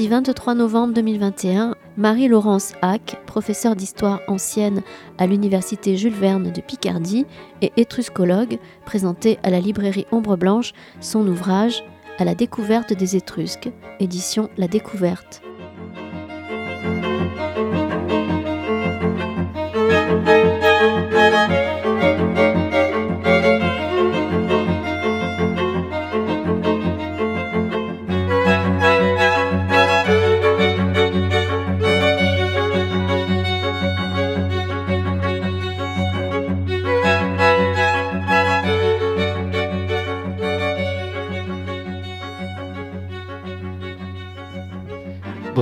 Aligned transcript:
mardi 0.00 0.08
23 0.08 0.54
novembre 0.54 0.94
2021, 0.94 1.74
Marie-Laurence 1.98 2.72
Hack, 2.80 3.20
professeure 3.26 3.76
d'histoire 3.76 4.22
ancienne 4.28 4.80
à 5.18 5.26
l'Université 5.26 5.98
Jules 5.98 6.14
Verne 6.14 6.50
de 6.50 6.60
Picardie 6.62 7.26
et 7.60 7.70
étruscologue, 7.76 8.58
présentait 8.86 9.38
à 9.42 9.50
la 9.50 9.60
librairie 9.60 10.06
Ombre 10.10 10.38
Blanche 10.38 10.72
son 11.00 11.28
ouvrage 11.28 11.84
À 12.18 12.24
la 12.24 12.34
découverte 12.34 12.94
des 12.94 13.16
Étrusques, 13.16 13.70
édition 13.98 14.48
La 14.56 14.68
Découverte. 14.68 15.42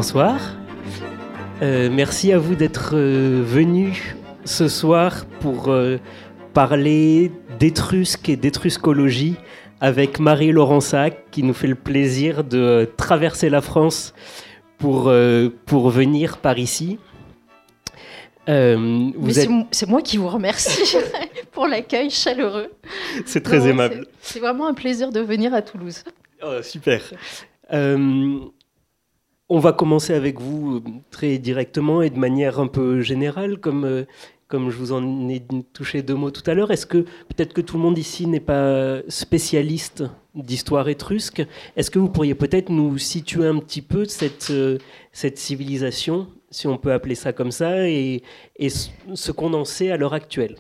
Bonsoir. 0.00 0.38
Euh, 1.60 1.90
merci 1.90 2.32
à 2.32 2.38
vous 2.38 2.54
d'être 2.54 2.92
euh, 2.94 3.42
venus 3.44 4.14
ce 4.44 4.68
soir 4.68 5.26
pour 5.40 5.70
euh, 5.72 5.98
parler 6.54 7.32
d'étrusques 7.58 8.28
et 8.28 8.36
d'étruscologie 8.36 9.34
avec 9.80 10.20
Marie-Laurence 10.20 10.94
qui 11.32 11.42
nous 11.42 11.52
fait 11.52 11.66
le 11.66 11.74
plaisir 11.74 12.44
de 12.44 12.88
traverser 12.96 13.50
la 13.50 13.60
France 13.60 14.14
pour, 14.78 15.12
pour 15.66 15.90
venir 15.90 16.36
par 16.36 16.60
ici. 16.60 17.00
C'est 18.46 19.88
moi 19.88 20.00
qui 20.02 20.16
vous 20.16 20.28
remercie 20.28 20.96
pour 21.50 21.66
l'accueil 21.66 22.10
chaleureux. 22.10 22.70
C'est 23.27 23.42
très 23.42 23.66
aimable. 23.66 24.06
C'est 24.22 24.38
vraiment 24.38 24.68
un 24.68 24.74
plaisir 24.74 25.10
de 25.10 25.18
venir 25.18 25.52
à 25.55 25.60
Toulouse. 25.60 26.05
Oh, 26.40 26.62
super. 26.62 27.02
On 29.50 29.60
va 29.60 29.72
commencer 29.72 30.12
avec 30.12 30.41
vous 30.41 30.77
euh, 30.77 30.82
très 31.10 31.38
directement 31.38 32.02
et 32.02 32.10
de 32.10 32.18
manière 32.18 32.60
un 32.60 32.66
peu 32.66 33.00
générale, 33.00 33.58
comme, 33.58 33.84
euh, 33.84 34.05
comme 34.46 34.68
je 34.68 34.77
vous 34.77 34.92
en 34.92 35.28
ai 35.30 35.42
touché 35.72 36.02
deux 36.02 36.14
mots 36.14 36.30
tout 36.30 36.42
à 36.50 36.52
l'heure. 36.52 36.70
Est-ce 36.70 36.84
que 36.84 36.98
peut-être 36.98 37.55
que 37.55 37.62
tout 37.62 37.78
le 37.78 37.82
monde 37.82 37.96
ici 37.96 38.27
n'est 38.27 38.40
pas 38.40 38.98
spécialiste 39.08 40.05
d'histoire 40.34 40.90
étrusque 40.90 41.46
Est-ce 41.77 41.90
que 41.90 41.98
vous 41.98 42.10
pourriez 42.10 42.34
peut-être 42.34 42.68
nous 42.68 42.98
situer 42.98 43.46
un 43.46 43.58
petit 43.58 43.80
peu 43.80 44.05
cette, 44.05 44.50
euh, 44.50 44.77
cette 45.12 45.38
civilisation, 45.38 46.28
si 46.50 46.66
on 46.66 46.77
peut 46.77 46.92
appeler 46.92 47.14
ça 47.14 47.33
comme 47.33 47.50
ça, 47.50 47.88
et, 47.88 48.22
et 48.56 48.68
ce 48.68 49.90
à 49.90 49.96
l'heure 49.96 50.12
actuelle? 50.12 50.56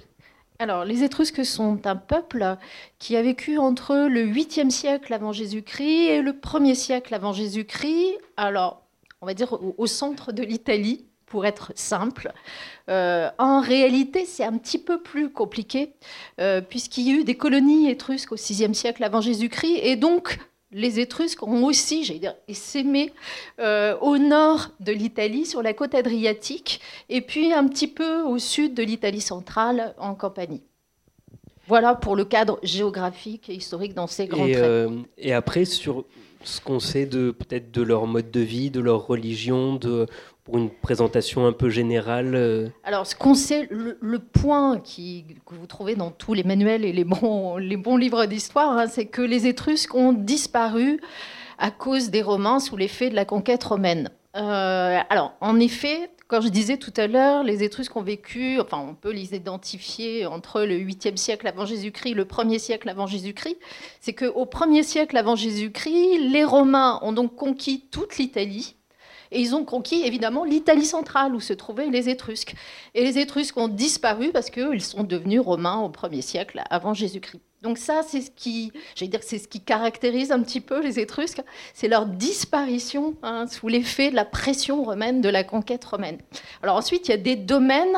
Alors, 0.60 0.84
les 0.84 1.04
Étrusques 1.04 1.44
sont 1.44 1.86
un 1.86 1.94
peuple 1.94 2.56
qui 2.98 3.16
a 3.16 3.22
vécu 3.22 3.58
entre 3.58 4.08
le 4.08 4.26
8e 4.26 4.70
siècle 4.70 5.14
avant 5.14 5.32
Jésus-Christ 5.32 6.08
et 6.08 6.20
le 6.20 6.32
1er 6.32 6.74
siècle 6.74 7.14
avant 7.14 7.32
Jésus-Christ. 7.32 8.18
Alors, 8.36 8.82
on 9.20 9.26
va 9.26 9.34
dire 9.34 9.56
au, 9.76 9.86
centre 9.86 10.32
de 10.32 10.42
l'Italie, 10.42 11.04
pour 11.26 11.46
être 11.46 11.72
simple. 11.76 12.32
Euh, 12.88 13.30
en 13.38 13.60
réalité, 13.60 14.24
c'est 14.24 14.44
un 14.44 14.56
petit 14.56 14.78
peu 14.78 15.00
plus 15.00 15.30
compliqué, 15.30 15.92
euh, 16.40 16.60
puisqu'il 16.60 17.06
y 17.06 17.10
a 17.10 17.20
eu 17.20 17.24
des 17.24 17.36
colonies 17.36 17.90
étrusques 17.90 18.32
au 18.32 18.36
6e 18.36 18.72
siècle 18.72 19.04
avant 19.04 19.20
Jésus-Christ, 19.20 19.78
et 19.82 19.94
donc 19.94 20.38
les 20.72 21.00
Étrusques 21.00 21.42
ont 21.42 21.64
aussi, 21.64 22.04
j'allais 22.04 22.18
dire, 22.18 22.34
essaimé 22.46 23.12
euh, 23.58 23.96
au 24.00 24.18
nord 24.18 24.70
de 24.80 24.92
l'Italie, 24.92 25.46
sur 25.46 25.62
la 25.62 25.72
côte 25.72 25.94
adriatique, 25.94 26.80
et 27.08 27.20
puis 27.20 27.52
un 27.52 27.66
petit 27.68 27.88
peu 27.88 28.22
au 28.22 28.38
sud 28.38 28.74
de 28.74 28.82
l'Italie 28.82 29.20
centrale, 29.20 29.94
en 29.98 30.14
Campanie. 30.14 30.62
Voilà 31.66 31.94
pour 31.94 32.16
le 32.16 32.24
cadre 32.24 32.58
géographique 32.62 33.50
et 33.50 33.54
historique 33.54 33.94
dans 33.94 34.06
ces 34.06 34.26
grands 34.26 34.46
et, 34.46 34.52
traits. 34.52 34.64
Euh, 34.64 35.02
et 35.18 35.32
après, 35.32 35.64
sur 35.64 36.04
ce 36.42 36.60
qu'on 36.60 36.80
sait 36.80 37.06
de 37.06 37.30
peut-être 37.30 37.70
de 37.70 37.82
leur 37.82 38.06
mode 38.06 38.30
de 38.30 38.40
vie, 38.40 38.70
de 38.70 38.80
leur 38.80 39.06
religion, 39.06 39.78
pour 40.44 40.58
une 40.58 40.70
présentation 40.70 41.46
un 41.46 41.52
peu 41.52 41.68
générale 41.68 42.34
euh. 42.34 42.68
Alors, 42.84 43.06
ce 43.06 43.14
qu'on 43.14 43.34
sait, 43.34 43.68
le, 43.70 44.18
point 44.18 44.78
que 44.78 45.54
vous 45.54 45.66
trouvez 45.66 45.94
dans 45.94 46.10
tous 46.10 46.34
les 46.34 46.44
manuels 46.44 46.84
et 46.84 46.92
les 46.92 47.04
bons, 47.04 47.56
les 47.58 47.76
bons 47.76 47.96
livres 47.96 48.24
d'histoire, 48.26 48.78
hein, 48.78 48.86
c'est 48.86 49.06
que 49.06 49.22
les 49.22 49.46
Étrusques 49.46 49.94
ont 49.94 50.12
disparu 50.12 51.00
à 51.58 51.70
cause 51.70 52.10
des 52.10 52.22
Romains 52.22 52.60
sous 52.60 52.76
l'effet 52.76 53.10
de 53.10 53.14
la 53.14 53.24
conquête 53.24 53.64
romaine. 53.64 54.10
Euh, 54.36 54.98
alors, 55.10 55.34
en 55.40 55.58
effet, 55.58 56.10
comme 56.28 56.42
je 56.42 56.48
disais 56.48 56.76
tout 56.76 56.92
à 56.98 57.06
l'heure, 57.06 57.42
les 57.42 57.64
Étrusques 57.64 57.96
ont 57.96 58.02
vécu, 58.02 58.60
enfin, 58.60 58.78
on 58.78 58.94
peut 58.94 59.10
les 59.10 59.34
identifier 59.34 60.26
entre 60.26 60.60
le 60.62 60.76
8e 60.76 61.16
siècle 61.16 61.48
avant 61.48 61.64
Jésus-Christ 61.64 62.10
et 62.10 62.14
le 62.14 62.26
1er 62.26 62.58
siècle 62.58 62.88
avant 62.90 63.06
Jésus-Christ. 63.06 63.56
C'est 64.00 64.12
qu'au 64.12 64.44
1er 64.44 64.82
siècle 64.82 65.16
avant 65.16 65.36
Jésus-Christ, 65.36 66.18
les 66.30 66.44
Romains 66.44 66.98
ont 67.00 67.12
donc 67.12 67.34
conquis 67.34 67.86
toute 67.90 68.18
l'Italie 68.18 68.76
et 69.30 69.40
ils 69.40 69.54
ont 69.54 69.64
conquis 69.64 70.02
évidemment 70.02 70.44
l'Italie 70.44 70.84
centrale 70.84 71.34
où 71.34 71.40
se 71.40 71.54
trouvaient 71.54 71.88
les 71.88 72.10
Étrusques. 72.10 72.54
Et 72.94 73.04
les 73.04 73.18
Étrusques 73.18 73.56
ont 73.56 73.68
disparu 73.68 74.30
parce 74.30 74.50
qu'ils 74.50 74.82
sont 74.82 75.04
devenus 75.04 75.40
romains 75.40 75.80
au 75.80 75.88
1er 75.88 76.22
siècle 76.22 76.62
avant 76.70 76.94
Jésus-Christ. 76.94 77.42
Donc 77.62 77.78
ça, 77.78 78.02
c'est 78.06 78.20
ce 78.20 78.30
qui, 78.30 78.72
c'est 78.94 79.38
ce 79.38 79.48
qui 79.48 79.60
caractérise 79.60 80.30
un 80.30 80.40
petit 80.42 80.60
peu 80.60 80.80
les 80.80 81.00
Étrusques, 81.00 81.42
c'est 81.74 81.88
leur 81.88 82.06
disparition 82.06 83.16
hein, 83.22 83.46
sous 83.48 83.68
l'effet 83.68 84.10
de 84.10 84.16
la 84.16 84.24
pression 84.24 84.84
romaine, 84.84 85.20
de 85.20 85.28
la 85.28 85.42
conquête 85.42 85.84
romaine. 85.84 86.18
Alors 86.62 86.76
ensuite, 86.76 87.08
il 87.08 87.10
y 87.10 87.14
a 87.14 87.18
des 87.18 87.36
domaines 87.36 87.96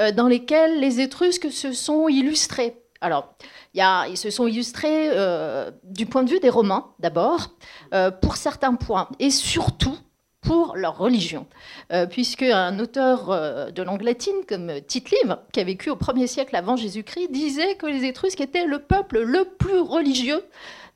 euh, 0.00 0.12
dans 0.12 0.28
lesquels 0.28 0.80
les 0.80 1.00
Étrusques 1.00 1.52
se 1.52 1.72
sont 1.72 2.08
illustrés. 2.08 2.82
Alors, 3.02 3.34
ils 3.74 4.16
se 4.16 4.30
sont 4.30 4.46
illustrés 4.46 5.10
euh, 5.10 5.72
du 5.82 6.06
point 6.06 6.22
de 6.22 6.30
vue 6.30 6.38
des 6.38 6.50
Romains, 6.50 6.92
d'abord, 7.00 7.50
euh, 7.92 8.12
pour 8.12 8.36
certains 8.36 8.74
points, 8.74 9.08
et 9.18 9.30
surtout 9.30 9.98
pour 10.42 10.76
leur 10.76 10.98
religion. 10.98 11.46
Euh, 11.92 12.06
puisque 12.06 12.42
un 12.42 12.78
auteur 12.78 13.30
euh, 13.30 13.70
de 13.70 13.82
langue 13.82 14.02
latine 14.02 14.44
comme 14.46 14.80
Tite-Live, 14.86 15.38
qui 15.52 15.60
a 15.60 15.64
vécu 15.64 15.88
au 15.88 15.96
1er 15.96 16.26
siècle 16.26 16.54
avant 16.56 16.76
Jésus-Christ, 16.76 17.28
disait 17.30 17.76
que 17.76 17.86
les 17.86 18.04
Étrusques 18.04 18.40
étaient 18.40 18.66
le 18.66 18.80
peuple 18.80 19.20
le 19.20 19.44
plus 19.44 19.80
religieux 19.80 20.44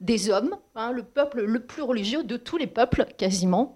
des 0.00 0.28
hommes, 0.28 0.56
hein, 0.74 0.92
le 0.92 1.02
peuple 1.02 1.42
le 1.42 1.60
plus 1.60 1.82
religieux 1.82 2.22
de 2.22 2.36
tous 2.36 2.58
les 2.58 2.66
peuples 2.66 3.06
quasiment. 3.16 3.72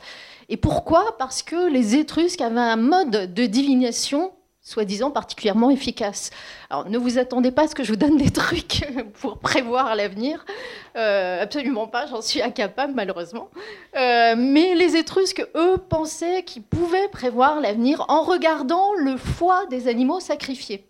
Et 0.48 0.56
pourquoi? 0.56 1.16
Parce 1.18 1.42
que 1.42 1.70
les 1.70 1.94
Étrusques 1.94 2.42
avaient 2.42 2.60
un 2.60 2.76
mode 2.76 3.32
de 3.32 3.46
divination 3.46 4.32
soi-disant 4.62 5.10
particulièrement 5.10 5.70
efficace. 5.70 6.30
Alors 6.68 6.88
ne 6.88 6.98
vous 6.98 7.18
attendez 7.18 7.50
pas 7.50 7.62
à 7.62 7.68
ce 7.68 7.74
que 7.74 7.82
je 7.82 7.92
vous 7.92 7.98
donne 7.98 8.16
des 8.16 8.30
trucs 8.42 8.84
pour 9.20 9.38
prévoir 9.38 9.94
l'avenir. 9.96 10.44
Euh, 10.96 11.42
absolument 11.42 11.86
pas, 11.86 12.06
j'en 12.06 12.20
suis 12.20 12.42
incapable 12.42 12.92
malheureusement. 12.94 13.50
Euh, 13.96 14.34
mais 14.36 14.74
les 14.74 14.96
Étrusques, 14.96 15.46
eux, 15.54 15.78
pensaient 15.88 16.42
qu'ils 16.44 16.62
pouvaient 16.62 17.08
prévoir 17.08 17.60
l'avenir 17.60 18.04
en 18.08 18.22
regardant 18.22 18.92
le 18.94 19.16
foie 19.16 19.66
des 19.66 19.88
animaux 19.88 20.20
sacrifiés. 20.20 20.86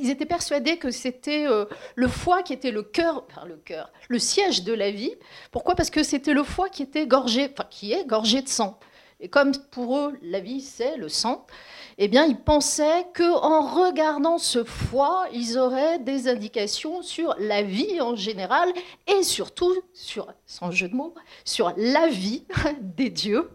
Ils 0.00 0.10
étaient 0.10 0.26
persuadés 0.26 0.76
que 0.76 0.90
c'était 0.90 1.46
euh, 1.48 1.64
le 1.96 2.06
foie 2.06 2.42
qui 2.42 2.52
était 2.52 2.70
le 2.70 2.82
cœur, 2.82 3.24
enfin 3.28 3.46
le 3.46 3.56
cœur, 3.56 3.90
le 4.08 4.18
siège 4.18 4.62
de 4.62 4.72
la 4.72 4.90
vie. 4.90 5.12
Pourquoi? 5.50 5.74
Parce 5.74 5.90
que 5.90 6.02
c'était 6.02 6.34
le 6.34 6.44
foie 6.44 6.68
qui 6.68 6.82
était 6.82 7.06
gorgé, 7.06 7.50
enfin 7.52 7.66
qui 7.68 7.92
est 7.92 8.04
gorgé 8.04 8.42
de 8.42 8.48
sang. 8.48 8.78
Et 9.20 9.28
comme 9.28 9.52
pour 9.72 9.98
eux, 9.98 10.16
la 10.22 10.38
vie 10.38 10.60
c'est 10.60 10.96
le 10.96 11.08
sang, 11.08 11.46
eh 12.00 12.06
bien, 12.06 12.26
ils 12.26 12.38
pensaient 12.38 13.06
qu'en 13.12 13.60
regardant 13.62 14.38
ce 14.38 14.62
foie, 14.62 15.26
ils 15.32 15.58
auraient 15.58 15.98
des 15.98 16.28
indications 16.28 17.02
sur 17.02 17.34
la 17.40 17.62
vie 17.62 18.00
en 18.00 18.14
général 18.14 18.72
et 19.08 19.24
surtout, 19.24 19.74
sur, 19.92 20.32
sans 20.46 20.70
jeu 20.70 20.88
de 20.88 20.94
mots, 20.94 21.14
sur 21.44 21.72
la 21.76 22.06
vie 22.06 22.44
des 22.80 23.10
dieux. 23.10 23.50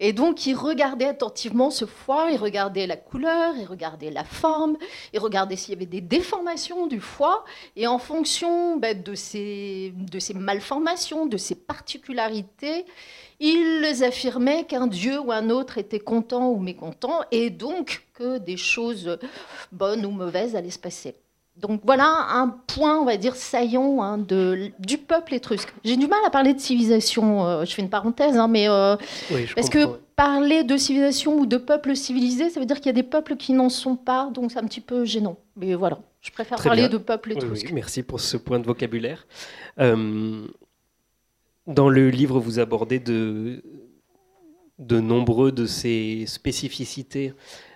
Et 0.00 0.14
donc, 0.14 0.46
ils 0.46 0.54
regardaient 0.54 1.06
attentivement 1.06 1.70
ce 1.70 1.84
foie, 1.84 2.30
ils 2.30 2.38
regardaient 2.38 2.86
la 2.86 2.96
couleur, 2.96 3.54
ils 3.56 3.66
regardaient 3.66 4.10
la 4.10 4.24
forme, 4.24 4.76
ils 5.12 5.20
regardaient 5.20 5.56
s'il 5.56 5.74
y 5.74 5.76
avait 5.76 5.86
des 5.86 6.00
déformations 6.00 6.86
du 6.86 7.00
foie. 7.00 7.44
Et 7.76 7.86
en 7.86 7.98
fonction 7.98 8.76
ben, 8.76 9.00
de, 9.00 9.14
ces, 9.14 9.92
de 9.94 10.18
ces 10.18 10.34
malformations, 10.34 11.26
de 11.26 11.36
ces 11.36 11.54
particularités, 11.54 12.86
ils 13.40 14.04
affirmaient 14.04 14.64
qu'un 14.64 14.86
dieu 14.86 15.18
ou 15.20 15.32
un 15.32 15.50
autre 15.50 15.78
était 15.78 15.98
content 15.98 16.50
ou 16.50 16.58
mécontent, 16.58 17.20
et 17.30 17.50
donc 17.50 18.06
que 18.14 18.38
des 18.38 18.56
choses 18.56 19.18
bonnes 19.72 20.06
ou 20.06 20.10
mauvaises 20.10 20.56
allaient 20.56 20.70
se 20.70 20.78
passer. 20.78 21.14
Donc 21.56 21.82
voilà 21.84 22.26
un 22.30 22.48
point, 22.48 22.98
on 22.98 23.04
va 23.04 23.16
dire, 23.16 23.36
saillant 23.36 24.02
hein, 24.02 24.18
de, 24.18 24.72
du 24.80 24.98
peuple 24.98 25.34
étrusque. 25.34 25.72
J'ai 25.84 25.96
du 25.96 26.08
mal 26.08 26.18
à 26.26 26.30
parler 26.30 26.52
de 26.52 26.58
civilisation, 26.58 27.46
euh, 27.46 27.64
je 27.64 27.72
fais 27.72 27.82
une 27.82 27.90
parenthèse, 27.90 28.36
hein, 28.36 28.48
mais 28.48 28.68
euh, 28.68 28.96
parce 29.54 29.68
que 29.68 29.86
parler 30.16 30.64
de 30.64 30.76
civilisation 30.76 31.38
ou 31.38 31.46
de 31.46 31.56
peuple 31.56 31.94
civilisé, 31.94 32.50
ça 32.50 32.58
veut 32.58 32.66
dire 32.66 32.78
qu'il 32.78 32.86
y 32.86 32.90
a 32.90 32.94
des 32.94 33.04
peuples 33.04 33.36
qui 33.36 33.52
n'en 33.52 33.68
sont 33.68 33.94
pas, 33.94 34.30
donc 34.32 34.50
c'est 34.50 34.58
un 34.58 34.64
petit 34.64 34.80
peu 34.80 35.04
gênant. 35.04 35.36
Mais 35.56 35.74
voilà, 35.74 36.00
je 36.22 36.32
préfère 36.32 36.60
parler 36.60 36.88
de 36.88 36.98
peuple 36.98 37.32
étrusque. 37.32 37.70
merci 37.72 38.02
pour 38.02 38.18
ce 38.18 38.36
point 38.36 38.58
de 38.58 38.66
vocabulaire. 38.66 39.26
Euh, 39.78 40.46
dans 41.66 41.88
le 41.88 42.10
livre, 42.10 42.40
vous 42.40 42.58
abordez 42.58 42.98
de 42.98 43.62
de 44.78 44.98
nombreux 45.00 45.52
de 45.52 45.66
ces 45.66 46.24
spécificités 46.26 47.32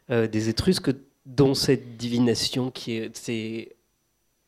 des 0.09 0.49
Étrusques, 0.49 0.91
dont 1.27 1.55
cette 1.55 1.97
divination 1.97 2.71
qui 2.71 2.97
est, 2.97 3.77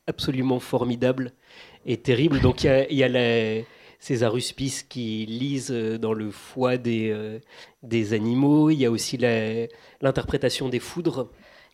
absolument 0.07 0.59
formidable 0.59 1.33
et 1.87 1.97
terrible. 1.97 2.41
Donc 2.41 2.65
il 2.65 2.97
y 2.97 3.05
a, 3.05 3.65
ces 4.01 4.23
aruspices 4.25 4.83
qui 4.83 5.27
lisent 5.27 5.71
dans 5.71 6.15
le 6.15 6.31
foie 6.31 6.77
des, 6.77 7.41
des 7.83 8.13
animaux. 8.15 8.71
Il 8.71 8.79
y 8.79 8.87
a 8.87 8.91
aussi 8.91 9.17
l'interprétation 10.01 10.69
des 10.69 10.81
foudres 10.81 11.31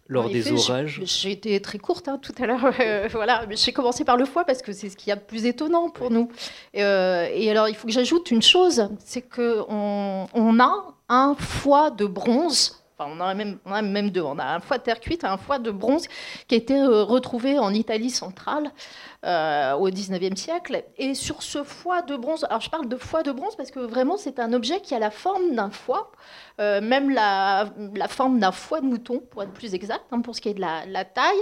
lors 0.08 0.28
des 0.28 0.52
orages 0.52 1.00
J'ai 1.04 1.32
été 1.32 1.60
très 1.60 1.78
courte 1.78 2.08
hein, 2.08 2.18
tout 2.20 2.34
à 2.40 2.46
l'heure. 2.46 2.70
Euh, 2.80 3.08
voilà, 3.10 3.46
j'ai 3.50 3.72
commencé 3.72 4.04
par 4.04 4.16
le 4.16 4.24
foie 4.24 4.44
parce 4.44 4.60
que 4.60 4.72
c'est 4.72 4.90
ce 4.90 4.96
qui 4.96 5.10
est 5.10 5.12
a 5.12 5.16
plus 5.16 5.46
étonnant 5.46 5.88
pour 5.88 6.10
nous. 6.10 6.30
Euh, 6.76 7.26
et 7.32 7.50
alors, 7.50 7.68
il 7.68 7.74
faut 7.74 7.86
que 7.86 7.92
j'ajoute 7.92 8.30
une 8.30 8.42
chose, 8.42 8.88
c'est 9.04 9.22
qu'on 9.22 10.28
on 10.32 10.60
a 10.60 10.94
un 11.08 11.34
foie 11.38 11.90
de 11.90 12.06
bronze 12.06 12.85
Enfin, 12.98 13.10
on, 13.14 13.20
a 13.20 13.82
même, 13.82 14.10
deux. 14.10 14.22
On 14.22 14.38
a 14.38 14.54
un 14.54 14.60
foie 14.60 14.78
de 14.78 14.82
terre 14.82 15.00
cuite 15.00 15.24
un 15.24 15.36
foie 15.36 15.58
de 15.58 15.70
bronze 15.70 16.08
qui 16.48 16.54
a 16.54 16.58
été 16.58 16.74
euh, 16.74 17.02
retrouvé 17.02 17.58
en 17.58 17.74
Italie 17.74 18.08
centrale 18.08 18.70
euh, 19.24 19.74
au 19.74 19.90
19e 19.90 20.34
siècle. 20.34 20.82
Et 20.96 21.12
sur 21.14 21.42
ce 21.42 21.62
foie 21.62 22.00
de 22.00 22.16
bronze, 22.16 22.46
alors 22.48 22.62
je 22.62 22.70
parle 22.70 22.88
de 22.88 22.96
foie 22.96 23.22
de 23.22 23.32
bronze 23.32 23.54
parce 23.54 23.70
que 23.70 23.80
vraiment 23.80 24.16
c'est 24.16 24.38
un 24.38 24.54
objet 24.54 24.80
qui 24.80 24.94
a 24.94 24.98
la 24.98 25.10
forme 25.10 25.54
d'un 25.54 25.68
foie, 25.68 26.10
euh, 26.58 26.80
même 26.80 27.10
la, 27.10 27.68
forme 28.08 28.38
d'un 28.38 28.52
foie 28.52 28.80
de 28.80 28.86
mouton, 28.86 29.20
pour 29.30 29.42
être 29.42 29.52
plus 29.52 29.74
exact, 29.74 30.04
hein, 30.10 30.22
pour 30.22 30.34
ce 30.34 30.40
qui 30.40 30.48
est 30.48 30.54
de 30.54 30.62
la, 30.62 30.86
la, 30.86 31.04
taille. 31.04 31.36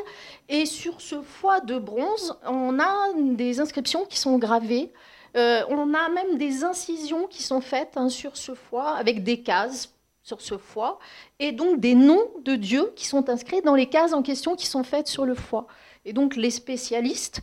Et 0.49 0.67
sur 0.67 1.01
ce 1.01 1.23
foie 1.23 1.61
de 1.61 1.79
bronze, 1.79 2.37
on 2.49 2.81
a 2.81 3.13
des 3.17 3.61
inscriptions 3.61 4.07
qui 4.07 4.19
sont 4.19 4.39
gravées. 4.39 4.93
on 5.37 5.95
a 5.95 6.09
même 6.09 6.37
des 6.37 6.65
incisions 6.65 7.29
qui 7.29 7.45
sont 7.45 7.61
faites 7.61 7.93
hein, 7.97 8.09
sur 8.09 8.37
ce 8.37 8.55
foie 8.55 8.97
avec 8.97 9.23
des 9.23 9.41
cases 9.41 9.94
sur 10.25 10.41
ce 10.41 10.59
foie, 10.59 10.99
et 11.39 11.53
donc 11.53 11.79
des 11.79 11.95
noms 11.95 12.27
de 12.43 12.57
dieux 12.57 12.93
qui 12.97 13.07
sont 13.07 13.29
inscrits 13.29 13.63
dans 13.63 13.75
les 13.75 13.87
cases 13.87 14.15
en 14.15 14.23
question 14.23 14.57
qui 14.57 14.67
sont 14.67 14.83
faites 14.83 15.07
sur 15.07 15.27
le 15.27 15.35
foie. 15.35 15.67
Et 16.05 16.13
donc 16.13 16.35
les 16.35 16.51
spécialistes 16.51 17.43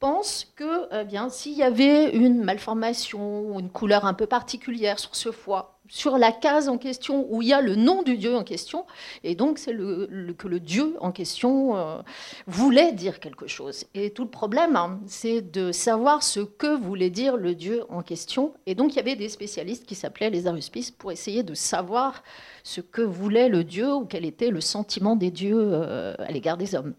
pense 0.00 0.52
que 0.56 0.88
eh 0.90 1.04
bien, 1.04 1.28
s'il 1.28 1.52
y 1.52 1.62
avait 1.62 2.10
une 2.16 2.42
malformation 2.42 3.42
ou 3.42 3.60
une 3.60 3.70
couleur 3.70 4.06
un 4.06 4.14
peu 4.14 4.26
particulière 4.26 4.98
sur 4.98 5.14
ce 5.14 5.30
foie, 5.30 5.73
sur 5.88 6.16
la 6.16 6.32
case 6.32 6.68
en 6.68 6.78
question 6.78 7.26
où 7.30 7.42
il 7.42 7.48
y 7.48 7.52
a 7.52 7.60
le 7.60 7.76
nom 7.76 8.02
du 8.02 8.16
dieu 8.16 8.34
en 8.34 8.42
question, 8.42 8.86
et 9.22 9.34
donc 9.34 9.58
c'est 9.58 9.72
le, 9.72 10.34
que 10.36 10.48
le 10.48 10.60
dieu 10.60 10.96
en 11.00 11.12
question 11.12 11.76
euh, 11.76 12.00
voulait 12.46 12.92
dire 12.92 13.20
quelque 13.20 13.46
chose. 13.46 13.84
Et 13.94 14.10
tout 14.10 14.24
le 14.24 14.30
problème, 14.30 14.76
hein, 14.76 15.00
c'est 15.06 15.42
de 15.42 15.72
savoir 15.72 16.22
ce 16.22 16.40
que 16.40 16.74
voulait 16.74 17.10
dire 17.10 17.36
le 17.36 17.54
dieu 17.54 17.84
en 17.90 18.02
question. 18.02 18.54
Et 18.66 18.74
donc 18.74 18.92
il 18.94 18.96
y 18.96 19.00
avait 19.00 19.16
des 19.16 19.28
spécialistes 19.28 19.84
qui 19.84 19.94
s'appelaient 19.94 20.30
les 20.30 20.46
aruspices 20.46 20.90
pour 20.90 21.12
essayer 21.12 21.42
de 21.42 21.54
savoir 21.54 22.22
ce 22.62 22.80
que 22.80 23.02
voulait 23.02 23.48
le 23.48 23.62
dieu 23.62 23.92
ou 23.94 24.06
quel 24.06 24.24
était 24.24 24.50
le 24.50 24.60
sentiment 24.60 25.16
des 25.16 25.30
dieux 25.30 25.58
euh, 25.58 26.14
à 26.18 26.32
l'égard 26.32 26.56
des 26.56 26.74
hommes. 26.74 26.94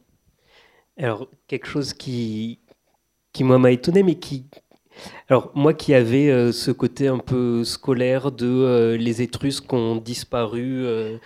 Alors, 0.98 1.28
quelque 1.48 1.68
chose 1.68 1.94
qui, 1.94 2.60
qui 3.34 3.44
moi 3.44 3.60
m'a 3.60 3.72
étonné, 3.72 4.04
mais 4.04 4.16
qui 4.16 4.46
alors 5.30 5.52
moi 5.56 5.74
qui 5.74 5.94
avais 5.94 6.30
euh, 6.30 6.52
ce 6.52 6.72
côté 6.72 7.08
un 7.08 7.18
peu 7.18 7.64
scolaire 7.64 8.32
de 8.32 8.48
euh, 8.48 8.98
les 8.98 9.22
Étrusques 9.22 9.72
ont 9.74 9.96
disparu, 9.96 10.86
euh, 10.86 11.18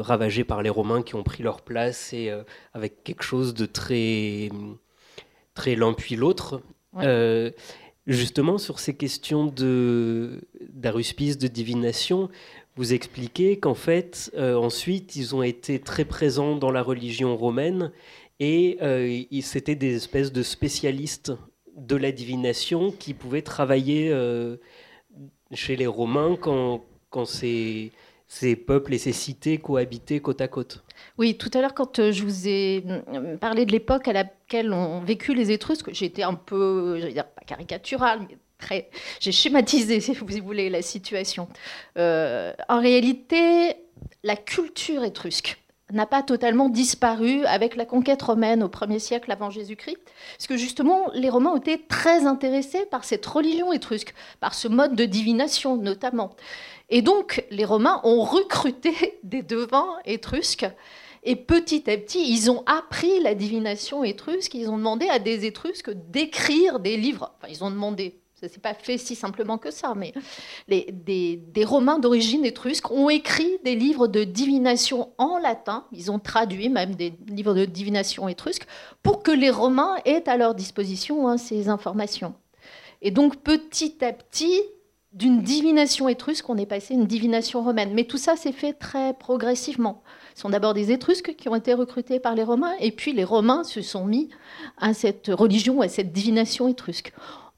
ravagés 0.00 0.44
par 0.44 0.62
les 0.62 0.70
Romains 0.70 1.02
qui 1.02 1.14
ont 1.14 1.22
pris 1.22 1.42
leur 1.42 1.62
place 1.62 2.12
et 2.12 2.30
avec 2.74 3.02
quelque 3.02 3.24
chose 3.24 3.54
de 3.54 3.66
très 3.66 4.50
très 5.54 5.74
l'un 5.74 5.92
puis 5.92 6.16
l'autre. 6.16 6.62
justement 8.06 8.58
sur 8.58 8.78
ces 8.78 8.94
questions 8.94 9.46
de 9.46 10.42
d'aruspice, 10.72 11.38
de 11.38 11.48
divination, 11.48 12.28
vous 12.76 12.94
expliquez 12.94 13.58
qu'en 13.58 13.74
fait 13.74 14.30
ensuite 14.38 15.16
ils 15.16 15.34
ont 15.34 15.42
été 15.42 15.80
très 15.80 16.04
présents 16.04 16.56
dans 16.56 16.70
la 16.70 16.82
religion 16.82 17.36
romaine 17.36 17.90
et 18.38 18.78
c'était 19.42 19.74
des 19.74 19.96
espèces 19.96 20.32
de 20.32 20.42
spécialistes 20.44 21.32
de 21.76 21.96
la 21.96 22.12
divination 22.12 22.90
qui 22.90 23.14
pouvaient 23.14 23.42
travailler 23.42 24.10
euh, 24.10 24.56
chez 25.52 25.76
les 25.76 25.86
Romains 25.86 26.36
quand, 26.40 26.84
ces, 27.24 27.90
peuples 28.66 28.94
et 28.94 28.98
ces 28.98 29.12
cités 29.12 29.58
cohabitaient 29.58 30.20
côte 30.20 30.40
à 30.40 30.48
côte. 30.48 30.84
Oui, 31.18 31.36
tout 31.36 31.50
à 31.54 31.60
l'heure, 31.60 31.74
quand 31.74 31.98
euh, 31.98 32.12
je 32.12 32.22
vous 32.22 32.48
ai 32.48 32.84
parlé 33.40 33.66
de 33.66 33.72
l'époque 33.72 34.08
à 34.08 34.12
laquelle 34.12 34.72
ont 34.72 35.00
vécu 35.00 35.34
les 35.34 35.50
Étrusques, 35.50 35.92
j'étais 35.92 36.22
un 36.22 36.34
peu, 36.34 36.98
je 37.00 37.06
vais 37.06 37.12
dire 37.12 37.26
pas 37.26 37.42
caricatural, 37.46 38.20
mais 38.28 38.36
très, 38.58 38.90
j'ai 39.20 39.32
schématisé, 39.32 40.00
si 40.00 40.14
vous 40.14 40.26
voulez, 40.42 40.70
la 40.70 40.82
situation. 40.82 41.48
en 41.96 42.80
réalité, 42.80 43.76
la 44.22 44.36
culture 44.36 45.04
étrusque 45.04 45.61
n'a 45.92 46.06
pas 46.06 46.22
totalement 46.22 46.68
disparu 46.68 47.44
avec 47.46 47.76
la 47.76 47.84
conquête 47.84 48.22
romaine 48.22 48.62
au 48.62 48.68
1er 48.68 48.98
siècle 48.98 49.30
avant 49.30 49.50
Jésus-Christ, 49.50 49.98
parce 50.36 50.46
que 50.46 50.56
justement, 50.56 51.10
les 51.14 51.30
Romains 51.30 51.56
été 51.56 51.80
très 51.86 52.26
intéressés 52.26 52.86
par 52.90 53.04
cette 53.04 53.24
religion 53.26 53.72
étrusque, 53.72 54.14
par 54.40 54.54
ce 54.54 54.68
mode 54.68 54.96
de 54.96 55.04
divination 55.04 55.76
notamment. 55.76 56.34
Et 56.90 57.02
donc, 57.02 57.44
les 57.50 57.64
Romains 57.64 58.00
ont 58.04 58.22
recruté 58.22 59.18
des 59.22 59.42
devins 59.42 59.96
étrusques, 60.04 60.66
et 61.24 61.36
petit 61.36 61.88
à 61.88 61.96
petit, 61.96 62.32
ils 62.32 62.50
ont 62.50 62.64
appris 62.66 63.20
la 63.20 63.34
divination 63.34 64.02
étrusque, 64.02 64.54
ils 64.54 64.68
ont 64.68 64.76
demandé 64.76 65.08
à 65.08 65.20
des 65.20 65.44
Étrusques 65.46 65.92
d'écrire 66.10 66.80
des 66.80 66.96
livres. 66.96 67.32
Enfin, 67.38 67.52
ils 67.52 67.62
ont 67.62 67.70
demandé, 67.70 68.21
ça 68.42 68.48
s'est 68.48 68.60
pas 68.60 68.74
fait 68.74 68.98
si 68.98 69.14
simplement 69.14 69.56
que 69.56 69.70
ça, 69.70 69.94
mais 69.94 70.12
des, 70.68 71.64
Romains 71.64 72.00
d'origine 72.00 72.44
étrusque 72.44 72.90
ont 72.90 73.08
écrit 73.08 73.58
des 73.64 73.76
livres 73.76 74.08
de 74.08 74.24
divination 74.24 75.10
en 75.16 75.38
latin. 75.38 75.84
Ils 75.92 76.10
ont 76.10 76.18
traduit 76.18 76.68
même 76.68 76.96
des 76.96 77.14
livres 77.28 77.54
de 77.54 77.64
divination 77.64 78.28
étrusque 78.28 78.66
pour 79.04 79.22
que 79.22 79.30
les 79.30 79.50
Romains 79.50 79.94
aient 80.04 80.28
à 80.28 80.36
leur 80.36 80.56
disposition 80.56 81.28
hein, 81.28 81.38
ces 81.38 81.68
informations. 81.68 82.34
Et 83.00 83.12
donc 83.12 83.36
petit 83.36 84.04
à 84.04 84.12
petit, 84.12 84.60
d'une 85.12 85.42
divination 85.42 86.08
étrusque, 86.08 86.48
on 86.50 86.56
est 86.56 86.66
passé 86.66 86.94
à 86.94 86.96
une 86.96 87.06
divination 87.06 87.62
romaine. 87.62 87.92
Mais 87.94 88.04
tout 88.04 88.18
ça 88.18 88.34
s'est 88.34 88.52
fait 88.52 88.72
très 88.72 89.14
progressivement. 89.14 90.02
Ce 90.34 90.42
sont 90.42 90.50
d'abord 90.50 90.74
des 90.74 90.90
Étrusques 90.90 91.36
qui 91.36 91.48
ont 91.48 91.54
été 91.54 91.74
recrutés 91.74 92.18
par 92.18 92.34
les 92.34 92.42
Romains, 92.42 92.72
et 92.80 92.90
puis 92.90 93.12
les 93.12 93.24
Romains 93.24 93.62
se 93.62 93.82
sont 93.82 94.06
mis 94.06 94.30
à 94.78 94.94
cette 94.94 95.28
religion, 95.28 95.80
à 95.80 95.88
cette 95.88 96.12
divination 96.12 96.66
étrusque 96.66 97.12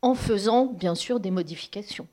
en 0.04 0.14
faisant 0.14 0.66
bien 0.66 0.94
sûr 0.94 1.18
des 1.18 1.30
modifications. 1.30 2.06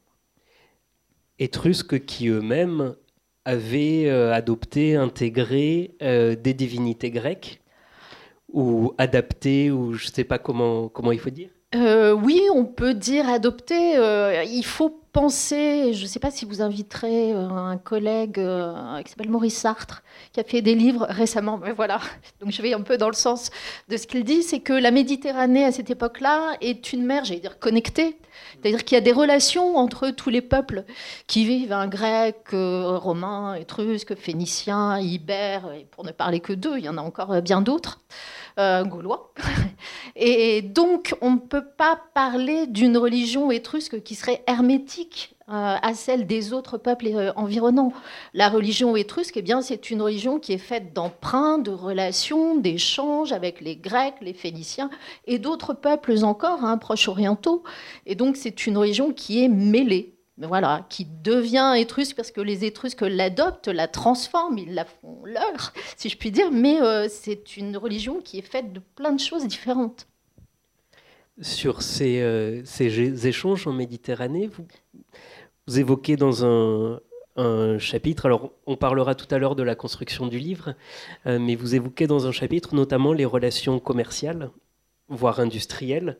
Étrusques 1.39 2.05
qui 2.05 2.29
eux-mêmes 2.29 2.95
avaient 3.43 4.05
euh, 4.07 4.31
adopté, 4.33 4.95
intégré 4.95 5.95
euh, 6.01 6.36
des 6.36 6.53
divinités 6.53 7.12
grecques 7.12 7.60
ou 8.53 8.93
adapté, 8.98 9.71
ou 9.71 9.93
je 9.93 10.07
ne 10.07 10.12
sais 10.12 10.24
pas 10.24 10.39
comment, 10.39 10.88
comment 10.88 11.12
il 11.12 11.19
faut 11.19 11.29
dire? 11.29 11.50
Euh, 11.75 12.13
Oui, 12.13 12.41
on 12.53 12.63
peut 12.63 12.93
dire 12.93 13.27
adopté. 13.27 13.75
il 14.48 14.63
faut 14.63 15.00
penser, 15.12 15.94
je 15.94 16.03
ne 16.03 16.08
sais 16.08 16.20
pas 16.20 16.32
si 16.32 16.46
vous 16.46 16.62
inviterez 16.62 17.34
euh, 17.34 17.50
un 17.50 17.77
collègue 17.77 18.39
euh, 18.39 19.01
qui 19.03 19.10
s'appelle 19.10 19.30
Maurice 19.30 19.58
Sartre, 19.58 20.03
qui 20.32 20.39
a 20.39 20.44
fait 20.44 20.62
des 20.62 20.74
livres 20.74 21.06
récemment, 21.10 21.58
mais 21.58 21.74
voilà, 21.74 22.00
donc 22.39 22.51
je 22.51 22.62
vais 22.62 22.74
un 22.74 22.82
peu 22.82 22.98
dans 22.98 23.10
le 23.10 23.13
sens 23.13 23.50
de 23.89 23.98
ce 23.98 24.08
qu'il 24.08 24.24
dit, 24.24 24.41
c'est 24.41 24.62
que 24.62 24.74
la 24.74 24.91
Méditerranée 24.91 25.65
à 25.65 25.72
cette 25.72 25.89
époque-là 25.89 26.56
est 26.62 26.94
une 26.94 27.06
mer, 27.06 27.25
j'allais 27.25 27.41
dire 27.41 27.60
connectée, 27.60 28.18
c'est-à-dire 28.53 28.86
qu'il 28.86 28.96
y 28.96 28.98
a 28.98 29.01
des 29.01 29.12
relations 29.12 29.75
entre 29.75 30.10
tous 30.12 30.30
les 30.30 30.41
peuples 30.41 30.86
qui 31.27 31.46
vivent, 31.46 31.74
un 31.74 31.88
grec, 31.88 32.38
euh, 32.53 32.98
romain, 32.98 33.56
étrusque, 33.56 34.15
phénicien, 34.15 34.98
ibère, 35.00 35.72
et 35.74 35.86
pour 35.91 36.06
ne 36.06 36.12
parler 36.12 36.39
que 36.39 36.53
d'eux, 36.53 36.77
il 36.77 36.86
y 36.86 36.89
en 36.89 36.98
a 36.98 37.01
encore 37.01 37.41
bien 37.41 37.62
d'autres. 37.62 38.00
Gaulois. 38.58 39.34
Et 40.15 40.62
donc, 40.62 41.15
on 41.22 41.31
ne 41.31 41.39
peut 41.39 41.65
pas 41.77 42.00
parler 42.13 42.67
d'une 42.67 42.98
religion 42.98 43.51
étrusque 43.51 44.03
qui 44.03 44.15
serait 44.15 44.43
hermétique 44.48 45.36
euh, 45.51 45.75
à 45.81 45.93
celle 45.93 46.27
des 46.27 46.53
autres 46.53 46.77
peuples 46.77 47.08
euh, 47.08 47.34
environnants. 47.36 47.91
La 48.34 48.48
religion 48.48 48.96
étrusque, 48.96 49.36
eh 49.36 49.41
bien, 49.41 49.62
c'est 49.62 49.89
une 49.89 50.01
religion 50.01 50.39
qui 50.39 50.53
est 50.53 50.58
faite 50.58 50.93
d'emprunts, 50.93 51.58
de 51.58 51.72
relations, 51.72 52.55
d'échanges 52.55 53.34
avec 53.34 53.60
les 53.60 53.75
Grecs, 53.75 54.15
les 54.22 54.34
Phéniciens 54.34 54.89
et 55.27 55.39
d'autres 55.39 55.74
peuples 55.74 56.24
encore, 56.24 56.63
hein, 56.63 56.77
proches 56.77 57.10
orientaux. 57.10 57.63
Et 58.05 58.15
donc, 58.15 58.38
c'est 58.38 58.65
une 58.65 58.77
religion 58.77 59.12
qui 59.12 59.43
est 59.43 59.50
mêlée. 59.50 60.15
Voilà, 60.48 60.86
qui 60.89 61.05
devient 61.05 61.74
étrusque 61.77 62.15
parce 62.15 62.31
que 62.31 62.41
les 62.41 62.65
Étrusques 62.65 63.01
l'adoptent, 63.01 63.67
la 63.67 63.88
transforment, 63.88 64.57
ils 64.57 64.74
la 64.74 64.86
font 64.86 65.24
leur, 65.25 65.74
si 65.98 66.10
je 66.10 66.17
puis 66.17 66.31
dire, 66.31 66.51
mais 66.51 66.81
euh, 66.81 67.07
c'est 67.10 67.57
une 67.57 67.77
religion 67.77 68.21
qui 68.21 68.39
est 68.39 68.48
faite 68.48 68.74
de 68.74 68.81
plein 68.95 69.12
de 69.12 69.19
choses 69.19 69.45
différentes 69.48 70.07
sur 71.41 71.81
ces, 71.81 72.62
ces, 72.65 73.27
échanges 73.27 73.67
en 73.67 73.74
Méditerranée. 73.74 74.50
Vous, 75.67 75.79
évoquez 75.79 76.15
dans 76.15 76.45
un, 76.45 77.00
chapitre, 77.79 78.27
alors 78.27 78.51
on 78.67 78.75
parlera 78.75 79.15
tout 79.15 79.33
à 79.33 79.39
l'heure 79.39 79.55
de 79.55 79.63
la 79.63 79.74
construction 79.74 80.27
du 80.27 80.38
livre, 80.38 80.75
euh, 81.25 81.39
mais 81.39 81.55
vous 81.55 81.74
évoquez 81.74 82.05
dans 82.05 82.27
un 82.27 82.31
chapitre 82.31 82.75
notamment 82.75 83.13
les 83.13 83.25
relations 83.25 83.79
commerciales, 83.79 84.51
voire 85.07 85.39
industrielles, 85.39 86.17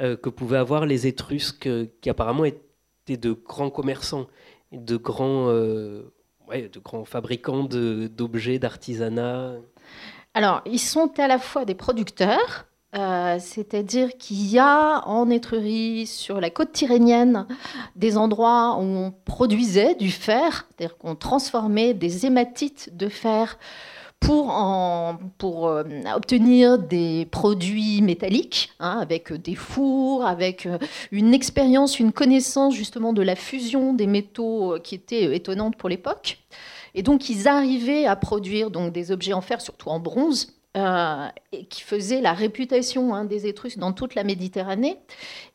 euh, 0.00 0.16
que 0.16 0.28
pouvaient 0.28 0.58
avoir 0.58 0.86
les 0.86 1.06
Étrusques, 1.06 1.68
qui 2.00 2.10
apparemment 2.10 2.44
étaient 2.44 2.69
de 3.08 3.32
grands 3.32 3.70
commerçants. 3.70 4.26
de 4.72 4.96
grands, 4.96 5.48
de 5.48 6.78
grands 6.82 7.04
fabricants 7.04 7.64
d'objets, 7.64 8.58
d'artisanat 8.58 9.54
Alors, 10.34 10.62
ils 10.66 10.78
sont 10.78 11.12
à 11.18 11.26
la 11.26 11.38
fois 11.38 11.64
des 11.64 11.74
producteurs, 11.74 12.66
euh, 12.96 13.36
c'est-à-dire 13.38 14.16
qu'il 14.18 14.50
y 14.50 14.58
a 14.58 15.06
en 15.06 15.30
Étrurie, 15.30 16.06
sur 16.06 16.40
la 16.40 16.50
côte 16.50 16.72
tyrrhénienne, 16.72 17.46
des 17.94 18.16
endroits 18.16 18.76
où 18.78 18.82
on 18.82 19.14
produisait 19.24 19.94
du 19.94 20.10
fer, 20.10 20.66
c'est-à-dire 20.68 20.98
qu'on 20.98 21.14
transformait 21.14 21.94
des 21.94 22.26
hématites 22.26 22.96
de 22.96 23.08
fer 23.08 23.58
pour, 24.20 24.54
pour 25.38 25.68
euh, 25.68 25.82
obtenir 26.14 26.78
des 26.78 27.26
produits 27.30 28.02
métalliques, 28.02 28.70
hein, 28.78 28.98
avec 29.00 29.32
des 29.32 29.54
fours, 29.54 30.24
avec 30.24 30.66
euh, 30.66 30.78
une 31.10 31.34
expérience, 31.34 31.98
une 31.98 32.12
connaissance 32.12 32.74
justement 32.74 33.12
de 33.12 33.22
la 33.22 33.34
fusion 33.34 33.92
des 33.92 34.06
métaux 34.06 34.76
qui 34.84 34.94
était 34.94 35.34
étonnante 35.34 35.76
pour 35.76 35.88
l'époque. 35.88 36.38
Et 36.94 37.02
donc 37.02 37.28
ils 37.28 37.48
arrivaient 37.48 38.06
à 38.06 38.16
produire 38.16 38.70
donc, 38.70 38.92
des 38.92 39.10
objets 39.10 39.32
en 39.32 39.40
fer, 39.40 39.60
surtout 39.60 39.88
en 39.88 39.98
bronze, 39.98 40.59
euh, 40.76 41.26
qui 41.68 41.82
faisait 41.82 42.20
la 42.20 42.32
réputation 42.32 43.12
hein, 43.12 43.24
des 43.24 43.48
Étrusques 43.48 43.78
dans 43.78 43.92
toute 43.92 44.14
la 44.14 44.22
Méditerranée. 44.22 44.98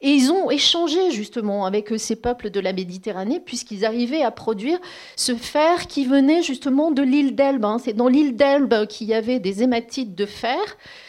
Et 0.01 0.09
ils 0.09 0.29
ont 0.29 0.51
échangé 0.51 1.11
justement 1.11 1.65
avec 1.65 1.97
ces 1.97 2.17
peuples 2.17 2.49
de 2.49 2.59
la 2.59 2.73
Méditerranée, 2.73 3.39
puisqu'ils 3.39 3.85
arrivaient 3.85 4.23
à 4.23 4.31
produire 4.31 4.77
ce 5.15 5.33
fer 5.33 5.87
qui 5.87 6.05
venait 6.05 6.41
justement 6.41 6.91
de 6.91 7.01
l'île 7.01 7.33
d'Elbe. 7.33 7.63
Hein. 7.63 7.77
C'est 7.81 7.93
dans 7.93 8.09
l'île 8.09 8.35
d'Elbe 8.35 8.87
qu'il 8.87 9.07
y 9.07 9.13
avait 9.13 9.39
des 9.39 9.63
hématites 9.63 10.15
de 10.15 10.25
fer 10.25 10.59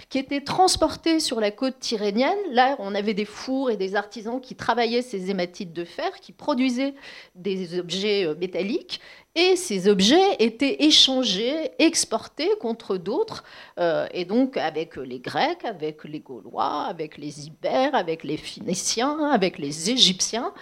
qui 0.09 0.19
étaient 0.19 0.41
transportés 0.41 1.19
sur 1.19 1.41
la 1.41 1.51
côte 1.51 1.81
tyrrhénienne. 1.81 2.39
Là, 2.53 2.77
on 2.79 2.95
avait 2.95 3.15
des 3.15 3.25
fours 3.25 3.71
et 3.71 3.77
des 3.77 3.97
artisans 3.97 4.41
qui 4.41 4.55
travaillaient 4.55 5.03
ces 5.03 5.31
hématites 5.31 5.73
de 5.73 5.85
fer, 5.85 6.21
qui 6.21 6.31
produisaient 6.33 6.95
des 7.35 7.79
objets 7.79 8.25
euh, 8.25 8.37
métalliques. 8.37 9.01
Et 9.39 9.55
ces 9.55 9.87
objets 9.87 10.37
étaient 10.39 10.85
échangés, 10.85 11.71
exportés 11.79 12.49
contre 12.59 12.97
d'autres, 12.97 13.45
euh, 13.79 14.07
et 14.15 14.25
donc 14.25 14.57
avec 14.57 14.97
les 14.97 15.19
Grecs, 15.19 15.63
avec 15.63 16.05
les 16.05 16.21
Gaulois, 16.21 16.87
avec 16.89 17.19
les 17.19 17.47
Ibères, 17.47 17.95
avec 17.95 18.25
les 18.25 18.39
Phéniciens, 18.39 19.31
avec 19.31 19.59
les 19.59 19.91
Égyptiens. 19.91 20.55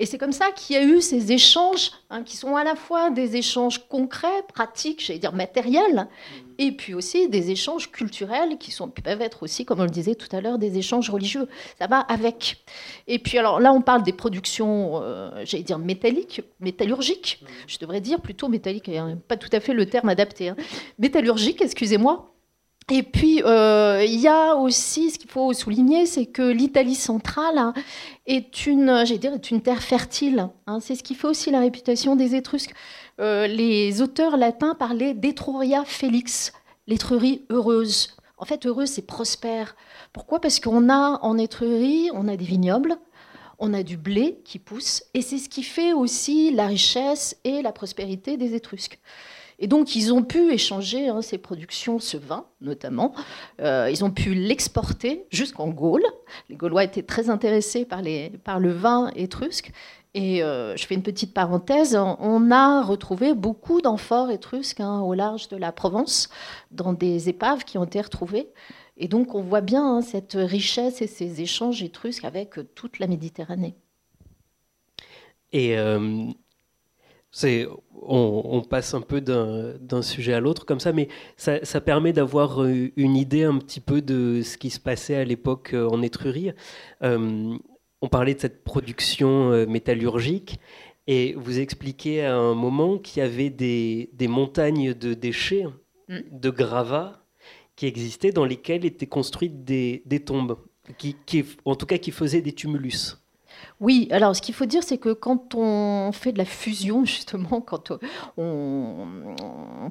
Et 0.00 0.06
c'est 0.06 0.16
comme 0.16 0.32
ça 0.32 0.50
qu'il 0.50 0.76
y 0.76 0.78
a 0.78 0.82
eu 0.82 1.02
ces 1.02 1.30
échanges 1.30 1.90
hein, 2.08 2.22
qui 2.22 2.34
sont 2.34 2.56
à 2.56 2.64
la 2.64 2.74
fois 2.74 3.10
des 3.10 3.36
échanges 3.36 3.86
concrets, 3.86 4.42
pratiques, 4.48 5.04
j'allais 5.04 5.18
dire 5.18 5.34
matériels, 5.34 6.08
et 6.56 6.72
puis 6.72 6.94
aussi 6.94 7.28
des 7.28 7.50
échanges 7.50 7.90
culturels 7.90 8.56
qui, 8.56 8.74
peuvent 9.04 9.20
être 9.20 9.42
aussi, 9.42 9.66
comme 9.66 9.78
on 9.78 9.84
le 9.84 9.90
disait 9.90 10.14
tout 10.14 10.34
à 10.34 10.40
l'heure, 10.40 10.56
des 10.56 10.78
échanges 10.78 11.10
religieux. 11.10 11.48
Ça 11.78 11.86
va 11.86 12.00
avec. 12.00 12.64
Et 13.08 13.18
puis 13.18 13.36
alors 13.36 13.60
là, 13.60 13.74
on 13.74 13.82
parle 13.82 14.02
des 14.02 14.14
productions, 14.14 15.02
euh, 15.02 15.42
j'allais 15.44 15.64
dire 15.64 15.78
métalliques, 15.78 16.40
métallurgiques, 16.60 17.44
je 17.66 17.76
devrais 17.76 18.00
dire 18.00 18.22
plutôt 18.22 18.48
métalliques, 18.48 18.88
hein, 18.88 19.18
pas 19.28 19.36
tout 19.36 19.50
à 19.52 19.60
fait 19.60 19.74
le 19.74 19.84
terme 19.84 20.08
adapté. 20.08 20.48
Hein. 20.48 20.56
Métallurgiques, 20.98 21.60
excusez-moi. 21.60 22.32
Et 22.90 23.04
puis, 23.04 23.42
euh, 23.44 24.04
il 24.04 24.18
y 24.18 24.26
a 24.26 24.56
aussi, 24.56 25.10
ce 25.10 25.18
qu'il 25.18 25.30
faut 25.30 25.52
souligner, 25.52 26.06
c'est 26.06 26.26
que 26.26 26.42
l'Italie 26.42 26.96
centrale 26.96 27.56
hein, 27.58 27.72
est 28.26 28.66
une, 28.66 29.04
dire, 29.04 29.34
est 29.34 29.50
une 29.50 29.62
terre 29.62 29.82
fertile. 29.82 30.48
Hein. 30.66 30.80
C'est 30.80 30.96
ce 30.96 31.02
qui 31.02 31.14
fait 31.14 31.28
aussi 31.28 31.50
la 31.52 31.60
réputation 31.60 32.16
des 32.16 32.34
Étrusques. 32.34 32.74
Euh, 33.20 33.46
les 33.46 34.02
auteurs 34.02 34.36
latins 34.36 34.74
parlaient 34.74 35.14
d'Etruria 35.14 35.84
Félix, 35.84 36.52
l'Étrurie 36.88 37.42
heureuse. 37.50 38.16
En 38.38 38.44
fait, 38.44 38.66
heureuse, 38.66 38.88
c'est 38.88 39.06
prospère. 39.06 39.76
Pourquoi? 40.12 40.40
Parce 40.40 40.58
qu'on 40.58 40.88
a 40.88 41.20
en 41.22 41.38
Étrurie, 41.38 42.10
on 42.12 42.26
a 42.26 42.36
des 42.36 42.44
vignobles, 42.44 42.96
on 43.60 43.74
a 43.74 43.82
du 43.82 43.98
blé 43.98 44.40
qui 44.44 44.58
pousse, 44.58 45.04
et 45.12 45.20
c'est 45.20 45.38
ce 45.38 45.48
qui 45.50 45.62
fait 45.62 45.92
aussi 45.92 46.50
la 46.50 46.66
richesse 46.66 47.36
et 47.44 47.60
la 47.62 47.72
prospérité 47.72 48.38
des 48.38 48.54
Étrusques. 48.54 48.98
Et 49.60 49.68
donc, 49.68 49.94
ils 49.94 50.12
ont 50.12 50.22
pu 50.22 50.52
échanger 50.52 51.08
hein, 51.08 51.20
ces 51.20 51.38
productions, 51.38 51.98
ce 51.98 52.16
vin 52.16 52.46
notamment. 52.62 53.14
Euh, 53.60 53.88
ils 53.90 54.04
ont 54.04 54.10
pu 54.10 54.34
l'exporter 54.34 55.26
jusqu'en 55.30 55.68
Gaule. 55.68 56.04
Les 56.48 56.56
Gaulois 56.56 56.84
étaient 56.84 57.02
très 57.02 57.28
intéressés 57.28 57.84
par, 57.84 58.00
le 58.02 58.70
vin 58.70 59.10
étrusque. 59.14 59.70
Et 60.14 60.42
euh, 60.42 60.76
je 60.76 60.86
fais 60.86 60.94
une 60.94 61.02
petite 61.04 61.32
parenthèse, 61.34 61.96
on 61.96 62.50
a 62.50 62.82
retrouvé 62.82 63.32
beaucoup 63.32 63.80
d'amphores 63.80 64.30
étrusques 64.30 64.80
hein, 64.80 65.00
au 65.02 65.14
large 65.14 65.46
de 65.48 65.56
la 65.56 65.70
Provence, 65.70 66.30
dans 66.72 66.92
des 66.92 67.28
épaves 67.28 67.64
qui 67.64 67.78
ont 67.78 67.84
été 67.84 68.00
retrouvées. 68.00 68.48
Et 68.96 69.06
donc 69.06 69.36
on 69.36 69.40
voit 69.40 69.60
bien 69.60 69.86
hein, 69.86 70.02
cette 70.02 70.32
richesse 70.34 71.00
et 71.00 71.06
ces 71.06 71.42
échanges 71.42 71.84
étrusques 71.84 72.24
avec 72.24 72.58
toute 72.74 72.98
la 72.98 73.06
Méditerranée. 73.06 73.76
Et 75.52 75.78
euh, 75.78 76.26
on, 77.92 78.62
passe 78.68 78.94
un 78.94 79.00
peu 79.00 79.20
d'un 79.20 80.02
sujet 80.02 80.32
à 80.32 80.40
l'autre 80.40 80.66
comme 80.66 80.80
ça, 80.80 80.92
mais 80.92 81.08
ça, 81.36 81.80
permet 81.80 82.12
d'avoir 82.12 82.62
euh, 82.62 82.90
une 82.96 83.16
idée 83.16 83.44
un 83.44 83.58
petit 83.58 83.80
peu 83.80 84.02
de 84.02 84.42
ce 84.42 84.58
qui 84.58 84.70
se 84.70 84.80
passait 84.80 85.16
à 85.16 85.24
l'époque 85.24 85.74
euh, 85.74 85.88
en 85.88 86.02
Étrurie. 86.02 86.52
Euh, 87.02 87.56
on 88.02 88.08
parlait 88.08 88.34
de 88.34 88.40
cette 88.40 88.64
production 88.64 89.66
métallurgique 89.66 90.58
et 91.06 91.34
vous 91.34 91.58
expliquez 91.58 92.24
à 92.24 92.34
un 92.34 92.54
moment 92.54 92.96
qu'il 92.98 93.22
y 93.22 93.26
avait 93.26 93.50
des, 93.50 94.08
montagnes 94.22 94.94
de 94.94 95.12
déchets, 95.12 95.66
mm. 96.08 96.18
de 96.32 96.50
gravats 96.50 97.26
qui 97.76 97.86
existaient 97.86 98.32
dans 98.32 98.46
lesquelles 98.46 98.86
étaient 98.86 99.06
construites 99.06 99.64
des, 99.64 100.02
tombes, 100.24 100.56
qui, 100.96 101.44
en 101.66 101.74
tout 101.74 101.86
cas 101.86 101.98
qui 101.98 102.10
faisaient 102.10 102.40
des 102.40 102.52
tumulus. 102.52 103.18
Oui, 103.80 104.08
alors 104.10 104.36
ce 104.36 104.42
qu'il 104.42 104.54
faut 104.54 104.66
dire, 104.66 104.82
c'est 104.82 104.98
que 104.98 105.12
quand 105.12 105.54
on 105.54 106.12
fait 106.12 106.32
de 106.32 106.38
la 106.38 106.44
fusion, 106.44 107.04
justement, 107.06 107.60
quand 107.60 107.92
on, 108.36 109.06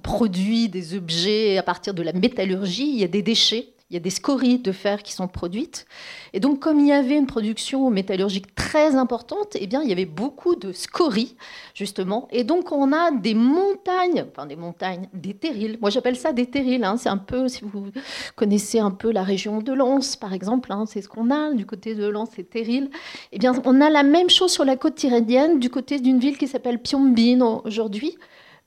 produit 0.04 0.70
des 0.70 0.96
objets 0.96 1.58
à 1.58 1.64
partir 1.64 1.94
de 1.94 2.04
la 2.04 2.14
métallurgie, 2.14 2.90
il 2.90 3.00
y 3.00 3.04
a 3.04 3.08
des 3.08 3.22
déchets 3.22 3.74
il 3.90 3.96
y 3.96 3.98
a 3.98 4.00
des 4.00 4.12
scories 4.12 4.60
de 4.60 4.72
fer 4.72 5.02
qui 5.02 5.14
sont 5.14 5.28
produites. 5.28 5.88
Et 6.34 6.40
donc, 6.40 6.60
comme 6.60 6.80
il 6.80 6.88
y 6.88 6.92
avait 6.92 7.18
une 7.18 7.26
production 7.26 7.90
métallurgique 7.90 8.54
très 8.54 8.96
importante, 8.96 9.58
eh 9.60 9.66
bien, 9.66 9.82
il 9.82 9.90
y 9.90 9.92
avait 9.92 10.06
beaucoup 10.06 10.56
de 10.56 10.72
scories, 10.72 11.36
justement. 11.74 12.28
Et 12.32 12.44
donc, 12.44 12.72
on 12.72 12.94
a 12.94 13.10
des 13.10 13.34
montagnes, 13.34 14.26
enfin 14.30 14.46
des 14.46 14.56
montagnes, 14.56 15.10
des 15.14 15.34
terrils. 15.34 15.80
Moi, 15.82 15.90
j'appelle 15.90 16.16
ça 16.16 16.34
des 16.34 16.46
terrils. 16.46 16.84
Hein. 16.84 16.98
C'est 16.98 17.10
un 17.10 17.18
peu, 17.18 17.48
si 17.48 17.64
vous 17.64 17.88
connaissez 18.36 18.78
un 18.80 18.92
peu 18.92 19.12
la 19.12 19.24
région 19.24 19.60
de 19.60 19.74
Lens, 19.74 20.16
par 20.16 20.34
exemple, 20.34 20.72
hein, 20.72 20.86
c'est 20.88 21.02
ce 21.02 21.10
qu'on 21.10 21.32
a 21.32 21.52
du 21.54 21.66
côté 21.66 21.96
de 21.96 22.08
Lens, 22.08 22.30
c'est 22.36 22.48
terrils. 22.48 22.92
Eh 23.32 23.40
bien, 23.40 23.54
on 23.66 23.82
a 23.82 23.90
la 23.90 24.04
même 24.04 24.30
chose 24.30 24.52
sur 24.52 24.66
la 24.66 24.76
côte 24.76 24.96
tyrrhénienne, 24.96 25.60
du 25.60 25.72
côté 25.72 26.00
d'une 26.00 26.20
ville 26.20 26.38
qui 26.38 26.48
s'appelle 26.48 26.80
Piombine 26.80 27.42
aujourd'hui, 27.42 28.18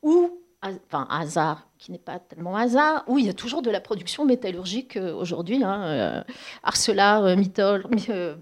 où, 0.03 0.31
enfin, 0.63 1.07
hasard, 1.09 1.69
qui 1.83 1.91
n'est 1.91 1.99
pas 1.99 2.21
tellement 2.21 2.55
hasard, 2.55 3.03
où 3.09 3.19
il 3.19 3.27
y 3.27 3.29
a 3.29 3.33
toujours 3.33 3.61
de 3.61 3.69
la 3.69 3.81
production 3.81 4.25
métallurgique 4.25 4.97
euh, 4.97 5.13
aujourd'hui. 5.13 5.65
Hein, 5.65 5.83
euh, 5.83 6.23
ArcelorMittal, 6.63 7.85
euh, 8.09 8.35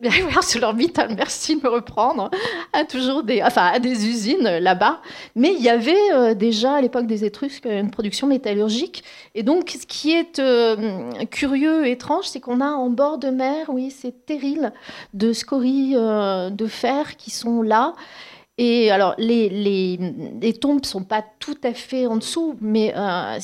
ArcelorMittal, 0.36 1.16
merci 1.16 1.56
de 1.56 1.62
me 1.64 1.68
reprendre, 1.68 2.30
a 2.72 2.84
toujours 2.84 3.24
des, 3.24 3.42
enfin, 3.42 3.66
a 3.66 3.80
des 3.80 4.06
usines 4.06 4.44
là-bas. 4.44 5.02
Mais 5.34 5.54
il 5.54 5.60
y 5.60 5.68
avait 5.68 6.36
déjà 6.36 6.74
à 6.74 6.80
l'époque 6.80 7.08
des 7.08 7.24
Étrusques 7.24 7.66
une 7.66 7.90
production 7.90 8.28
métallurgique. 8.28 9.02
Et 9.34 9.42
donc, 9.42 9.70
ce 9.70 9.84
qui 9.84 10.12
est 10.12 10.40
curieux, 11.30 11.88
étrange, 11.88 12.26
c'est 12.26 12.38
qu'on 12.38 12.60
a 12.60 12.70
en 12.70 12.90
bord 12.90 13.18
de 13.18 13.30
mer, 13.30 13.66
oui, 13.70 13.90
ces 13.90 14.12
terrils 14.12 14.72
de 15.14 15.32
scories 15.32 15.94
de 15.94 16.66
fer 16.66 17.16
qui 17.16 17.32
sont 17.32 17.60
là. 17.60 17.94
Et 18.58 18.90
alors, 18.90 19.14
les, 19.18 20.58
tombes 20.60 20.80
ne 20.80 20.86
sont 20.86 21.04
pas 21.04 21.24
tout 21.40 21.58
à 21.64 21.74
fait 21.74 22.06
en 22.06 22.16
dessous, 22.16 22.56
mais 22.60 22.92
euh, 22.96 23.38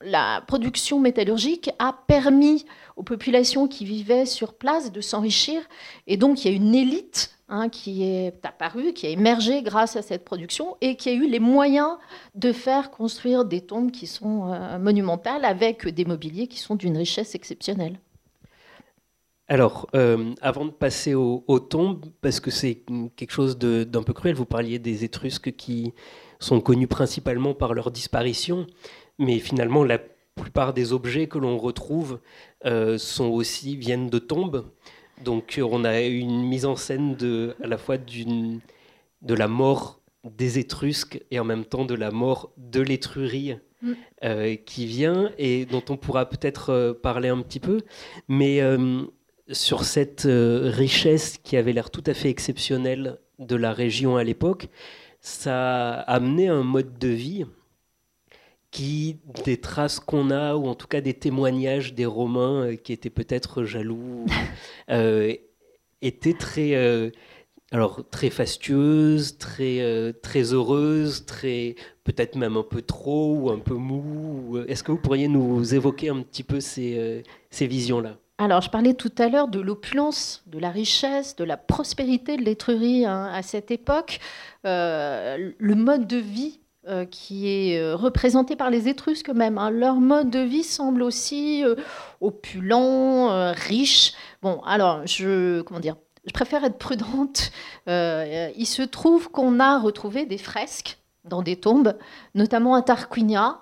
la 0.00 0.42
production 0.46 1.00
métallurgique 1.00 1.70
a 1.78 1.96
permis 2.06 2.64
aux 2.96 3.02
populations 3.02 3.66
qui 3.66 3.84
vivaient 3.84 4.26
sur 4.26 4.54
place 4.54 4.92
de 4.92 5.00
s'enrichir. 5.00 5.60
Et 6.06 6.16
donc, 6.16 6.44
il 6.44 6.50
y 6.50 6.54
a 6.54 6.56
une 6.56 6.74
élite 6.74 7.34
hein, 7.48 7.68
qui 7.68 8.04
est 8.04 8.46
apparue, 8.46 8.92
qui 8.92 9.06
a 9.06 9.10
émergé 9.10 9.62
grâce 9.62 9.96
à 9.96 10.02
cette 10.02 10.24
production 10.24 10.76
et 10.80 10.94
qui 10.94 11.08
a 11.08 11.12
eu 11.12 11.28
les 11.28 11.40
moyens 11.40 11.96
de 12.36 12.52
faire 12.52 12.92
construire 12.92 13.44
des 13.44 13.60
tombes 13.60 13.90
qui 13.90 14.06
sont 14.06 14.52
euh, 14.52 14.78
monumentales 14.78 15.44
avec 15.44 15.88
des 15.88 16.04
mobiliers 16.04 16.46
qui 16.46 16.58
sont 16.58 16.76
d'une 16.76 16.96
richesse 16.96 17.34
exceptionnelle. 17.34 17.98
Alors, 19.46 19.88
euh, 19.94 20.32
avant 20.40 20.64
de 20.64 20.70
passer 20.70 21.14
aux, 21.14 21.58
tombes, 21.60 22.06
parce 22.22 22.40
que 22.40 22.50
c'est 22.50 22.82
quelque 23.16 23.32
chose 23.32 23.58
d'un 23.58 24.02
peu 24.02 24.14
cruel, 24.14 24.34
vous 24.34 24.46
parliez 24.46 24.78
des 24.78 25.04
Étrusques 25.04 25.54
qui 25.56 25.92
sont 26.38 26.60
connus 26.60 26.86
principalement 26.86 27.52
par 27.52 27.74
leur 27.74 27.90
disparition, 27.90 28.66
mais 29.18 29.38
finalement 29.38 29.84
la 29.84 29.98
plupart 30.34 30.72
des 30.72 30.92
objets 30.92 31.26
que 31.26 31.38
l'on 31.38 31.58
retrouve 31.58 32.20
euh, 32.64 32.96
sont 32.96 33.28
aussi 33.28 33.76
viennent 33.76 34.08
de 34.08 34.18
tombes. 34.18 34.64
Donc, 35.22 35.60
on 35.62 35.84
a 35.84 36.00
une 36.00 36.42
mise 36.44 36.64
en 36.64 36.74
scène 36.74 37.14
de, 37.14 37.54
à 37.62 37.66
la 37.66 37.76
fois 37.76 37.98
de 37.98 39.34
la 39.34 39.46
mort 39.46 40.00
des 40.24 40.58
Étrusques 40.58 41.22
et 41.30 41.38
en 41.38 41.44
même 41.44 41.66
temps 41.66 41.84
de 41.84 41.94
la 41.94 42.10
mort 42.10 42.50
de 42.56 42.80
l'Étrurie 42.80 43.56
mm. 43.82 43.92
euh, 44.24 44.56
qui 44.56 44.86
vient 44.86 45.30
et 45.36 45.66
dont 45.66 45.84
on 45.90 45.98
pourra 45.98 46.26
peut-être 46.30 46.98
parler 47.02 47.28
un 47.28 47.42
petit 47.42 47.60
peu. 47.60 47.82
Mais 48.26 48.60
sur 49.52 49.84
cette 49.84 50.26
euh, 50.26 50.70
richesse 50.72 51.38
qui 51.38 51.56
avait 51.56 51.72
l'air 51.72 51.90
tout 51.90 52.04
à 52.06 52.14
fait 52.14 52.30
exceptionnelle 52.30 53.18
de 53.38 53.56
la 53.56 53.72
région 53.72 54.16
à 54.16 54.24
l'époque, 54.24 54.68
ça 55.20 55.94
a 55.94 56.14
amené 56.14 56.48
un 56.48 56.62
mode 56.62 56.98
de 56.98 57.08
vie 57.08 57.44
qui, 58.74 59.20
des 59.44 59.56
traces 59.56 60.00
qu'on 60.00 60.30
a, 60.30 60.56
ou 60.56 60.66
en 60.66 60.74
tout 60.74 60.88
cas 60.88 61.00
des 61.00 61.14
témoignages 61.14 61.94
des 61.94 62.06
Romains 62.06 62.66
euh, 62.66 62.76
qui 62.76 62.92
étaient 62.92 63.08
peut-être 63.08 63.64
jaloux, 63.64 64.26
euh, 64.90 65.32
étaient 66.02 66.34
très, 66.34 66.74
euh, 66.74 67.10
alors, 67.70 68.02
très 68.10 68.30
fastueuses, 68.30 69.38
très, 69.38 70.12
très 70.22 70.52
heureuses, 70.52 71.24
très, 71.24 71.76
peut-être 72.02 72.36
même 72.36 72.56
un 72.56 72.64
peu 72.64 72.82
trop 72.82 73.34
ou 73.36 73.50
un 73.50 73.60
peu 73.60 73.74
mou. 73.74 74.58
Est-ce 74.66 74.82
que 74.82 74.92
vous 74.92 74.98
pourriez 74.98 75.28
nous 75.28 75.74
évoquer 75.74 76.08
un 76.08 76.22
petit 76.22 76.42
peu 76.42 76.60
ces, 76.60 77.22
ces 77.50 77.66
visions-là? 77.66 78.18
Alors, 78.36 78.62
je 78.62 78.68
parlais 78.68 78.94
tout 78.94 79.12
à 79.18 79.28
l'heure 79.28 79.46
de 79.46 79.60
l'opulence, 79.60 80.42
de 80.46 80.58
la 80.58 80.70
richesse, 80.70 81.36
de 81.36 81.44
la 81.44 81.56
prospérité 81.56 82.36
de 82.36 82.42
l'Étrurie 82.42 83.06
hein, 83.06 83.30
à 83.32 83.42
cette 83.42 83.70
époque. 83.70 84.18
Euh, 84.66 85.52
le 85.56 85.74
mode 85.76 86.08
de 86.08 86.16
vie 86.16 86.58
euh, 86.88 87.04
qui 87.04 87.48
est 87.48 87.78
euh, 87.78 87.94
représenté 87.94 88.56
par 88.56 88.70
les 88.70 88.88
Étrusques 88.88 89.30
eux-mêmes. 89.30 89.56
Hein. 89.56 89.70
Leur 89.70 90.00
mode 90.00 90.30
de 90.30 90.40
vie 90.40 90.64
semble 90.64 91.02
aussi 91.04 91.62
opulent, 92.20 93.28
riche. 93.52 94.14
Bon, 94.42 94.60
alors, 94.62 95.06
je, 95.06 95.62
comment 95.62 95.78
dire, 95.78 95.96
je 96.26 96.32
préfère 96.32 96.64
être 96.64 96.78
prudente. 96.78 97.52
il 97.86 98.66
se 98.66 98.82
trouve 98.82 99.30
qu'on 99.30 99.60
a 99.60 99.78
retrouvé 99.78 100.26
des 100.26 100.38
fresques 100.38 100.98
dans 101.24 101.42
des 101.42 101.54
tombes, 101.54 101.96
notamment 102.34 102.74
à 102.74 102.82
Tarquinia, 102.82 103.60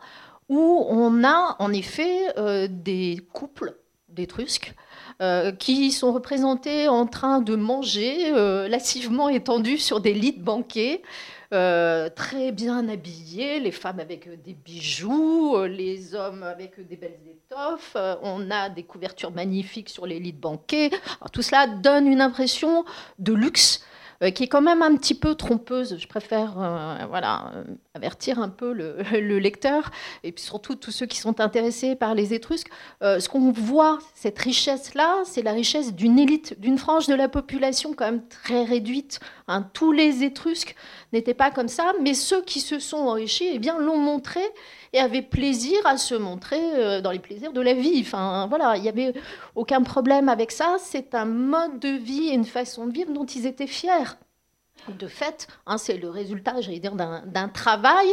où 0.48 0.86
on 0.88 1.24
a 1.24 1.56
en 1.58 1.72
effet 1.74 2.32
des 2.70 3.20
couples 3.34 3.76
d'Étrusques, 4.14 4.74
euh, 5.20 5.52
qui 5.52 5.92
sont 5.92 6.12
représentés 6.12 6.88
en 6.88 7.06
train 7.06 7.40
de 7.40 7.54
manger, 7.54 8.32
euh, 8.32 8.68
lassivement 8.68 9.28
étendus 9.28 9.78
sur 9.78 10.00
des 10.00 10.14
lits 10.14 10.32
de 10.32 10.42
banquet, 10.42 11.02
euh, 11.52 12.08
très 12.08 12.50
bien 12.50 12.88
habillés, 12.88 13.60
les 13.60 13.72
femmes 13.72 14.00
avec 14.00 14.42
des 14.42 14.54
bijoux, 14.54 15.64
les 15.64 16.14
hommes 16.14 16.42
avec 16.42 16.86
des 16.88 16.96
belles 16.96 17.20
étoffes. 17.26 17.96
on 18.22 18.50
a 18.50 18.70
des 18.70 18.82
couvertures 18.82 19.30
magnifiques 19.30 19.90
sur 19.90 20.06
les 20.06 20.18
lits 20.18 20.32
de 20.32 20.40
banquet. 20.40 20.90
tout 21.32 21.42
cela 21.42 21.66
donne 21.66 22.06
une 22.06 22.22
impression 22.22 22.84
de 23.18 23.34
luxe 23.34 23.84
euh, 24.22 24.30
qui 24.30 24.44
est 24.44 24.48
quand 24.48 24.62
même 24.62 24.82
un 24.82 24.94
petit 24.96 25.14
peu 25.14 25.34
trompeuse. 25.34 25.96
Je 25.98 26.06
préfère 26.06 26.54
euh, 26.58 26.98
voilà, 27.08 27.52
euh, 27.56 27.64
avertir 27.94 28.38
un 28.38 28.48
peu 28.48 28.72
le, 28.72 29.38
lecteur, 29.38 29.90
et 30.22 30.32
puis 30.32 30.44
surtout 30.44 30.76
tous 30.76 30.92
ceux 30.92 31.06
qui 31.06 31.18
sont 31.18 31.40
intéressés 31.40 31.96
par 31.96 32.14
les 32.14 32.34
Étrusques. 32.34 32.70
ce 33.00 33.28
qu'on 33.28 33.50
voit, 33.50 33.98
cette 34.14 34.38
richesse-là, 34.38 35.22
c'est 35.24 35.42
la 35.42 35.52
richesse 35.52 35.94
d'une 35.94 36.18
élite, 36.18 36.58
d'une 36.60 36.78
frange 36.78 37.06
de 37.06 37.14
la 37.14 37.28
population 37.28 37.94
quand 37.94 38.04
même 38.04 38.26
très 38.28 38.64
réduite. 38.64 39.20
Hein. 39.48 39.68
Tous 39.72 39.92
les 39.92 40.22
Étrusques 40.22 40.76
n'étaient 41.12 41.34
pas 41.34 41.50
comme 41.50 41.68
ça, 41.68 41.92
mais 42.02 42.14
ceux 42.14 42.42
qui 42.42 42.60
se 42.60 42.78
sont 42.78 42.98
enrichis 42.98 43.48
eh 43.52 43.58
bien, 43.58 43.78
l'ont 43.78 43.98
montré 43.98 44.40
et 44.92 44.98
avaient 44.98 45.22
plaisir 45.22 45.78
à 45.86 45.96
se 45.96 46.14
montrer 46.14 46.60
euh, 46.74 47.00
dans 47.00 47.10
les 47.10 47.18
plaisirs 47.18 47.52
de 47.52 47.60
la 47.60 47.74
vie. 47.74 48.00
Enfin, 48.00 48.46
voilà, 48.48 48.76
il 48.76 48.82
n'y 48.82 48.88
avait 48.88 49.14
aucun 49.54 49.82
problème 49.82 50.28
avec 50.28 50.52
ça. 50.52 50.76
C'est 50.78 51.14
un 51.14 51.24
mode 51.24 51.78
de 51.78 51.88
vie 51.88 52.28
et 52.28 52.34
une 52.34 52.44
façon 52.44 52.86
de 52.86 52.92
vivre 52.92 53.12
dont 53.12 53.26
ils 53.26 53.46
étaient 53.46 53.66
fiers. 53.66 54.16
De 54.88 55.06
fait, 55.06 55.46
hein, 55.66 55.78
c'est 55.78 55.96
le 55.96 56.10
résultat, 56.10 56.60
j'allais 56.60 56.80
dire, 56.80 56.96
d'un 56.96 57.48
travail 57.48 58.08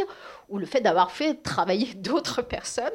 ou 0.50 0.58
le 0.58 0.66
fait 0.66 0.80
d'avoir 0.80 1.10
fait 1.10 1.42
travailler 1.42 1.94
d'autres 1.96 2.42
personnes, 2.42 2.90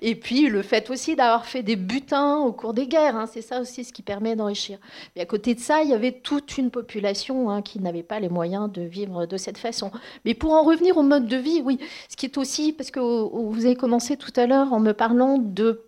et 0.00 0.14
puis 0.14 0.48
le 0.48 0.62
fait 0.62 0.90
aussi 0.90 1.16
d'avoir 1.16 1.46
fait 1.46 1.62
des 1.62 1.76
butins 1.76 2.38
au 2.38 2.52
cours 2.52 2.72
des 2.72 2.86
guerres. 2.86 3.16
Hein, 3.16 3.26
c'est 3.30 3.42
ça 3.42 3.60
aussi 3.60 3.84
ce 3.84 3.92
qui 3.92 4.02
permet 4.02 4.36
d'enrichir. 4.36 4.78
Mais 5.14 5.22
à 5.22 5.26
côté 5.26 5.54
de 5.54 5.60
ça, 5.60 5.82
il 5.82 5.90
y 5.90 5.94
avait 5.94 6.12
toute 6.12 6.56
une 6.56 6.70
population 6.70 7.50
hein, 7.50 7.62
qui 7.62 7.80
n'avait 7.80 8.02
pas 8.02 8.20
les 8.20 8.28
moyens 8.28 8.70
de 8.70 8.82
vivre 8.82 9.26
de 9.26 9.36
cette 9.36 9.58
façon. 9.58 9.90
Mais 10.24 10.34
pour 10.34 10.52
en 10.52 10.62
revenir 10.62 10.96
au 10.96 11.02
mode 11.02 11.26
de 11.26 11.36
vie, 11.36 11.60
oui, 11.64 11.78
ce 12.08 12.16
qui 12.16 12.26
est 12.26 12.38
aussi, 12.38 12.72
parce 12.72 12.90
que 12.90 13.00
vous 13.00 13.66
avez 13.66 13.76
commencé 13.76 14.16
tout 14.16 14.32
à 14.36 14.46
l'heure 14.46 14.72
en 14.72 14.80
me 14.80 14.92
parlant 14.92 15.38
de 15.38 15.84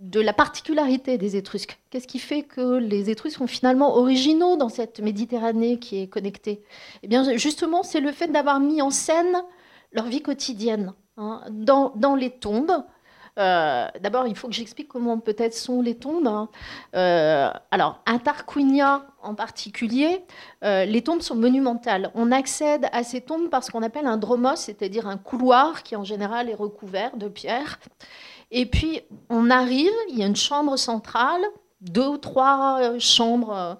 de 0.00 0.20
la 0.20 0.32
particularité 0.32 1.18
des 1.18 1.36
Étrusques. 1.36 1.78
Qu'est-ce 1.90 2.06
qui 2.06 2.20
fait 2.20 2.42
que 2.42 2.78
les 2.78 3.10
Étrusques 3.10 3.38
sont 3.38 3.46
finalement 3.46 3.96
originaux 3.96 4.56
dans 4.56 4.68
cette 4.68 5.00
Méditerranée 5.00 5.78
qui 5.78 6.00
est 6.00 6.06
connectée? 6.06 6.62
Eh 7.02 7.08
bien, 7.08 7.36
justement, 7.36 7.82
c'est 7.82 8.00
le 8.00 8.12
fait 8.12 8.28
d'avoir 8.28 8.60
mis 8.60 8.80
en 8.80 8.90
scène 8.90 9.42
leur 9.92 10.06
vie 10.06 10.22
quotidienne 10.22 10.92
hein, 11.16 11.42
dans, 11.50 11.92
dans, 11.96 12.14
les 12.14 12.30
tombes. 12.30 12.84
Euh, 13.38 13.86
d'abord, 14.00 14.26
il 14.26 14.34
faut 14.34 14.48
que 14.48 14.54
j'explique 14.54 14.88
comment 14.88 15.18
peut-être 15.18 15.54
sont 15.54 15.80
les 15.80 15.94
tombes. 15.94 16.26
Hein. 16.26 16.48
Euh, 16.96 17.50
alors, 17.70 18.00
à 18.04 18.18
Tarquinia 18.18 19.06
en 19.22 19.34
particulier, 19.34 20.24
euh, 20.64 20.84
les 20.84 21.02
tombes 21.02 21.20
sont 21.20 21.36
monumentales. 21.36 22.10
On 22.14 22.32
accède 22.32 22.88
à 22.92 23.04
ces 23.04 23.20
tombes 23.20 23.48
par 23.48 23.62
ce 23.62 23.70
qu'on 23.70 23.82
appelle 23.82 24.06
un 24.06 24.16
dromos, 24.16 24.56
c'est-à-dire 24.56 25.06
un 25.06 25.18
couloir 25.18 25.82
qui 25.82 25.94
en 25.94 26.04
général 26.04 26.48
est 26.48 26.54
recouvert 26.54 27.16
de 27.16 27.28
pierres. 27.28 27.78
Et 28.50 28.66
puis, 28.66 29.02
on 29.28 29.50
arrive, 29.50 29.92
il 30.10 30.18
y 30.18 30.22
a 30.22 30.26
une 30.26 30.36
chambre 30.36 30.76
centrale, 30.76 31.42
deux 31.80 32.06
ou 32.06 32.16
trois 32.16 32.98
chambres 32.98 33.78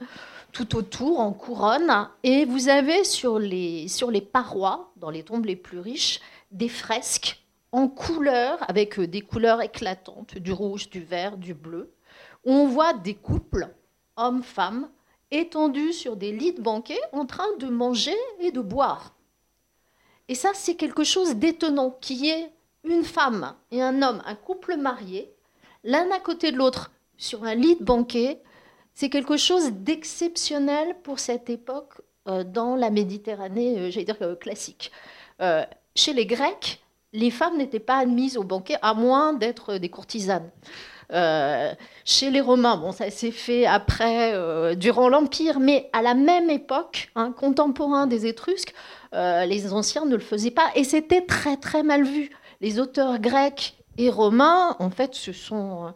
tout 0.59 0.77
autour 0.77 1.21
en 1.21 1.33
couronne. 1.33 2.09
Et 2.25 2.45
vous 2.45 2.69
avez 2.69 3.05
sur 3.05 3.39
les, 3.39 3.87
parois, 4.33 4.91
dans 4.97 5.11
les 5.11 5.23
tombes 5.23 5.45
les 5.45 5.55
plus 5.55 5.79
riches, 5.79 6.21
des 6.51 6.69
fresques 6.69 7.41
en 7.71 7.87
couleurs, 7.87 8.59
avec 8.69 8.99
euh, 8.99 9.07
des 9.07 9.21
couleurs 9.21 9.63
éclatantes, 9.63 10.37
du 10.37 10.51
rouge, 10.51 10.91
du 10.91 11.01
vert, 11.01 11.37
du 11.37 11.55
bleu. 11.55 11.93
Où 12.45 12.51
on 12.51 12.67
voit 12.67 12.93
des 12.93 13.15
couples, 13.15 13.69
hommes, 14.17 14.43
femmes, 14.43 14.89
étendus 15.31 15.93
sur 15.93 16.17
des 16.17 16.33
lits 16.33 16.55
de 16.55 16.63
banquet 16.63 16.99
en 17.13 17.25
train 17.25 17.57
de 17.61 17.69
manger 17.69 18.17
et 18.41 18.51
de 18.51 18.61
boire. 18.61 19.15
Et 20.27 20.35
ça, 20.35 20.51
c'est 20.55 20.75
quelque 20.75 21.05
chose 21.05 21.37
d'étonnant, 21.37 21.97
qui 22.01 22.31
est 22.31 22.51
une 22.83 23.05
femme 23.05 23.55
et 23.71 23.81
un 23.81 24.03
homme, 24.03 24.23
un 24.27 24.35
couple 24.35 24.77
marié, 24.77 25.33
l'un 25.85 26.11
à 26.11 26.19
côté 26.19 26.51
de 26.51 26.57
l'autre 26.57 26.91
sur 27.17 27.45
un 27.45 27.55
lit 27.55 27.77
de 27.77 27.85
banquet, 27.85 28.43
c'est 28.99 29.11
quelque 29.11 29.37
chose 29.37 29.71
d'exceptionnel 29.71 30.97
pour 31.05 31.21
cette 31.21 31.51
époque 31.51 32.01
euh, 32.27 32.43
dans 32.43 32.75
la 32.75 32.91
Méditerranée, 32.91 33.79
euh, 33.79 33.91
j'allais 33.93 34.05
dire 34.05 34.17
euh, 34.23 34.35
classique. 34.35 34.91
chez 35.95 36.13
les 36.13 36.27
Grecs, 36.27 36.83
les 37.13 37.31
femmes 37.31 37.59
n'étaient 37.59 37.79
pas 37.79 37.99
admises 37.99 38.37
au 38.37 38.43
banquet 38.43 38.75
à 38.83 38.95
moins 38.95 39.35
d'être 39.35 39.77
des 39.77 39.89
courtisanes. 39.89 40.51
chez 42.05 42.31
les 42.31 42.41
Romains, 42.41 42.77
bon, 42.77 42.91
ça 42.91 43.09
s'est 43.13 43.31
fait 43.31 43.67
après, 43.67 44.35
durant 44.75 45.09
l'Empire, 45.09 45.61
mais 45.61 45.89
à 45.93 46.03
la 46.03 46.15
même 46.15 46.51
époque, 46.51 47.13
un 47.15 47.31
contemporain 47.31 48.09
des 48.09 48.27
Étrusques, 48.27 48.75
les 49.13 49.73
anciens 49.73 50.07
ne 50.07 50.17
le 50.17 50.23
faisaient 50.33 50.51
pas, 50.51 50.71
et 50.75 50.83
c'était 50.83 51.25
très 51.25 51.57
très 51.57 51.85
mal 51.85 52.03
vu. 52.03 52.31
Les 52.61 52.81
auteurs 52.81 53.21
grecs 53.21 53.77
et 53.97 54.11
romains, 54.11 54.75
en 54.81 54.91
fait, 54.91 55.15
se 55.15 55.33
sont 55.33 55.95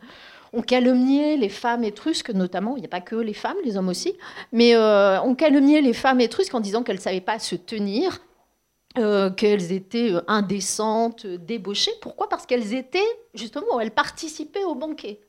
on 0.53 0.63
calomniait 0.63 1.37
les 1.37 1.49
femmes 1.49 1.85
étrusques, 1.85 2.31
notamment, 2.31 2.77
il 2.77 2.81
n'y 2.81 2.87
a 2.87 2.91
pas 2.91 3.01
que 3.01 3.17
les 3.17 3.35
femmes, 3.35 3.57
les 3.65 3.77
hommes 3.77 3.89
aussi, 3.89 4.15
mais 4.53 4.75
euh, 4.75 5.21
on 5.23 5.35
calomniait 5.35 5.81
les 5.81 5.95
femmes 5.95 6.21
étrusques 6.21 6.55
en 6.55 6.61
disant 6.61 6.83
qu'elles 6.83 6.97
ne 6.97 7.01
savaient 7.01 7.21
pas 7.21 7.39
se 7.39 7.55
tenir, 7.55 8.21
euh, 8.99 9.31
qu'elles 9.31 9.73
étaient 9.73 10.13
euh, 10.13 10.21
indécentes, 10.29 11.27
débauchées. 11.27 11.93
Pourquoi? 12.03 12.29
Parce 12.29 12.45
qu'elles 12.45 12.75
étaient, 12.75 13.01
justement, 13.35 13.81
elles 13.81 13.91
participaient 13.91 14.65
au 14.65 14.75
banquet. 14.75 15.21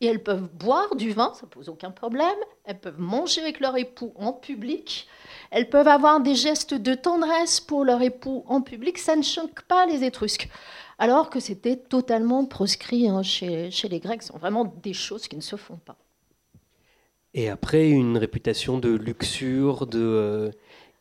Et 0.00 0.06
elles 0.06 0.22
peuvent 0.22 0.48
boire 0.48 0.96
du 0.96 1.12
vin, 1.12 1.32
ça 1.34 1.46
pose 1.46 1.68
aucun 1.68 1.92
problème. 1.92 2.26
Elles 2.64 2.80
peuvent 2.80 2.98
manger 2.98 3.40
avec 3.40 3.60
leur 3.60 3.76
époux 3.76 4.12
en 4.16 4.32
public. 4.32 5.06
Elles 5.52 5.68
peuvent 5.68 5.86
avoir 5.86 6.18
des 6.18 6.34
gestes 6.34 6.74
de 6.74 6.94
tendresse 6.94 7.60
pour 7.60 7.84
leur 7.84 8.02
époux 8.02 8.42
en 8.48 8.62
public. 8.62 8.98
Ça 8.98 9.14
ne 9.14 9.22
choque 9.22 9.62
pas 9.62 9.86
les 9.86 10.02
Étrusques 10.02 10.48
alors 11.02 11.30
que 11.30 11.40
c'était 11.40 11.74
totalement 11.74 12.44
proscrit 12.44 13.08
hein, 13.08 13.24
chez, 13.24 13.70
les 13.90 13.98
Grecs. 13.98 14.22
Ce 14.22 14.28
sont 14.28 14.38
vraiment 14.38 14.72
des 14.84 14.92
choses 14.92 15.26
qui 15.26 15.34
ne 15.34 15.40
se 15.40 15.56
font 15.56 15.80
pas. 15.84 15.96
Et 17.34 17.48
après, 17.48 17.90
une 17.90 18.16
réputation 18.16 18.78
de 18.78 18.90
luxure, 18.90 19.88
de, 19.88 19.98
euh, 19.98 20.50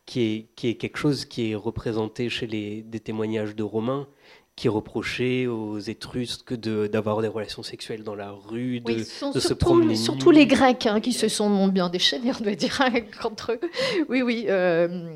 qui, 0.07 0.47
est, 0.63 0.73
quelque 0.73 0.97
chose 0.97 1.25
qui 1.25 1.51
est 1.51 1.55
représenté 1.55 2.29
chez 2.29 2.47
les, 2.47 2.81
des 2.81 2.99
témoignages 2.99 3.55
de 3.55 3.61
Romains, 3.61 4.07
qui 4.55 4.69
reprochait 4.69 5.45
aux 5.45 5.77
Étrusques 5.77 6.55
d'avoir 6.55 7.21
des 7.21 7.27
relations 7.27 7.61
sexuelles 7.61 8.03
dans 8.03 8.15
la 8.15 8.31
rue, 8.31 8.79
de, 8.79 9.03
se 9.03 9.39
surtout, 9.39 9.55
promener. 9.55 9.95
Surtout 9.95 10.31
les 10.31 10.47
Grecs, 10.47 10.87
hein, 10.87 10.99
qui 10.99 11.13
se 11.13 11.27
sont 11.27 11.67
bien 11.67 11.89
déchaînés, 11.89 12.31
on 12.39 12.43
doit 12.43 12.55
dire, 12.55 12.81
entre 13.23 13.51
eux. 13.51 13.69
Oui, 14.09 14.23
oui. 14.23 14.45
Euh, 14.49 15.13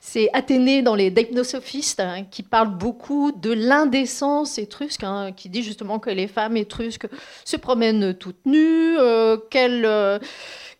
c'est 0.00 0.30
Athénée 0.32 0.82
dans 0.82 0.94
les 0.94 1.10
Deipnosophistes 1.10 2.00
hein, 2.00 2.24
qui 2.30 2.42
parle 2.42 2.68
beaucoup 2.76 3.32
de 3.32 3.52
l'indécence 3.52 4.58
étrusque, 4.58 5.04
hein, 5.04 5.32
qui 5.32 5.48
dit 5.48 5.62
justement 5.62 5.98
que 5.98 6.10
les 6.10 6.26
femmes 6.26 6.56
étrusques 6.56 7.06
se 7.44 7.56
promènent 7.56 8.14
toutes 8.14 8.46
nues, 8.46 8.96
euh, 8.98 9.36
euh, 9.54 10.18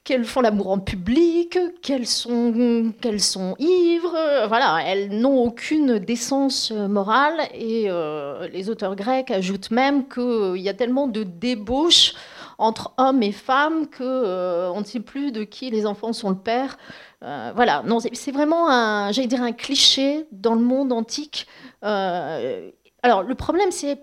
qu'elles 0.04 0.24
font 0.24 0.40
l'amour 0.42 0.70
en 0.70 0.78
public, 0.78 1.58
qu'elles 1.82 2.06
sont, 2.06 3.56
ivres. 3.58 4.46
Voilà, 4.48 4.82
elles 4.86 5.08
n'ont 5.18 5.42
aucune 5.42 5.98
décence 5.98 6.70
morale. 6.72 7.40
Et 7.54 7.86
euh, 7.88 8.46
les 8.48 8.68
auteurs 8.68 8.96
grecs 8.96 9.30
ajoutent 9.30 9.70
même 9.70 10.06
qu'il 10.06 10.60
y 10.60 10.68
a 10.68 10.74
tellement 10.74 11.06
de 11.06 11.22
débauche 11.22 12.14
entre 12.58 12.92
hommes 12.98 13.22
et 13.22 13.32
femmes 13.32 13.88
que 13.88 14.02
euh, 14.02 14.70
on 14.72 14.80
ne 14.80 14.84
sait 14.84 15.00
plus 15.00 15.32
de 15.32 15.44
qui 15.44 15.70
les 15.70 15.86
enfants 15.86 16.12
sont 16.12 16.30
le 16.30 16.36
père. 16.36 16.78
Euh, 17.22 17.52
voilà, 17.54 17.82
non, 17.84 17.98
c'est 18.00 18.32
vraiment 18.32 18.68
un, 18.68 19.12
j'allais 19.12 19.28
dire 19.28 19.42
un 19.42 19.52
cliché 19.52 20.26
dans 20.32 20.54
le 20.54 20.60
monde 20.60 20.92
antique. 20.92 21.46
Euh, 21.84 22.70
alors 23.02 23.22
le 23.22 23.34
problème, 23.34 23.70
c'est 23.70 23.98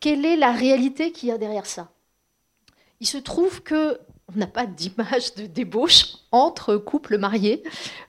quelle 0.00 0.26
est 0.26 0.36
la 0.36 0.52
réalité 0.52 1.12
qu'il 1.12 1.28
y 1.28 1.32
a 1.32 1.38
derrière 1.38 1.66
ça? 1.66 1.88
Il 3.00 3.06
se 3.06 3.18
trouve 3.18 3.62
que 3.62 3.98
on 4.34 4.38
n'a 4.38 4.46
pas 4.46 4.66
d'image 4.66 5.34
de 5.34 5.46
débauche 5.46 6.14
entre 6.30 6.76
couples 6.76 7.18
mariés. 7.18 7.62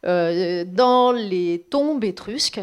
dans 0.03 1.11
les 1.11 1.65
tombes 1.69 2.03
étrusques, 2.03 2.61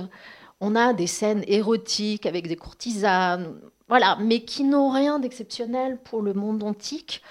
on 0.61 0.77
a 0.77 0.93
des 0.93 1.07
scènes 1.07 1.45
érotiques 1.47 2.27
avec 2.27 2.47
des 2.47 2.57
courtisanes, 2.57 3.61
voilà, 3.91 4.17
mais 4.21 4.45
qui 4.45 4.63
n'ont 4.63 4.91
rien 4.91 5.19
d'exceptionnel 5.19 5.99
pour 5.99 6.23
le 6.23 6.33
monde 6.33 6.63
antique. 6.63 7.23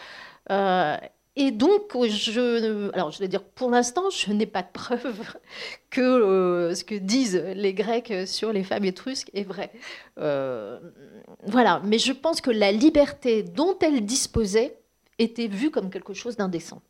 Euh, 0.52 0.98
et 1.42 1.52
donc, 1.52 1.96
je, 2.06 2.92
alors 2.94 3.12
je 3.12 3.20
vais 3.20 3.30
dire, 3.30 3.42
pour 3.42 3.72
l'instant, 3.72 4.10
je 4.10 4.34
n'ai 4.34 4.46
pas 4.46 4.62
de 4.62 4.68
preuve 4.74 5.22
que 5.90 6.02
euh, 6.02 6.76
ce 6.76 6.84
que 6.84 6.96
disent 6.96 7.42
les 7.56 7.74
Grecs 7.74 8.12
sur 8.28 8.52
les 8.52 8.66
femmes 8.66 8.84
étrusques 8.84 9.32
est 9.34 9.46
vrai. 9.46 9.72
Euh, 10.18 10.78
voilà, 11.48 11.82
mais 11.86 11.98
je 11.98 12.12
pense 12.12 12.42
que 12.42 12.52
la 12.52 12.74
liberté 12.74 13.42
dont 13.42 13.80
elles 13.80 14.06
disposaient 14.06 14.76
était 15.18 15.48
vue 15.48 15.72
comme 15.72 15.90
quelque 15.90 16.14
chose 16.14 16.36
d'indécent. 16.36 16.82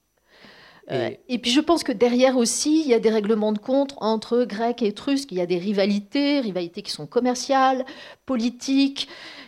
Euh, 0.91 1.11
et... 1.27 1.37
puis 1.37 1.51
je 1.51 1.61
pense 1.61 1.83
que 1.83 1.91
derrière 1.91 2.35
aussi, 2.35 2.81
il 2.81 2.87
y 2.87 2.95
a 2.95 2.99
des 2.99 3.11
règlements 3.11 3.51
de 3.51 3.59
compte 3.59 3.93
entre 3.97 4.43
Grecs 4.45 4.81
et 4.81 4.87
Étrusques. 4.87 5.31
Il 5.31 5.37
y 5.37 5.41
a 5.41 5.45
des 5.45 5.59
rivalités, 5.59 6.39
rivalités 6.39 6.81
qui 6.81 6.91
sont 6.91 7.05
commerciales, 7.05 7.85
politiques, 8.25 9.07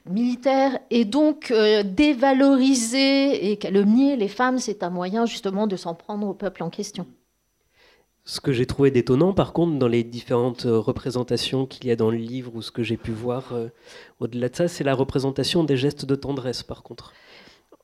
militaires. 0.09 0.79
Et 0.89 1.05
donc 1.05 1.51
euh, 1.51 1.83
dévaloriser 1.83 3.51
et 3.51 3.57
calomnier 3.57 4.15
les 4.15 4.27
femmes, 4.27 4.59
c'est 4.59 4.83
un 4.83 4.89
moyen 4.89 5.25
justement 5.25 5.67
de 5.67 5.75
s'en 5.75 5.93
prendre 5.93 6.27
au 6.27 6.33
peuple 6.33 6.63
en 6.63 6.69
question. 6.69 7.07
Ce 8.23 8.39
que 8.39 8.53
j'ai 8.53 8.67
trouvé 8.67 8.91
détonnant, 8.91 9.33
par 9.33 9.51
contre, 9.51 9.79
dans 9.79 9.87
les 9.87 10.03
différentes 10.03 10.65
euh, 10.65 10.79
représentations 10.79 11.65
qu'il 11.65 11.87
y 11.87 11.91
a 11.91 11.95
dans 11.95 12.11
le 12.11 12.17
livre 12.17 12.55
ou 12.55 12.61
ce 12.61 12.71
que 12.71 12.83
j'ai 12.83 12.97
pu 12.97 13.11
voir 13.11 13.53
au-delà 14.19 14.49
de 14.49 14.55
ça, 14.55 14.67
c'est 14.67 14.83
la 14.83 14.93
représentation 14.93 15.63
des 15.63 15.77
gestes 15.77 16.05
de 16.05 16.15
tendresse, 16.15 16.63
par 16.63 16.83
contre. 16.83 17.13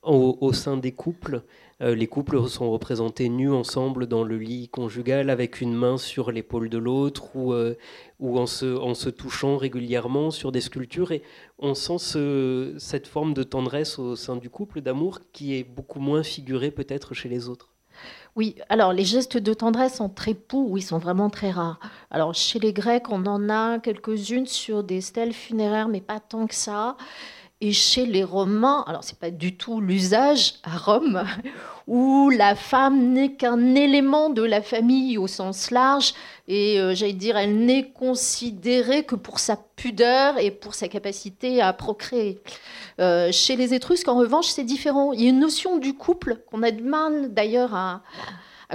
au 0.02 0.52
sein 0.52 0.76
des 0.76 0.92
couples, 0.92 1.42
euh, 1.80 1.94
les 1.94 2.06
couples 2.08 2.48
sont 2.48 2.70
représentés 2.70 3.28
nus 3.28 3.52
ensemble 3.52 4.06
dans 4.06 4.24
le 4.24 4.36
lit 4.36 4.68
conjugal 4.68 5.30
avec 5.30 5.60
une 5.60 5.74
main 5.74 5.96
sur 5.96 6.32
l'épaule 6.32 6.68
de 6.68 6.78
l'autre 6.78 7.36
ou, 7.36 7.52
euh, 7.52 7.76
en, 8.20 8.46
se, 8.46 9.08
touchant 9.08 9.56
régulièrement 9.56 10.30
sur 10.30 10.50
des 10.50 10.60
sculptures. 10.60 11.12
Et 11.12 11.22
on 11.58 11.74
sent 11.74 12.78
cette 12.78 13.06
forme 13.06 13.32
de 13.34 13.44
tendresse 13.44 13.98
au 13.98 14.16
sein 14.16 14.36
du 14.36 14.50
couple, 14.50 14.80
d'amour, 14.80 15.20
qui 15.32 15.54
est 15.54 15.64
beaucoup 15.64 16.00
moins 16.00 16.22
figurée 16.22 16.70
peut-être 16.70 17.14
chez 17.14 17.28
les 17.28 17.48
autres. 17.48 17.70
Oui, 18.36 18.56
alors 18.68 18.92
les 18.92 19.04
gestes 19.04 19.36
de 19.36 19.52
tendresse 19.52 20.00
en 20.00 20.08
trépoux, 20.08 20.66
oui, 20.68 20.82
sont 20.82 20.98
vraiment 20.98 21.30
très 21.30 21.50
rares. 21.50 21.80
Alors 22.10 22.34
chez 22.34 22.58
les 22.58 22.72
Grecs, 22.72 23.10
on 23.10 23.26
en 23.26 23.48
a 23.48 23.78
quelques-unes 23.80 24.46
sur 24.46 24.84
des 24.84 25.00
stèles 25.00 25.32
funéraires, 25.32 25.88
mais 25.88 26.00
pas 26.00 26.20
tant 26.20 26.46
que 26.46 26.54
ça. 26.54 26.96
Et 27.60 27.72
chez 27.72 28.06
les 28.06 28.22
Romains, 28.22 28.84
alors 28.86 29.02
c'est 29.02 29.18
pas 29.18 29.32
du 29.32 29.56
tout 29.56 29.80
l'usage 29.80 30.54
à 30.62 30.76
Rome, 30.76 31.24
où 31.88 32.30
la 32.30 32.54
femme 32.54 33.12
n'est 33.12 33.32
qu'un 33.32 33.74
élément 33.74 34.30
de 34.30 34.42
la 34.42 34.62
famille 34.62 35.18
au 35.18 35.26
sens 35.26 35.72
large, 35.72 36.14
et 36.46 36.78
euh, 36.78 36.94
j'allais 36.94 37.14
dire, 37.14 37.36
elle 37.36 37.56
n'est 37.56 37.90
considérée 37.90 39.02
que 39.02 39.16
pour 39.16 39.40
sa 39.40 39.56
pudeur 39.56 40.38
et 40.38 40.52
pour 40.52 40.76
sa 40.76 40.86
capacité 40.86 41.60
à 41.60 41.72
procréer. 41.72 42.40
Euh, 43.00 43.32
chez 43.32 43.56
les 43.56 43.74
Étrusques, 43.74 44.06
en 44.06 44.18
revanche, 44.18 44.46
c'est 44.46 44.62
différent. 44.62 45.12
Il 45.12 45.22
y 45.22 45.26
a 45.26 45.30
une 45.30 45.40
notion 45.40 45.78
du 45.78 45.94
couple 45.94 46.36
qu'on 46.46 46.62
a 46.62 46.70
du 46.70 46.84
mal 46.84 47.34
d'ailleurs 47.34 47.74
à, 47.74 48.02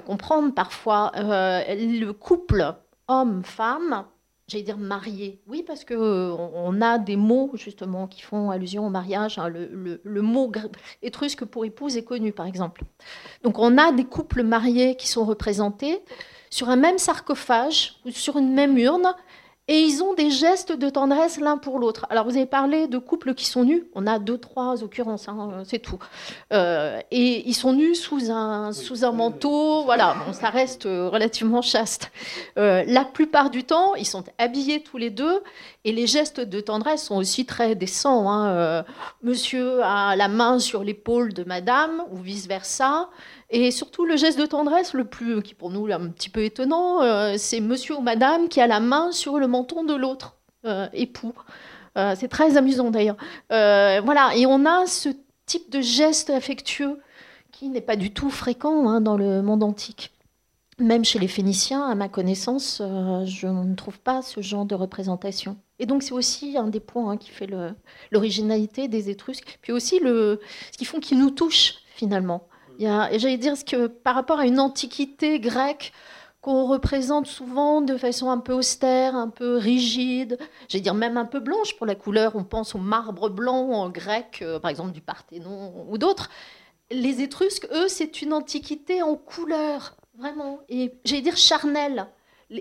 comprendre 0.05 0.53
parfois. 0.53 1.11
Euh, 1.15 1.61
le 1.69 2.11
couple 2.11 2.75
homme-femme 3.07 4.05
j'allais 4.53 4.63
dire 4.63 4.77
marié. 4.77 5.39
Oui, 5.47 5.63
parce 5.65 5.83
que 5.83 5.93
euh, 5.95 6.31
on 6.31 6.79
a 6.81 6.99
des 6.99 7.15
mots 7.15 7.51
justement 7.55 8.07
qui 8.07 8.21
font 8.21 8.51
allusion 8.51 8.85
au 8.85 8.89
mariage. 8.89 9.39
Hein. 9.39 9.49
Le, 9.49 10.21
mot 10.21 10.51
étrusque 11.01 11.43
pour 11.43 11.65
épouse 11.65 11.97
est 11.97 12.03
connu, 12.03 12.31
par 12.31 12.45
exemple. 12.45 12.83
Donc 13.43 13.57
on 13.57 13.77
a 13.77 13.91
des 13.91 14.05
couples 14.05 14.43
mariés 14.43 14.95
qui 14.95 15.07
sont 15.07 15.25
représentés 15.25 16.01
sur 16.49 16.69
un 16.69 16.75
même 16.75 16.99
sarcophage 16.99 17.95
ou 18.05 18.11
sur 18.11 18.37
une 18.37 18.53
même 18.53 18.77
urne 18.77 19.13
et 19.69 19.79
ils 19.79 20.03
ont 20.03 20.13
des 20.13 20.29
gestes 20.29 20.73
de 20.73 20.89
tendresse 20.89 21.39
l'un 21.39 21.57
pour 21.57 21.79
l'autre. 21.79 22.05
Alors, 22.09 22.25
vous 22.25 22.35
avez 22.35 22.45
parlé 22.45 22.87
de 22.87 22.97
couples 22.97 23.33
qui 23.33 23.45
sont 23.45 23.63
nus. 23.63 23.85
On 23.95 24.07
a 24.07 24.19
deux, 24.19 24.37
trois 24.37 24.83
occurrences, 24.83 25.29
hein, 25.29 25.63
c'est 25.65 25.79
tout. 25.79 25.99
Euh, 26.51 26.99
et 27.11 27.47
ils 27.47 27.53
sont 27.53 27.71
nus 27.71 27.95
sous 27.95 28.29
un, 28.29 28.73
sous 28.73 29.05
un 29.05 29.13
manteau. 29.13 29.83
Voilà, 29.85 30.17
ça 30.33 30.49
reste 30.49 30.85
euh, 30.85 31.07
relativement 31.07 31.61
chaste. 31.61 32.11
Euh, 32.57 32.83
la 32.87 33.05
plupart 33.05 33.49
du 33.49 33.63
temps, 33.63 33.95
ils 33.95 34.05
sont 34.05 34.25
habillés 34.37 34.83
tous 34.83 34.97
les 34.97 35.09
deux. 35.09 35.41
Et 35.85 35.93
les 35.93 36.07
gestes 36.07 36.41
de 36.41 36.59
tendresse 36.59 37.05
sont 37.05 37.15
aussi 37.15 37.45
très 37.45 37.75
décents. 37.75 38.29
Hein. 38.29 38.83
monsieur 39.21 39.81
a 39.83 40.15
la 40.17 40.27
main 40.27 40.59
sur 40.59 40.83
l'épaule 40.83 41.33
de 41.33 41.43
madame, 41.43 42.03
ou 42.11 42.17
vice-versa. 42.17 43.09
Et 43.55 43.69
surtout, 43.69 44.03
le 44.03 44.17
geste 44.17 44.39
de 44.39 44.47
tendresse, 44.47 44.95
le 44.95 45.05
plus, 45.05 45.43
qui 45.43 45.53
pour 45.53 45.69
nous 45.69 45.87
est 45.87 45.93
un 45.93 46.09
petit 46.09 46.29
peu 46.29 46.43
étonnant, 46.43 47.03
euh, 47.03 47.35
c'est 47.37 47.59
monsieur 47.59 47.95
ou 47.95 48.01
madame 48.01 48.49
qui 48.49 48.59
a 48.59 48.65
la 48.65 48.79
main 48.79 49.11
sur 49.11 49.37
le 49.37 49.45
menton 49.45 49.83
de 49.83 49.93
l'autre 49.93 50.37
euh, 50.65 50.87
époux. 50.91 51.33
Euh, 51.95 52.15
c'est 52.17 52.29
très 52.29 52.57
amusant 52.57 52.89
d'ailleurs. 52.89 53.15
voilà, 53.51 54.31
et 54.35 54.47
on 54.47 54.65
a 54.65 54.87
ce 54.87 55.09
type 55.45 55.69
de 55.69 55.81
geste 55.81 56.31
affectueux 56.31 56.99
qui 57.51 57.69
n'est 57.69 57.79
pas 57.79 57.95
du 57.95 58.09
tout 58.09 58.31
fréquent 58.31 58.89
hein, 58.89 59.01
dans 59.01 59.17
le 59.17 59.43
monde 59.43 59.61
antique. 59.61 60.11
Même 60.79 61.05
chez 61.05 61.19
les 61.19 61.27
Phéniciens, 61.27 61.87
à 61.87 61.93
ma 61.93 62.09
connaissance, 62.09 62.81
je 62.81 63.45
ne 63.45 63.75
trouve 63.75 63.99
pas 63.99 64.23
ce 64.23 64.41
genre 64.41 64.65
de 64.65 64.73
représentation. 64.73 65.57
Et 65.77 65.85
donc 65.85 66.01
c'est 66.01 66.13
aussi 66.13 66.57
un 66.57 66.69
des 66.69 66.79
points 66.79 67.11
hein, 67.11 67.17
qui 67.17 67.29
fait 67.29 67.47
l'originalité 68.09 68.87
des 68.87 69.11
Étrusques, 69.11 69.59
puis 69.61 69.71
aussi 69.71 69.99
ce 69.99 70.39
qui 70.75 70.85
font 70.85 70.99
qu'ils 70.99 71.19
nous 71.19 71.29
touchent 71.29 71.75
finalement. 71.93 72.47
J'allais 72.79 73.37
dire 73.37 73.53
que 73.65 73.87
par 73.87 74.15
rapport 74.15 74.39
à 74.39 74.45
une 74.45 74.59
antiquité 74.59 75.39
grecque 75.39 75.93
qu'on 76.41 76.65
représente 76.65 77.27
souvent 77.27 77.81
de 77.81 77.95
façon 77.95 78.29
un 78.29 78.37
peu 78.37 78.53
austère, 78.53 79.15
un 79.15 79.29
peu 79.29 79.55
rigide, 79.55 80.37
j'allais 80.67 80.81
dire 80.81 80.93
même 80.93 81.15
un 81.15 81.25
peu 81.25 81.39
blanche 81.39 81.77
pour 81.77 81.85
la 81.85 81.95
couleur, 81.95 82.35
on 82.35 82.43
pense 82.43 82.75
au 82.75 82.79
marbre 82.79 83.29
blanc 83.29 83.69
en 83.71 83.89
grec, 83.89 84.39
euh, 84.41 84.59
par 84.59 84.69
exemple 84.69 84.91
du 84.91 84.99
Parthénon 84.99 85.85
ou 85.89 85.97
d'autres. 85.97 86.29
Les 86.91 87.21
Étrusques, 87.21 87.67
eux, 87.71 87.87
c'est 87.87 88.21
une 88.21 88.33
antiquité 88.33 89.01
en 89.01 89.15
couleur, 89.15 89.95
vraiment, 90.17 90.59
et 90.67 90.93
j'allais 91.05 91.21
dire 91.21 91.37
charnelle 91.37 92.07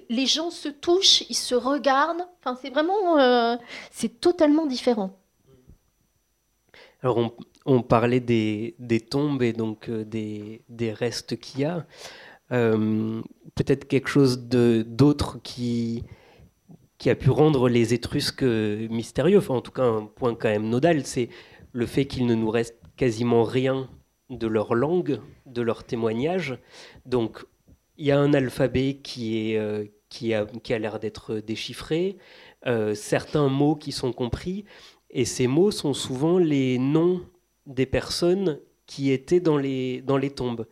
les 0.09 0.27
gens 0.27 0.51
se 0.51 0.69
touchent, 0.69 1.23
ils 1.29 1.37
se 1.37 1.55
regardent. 1.55 2.27
Enfin, 2.41 2.59
c'est 2.61 2.71
vraiment, 2.71 3.19
euh, 3.19 3.57
c'est 3.91 4.21
totalement 4.21 4.67
différent. 4.67 5.19
Alors, 7.03 7.19
on, 7.19 7.33
on 7.65 7.83
parlait 7.83 8.21
des, 8.21 8.75
tombes 9.11 9.43
et 9.43 9.53
donc 9.53 9.89
euh, 9.89 10.05
des, 10.05 10.93
restes 10.93 11.39
qu'il 11.39 11.61
y 11.61 11.65
a. 11.65 11.87
Euh, 12.51 13.23
peut-être 13.55 13.87
quelque 13.87 14.09
chose 14.09 14.47
d'autre 14.49 15.41
qui, 15.43 16.05
qui 16.99 17.09
a 17.09 17.15
pu 17.15 17.31
rendre 17.31 17.69
les 17.69 17.95
Étrusques 17.95 18.43
mystérieux, 18.43 19.39
enfin 19.39 19.55
en 19.55 19.61
tout 19.61 19.73
cas 19.73 19.85
un 19.85 20.05
point 20.05 20.35
quand 20.35 20.51
même 20.51 20.69
nodal, 20.69 21.07
c'est 21.07 21.29
le 21.73 21.87
fait 21.87 22.05
qu'il 22.07 22.27
ne 22.27 22.35
nous 22.35 22.51
reste 22.51 22.77
quasiment 22.97 23.45
rien 23.45 23.89
de 24.29 24.47
leur 24.47 24.75
langue, 24.75 25.21
de 25.47 25.63
leur 25.63 25.85
témoignage. 25.85 26.59
Donc 27.07 27.45
il 27.97 28.07
y 28.07 28.11
a 28.11 28.19
un 28.19 28.35
alphabet 28.35 29.01
qui, 29.03 29.53
est, 29.53 29.59
euh, 29.59 29.87
qui 30.11 30.35
a, 30.35 30.45
qui 30.45 30.75
a 30.75 30.79
l'air 30.79 30.99
d'être 30.99 31.37
déchiffré, 31.37 32.19
certains 32.95 33.49
mots 33.49 33.75
qui 33.75 33.91
sont 33.91 34.13
compris, 34.13 34.65
et 35.11 35.25
ces 35.25 35.49
mots 35.49 35.73
sont 35.73 35.95
souvent 35.95 36.39
les 36.39 36.79
noms 36.79 37.23
des 37.67 37.87
personnes 37.87 38.61
qui 38.87 39.11
étaient 39.11 39.41
dans 39.41 39.57
les, 39.57 40.03
dans 40.03 40.17
les 40.17 40.31
tombes. 40.31 40.67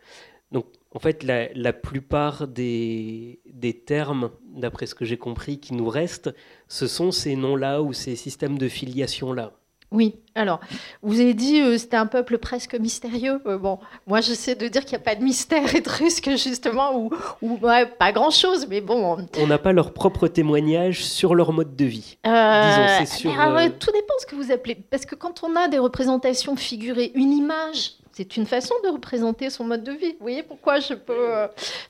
Donc, 0.51 0.65
en 0.93 0.99
fait, 0.99 1.23
la, 1.23 1.73
plupart 1.73 2.47
des, 2.47 3.39
des 3.45 3.73
termes, 3.73 4.31
d'après 4.43 4.85
ce 4.85 4.95
que 4.95 5.05
j'ai 5.05 5.17
compris, 5.17 5.59
qui 5.59 5.73
nous 5.73 5.87
restent, 5.87 6.33
ce 6.67 6.87
sont 6.87 7.11
ces 7.11 7.35
noms-là 7.35 7.81
ou 7.81 7.93
ces 7.93 8.15
systèmes 8.17 8.57
de 8.57 8.67
filiation-là. 8.67 9.53
Oui, 9.91 10.15
alors, 10.35 10.61
vous 11.01 11.19
avez 11.19 11.33
dit 11.33 11.59
euh, 11.59 11.77
c'était 11.77 11.97
un 11.97 12.05
peuple 12.05 12.37
presque 12.37 12.75
mystérieux. 12.75 13.41
Euh, 13.45 13.57
bon, 13.57 13.77
moi 14.07 14.21
j'essaie 14.21 14.55
de 14.55 14.69
dire 14.69 14.85
qu'il 14.85 14.97
n'y 14.97 15.01
a 15.01 15.03
pas 15.03 15.15
de 15.15 15.23
mystère 15.23 15.75
étrusque, 15.75 16.29
justement, 16.37 16.97
ou, 16.97 17.09
ou 17.41 17.57
pas 17.57 18.11
grand-chose, 18.13 18.67
mais 18.69 18.79
bon. 18.79 19.17
On 19.37 19.47
n'a 19.47 19.57
pas 19.57 19.73
leur 19.73 19.91
propre 19.91 20.29
témoignage 20.29 21.03
sur 21.03 21.35
leur 21.35 21.51
mode 21.51 21.75
de 21.75 21.85
vie. 21.85 22.17
Euh, 22.25 22.29
Disons, 22.69 23.05
c'est 23.05 23.17
sur, 23.17 23.31
tout 23.79 23.91
dépend 23.91 24.13
ce 24.19 24.25
que 24.25 24.35
vous 24.35 24.51
appelez. 24.53 24.75
Parce 24.75 25.05
que 25.05 25.15
quand 25.15 25.43
on 25.43 25.57
a 25.57 25.67
des 25.67 25.79
représentations 25.79 26.55
figurées, 26.55 27.11
une 27.13 27.33
image, 27.33 27.95
c'est 28.13 28.37
une 28.37 28.45
façon 28.45 28.75
de 28.83 28.89
représenter 28.89 29.49
son 29.49 29.63
mode 29.63 29.83
de 29.83 29.91
vie. 29.91 30.11
Vous 30.11 30.21
voyez 30.21 30.43
pourquoi 30.43 30.79
je 30.79 30.93
peux 30.93 31.29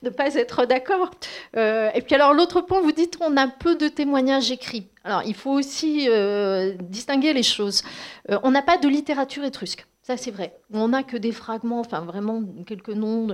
ne 0.04 0.10
pas 0.10 0.36
être 0.36 0.66
d'accord. 0.66 1.12
et 1.56 2.02
puis 2.06 2.16
alors 2.16 2.34
l'autre 2.34 2.62
point, 2.62 2.82
vous 2.82 2.92
dites 2.92 3.18
on 3.22 3.38
a 3.38 3.48
peu 3.48 3.76
de 3.76 3.88
témoignages 3.88 4.52
écrits. 4.52 4.88
Alors, 5.04 5.24
il 5.26 5.34
faut 5.34 5.52
aussi 5.52 6.08
distinguer 6.80 7.34
les 7.34 7.44
choses. 7.44 7.84
on 8.44 8.52
n'a 8.52 8.62
pas 8.62 8.78
de 8.78 8.88
littérature 8.88 9.44
étrusque. 9.44 9.86
Ça, 10.04 10.18
c'est 10.18 10.32
vrai. 10.32 10.60
On 10.74 10.88
n'a 10.88 11.04
que 11.04 11.16
des 11.16 11.32
fragments, 11.32 11.80
enfin 11.80 12.02
vraiment 12.02 12.42
quelques 12.66 12.90
noms 12.90 13.28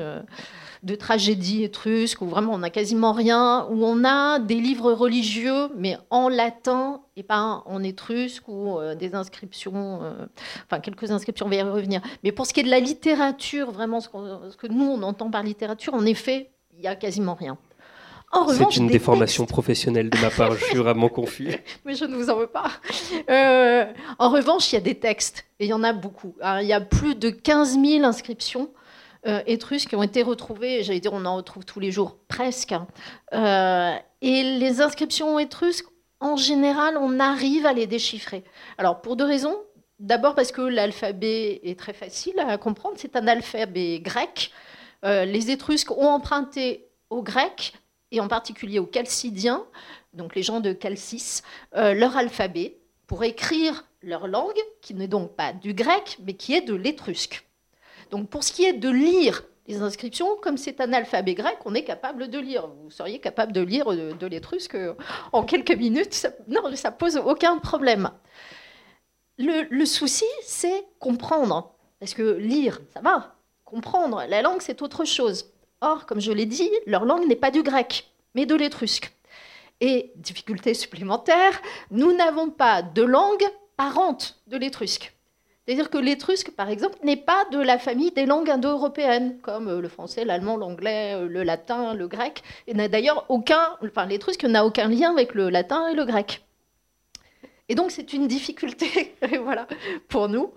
de, 0.84 0.96
tragédies 0.96 1.64
étrusques, 1.64 2.22
où 2.22 2.26
vraiment 2.26 2.54
on 2.54 2.58
n'a 2.58 2.70
quasiment 2.70 3.14
rien, 3.14 3.66
où 3.70 3.86
on 3.86 4.04
a 4.04 4.40
des 4.40 4.60
livres 4.60 4.92
religieux, 4.92 5.70
mais 5.78 5.98
en 6.10 6.28
latin 6.28 7.02
et 7.16 7.24
pas 7.24 7.64
en 7.66 7.84
étrusque, 7.84 8.50
ou 8.50 8.80
euh, 8.80 8.96
des 8.96 9.16
inscriptions, 9.16 10.04
euh, 10.04 10.26
enfin 10.66 10.82
quelques 10.82 11.10
inscriptions, 11.10 11.46
on 11.46 11.50
va 11.50 11.56
y 11.56 11.62
revenir. 11.62 12.02
Mais 12.26 12.34
pour 12.34 12.46
ce 12.46 12.54
qui 12.54 12.60
est 12.60 12.64
de 12.64 12.70
la 12.70 12.82
littérature, 12.82 13.72
vraiment 13.72 14.02
ce, 14.02 14.10
ce 14.52 14.58
que 14.58 14.68
nous 14.68 14.86
on 14.86 15.02
entend 15.04 15.32
par 15.32 15.44
littérature, 15.44 15.94
en 15.94 16.06
effet, 16.06 16.52
il 16.74 16.82
n'y 16.82 16.88
a 16.88 16.98
quasiment 16.98 17.34
rien. 17.34 17.58
C'est 18.50 18.78
une 18.78 18.88
déformation 18.88 19.46
professionnelle 19.46 20.10
de 20.10 20.18
ma 20.20 20.30
part, 20.30 20.52
je 20.54 20.66
suis 20.66 20.78
vraiment 20.78 21.08
confus. 21.08 21.56
Mais 21.86 21.96
je 21.96 22.06
ne 22.06 22.16
vous 22.16 22.30
en 22.30 22.36
veux 22.36 22.48
pas. 22.48 22.70
Euh, 23.30 23.86
en 24.20 24.30
revanche, 24.30 24.72
il 24.72 24.76
y 24.76 24.78
a 24.78 24.82
des 24.82 24.96
textes, 24.96 25.46
et 25.60 25.66
il 25.66 25.70
y 25.70 25.74
en 25.74 25.84
a 25.84 25.94
beaucoup. 25.94 26.36
il 26.62 26.68
y 26.68 26.74
a 26.74 26.82
plus 26.82 27.16
de 27.16 27.30
15 27.30 27.80
000 27.80 28.04
inscriptions 28.04 28.70
euh, 29.26 29.42
étrusques 29.46 29.90
qui 29.90 29.96
ont 29.96 30.04
été 30.04 30.24
retrouvées, 30.24 30.84
j'allais 30.84 31.00
dire 31.00 31.14
on 31.14 31.26
en 31.26 31.38
retrouve 31.38 31.64
tous 31.64 31.80
les 31.80 31.92
jours, 31.92 32.18
presque. 32.28 32.76
Euh, 33.34 33.96
et 34.22 34.44
les 34.44 34.82
inscriptions 34.82 35.40
étrusques, 35.40 35.88
en 36.20 36.36
général, 36.36 36.98
on 36.98 37.20
arrive 37.20 37.66
à 37.66 37.74
les 37.74 37.88
déchiffrer. 37.88 38.44
Alors, 38.78 39.02
pour 39.02 39.16
deux 39.16 39.26
raisons. 39.26 39.56
D'abord 40.00 40.36
parce 40.36 40.52
que 40.52 40.62
l'alphabet 40.62 41.60
est 41.64 41.80
très 41.80 41.94
facile 41.94 42.38
à 42.38 42.60
comprendre, 42.60 42.98
c'est 43.00 43.16
un 43.16 43.28
alphabet 43.28 44.00
grec. 44.00 44.52
les 45.02 45.50
Étrusques 45.50 45.90
ont 45.90 46.10
emprunté 46.10 46.86
au 47.10 47.24
grec 47.24 47.74
et 48.12 48.20
en 48.20 48.28
particulier 48.28 48.80
aux 48.80 48.90
Chalcidiens, 48.92 49.66
donc 50.14 50.36
les 50.36 50.44
gens 50.44 50.60
de 50.60 50.76
Chalcis, 50.82 51.42
euh, 51.76 51.94
leur 51.94 52.16
alphabet 52.18 52.78
pour 53.06 53.24
écrire 53.24 53.86
leur 54.02 54.28
langue, 54.28 54.60
qui 54.82 54.94
n'est 54.94 55.08
donc 55.08 55.36
pas 55.36 55.54
du 55.54 55.74
grec, 55.74 56.18
mais 56.24 56.34
qui 56.34 56.54
est 56.54 56.62
de 56.62 56.74
l'étrusque. 56.74 57.48
Donc 58.12 58.30
pour 58.30 58.44
ce 58.44 58.52
qui 58.52 58.66
est 58.66 58.74
de 58.74 58.90
lire 58.90 59.44
les 59.68 59.82
inscriptions, 59.82 60.38
comme 60.42 60.58
c'est 60.58 60.80
un 60.80 60.94
alphabet 60.94 61.34
grec, 61.34 61.58
on 61.66 61.76
est 61.76 61.84
capable 61.84 62.30
de 62.30 62.40
lire. 62.40 62.68
Vous 62.68 62.90
seriez 62.90 63.20
capable 63.20 63.52
de 63.52 63.62
lire 63.62 63.88
de, 63.88 64.28
l'étrusque 64.28 64.78
en 65.34 65.44
quelques 65.44 65.76
minutes. 65.76 66.14
Ça, 66.14 66.30
non, 66.48 66.74
ça 66.76 66.92
pose 66.92 67.18
aucun 67.18 67.58
problème. 67.58 68.10
le 69.38 69.86
souci, 69.86 70.26
c'est 70.44 70.86
comprendre. 71.00 71.74
Parce 72.00 72.14
que 72.14 72.38
lire, 72.38 72.80
ça 72.94 73.02
va. 73.02 73.36
Comprendre, 73.66 74.24
la 74.30 74.42
langue, 74.42 74.62
c'est 74.62 74.82
autre 74.82 75.04
chose. 75.04 75.52
Or, 75.82 76.06
comme 76.06 76.20
je 76.20 76.32
l'ai 76.32 76.46
dit, 76.46 76.72
leur 76.86 77.06
langue 77.06 77.28
n'est 77.28 77.36
pas 77.36 77.52
du 77.52 77.62
grec, 77.64 78.12
mais 78.34 78.46
de 78.46 78.56
l'étrusque. 78.56 79.14
Et, 79.80 80.12
difficulté 80.16 80.74
supplémentaire, 80.74 81.62
nous 81.92 82.16
n'avons 82.16 82.50
pas 82.50 82.82
de 82.82 83.04
langue 83.04 83.46
parente 83.76 84.42
de 84.48 84.58
l'étrusque. 84.58 85.14
C'est-à-dire 85.68 85.90
que 85.90 85.98
l'étrusque, 85.98 86.52
par 86.52 86.70
exemple, 86.70 86.98
n'est 87.04 87.18
pas 87.18 87.46
de 87.52 87.60
la 87.60 87.78
famille 87.78 88.12
des 88.12 88.26
langues 88.26 88.50
indo-européennes, 88.50 89.38
comme 89.42 89.68
euh, 89.68 89.82
le 89.82 89.90
français, 89.90 90.24
l'allemand, 90.24 90.56
l'anglais, 90.56 91.14
euh, 91.14 91.28
le 91.28 91.44
latin, 91.44 91.94
le 91.94 92.08
grec. 92.08 92.42
Et 92.68 92.74
n'a 92.74 92.88
d'ailleurs 92.88 93.26
aucun, 93.28 93.76
l'étrusque 94.08 94.46
n'a 94.46 94.66
aucun 94.66 94.88
lien 94.88 95.12
avec 95.12 95.36
le 95.36 95.50
latin 95.50 95.90
et 95.90 95.94
le 95.94 96.06
grec. 96.06 96.47
Et 97.70 97.76
donc 97.76 97.92
c'est 97.92 98.14
une 98.14 98.28
difficulté, 98.28 99.16
voilà, 99.44 99.68
pour 100.08 100.30
nous. 100.30 100.52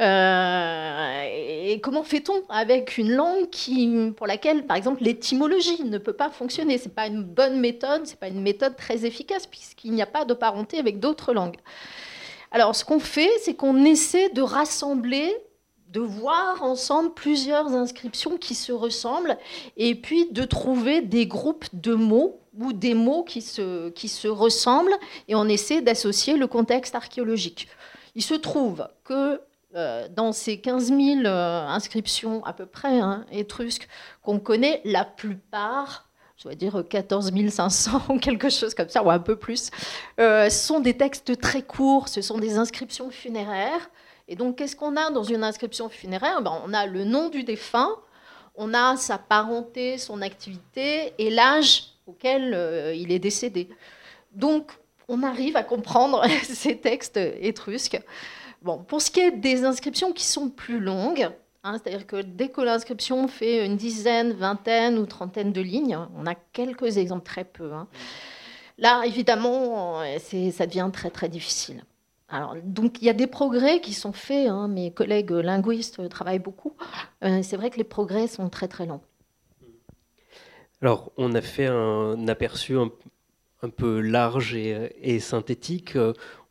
Euh, 0.00 1.22
et 1.32 1.80
comment 1.80 2.02
fait-on 2.02 2.42
avec 2.50 2.98
une 2.98 3.12
langue 3.12 3.48
qui, 3.50 4.12
pour 4.16 4.26
laquelle, 4.26 4.66
par 4.66 4.76
exemple, 4.76 5.02
l'étymologie 5.02 5.84
ne 5.84 5.96
peut 5.96 6.12
pas 6.12 6.28
fonctionner? 6.28 6.76
C'est 6.76 6.94
pas 6.94 7.06
une 7.06 7.22
bonne 7.22 7.60
méthode, 7.60 8.02
c'est 8.04 8.20
pas 8.20 8.28
une 8.28 8.42
méthode 8.42 8.76
très 8.76 9.06
efficace 9.06 9.46
puisqu'il 9.46 9.92
n'y 9.92 10.02
a 10.02 10.06
pas 10.06 10.26
de 10.26 10.34
parenté 10.34 10.78
avec 10.78 11.00
d'autres 11.00 11.32
langues. 11.32 11.56
Alors 12.50 12.76
ce 12.76 12.84
qu'on 12.84 13.00
fait, 13.00 13.30
c'est 13.40 13.54
qu'on 13.54 13.84
essaie 13.84 14.28
de 14.30 14.42
rassembler 14.42 15.34
de 15.90 16.00
voir 16.00 16.62
ensemble 16.62 17.14
plusieurs 17.14 17.66
inscriptions 17.68 18.36
qui 18.36 18.54
se 18.54 18.70
ressemblent 18.70 19.36
et 19.76 19.96
puis 19.96 20.30
de 20.30 20.44
trouver 20.44 21.00
des 21.00 21.26
groupes 21.26 21.66
de 21.72 21.94
mots 21.94 22.40
ou 22.60 22.72
des 22.72 22.94
mots 22.94 23.24
qui 23.24 23.40
se, 23.40 23.88
qui 23.90 24.08
se 24.08 24.28
ressemblent 24.28 24.94
et 25.28 25.34
on 25.34 25.48
essaie 25.48 25.80
d'associer 25.80 26.36
le 26.36 26.46
contexte 26.46 26.94
archéologique. 26.94 27.68
Il 28.14 28.22
se 28.22 28.34
trouve 28.34 28.86
que 29.04 29.40
euh, 29.76 30.08
dans 30.08 30.32
ces 30.32 30.60
15 30.60 30.88
000 30.88 31.00
euh, 31.24 31.66
inscriptions 31.66 32.44
à 32.44 32.52
peu 32.52 32.66
près 32.66 32.98
hein, 32.98 33.24
étrusques 33.30 33.88
qu'on 34.22 34.40
connaît, 34.40 34.80
la 34.84 35.04
plupart, 35.04 36.08
je 36.36 36.44
dois 36.44 36.54
dire 36.54 36.84
14 36.88 37.32
500 37.48 38.02
ou 38.08 38.18
quelque 38.18 38.50
chose 38.50 38.74
comme 38.74 38.88
ça, 38.88 39.02
ou 39.02 39.10
un 39.10 39.20
peu 39.20 39.36
plus, 39.36 39.70
euh, 40.18 40.50
sont 40.50 40.80
des 40.80 40.96
textes 40.96 41.40
très 41.40 41.62
courts, 41.62 42.08
ce 42.08 42.20
sont 42.20 42.38
des 42.38 42.56
inscriptions 42.56 43.10
funéraires. 43.10 43.90
Et 44.26 44.36
donc, 44.36 44.56
qu'est-ce 44.56 44.76
qu'on 44.76 44.96
a 44.96 45.10
dans 45.10 45.24
une 45.24 45.44
inscription 45.44 45.88
funéraire? 45.88 46.42
Ben, 46.42 46.52
On 46.64 46.72
a 46.72 46.86
le 46.86 47.04
nom 47.04 47.28
du 47.28 47.42
défunt, 47.42 47.90
on 48.56 48.74
a 48.74 48.96
sa 48.96 49.18
parenté, 49.18 49.98
son 49.98 50.20
activité 50.20 51.14
et 51.18 51.30
l'âge 51.30 51.94
auquel 52.10 52.54
euh, 52.54 52.94
il 52.94 53.12
est 53.12 53.18
décédé. 53.18 53.68
Donc, 54.32 54.72
on 55.08 55.22
arrive 55.22 55.56
à 55.56 55.62
comprendre 55.62 56.24
ces 56.42 56.76
textes 56.76 57.16
étrusques. 57.16 58.00
Bon, 58.62 58.78
pour 58.78 59.00
ce 59.00 59.10
qui 59.10 59.20
est 59.20 59.30
des 59.30 59.64
inscriptions 59.64 60.12
qui 60.12 60.24
sont 60.24 60.50
plus 60.50 60.80
longues, 60.80 61.30
hein, 61.64 61.78
c'est-à-dire 61.78 62.06
que 62.06 62.20
dès 62.22 62.48
que 62.48 62.60
l'inscription 62.60 63.26
fait 63.26 63.64
une 63.64 63.76
dizaine, 63.76 64.32
vingtaine 64.32 64.98
ou 64.98 65.06
trentaine 65.06 65.52
de 65.52 65.60
lignes, 65.60 65.98
on 66.16 66.26
a 66.26 66.34
quelques 66.34 66.98
exemples, 66.98 67.24
très 67.24 67.44
peu. 67.44 67.72
Hein. 67.72 67.88
Là, 68.78 69.02
évidemment, 69.04 70.02
ça 70.18 70.66
devient 70.66 70.90
très 70.92 71.10
très 71.10 71.28
difficile. 71.28 71.84
Alors, 72.30 72.54
donc 72.62 73.02
il 73.02 73.06
y 73.06 73.10
a 73.10 73.12
des 73.12 73.26
progrès 73.26 73.80
qui 73.80 73.92
sont 73.92 74.12
faits. 74.12 74.48
Hein, 74.48 74.68
mes 74.68 74.92
collègues 74.92 75.32
linguistes 75.32 76.08
travaillent 76.08 76.38
beaucoup. 76.38 76.74
Euh, 77.24 77.40
c'est 77.42 77.56
vrai 77.56 77.70
que 77.70 77.76
les 77.76 77.84
progrès 77.84 78.28
sont 78.28 78.48
très 78.48 78.68
très 78.68 78.86
lents. 78.86 79.02
Alors, 80.82 81.12
on 81.16 81.34
a 81.34 81.42
fait 81.42 81.66
un 81.66 82.26
aperçu 82.28 82.76
un, 82.78 82.90
peu 83.68 84.00
large 84.00 84.54
et, 84.54 85.20
synthétique. 85.20 85.98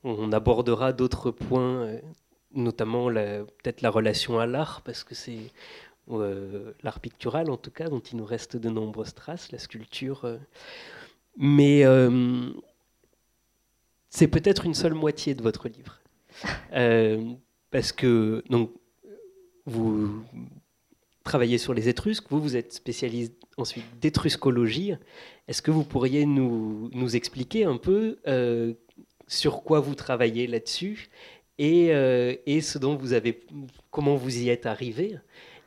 On 0.04 0.32
abordera 0.32 0.94
d'autres 0.94 1.32
points, 1.32 2.00
notamment 2.54 3.08
peut-être 3.08 3.82
la 3.82 3.90
relation 3.90 4.40
à 4.40 4.46
l'art, 4.46 4.82
parce 4.84 5.04
que 5.04 5.16
c'est 5.16 5.40
euh, 6.12 6.74
l'art 6.82 7.00
pictural 7.00 7.52
en 7.52 7.58
tout 7.58 7.70
cas, 7.70 7.88
dont 7.88 8.00
il 8.00 8.18
nous 8.18 8.26
reste 8.26 8.58
de 8.58 8.70
nombreuses 8.70 9.14
traces, 9.14 9.52
la 9.52 9.60
sculpture. 9.60 10.26
Euh. 10.26 10.38
Mais 11.38 11.86
euh, 11.86 12.50
c'est 14.10 14.28
peut-être 14.28 14.66
une 14.66 14.74
seule 14.74 14.96
moitié 14.96 15.36
de 15.36 15.44
votre 15.44 15.70
livre. 15.70 16.00
parce 17.72 17.92
que 17.92 18.44
donc, 18.50 18.72
vous 19.66 20.24
travaillez 21.30 21.60
sur 21.60 21.76
les 21.76 21.88
Étrusques, 21.88 22.26
vous, 22.30 22.42
vous 22.42 22.56
êtes 22.56 22.74
spécialiste 22.74 23.34
ensuite 23.58 23.86
d'étruscologie. 24.02 24.94
Est-ce 25.48 25.62
que 25.62 25.70
vous 25.70 25.84
pourriez 25.84 26.26
nous, 26.26 26.90
nous 26.92 27.16
expliquer 27.16 27.66
un 27.66 27.78
peu 27.78 28.18
euh, 28.28 28.74
sur 29.28 29.62
quoi 29.64 29.80
vous 29.80 29.94
travaillez 29.94 30.48
là-dessus 30.48 31.10
et, 31.60 31.90
euh, 31.92 32.34
et, 32.48 32.62
ce 32.62 32.80
dont 32.80 32.96
vous 32.96 33.14
avez, 33.14 33.42
comment 33.92 34.16
vous 34.16 34.40
y 34.40 34.50
êtes 34.50 34.66
arrivé 34.66 35.18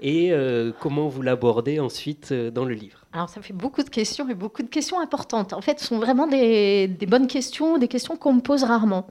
et 0.01 0.33
euh, 0.33 0.73
comment 0.81 1.07
vous 1.07 1.23
l'abordez 1.23 1.79
ensuite 1.79 2.33
dans 2.33 2.65
le 2.65 2.75
livre? 2.75 3.07
Alors 3.13 3.29
ça 3.29 3.41
fait 3.41 3.53
beaucoup 3.53 3.85
de 3.85 3.91
questions 3.91 4.29
et 4.29 4.35
beaucoup 4.35 4.63
de 4.63 4.69
questions 4.69 4.99
importantes. 4.99 5.53
En 5.53 5.61
fait, 5.61 5.79
ce 5.79 5.87
sont 5.87 5.99
vraiment 5.99 6.27
des, 6.27 6.89
des 6.89 7.07
bonnes 7.07 7.29
questions, 7.29 7.79
des 7.79 7.89
questions 7.89 8.17
qu'on 8.17 8.33
me 8.33 8.41
pose 8.41 8.65
rarement. 8.65 9.07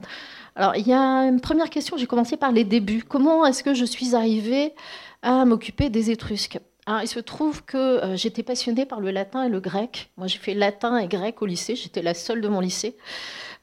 Alors 0.54 0.76
il 0.76 0.86
y 0.86 0.92
a 0.92 1.22
une 1.28 1.40
première 1.40 1.70
question, 1.70 1.96
j'ai 1.96 2.06
commencé 2.06 2.36
par 2.36 2.52
les 2.52 2.64
débuts. 2.64 3.04
Comment 3.08 3.46
est-ce 3.46 3.62
que 3.62 3.72
je 3.72 3.86
suis 3.86 4.14
arrivée 4.14 4.74
à 5.22 5.44
m'occuper 5.44 5.90
des 5.90 6.10
Étrusques 6.10 6.58
il 6.88 7.08
se 7.08 7.20
trouve 7.20 7.64
que 7.64 7.76
euh, 7.76 8.16
j'étais 8.16 8.42
passionnée 8.42 8.86
par 8.86 9.00
le 9.00 9.10
latin 9.10 9.44
et 9.44 9.48
le 9.48 9.60
grec. 9.60 10.10
Moi, 10.16 10.26
j'ai 10.26 10.38
fait 10.38 10.54
latin 10.54 10.98
et 10.98 11.06
grec 11.06 11.40
au 11.42 11.46
lycée. 11.46 11.76
J'étais 11.76 12.02
la 12.02 12.14
seule 12.14 12.40
de 12.40 12.48
mon 12.48 12.60
lycée 12.60 12.96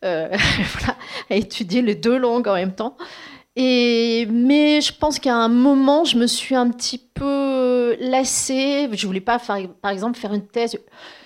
euh, 0.06 0.30
à 1.30 1.36
étudier 1.36 1.82
les 1.82 1.96
deux 1.96 2.18
langues 2.18 2.48
en 2.48 2.56
même 2.56 2.74
temps. 2.74 2.96
Et, 3.56 4.26
mais 4.32 4.80
je 4.80 4.94
pense 4.94 5.20
qu'à 5.20 5.36
un 5.36 5.50
moment, 5.50 6.06
je 6.06 6.18
me 6.18 6.28
suis 6.28 6.56
un 6.56 6.70
petit 6.70 6.98
peu 6.98 7.98
lassée. 8.00 8.88
Je 8.94 9.06
voulais 9.06 9.20
pas, 9.20 9.40
par 9.40 9.92
exemple, 9.92 10.18
faire 10.18 10.34
une 10.34 10.48
thèse 10.48 10.78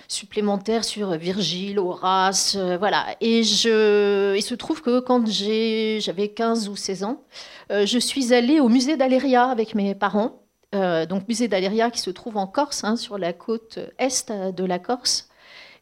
supplémentaire 0.07 0.83
sur 0.83 1.11
Virgile, 1.17 1.79
Horace, 1.79 2.55
euh, 2.57 2.77
voilà. 2.77 3.05
Et 3.21 3.43
je, 3.43 4.35
il 4.35 4.41
se 4.41 4.55
trouve 4.55 4.81
que 4.81 4.99
quand 4.99 5.25
j'avais 5.27 6.29
15 6.29 6.69
ou 6.69 6.75
16 6.75 7.03
ans, 7.03 7.23
je 7.69 7.97
suis 7.97 8.33
allée 8.33 8.59
au 8.59 8.69
musée 8.69 8.97
d'Aléria 8.97 9.45
avec 9.45 9.73
mes 9.73 9.95
parents. 9.95 10.43
Euh, 10.73 11.05
donc 11.05 11.27
musée 11.27 11.47
d'Aléria 11.47 11.91
qui 11.91 11.99
se 11.99 12.09
trouve 12.09 12.37
en 12.37 12.47
Corse, 12.47 12.83
hein, 12.83 12.95
sur 12.95 13.17
la 13.17 13.31
côte 13.31 13.79
est 13.99 14.31
de 14.31 14.63
la 14.63 14.79
Corse. 14.79 15.29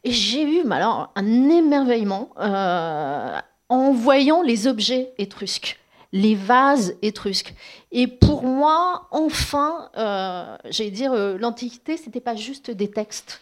Et 0.04 0.10
j'ai 0.10 0.42
eu 0.42 0.70
alors, 0.70 1.12
un 1.14 1.48
émerveillement 1.48 2.30
euh, 2.38 3.38
en 3.68 3.92
voyant 3.92 4.42
les 4.42 4.66
objets 4.66 5.14
étrusques, 5.16 5.78
les 6.12 6.34
vases 6.34 6.96
étrusques. 7.00 7.54
Et 7.90 8.06
pour 8.06 8.42
moi, 8.42 9.08
enfin, 9.12 9.90
euh, 9.96 10.56
j'allais 10.68 10.90
dire, 10.90 11.14
l'Antiquité, 11.14 11.96
c'était 11.96 12.20
pas 12.20 12.34
juste 12.34 12.70
des 12.70 12.90
textes, 12.90 13.40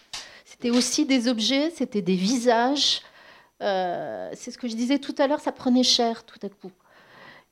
c'était 0.60 0.76
aussi 0.76 1.06
des 1.06 1.26
objets, 1.26 1.70
c'était 1.70 2.02
des 2.02 2.16
visages, 2.16 3.00
c'est 3.60 4.50
ce 4.50 4.58
que 4.58 4.68
je 4.68 4.76
disais 4.76 4.98
tout 4.98 5.14
à 5.16 5.26
l'heure, 5.26 5.40
ça 5.40 5.52
prenait 5.52 5.82
cher 5.82 6.24
tout 6.24 6.38
à 6.42 6.50
coup. 6.50 6.70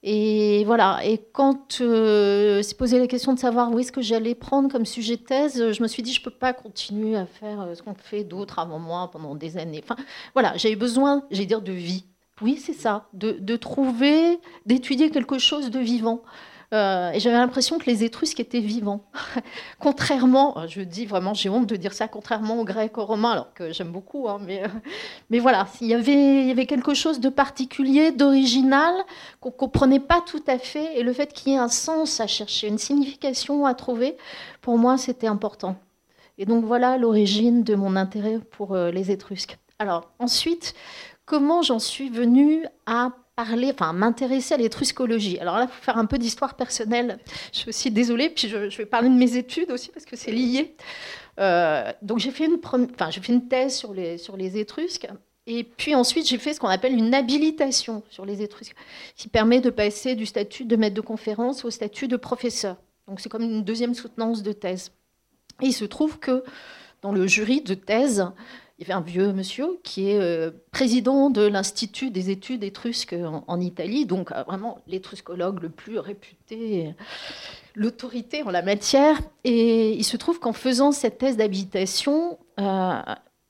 Et 0.03 0.63
voilà. 0.65 1.01
Et 1.05 1.19
quand 1.33 1.81
euh, 1.81 2.63
s'est 2.63 2.77
posé 2.77 2.99
la 2.99 3.07
question 3.07 3.33
de 3.33 3.39
savoir 3.39 3.73
où 3.73 3.79
est-ce 3.79 3.91
que 3.91 4.03
j'allais 4.03 4.35
prendre 4.35 4.71
comme 4.71 4.87
sujet 4.87 5.17
de 5.17 5.23
thèse, 5.23 5.73
je 5.73 5.83
me 5.83 5.89
suis 5.89 6.03
dit 6.03 6.13
je 6.13 6.23
peux 6.23 6.31
pas 6.31 6.53
continuer 6.53 7.17
à 7.17 7.27
faire 7.27 7.63
euh, 7.63 7.75
ce 7.75 7.83
qu'ont 7.83 7.95
fait 7.95 8.25
d'autres 8.25 8.59
avant 8.59 8.79
moi 8.79 9.11
pendant 9.11 9.35
des 9.35 9.57
années. 9.57 9.81
Enfin, 9.83 9.97
voilà, 10.35 10.57
j'avais 10.57 10.77
besoin, 10.77 11.25
j'ai 11.31 11.47
dire, 11.47 11.63
de 11.63 11.73
vie. 11.73 12.05
Oui, 12.41 12.57
c'est 12.65 12.75
ça, 12.75 13.09
de 13.15 13.57
trouver, 13.57 14.39
d'étudier 14.65 15.11
quelque 15.11 15.39
chose 15.39 15.71
de 15.71 15.81
vivant. 15.81 16.23
Euh, 16.75 17.13
et 17.13 17.21
j'avais 17.21 17.37
l'impression 17.37 17.79
que 17.79 17.87
les 17.87 18.05
Étrusques 18.05 18.41
étaient 18.41 18.61
vivants. 18.61 19.05
contrairement, 19.79 20.67
je 20.67 20.83
dis 20.83 21.07
vraiment, 21.07 21.33
j'ai 21.33 21.49
honte 21.49 21.67
de 21.67 21.77
dire 21.77 21.95
ça, 21.95 22.09
contrairement 22.09 22.61
aux 22.61 22.65
Grecs, 22.65 22.99
aux 22.99 23.07
Romains, 23.07 23.33
alors 23.33 23.55
que 23.55 23.73
j'aime 23.73 23.91
beaucoup, 23.91 24.29
hein, 24.29 24.39
mais, 24.45 24.65
euh, 24.65 24.69
mais 25.31 25.39
voilà, 25.39 25.67
il 25.81 25.87
y, 25.87 25.95
avait, 25.95 26.43
il 26.43 26.49
y 26.49 26.51
avait 26.51 26.67
quelque 26.67 26.93
chose 26.93 27.21
de 27.21 27.31
particulier, 27.31 28.13
d'original, 28.13 28.93
qu'on 29.41 29.49
ne 29.49 29.55
comprenait 29.55 30.01
pas 30.01 30.21
tout 30.21 30.43
à 30.47 30.59
fait, 30.59 30.99
et 30.99 31.03
le 31.03 31.13
fait 31.15 31.33
qu'il 31.33 31.53
y 31.53 31.57
ait 31.57 31.59
un 31.59 31.69
sens 31.69 32.21
à 32.21 32.27
chercher, 32.27 32.69
une 32.69 32.79
signification 32.79 33.65
à 33.65 33.75
trouver, 33.75 34.17
pour 34.61 34.77
moi, 34.77 34.99
c'était 34.99 35.27
important. 35.27 35.77
Et 36.37 36.47
donc 36.47 36.65
voilà 36.65 36.99
l'origine 36.99 37.65
de 37.65 37.75
mon 37.75 37.97
intérêt 37.97 38.39
pour 38.39 38.75
euh, 38.75 38.91
les 38.91 39.11
Étrusques. 39.11 39.59
Alors 39.79 40.13
ensuite, 40.19 40.75
comment 41.25 41.63
j'en 41.63 41.79
suis 41.79 42.11
venue 42.11 42.65
à 42.87 43.13
parler, 43.39 43.71
enfin 43.73 43.93
m'intéresser 43.93 44.55
à 44.55 44.57
l'étruscologie. 44.57 45.39
Alors 45.39 45.59
là, 45.59 45.69
faut 45.69 45.81
faire 45.81 45.97
un 45.97 46.07
peu 46.07 46.19
d'histoire 46.19 46.55
personnelle. 46.55 47.21
Je 47.53 47.59
suis 47.59 47.69
aussi 47.69 47.89
désolée, 47.93 48.31
puis 48.31 48.49
je, 48.49 48.77
vais 48.77 48.85
parler 48.85 49.09
de 49.09 49.15
mes 49.15 49.37
études 49.37 49.71
aussi 49.71 49.91
parce 49.91 50.05
que 50.05 50.17
c'est 50.17 50.33
lié. 50.33 50.75
Euh, 51.39 51.93
donc 52.03 52.19
j'ai 52.19 52.33
fait 52.33 52.47
une, 52.47 52.59
enfin 52.65 53.11
j'ai 53.11 53.21
fait 53.21 53.33
une 53.33 53.47
thèse 53.47 53.77
sur 53.77 53.95
les 53.95 54.19
sur 54.19 54.37
les 54.37 54.59
Étrusques. 54.59 55.07
Et 55.47 55.63
puis 55.63 55.95
ensuite, 55.95 56.29
j'ai 56.29 56.37
fait 56.37 56.53
ce 56.53 56.59
qu'on 56.59 56.67
appelle 56.67 56.95
une 56.95 57.15
habilitation 57.15 58.03
sur 58.11 58.27
les 58.27 58.43
Étrusques, 58.43 58.75
qui 59.15 59.29
permet 59.29 59.61
de 59.61 59.71
passer 59.71 60.17
du 60.17 60.27
statut 60.27 60.65
de 60.65 60.75
maître 60.75 60.97
de 60.97 61.01
conférence 61.01 61.65
au 61.65 61.71
statut 61.71 62.09
de 62.09 62.17
professeur. 62.17 62.77
Donc 63.07 63.21
c'est 63.21 63.29
comme 63.29 63.45
une 63.45 63.63
deuxième 63.63 63.95
soutenance 63.95 64.43
de 64.43 64.51
thèse. 64.51 64.91
Il 65.63 65.73
se 65.73 65.85
trouve 65.85 66.19
que 66.19 66.43
dans 67.03 67.13
le 67.13 67.29
jury 67.29 67.61
de 67.61 67.75
thèse, 67.75 68.27
il 68.79 68.87
y 68.87 68.91
avait 68.93 68.99
un 68.99 69.05
vieux 69.05 69.33
monsieur 69.33 69.81
qui 69.83 70.09
est 70.09 70.21
euh, 70.21 70.53
président 70.71 71.31
de 71.31 71.43
l'Institut 71.43 72.11
des 72.11 72.31
études 72.31 72.63
étrusques 72.63 73.17
en, 73.47 73.61
Italie, 73.61 74.07
donc 74.07 74.31
euh, 74.31 74.45
vraiment 74.45 74.79
l'étruscologue 74.87 75.61
le 75.63 75.69
plus 75.69 75.99
réputé, 75.99 76.95
l'autorité 77.75 78.45
en 78.45 78.51
la 78.51 78.63
matière. 78.63 79.19
Et 79.43 79.95
il 79.95 80.05
se 80.05 80.17
trouve 80.17 80.39
qu'en 80.39 80.53
faisant 80.53 80.93
cette 80.93 81.19
thèse 81.19 81.37
d'habitation, 81.37 82.39
euh, 82.61 83.01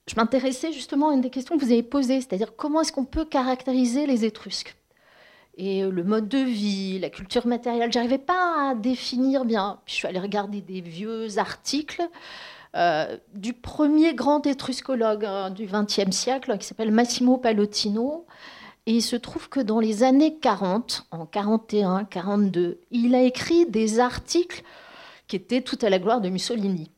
je 0.08 0.16
m'intéressais 0.16 0.72
justement 0.72 1.10
à 1.10 1.14
une 1.14 1.20
des 1.20 1.30
questions 1.30 1.58
que 1.58 1.64
vous 1.64 1.72
avez 1.72 1.82
posées, 1.82 2.22
c'est-à-dire 2.22 2.56
comment 2.56 2.80
est-ce 2.80 2.92
qu'on 2.92 3.04
peut 3.04 3.26
caractériser 3.26 4.06
les 4.06 4.24
Étrusques 4.24 4.76
et 5.60 5.82
le 5.82 6.04
mode 6.04 6.28
de 6.28 6.38
vie, 6.38 7.00
la 7.00 7.10
culture 7.10 7.44
matérielle. 7.48 7.92
J'arrivais 7.92 8.16
pas 8.16 8.70
à 8.70 8.74
définir 8.76 9.44
bien. 9.44 9.80
je 9.86 9.94
suis 9.94 10.06
allée 10.06 10.20
regarder 10.20 10.60
des 10.60 10.80
vieux 10.80 11.36
articles 11.38 12.00
euh, 12.76 13.16
du 13.34 13.52
premier 13.52 14.14
grand 14.14 14.46
étruscologue 14.46 15.24
hein, 15.24 15.50
du 15.50 15.66
XXe 15.66 16.14
siècle, 16.14 16.56
qui 16.58 16.66
s'appelle 16.66 16.92
Massimo 16.92 17.38
Pallottino. 17.38 18.26
Et 18.86 18.92
il 18.92 19.02
se 19.02 19.16
trouve 19.16 19.48
que 19.48 19.60
dans 19.60 19.80
les 19.80 20.02
années 20.02 20.36
40, 20.38 21.06
en 21.10 21.26
41, 21.26 22.04
42, 22.04 22.80
il 22.90 23.14
a 23.14 23.22
écrit 23.22 23.66
des 23.66 24.00
articles 24.00 24.62
qui 25.26 25.36
étaient 25.36 25.60
tout 25.60 25.78
à 25.82 25.90
la 25.90 25.98
gloire 25.98 26.20
de 26.20 26.30
Mussolini. 26.30 26.90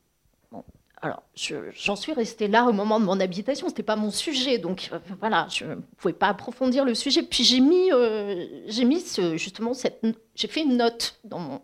Alors, 1.03 1.23
j'en 1.33 1.95
suis 1.95 2.13
restée 2.13 2.47
là 2.47 2.65
au 2.65 2.73
moment 2.73 2.99
de 2.99 3.05
mon 3.05 3.19
habitation. 3.19 3.67
C'était 3.69 3.81
pas 3.81 3.95
mon 3.95 4.11
sujet, 4.11 4.59
donc 4.59 4.89
euh, 4.93 4.99
voilà, 5.19 5.47
je 5.49 5.65
ne 5.65 5.75
pouvais 5.97 6.13
pas 6.13 6.27
approfondir 6.27 6.85
le 6.85 6.93
sujet. 6.93 7.23
Puis 7.23 7.43
j'ai 7.43 7.59
mis, 7.59 7.91
euh, 7.91 8.45
j'ai 8.67 8.85
mis 8.85 9.03
justement 9.35 9.73
cette, 9.73 10.05
j'ai 10.41 10.47
fait 10.47 10.61
une 10.61 10.77
note 10.77 11.19
dans 11.23 11.61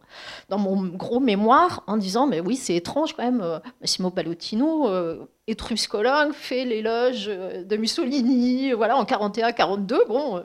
mon, 0.57 0.85
gros 0.85 1.19
mémoire 1.19 1.83
en 1.87 1.97
disant, 1.97 2.27
mais 2.27 2.39
oui, 2.39 2.55
c'est 2.55 2.75
étrange 2.75 3.13
quand 3.13 3.23
même. 3.23 3.41
Euh, 3.41 3.57
Massimo 3.81 4.11
Pallottino, 4.11 4.87
étruscologue, 5.47 6.33
fait 6.33 6.65
l'éloge 6.65 7.27
de 7.27 7.77
Mussolini, 7.77 8.73
voilà, 8.73 8.97
en 8.97 9.03
41-42. 9.03 10.07
Bon, 10.07 10.43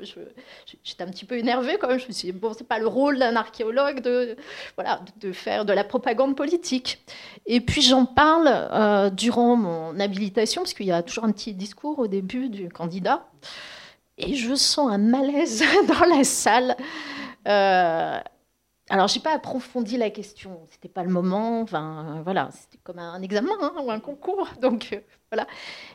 j'étais 0.85 1.03
un 1.03 1.09
petit 1.09 1.25
peu 1.25 1.37
énervée 1.37 1.77
quand 1.79 1.89
même. 1.89 1.99
Je 1.99 2.07
me 2.07 2.13
suis 2.13 2.31
dit, 2.31 2.39
bon, 2.39 2.55
c'est 2.57 2.67
pas 2.67 2.79
le 2.79 2.87
rôle 2.87 3.19
d'un 3.19 3.37
archéologue 3.37 4.01
de, 4.01 4.37
voilà, 4.77 5.01
de 5.21 5.33
faire 5.33 5.65
de 5.65 5.73
la 5.73 5.85
propagande 5.85 6.37
politique. 6.37 7.05
Et 7.47 7.61
puis 7.61 7.83
j'en 7.83 8.07
parle 8.07 8.49
euh, 8.49 9.11
durant 9.11 9.57
mon 9.57 9.99
habilitation, 10.01 10.63
parce 10.63 10.73
qu'il 10.73 10.87
y 10.87 10.93
a 10.93 11.03
toujours 11.03 11.25
un 11.25 11.33
petit 11.33 11.53
discours 11.53 11.99
au 11.99 12.07
début 12.07 12.49
du 12.49 12.69
candidat. 12.71 13.27
Et 14.19 14.35
je 14.35 14.55
sens 14.55 14.91
un 14.91 14.99
malaise 14.99 15.65
dans 15.89 16.07
la 16.07 16.23
salle. 16.23 16.77
Euh, 17.47 18.19
alors, 18.91 19.09
je 19.09 19.15
n'ai 19.17 19.23
pas 19.23 19.33
approfondi 19.33 19.97
la 19.97 20.11
question, 20.11 20.61
c'était 20.71 20.89
pas 20.89 21.03
le 21.03 21.11
moment. 21.11 21.63
Enfin, 21.63 22.21
voilà, 22.25 22.51
c'était 22.53 22.79
comme 22.83 22.99
un 22.99 23.23
examen 23.23 23.53
hein, 23.61 23.73
ou 23.83 23.91
un 23.91 24.01
concours. 24.01 24.49
Donc, 24.61 24.91
euh, 24.93 25.01
voilà. 25.31 25.47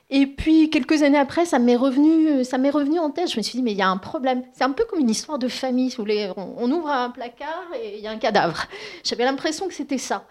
Et 0.09 0.25
puis, 0.25 0.69
quelques 0.69 1.03
années 1.03 1.17
après, 1.17 1.45
ça 1.45 1.59
m'est 1.59 1.75
revenu, 1.75 2.43
ça 2.43 2.57
m'est 2.57 2.69
revenu 2.69 2.97
en 2.97 3.11
tête. 3.11 3.29
Je 3.31 3.37
me 3.37 3.43
suis 3.43 3.57
dit, 3.57 3.63
mais 3.63 3.73
il 3.73 3.77
y 3.77 3.81
a 3.81 3.89
un 3.89 3.97
problème. 3.97 4.43
C'est 4.53 4.63
un 4.63 4.71
peu 4.71 4.85
comme 4.85 4.99
une 4.99 5.09
histoire 5.09 5.37
de 5.37 5.47
famille. 5.47 5.93
Voulez. 5.97 6.31
On, 6.37 6.71
ouvre 6.71 6.89
un 6.89 7.09
placard 7.09 7.65
et 7.79 7.97
il 7.97 8.03
y 8.03 8.07
a 8.07 8.11
un 8.11 8.17
cadavre. 8.17 8.65
J'avais 9.03 9.25
l'impression 9.25 9.67
que 9.67 9.73
c'était 9.73 9.97
ça. 9.97 10.25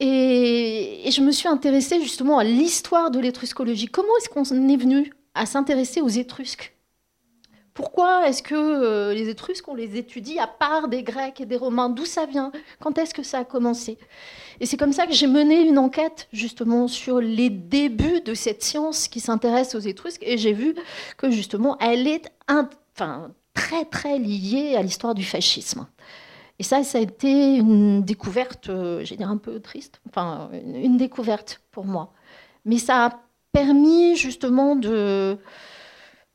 Et, 0.00 1.08
et, 1.08 1.10
je 1.10 1.20
me 1.20 1.30
suis 1.30 1.48
intéressée 1.48 2.02
justement 2.02 2.38
à 2.38 2.44
l'histoire 2.44 3.10
de 3.12 3.20
l'étruscologie. 3.20 3.86
Comment 3.86 4.14
est-ce 4.18 4.28
qu'on 4.28 4.68
est 4.68 4.76
venu 4.76 5.12
à 5.34 5.46
s'intéresser 5.46 6.00
aux 6.00 6.08
Étrusques? 6.08 6.73
Pourquoi 7.74 8.28
est-ce 8.28 8.42
que 8.42 8.54
euh, 8.54 9.12
les 9.12 9.28
Étrusques, 9.28 9.66
on 9.66 9.74
les 9.74 9.96
étudie 9.96 10.38
à 10.38 10.46
part 10.46 10.86
des 10.86 11.02
Grecs 11.02 11.40
et 11.40 11.44
des 11.44 11.56
Romains? 11.56 11.90
D'où 11.90 12.04
ça 12.04 12.24
vient? 12.24 12.52
Quand 12.80 12.96
est-ce 12.98 13.12
que 13.12 13.24
ça 13.24 13.40
a 13.40 13.44
commencé? 13.44 13.98
Et 14.60 14.66
c'est 14.66 14.76
comme 14.76 14.92
ça 14.92 15.08
que 15.08 15.12
j'ai 15.12 15.26
mené 15.26 15.60
une 15.60 15.78
enquête 15.78 16.28
justement 16.32 16.86
sur 16.86 17.20
les 17.20 17.50
débuts 17.50 18.20
de 18.20 18.32
cette 18.32 18.62
science 18.62 19.08
qui 19.08 19.18
s'intéresse 19.18 19.74
aux 19.74 19.80
Étrusques. 19.80 20.22
Et 20.22 20.38
j'ai 20.38 20.52
vu 20.52 20.76
que 21.16 21.32
justement, 21.32 21.76
elle 21.80 22.06
est 22.06 22.32
enfin, 22.48 23.32
très 23.54 23.84
très 23.84 24.20
liée 24.20 24.76
à 24.76 24.82
l'histoire 24.82 25.14
du 25.14 25.24
fascisme. 25.24 25.88
Et 26.60 26.62
ça, 26.62 26.84
ça 26.84 26.98
a 26.98 27.00
été 27.00 27.56
une 27.56 28.04
découverte, 28.04 28.68
euh, 28.68 29.04
j'ai 29.04 29.16
dire 29.16 29.28
un 29.28 29.36
peu 29.36 29.58
triste, 29.58 30.00
enfin 30.08 30.48
une 30.52 30.96
découverte 30.96 31.60
pour 31.72 31.84
moi. 31.84 32.12
Mais 32.64 32.78
ça 32.78 33.06
a 33.06 33.10
permis 33.50 34.16
justement 34.16 34.76
de 34.76 35.38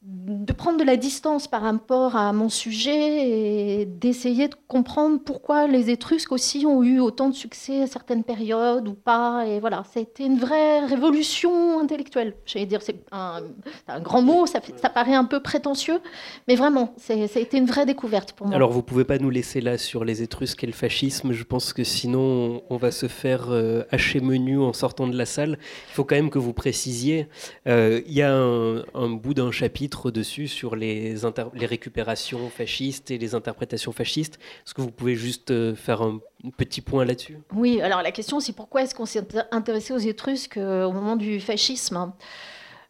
de 0.01 0.53
prendre 0.53 0.79
de 0.79 0.85
la 0.85 0.95
distance 0.95 1.49
par 1.49 1.61
rapport 1.61 2.15
à 2.15 2.31
mon 2.31 2.47
sujet 2.47 3.81
et 3.81 3.85
d'essayer 3.85 4.47
de 4.47 4.55
comprendre 4.69 5.19
pourquoi 5.19 5.67
les 5.67 5.89
Étrusques 5.89 6.31
aussi 6.31 6.65
ont 6.65 6.83
eu 6.83 7.01
autant 7.01 7.27
de 7.27 7.35
succès 7.35 7.81
à 7.81 7.87
certaines 7.87 8.23
périodes 8.23 8.87
ou 8.87 8.93
pas. 8.93 9.45
Et 9.45 9.59
voilà, 9.59 9.83
ça 9.93 9.99
a 9.99 10.03
été 10.03 10.23
une 10.23 10.37
vraie 10.37 10.85
révolution 10.85 11.81
intellectuelle. 11.81 12.35
J'allais 12.45 12.65
dire, 12.65 12.81
c'est 12.81 12.95
un, 13.11 13.41
grand 13.99 14.21
mot, 14.21 14.45
ça, 14.45 14.61
paraît 14.89 15.15
un 15.15 15.25
peu 15.25 15.41
prétentieux, 15.41 15.99
mais 16.47 16.55
vraiment, 16.55 16.93
ça 16.95 17.13
a 17.13 17.39
été 17.39 17.57
une 17.57 17.65
vraie 17.65 17.85
découverte 17.85 18.31
pour 18.31 18.47
moi. 18.47 18.55
Alors, 18.55 18.71
vous 18.71 18.83
pouvez 18.83 19.03
pas 19.03 19.17
nous 19.17 19.29
laisser 19.29 19.59
là 19.59 19.77
sur 19.77 20.05
les 20.05 20.21
Étrusques 20.21 20.63
et 20.63 20.67
le 20.67 20.73
fascisme. 20.73 21.33
Je 21.33 21.43
pense 21.43 21.73
que 21.73 21.83
sinon, 21.83 22.63
on 22.69 22.77
va 22.77 22.91
se 22.91 23.09
faire 23.09 23.47
euh, 23.49 23.83
hacher 23.91 24.21
menu 24.21 24.59
en 24.59 24.71
sortant 24.71 25.07
de 25.07 25.17
la 25.17 25.25
salle. 25.25 25.57
Il 25.89 25.95
faut 25.95 26.05
quand 26.05 26.15
même 26.15 26.29
que 26.29 26.39
vous 26.39 26.53
précisiez. 26.53 27.27
Euh, 27.67 28.01
il 28.07 28.13
y 28.13 28.21
a 28.21 28.33
un 28.33 29.09
bout 29.09 29.33
d'un 29.33 29.51
chapitre 29.51 29.88
dessus 30.11 30.47
sur 30.47 30.75
les, 30.75 31.15
récupérations 31.53 32.49
fascistes 32.49 33.11
et 33.11 33.17
les 33.17 33.35
interprétations 33.35 33.91
fascistes. 33.91 34.39
Est-ce 34.65 34.73
que 34.73 34.81
vous 34.81 34.91
pouvez 34.91 35.15
juste 35.15 35.51
euh, 35.51 35.75
faire 35.75 36.01
un 36.01 36.19
petit 36.57 36.81
point 36.81 37.05
là-dessus? 37.05 37.37
Oui, 37.53 37.81
alors 37.81 38.01
la 38.01 38.11
question 38.11 38.39
c'est 38.39 38.53
pourquoi 38.53 38.83
est-ce 38.83 38.95
qu'on 38.95 39.05
s'est 39.05 39.25
intéressé 39.51 39.93
aux 39.93 39.97
Étrusques 39.97 40.57
euh, 40.57 40.85
au 40.85 40.91
moment 40.91 41.15
du 41.15 41.39
fascisme 41.39 42.13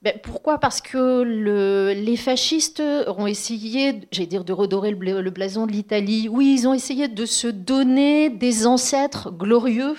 ben, 0.02 0.14
pourquoi? 0.24 0.60
Parce 0.60 0.80
que 0.80 1.24
le, 1.24 1.92
les 1.92 2.16
fascistes 2.16 2.82
ont 2.82 3.28
essayé, 3.28 4.00
j'allais 4.14 4.28
dire, 4.28 4.46
de 4.46 4.54
redorer 4.54 4.92
le 4.92 5.30
blason 5.30 5.68
de 5.68 5.74
l'Italie. 5.74 6.30
Oui, 6.30 6.56
ils 6.58 6.68
ont 6.70 6.74
essayé 6.74 7.10
de 7.10 7.26
se 7.26 7.48
donner 7.48 8.30
des 8.30 8.66
ancêtres 8.66 9.30
glorieux 9.30 9.98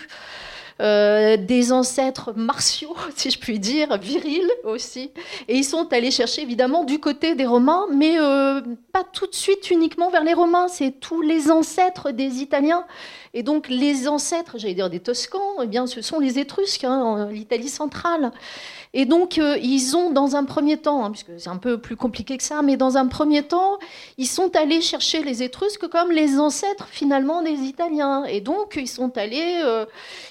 euh, 0.80 1.36
des 1.36 1.72
ancêtres 1.72 2.32
martiaux, 2.34 2.96
si 3.16 3.30
je 3.30 3.38
puis 3.38 3.58
dire, 3.58 3.98
virils 3.98 4.50
aussi. 4.64 5.10
Et 5.48 5.56
ils 5.56 5.64
sont 5.64 5.92
allés 5.92 6.10
chercher 6.10 6.42
évidemment 6.42 6.84
du 6.84 6.98
côté 6.98 7.34
des 7.34 7.46
Romains, 7.46 7.86
mais 7.92 8.18
euh, 8.18 8.62
pas 8.92 9.04
tout 9.04 9.26
de 9.26 9.34
suite 9.34 9.70
uniquement 9.70 10.10
vers 10.10 10.24
les 10.24 10.32
Romains, 10.32 10.68
c'est 10.68 10.92
tous 10.98 11.20
les 11.20 11.50
ancêtres 11.50 12.12
des 12.12 12.40
Italiens. 12.40 12.86
Et 13.34 13.42
donc 13.42 13.68
les 13.68 14.08
ancêtres, 14.08 14.58
j'allais 14.58 14.74
dire 14.74 14.90
des 14.90 15.00
Toscans, 15.00 15.62
eh 15.62 15.66
bien 15.66 15.86
ce 15.86 16.02
sont 16.02 16.18
les 16.18 16.38
Étrusques, 16.38 16.84
hein, 16.84 17.28
l'Italie 17.30 17.68
centrale. 17.68 18.32
Et 18.92 19.04
donc, 19.04 19.38
euh, 19.38 19.56
ils 19.62 19.96
ont, 19.96 20.10
dans 20.10 20.34
un 20.34 20.44
premier 20.44 20.76
temps, 20.76 21.04
hein, 21.04 21.12
puisque 21.12 21.38
c'est 21.38 21.48
un 21.48 21.58
peu 21.58 21.78
plus 21.78 21.94
compliqué 21.94 22.36
que 22.36 22.42
ça, 22.42 22.60
mais 22.60 22.76
dans 22.76 22.96
un 22.96 23.06
premier 23.06 23.44
temps, 23.44 23.78
ils 24.18 24.26
sont 24.26 24.56
allés 24.56 24.80
chercher 24.80 25.22
les 25.22 25.44
Étrusques 25.44 25.86
comme 25.86 26.10
les 26.10 26.40
ancêtres 26.40 26.88
finalement 26.90 27.40
des 27.42 27.52
Italiens. 27.52 28.24
Et 28.24 28.40
donc, 28.40 28.74
ils 28.76 28.88
sont 28.88 29.16
allés, 29.16 29.62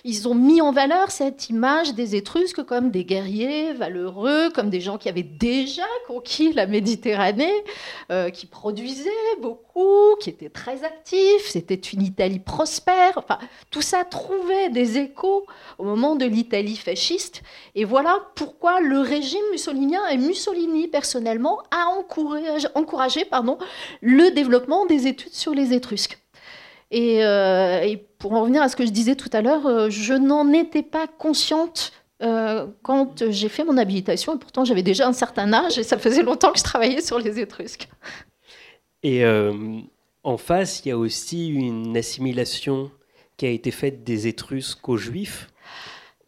ils 0.04 0.28
ont 0.28 0.36
mis 0.36 0.60
en 0.60 0.74
valeur 0.74 1.10
cette 1.10 1.50
image 1.50 1.94
des 1.94 2.18
Étrusques 2.18 2.64
comme 2.64 2.92
des 2.92 3.06
guerriers 3.06 3.74
valeureux, 3.74 4.50
comme 4.54 4.70
des 4.70 4.82
gens 4.82 4.98
qui 4.98 5.08
avaient 5.08 5.24
déjà 5.24 5.84
conquis 6.08 6.54
la 6.54 6.68
Méditerranée, 6.68 7.64
euh, 8.12 8.30
qui 8.30 8.46
produisaient 8.46 9.10
beaucoup, 9.42 10.16
qui 10.20 10.30
étaient 10.30 10.50
très 10.50 10.84
actifs. 10.84 11.48
C'était 11.48 11.76
une 11.76 12.02
Italie 12.02 12.40
prospère. 12.40 12.89
Tout 13.72 13.82
ça 13.82 14.04
trouvait 14.04 14.70
des 14.70 14.98
échos 14.98 15.46
au 15.78 15.84
moment 15.84 16.16
de 16.16 16.26
l'Italie 16.26 16.76
fasciste. 16.76 17.42
Et 17.76 17.86
voilà 17.86 18.20
pourquoi 18.36 18.80
le 18.82 19.00
régime 19.00 19.44
mussolinien 19.52 20.06
et 20.08 20.18
Mussolini 20.18 20.88
personnellement 20.88 21.62
a 21.72 21.88
encouragé, 21.88 22.68
encouragé 22.76 23.26
pardon, 23.26 23.58
le 24.02 24.32
développement 24.32 24.86
des 24.86 25.08
études 25.08 25.34
sur 25.34 25.54
les 25.54 25.74
Étrusques. 25.74 26.20
Euh, 26.94 27.82
et, 27.82 27.98
pour 27.98 28.34
en 28.34 28.42
revenir 28.42 28.62
à 28.62 28.70
ce 28.70 28.76
que 28.76 28.86
je 28.86 28.92
disais 28.92 29.16
tout 29.16 29.30
à 29.32 29.42
l'heure, 29.42 29.66
euh, 29.66 29.90
je 29.90 30.14
n'en 30.14 30.52
étais 30.52 30.84
pas 30.84 31.08
consciente 31.08 31.94
euh, 32.22 32.68
quand 32.82 33.30
j'ai 33.30 33.48
fait 33.48 33.64
mon 33.64 33.78
habilitation, 33.78 34.36
et 34.36 34.40
pourtant 34.40 34.66
j'avais 34.66 34.84
déjà 34.84 35.08
un 35.08 35.14
certain 35.14 35.54
âge, 35.54 35.78
et 35.78 35.84
ça 35.84 35.98
faisait 35.98 36.24
longtemps 36.24 36.52
que 36.52 36.60
je 36.60 36.64
travaillais 36.64 37.02
sur 37.02 37.20
les 37.20 37.40
Étrusques. 37.40 37.88
Et 39.04 39.24
en 40.24 40.38
face, 40.38 40.82
il 40.84 40.90
y 40.90 40.92
a 40.92 40.98
aussi 40.98 41.48
une 41.48 41.96
assimilation 41.96 42.92
qui 43.38 43.46
a 43.46 43.50
été 43.50 43.72
faite 43.72 44.04
des 44.04 44.28
Étrusques 44.28 44.88
aux 44.90 44.98
Juifs, 44.98 45.50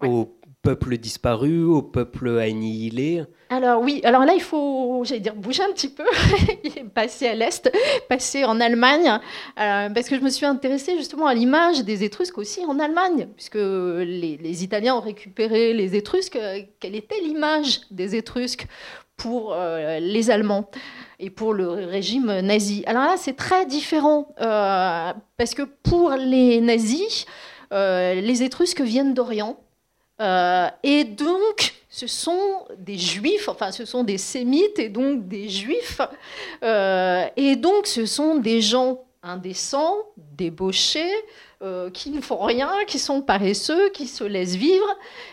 aux 0.01 0.33
peuple 0.61 0.97
disparu, 0.97 1.63
au 1.63 1.81
peuple 1.81 2.37
annihilé 2.39 3.23
Alors 3.49 3.81
oui, 3.81 4.01
alors 4.03 4.25
là 4.25 4.33
il 4.33 4.41
faut, 4.41 5.03
j'allais 5.05 5.19
dire, 5.19 5.35
bouger 5.35 5.63
un 5.63 5.71
petit 5.71 5.89
peu, 5.89 6.05
passer 6.93 7.27
à 7.27 7.35
l'est, 7.35 7.71
passer 8.07 8.45
en 8.45 8.59
Allemagne, 8.59 9.19
euh, 9.59 9.89
parce 9.89 10.07
que 10.07 10.15
je 10.15 10.21
me 10.21 10.29
suis 10.29 10.45
intéressée 10.45 10.97
justement 10.97 11.25
à 11.25 11.33
l'image 11.33 11.83
des 11.83 12.03
Étrusques 12.03 12.37
aussi 12.37 12.63
en 12.65 12.79
Allemagne, 12.79 13.27
puisque 13.35 13.55
les, 13.55 14.63
Italiens 14.63 14.95
ont 14.95 15.01
récupéré 15.01 15.73
les 15.73 15.95
Étrusques. 15.95 16.37
Quelle 16.79 16.95
était 16.95 17.19
l'image 17.21 17.81
des 17.89 18.15
Étrusques 18.15 18.67
pour 19.17 19.53
euh, 19.53 19.99
les 19.99 20.29
Allemands? 20.29 20.69
Et 21.21 21.29
pour 21.29 21.53
le 21.53 21.69
régime 21.69 22.39
nazi 22.41 22.83
Alors 22.87 23.03
là 23.03 23.15
c'est 23.17 23.37
très 23.37 23.65
différent, 23.65 24.35
euh, 24.41 25.13
parce 25.37 25.53
que 25.53 25.63
pour 25.63 26.11
les 26.11 26.59
nazis, 26.59 27.25
les 27.71 28.43
Étrusques 28.43 28.81
viennent 28.81 29.13
d'Orient. 29.13 29.57
Euh, 30.21 30.69
et 30.83 31.03
donc, 31.03 31.73
ce 31.89 32.05
sont 32.05 32.65
des 32.77 32.97
juifs, 32.97 33.49
enfin, 33.49 33.71
ce 33.71 33.85
sont 33.85 34.03
des 34.03 34.19
sémites 34.19 34.77
et 34.77 34.89
donc 34.89 35.27
des 35.27 35.49
juifs. 35.49 36.01
Euh, 36.63 37.25
et 37.35 37.55
donc, 37.55 37.87
ce 37.87 38.05
sont 38.05 38.35
des 38.35 38.61
gens 38.61 39.03
indécents, 39.23 39.97
débauchés, 40.17 41.11
euh, 41.61 41.89
qui 41.89 42.09
ne 42.11 42.21
font 42.21 42.43
rien, 42.43 42.71
qui 42.87 42.99
sont 42.99 43.21
paresseux, 43.21 43.89
qui 43.89 44.07
se 44.07 44.23
laissent 44.23 44.55
vivre 44.55 44.87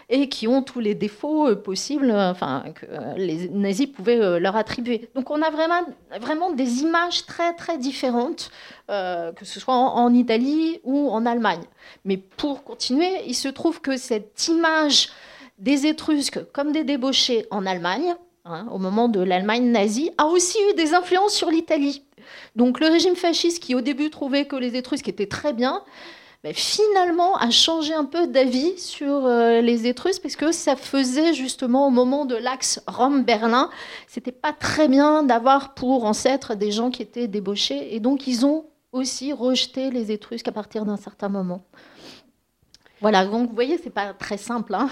et 0.08 0.28
qui 0.28 0.46
ont 0.46 0.62
tous 0.62 0.80
les 0.80 0.94
défauts 0.94 1.54
possibles 1.56 2.10
enfin, 2.12 2.64
que 2.74 2.86
les 3.16 3.48
nazis 3.48 3.86
pouvaient 3.86 4.38
leur 4.38 4.56
attribuer. 4.56 5.08
Donc 5.14 5.30
on 5.30 5.40
a 5.42 5.50
vraiment, 5.50 5.80
vraiment 6.20 6.50
des 6.50 6.82
images 6.82 7.24
très 7.26 7.54
très 7.54 7.78
différentes, 7.78 8.50
que 8.88 9.44
ce 9.44 9.60
soit 9.60 9.74
en, 9.74 10.12
Italie 10.12 10.80
ou 10.84 11.10
en 11.10 11.24
Allemagne. 11.26 11.62
Mais 12.04 12.16
pour 12.16 12.64
continuer, 12.64 13.10
il 13.26 13.34
se 13.34 13.48
trouve 13.48 13.80
que 13.80 13.96
cette 13.96 14.48
image 14.48 15.08
des 15.58 15.86
Étrusques 15.86 16.40
comme 16.52 16.72
des 16.72 16.84
débauchés 16.84 17.46
en 17.50 17.66
Allemagne, 17.66 18.14
hein, 18.44 18.66
au 18.72 18.78
moment 18.78 19.08
de 19.08 19.20
l'Allemagne 19.20 19.70
nazie, 19.70 20.10
a 20.18 20.26
aussi 20.26 20.58
eu 20.70 20.74
des 20.74 20.94
influences 20.94 21.34
sur 21.34 21.50
l'Italie. 21.50 22.04
Donc 22.56 22.80
le 22.80 22.86
régime 22.86 23.16
fasciste 23.16 23.62
qui 23.62 23.74
au 23.74 23.80
début 23.80 24.10
trouvait 24.10 24.46
que 24.46 24.56
les 24.56 24.76
Étrusques 24.76 25.08
étaient 25.08 25.26
très 25.26 25.52
bien, 25.52 25.82
mais 26.44 26.52
finalement 26.52 27.36
a 27.36 27.50
changé 27.50 27.92
un 27.92 28.04
peu 28.04 28.26
d'avis 28.26 28.78
sur 28.78 29.26
euh, 29.26 29.60
les 29.60 29.86
Étrusques 29.86 30.22
parce 30.22 30.36
que 30.36 30.52
ça 30.52 30.76
faisait 30.76 31.34
justement 31.34 31.88
au 31.88 31.90
moment 31.90 32.24
de 32.24 32.36
l'axe 32.36 32.80
Rome-Berlin, 32.86 33.70
c'était 34.06 34.32
pas 34.32 34.52
très 34.52 34.88
bien 34.88 35.22
d'avoir 35.22 35.74
pour 35.74 36.04
ancêtres 36.04 36.54
des 36.54 36.70
gens 36.70 36.90
qui 36.90 37.02
étaient 37.02 37.28
débauchés 37.28 37.94
et 37.94 38.00
donc 38.00 38.26
ils 38.26 38.46
ont 38.46 38.66
aussi 38.92 39.32
rejeté 39.32 39.90
les 39.90 40.12
Étrusques 40.12 40.48
à 40.48 40.52
partir 40.52 40.84
d'un 40.84 40.96
certain 40.96 41.28
moment. 41.28 41.64
Voilà, 43.00 43.26
donc 43.26 43.48
vous 43.48 43.54
voyez, 43.54 43.78
c'est 43.78 43.90
pas 43.90 44.12
très 44.12 44.38
simple. 44.38 44.74
Hein. 44.74 44.88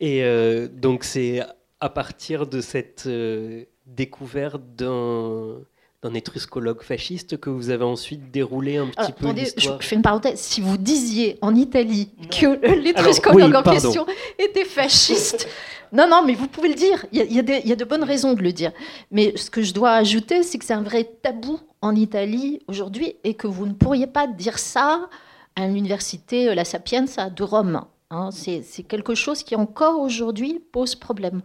Et 0.00 0.24
euh, 0.24 0.68
donc 0.68 1.04
c'est 1.04 1.42
à 1.80 1.88
partir 1.88 2.46
de 2.46 2.60
cette 2.60 3.04
euh, 3.06 3.64
découverte 3.86 4.62
d'un 4.76 5.60
d'un 6.02 6.14
étruscologue 6.14 6.82
fasciste 6.82 7.38
que 7.38 7.48
vous 7.48 7.70
avez 7.70 7.84
ensuite 7.84 8.32
déroulé 8.32 8.76
un 8.76 8.88
petit 8.88 9.12
peu 9.12 9.26
attendez, 9.26 9.46
Je 9.56 9.70
fais 9.80 9.94
une 9.94 10.02
parenthèse. 10.02 10.40
Si 10.40 10.60
vous 10.60 10.76
disiez 10.76 11.38
en 11.42 11.54
Italie 11.54 12.10
que 12.28 12.74
l'étruscologue 12.82 13.54
en 13.54 13.62
question 13.62 14.04
était 14.36 14.64
fasciste, 14.64 15.48
non, 15.92 16.08
non, 16.08 16.24
mais 16.26 16.34
vous 16.34 16.48
pouvez 16.48 16.70
le 16.70 16.74
dire. 16.74 17.06
Il 17.12 17.18
y, 17.18 17.20
a, 17.20 17.24
il 17.24 17.68
y, 17.68 17.72
a 17.72 17.76
de 17.76 17.84
bonnes 17.84 18.02
raisons 18.02 18.34
de 18.34 18.42
le 18.42 18.52
dire. 18.52 18.72
Mais 19.12 19.36
ce 19.36 19.48
que 19.48 19.62
je 19.62 19.72
dois 19.72 19.92
ajouter, 19.92 20.42
c'est 20.42 20.58
que 20.58 20.64
c'est 20.64 20.72
un 20.72 20.82
vrai 20.82 21.04
tabou 21.04 21.60
en 21.80 21.94
Italie 21.94 22.60
aujourd'hui 22.66 23.14
et 23.22 23.34
que 23.34 23.46
vous 23.46 23.66
ne 23.66 23.74
pourriez 23.74 24.08
pas 24.08 24.26
dire 24.26 24.58
ça 24.58 25.08
à 25.54 25.68
l'université 25.68 26.48
euh, 26.48 26.54
La 26.56 26.64
Sapienza 26.64 27.30
de 27.30 27.42
Rome. 27.44 27.84
Hein. 28.10 28.30
c'est 28.30 28.82
quelque 28.82 29.14
chose 29.14 29.42
qui 29.42 29.56
encore 29.56 30.00
aujourd'hui 30.00 30.60
pose 30.72 30.96
problème. 30.96 31.42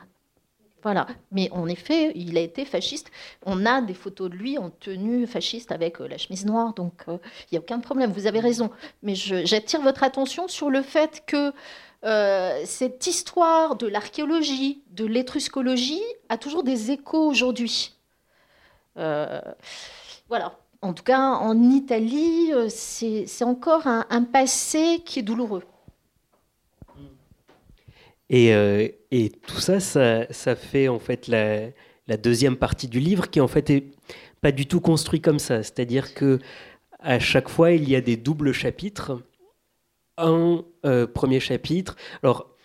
Voilà. 0.83 1.07
Mais 1.31 1.49
en 1.51 1.67
effet, 1.67 2.11
il 2.15 2.37
a 2.37 2.41
été 2.41 2.63
fasciste. 2.63 3.11
On 3.45 3.65
a 3.65 3.81
des 3.81 3.93
photos 3.93 4.29
de 4.29 4.35
lui 4.35 4.57
en 4.57 4.69
tenue 4.69 5.27
fasciste 5.27 5.71
avec 5.71 5.99
euh, 5.99 6.07
la 6.07 6.17
chemise 6.17 6.45
noire, 6.45 6.73
donc 6.73 7.03
euh, 7.07 7.17
il 7.43 7.55
n'y 7.55 7.57
a 7.57 7.61
aucun 7.61 7.79
problème. 7.79 8.11
Vous 8.11 8.27
avez 8.27 8.39
raison. 8.39 8.69
Mais 9.03 9.15
j'attire 9.15 9.81
votre 9.81 10.03
attention 10.03 10.47
sur 10.47 10.69
le 10.69 10.81
fait 10.81 11.23
que 11.25 11.51
cette 12.63 13.05
histoire 13.05 13.75
de 13.75 13.85
l'archéologie, 13.85 14.81
de 14.91 15.03
l'étruscologie, 15.05 16.03
a 16.29 16.37
toujours 16.37 16.63
des 16.63 16.91
échos 16.91 17.27
aujourd'hui. 17.27 17.95
voilà 18.95 20.57
en 20.81 20.93
tout 20.93 21.03
cas 21.03 21.19
en 21.19 21.61
Italie, 21.63 22.51
euh, 22.53 22.67
c'est 22.69 23.43
encore 23.43 23.87
un, 23.87 24.23
passé 24.23 25.01
qui 25.05 25.19
est 25.19 25.23
douloureux. 25.23 25.63
Et, 28.29 28.53
euh, 28.53 28.87
et 29.11 29.29
tout 29.29 29.59
ça, 29.59 29.79
ça, 29.79 30.55
fait 30.55 30.87
en 30.87 30.99
fait 30.99 31.27
la, 31.27 32.17
deuxième 32.17 32.57
partie 32.57 32.87
du 32.87 32.99
livre 32.99 33.29
qui 33.29 33.39
en 33.39 33.47
fait 33.47 33.69
est 33.69 33.85
pas 34.41 34.51
du 34.51 34.65
tout 34.65 34.81
construit 34.81 35.21
comme 35.21 35.39
ça. 35.39 35.63
C'est-à-dire 35.63 36.13
que 36.13 36.39
à 36.99 37.19
chaque 37.19 37.49
fois, 37.49 37.71
il 37.71 37.89
y 37.89 37.95
a 37.95 38.01
des 38.01 38.17
doubles 38.17 38.53
chapitres. 38.53 39.21
Un 40.17 40.65
euh, 40.85 41.05
premier 41.07 41.39
chapitre. 41.39 41.95
Alors, 42.23 42.55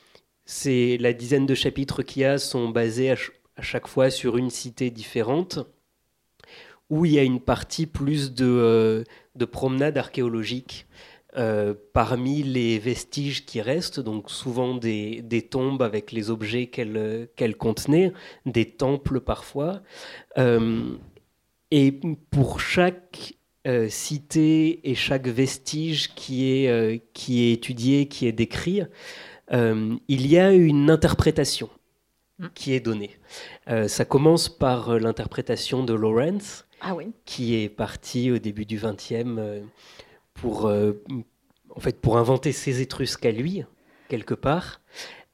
c'est 0.45 0.97
la 0.99 1.13
dizaine 1.13 1.47
de 1.47 1.55
chapitres 1.55 2.03
qu'il 2.03 2.23
y 2.23 2.25
a 2.25 2.39
sont 2.39 2.71
basés 2.71 3.11
à 3.11 3.63
chaque 3.63 3.87
fois 3.87 4.11
sur 4.11 4.37
une 4.39 4.51
cité 4.51 4.91
différente 4.91 5.61
où 6.91 7.07
il 7.07 7.13
y 7.13 7.19
a 7.19 7.23
une 7.23 7.41
partie 7.41 7.87
plus 7.87 8.35
de, 8.35 8.45
euh, 8.47 9.05
de 9.35 9.45
promenade 9.45 9.97
archéologique 9.97 10.87
euh, 11.37 11.75
parmi 11.93 12.43
les 12.43 12.79
vestiges 12.79 13.45
qui 13.45 13.61
restent, 13.61 14.01
donc 14.01 14.31
souvent 14.31 14.75
des, 14.75 15.23
des 15.23 15.43
tombes 15.43 15.83
avec 15.83 16.13
les 16.13 16.31
objets 16.31 16.67
qu'elles 16.67 17.29
qu'elle 17.37 17.57
contenaient, 17.57 18.13
des 18.47 18.67
temples 18.67 19.21
parfois. 19.21 19.81
Euh, 20.39 20.97
et 21.71 22.01
pour 22.31 22.61
chaque 22.61 23.35
cité 23.89 24.91
et 24.91 24.97
chaque 24.97 25.29
vestige 25.29 26.13
qui 26.17 26.51
est, 26.51 27.01
qui 27.13 27.45
est 27.45 27.53
étudié, 27.53 28.09
qui 28.09 28.27
est 28.27 28.33
décrit, 28.33 28.83
il 29.53 30.27
y 30.27 30.37
a 30.37 30.53
une 30.53 30.91
interprétation 30.91 31.71
mm. 32.41 32.47
qui 32.55 32.73
est 32.75 32.81
donnée. 32.81 33.17
ça 33.87 34.05
commence 34.05 34.49
par 34.49 34.99
l'interprétation 34.99 35.85
de 35.85 35.95
Lawrence, 35.95 36.67
ah 36.85 36.97
qui 37.25 37.55
est 37.55 37.69
parti 37.69 38.33
au 38.33 38.39
début 38.39 38.65
du 38.65 38.77
XXe 38.77 39.13
euh, 39.39 39.63
pour, 40.35 40.67
euh, 40.67 41.03
en 41.75 41.81
fait, 41.81 42.01
pour 42.01 42.19
inventer 42.19 42.53
ses 42.53 42.81
Étrusques 42.81 43.27
à 43.27 43.31
lui, 43.31 43.65
quelque 44.09 44.35
part. 44.35 44.81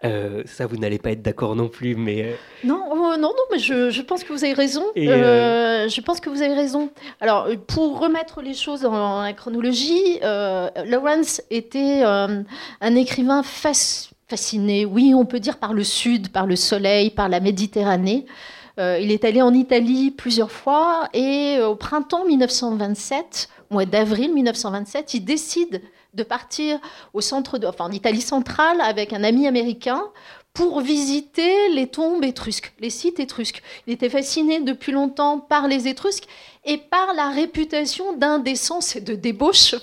Euh, 0.04 0.44
ça, 0.46 0.66
vous 0.66 0.76
n'allez 0.76 0.98
pas 0.98 1.10
être 1.10 1.22
d'accord 1.22 1.56
non 1.56 1.68
plus, 1.68 1.96
mais 1.96 2.36
non, 2.62 2.94
non, 2.94 3.18
non, 3.18 3.34
mais 3.50 3.58
je, 3.58 3.90
je, 3.90 4.00
pense 4.00 4.22
que 4.22 4.32
vous 4.32 4.44
avez 4.44 4.52
raison. 4.52 4.84
je 4.94 6.00
pense 6.00 6.20
que 6.20 6.30
vous 6.30 6.40
avez 6.40 6.54
raison. 6.54 6.90
Alors, 7.20 7.48
pour 7.66 7.98
remettre 7.98 8.40
les 8.40 8.54
choses 8.54 8.82
dans 8.82 9.22
la 9.22 9.32
chronologie, 9.32 10.20
Lawrence 10.20 11.42
était 11.50 12.02
un 12.04 12.94
écrivain 12.94 13.42
fasciné, 13.42 14.84
oui, 14.84 15.14
on 15.16 15.24
peut 15.24 15.40
dire 15.40 15.56
par 15.56 15.74
le 15.74 15.82
Sud, 15.82 16.28
par 16.28 16.46
le 16.46 16.54
soleil, 16.54 17.10
par 17.10 17.28
la 17.28 17.40
Méditerranée. 17.40 18.26
Euh, 18.78 18.98
il 19.00 19.10
est 19.10 19.24
allé 19.24 19.42
en 19.42 19.52
Italie 19.52 20.12
plusieurs 20.12 20.52
fois 20.52 21.08
et 21.12 21.56
euh, 21.58 21.68
au 21.68 21.74
printemps 21.74 22.24
1927, 22.24 23.48
au 23.57 23.57
mois 23.70 23.84
d'avril 23.84 24.32
1927, 24.34 25.14
il 25.14 25.24
décide 25.24 25.82
de 26.14 26.22
partir 26.22 26.78
au 27.12 27.20
centre 27.20 27.60
en 27.78 27.90
Italie 27.90 28.20
centrale 28.20 28.80
avec 28.80 29.12
un 29.12 29.24
ami 29.24 29.46
américain 29.46 30.02
pour 30.58 30.80
visiter 30.80 31.68
les 31.68 31.86
tombes 31.86 32.24
étrusques, 32.24 32.72
les 32.80 32.90
sites 32.90 33.20
étrusques. 33.20 33.62
Il 33.86 33.92
était 33.92 34.08
fasciné 34.08 34.58
depuis 34.58 34.90
longtemps 34.90 35.38
par 35.38 35.68
les 35.68 35.86
Étrusques 35.86 36.26
et 36.64 36.78
par 36.78 37.14
la 37.14 37.30
réputation 37.30 38.12
d'indécence 38.14 38.96
et 38.96 39.00
de 39.00 39.14
débauche. 39.14 39.76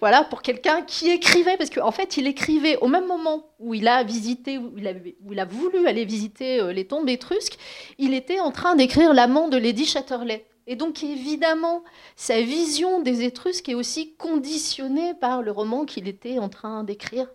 Voilà, 0.00 0.24
pour 0.24 0.42
quelqu'un 0.42 0.82
qui 0.82 1.08
écrivait, 1.08 1.56
parce 1.56 1.70
qu'en 1.70 1.92
fait, 1.92 2.16
il 2.16 2.26
écrivait 2.26 2.78
au 2.78 2.88
même 2.88 3.06
moment 3.06 3.46
où 3.60 3.74
il 3.74 3.86
a 3.86 4.02
visité, 4.02 4.58
où 4.58 4.72
il 4.76 4.88
a, 4.88 4.92
où 5.24 5.32
il 5.32 5.38
a 5.38 5.44
voulu 5.44 5.86
aller 5.86 6.04
visiter 6.04 6.58
euh, 6.58 6.72
les 6.72 6.84
tombes 6.84 7.08
étrusques, 7.08 7.56
il 7.98 8.12
était 8.12 8.40
en 8.40 8.50
train 8.50 8.74
d'écrire 8.74 9.14
l'amant 9.14 9.46
de 9.48 9.56
Lady 9.56 9.86
Chatterley. 9.86 10.44
Et 10.66 10.76
donc 10.76 11.02
évidemment, 11.02 11.82
sa 12.14 12.40
vision 12.40 13.00
des 13.00 13.24
Étrusques 13.24 13.68
est 13.68 13.74
aussi 13.74 14.14
conditionnée 14.14 15.14
par 15.14 15.42
le 15.42 15.50
roman 15.50 15.84
qu'il 15.84 16.06
était 16.06 16.38
en 16.38 16.48
train 16.48 16.84
d'écrire. 16.84 17.26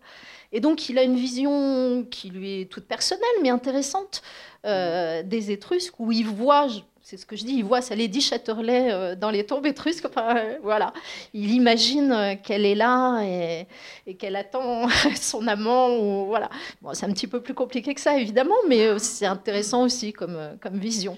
Et 0.54 0.62
donc 0.62 0.88
il 0.88 0.98
a 0.98 1.04
une 1.04 1.18
vision 1.18 2.06
qui 2.10 2.30
lui 2.30 2.62
est 2.62 2.72
toute 2.72 2.86
personnelle, 2.86 3.28
mais 3.42 3.50
intéressante, 3.50 4.22
euh, 4.66 5.22
des 5.24 5.52
Étrusques, 5.52 6.00
où 6.00 6.14
il 6.14 6.26
voit, 6.26 6.68
c'est 7.02 7.18
ce 7.18 7.26
que 7.26 7.36
je 7.36 7.44
dis, 7.44 7.56
il 7.56 7.66
voit 7.66 7.82
sa 7.82 7.96
Lady 7.96 8.22
Chatterley 8.22 8.92
euh, 8.92 9.16
dans 9.16 9.30
les 9.30 9.46
tombes 9.46 9.66
étrusques. 9.66 10.06
Enfin, 10.06 10.38
euh, 10.38 10.58
voilà, 10.64 10.94
il 11.34 11.52
imagine 11.52 12.38
qu'elle 12.44 12.66
est 12.66 12.76
là 12.76 13.22
et, 13.24 14.16
qu'elle 14.16 14.38
attend 14.38 14.88
son 15.22 15.48
amant. 15.48 15.90
Ou, 15.98 16.28
voilà, 16.28 16.50
bon, 16.82 16.94
c'est 16.94 17.06
un 17.06 17.12
petit 17.12 17.28
peu 17.28 17.42
plus 17.42 17.54
compliqué 17.54 17.94
que 17.94 18.02
ça, 18.02 18.18
évidemment, 18.18 18.56
mais 18.70 18.98
c'est 19.00 19.26
intéressant 19.26 19.84
aussi 19.84 20.14
comme, 20.14 20.58
comme 20.62 20.80
vision. 20.80 21.18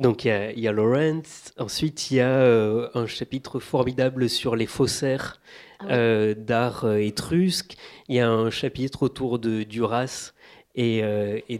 Donc 0.00 0.24
il 0.24 0.54
y, 0.56 0.66
a 0.66 0.72
Lawrence, 0.72 1.52
ensuite 1.58 2.10
il 2.10 2.16
y 2.16 2.20
a 2.20 2.30
euh, 2.30 2.88
un 2.94 3.06
chapitre 3.06 3.60
formidable 3.60 4.30
sur 4.30 4.56
les 4.56 4.64
faussaires 4.64 5.42
ah 5.80 5.90
euh, 5.90 6.34
d'art 6.34 6.86
euh, 6.86 6.96
étrusque, 6.96 7.76
il 8.08 8.16
y 8.16 8.20
a 8.20 8.30
un 8.30 8.48
chapitre 8.48 9.02
autour 9.02 9.38
de 9.38 9.62
Duras 9.62 10.32
et, 10.74 11.02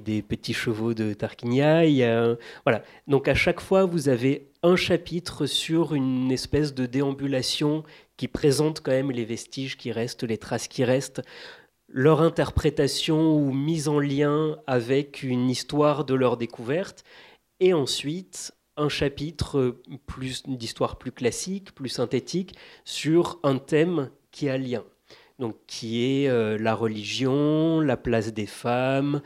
des 0.03 0.23
petits 0.23 0.55
chevaux 0.55 0.95
de 0.95 1.13
Tarquinia, 1.13 1.85
il 1.85 1.93
y 1.93 2.05
a, 2.05 2.37
voilà. 2.65 2.83
Donc 3.07 3.29
à 3.29 3.35
chaque 3.35 3.61
fois 3.61 3.85
vous 3.85 4.09
avez 4.09 4.49
un 4.63 4.77
chapitre 4.77 5.45
sur 5.45 5.95
une 5.95 6.33
espèce 6.33 6.73
de 6.73 6.87
déambulation 6.87 7.85
qui 8.17 8.27
présente 8.27 8.81
quand 8.81 8.93
même 8.93 9.11
les 9.11 9.27
vestiges 9.27 9.77
qui 9.77 9.93
restent, 9.93 10.23
les 10.23 10.39
traces 10.39 10.69
qui 10.69 10.85
restent, 10.85 11.21
leur 11.89 12.23
interprétation 12.23 13.35
ou 13.35 13.53
mise 13.53 13.87
en 13.89 13.99
lien 13.99 14.57
avec 14.67 15.23
une 15.23 15.51
histoire 15.51 16.07
de 16.07 16.15
leur 16.15 16.39
découverte 16.39 17.05
et 17.61 17.73
ensuite 17.75 18.53
un 18.77 18.89
chapitre 18.89 19.77
plus 20.07 20.43
d'histoire 20.47 20.97
plus 20.97 21.13
classique, 21.13 21.75
plus 21.75 21.91
synthétique, 21.91 22.55
sur 22.85 23.39
un 23.43 23.59
thème 23.59 24.11
qui 24.31 24.49
a 24.49 24.59
lien. 24.59 24.85
Donc, 25.39 25.57
qui 25.67 26.05
est 26.05 26.29
euh, 26.29 26.59
la 26.59 26.75
religion, 26.75 27.81
la 27.81 27.97
place 27.97 28.33
des 28.33 28.47
femmes, 28.47 29.23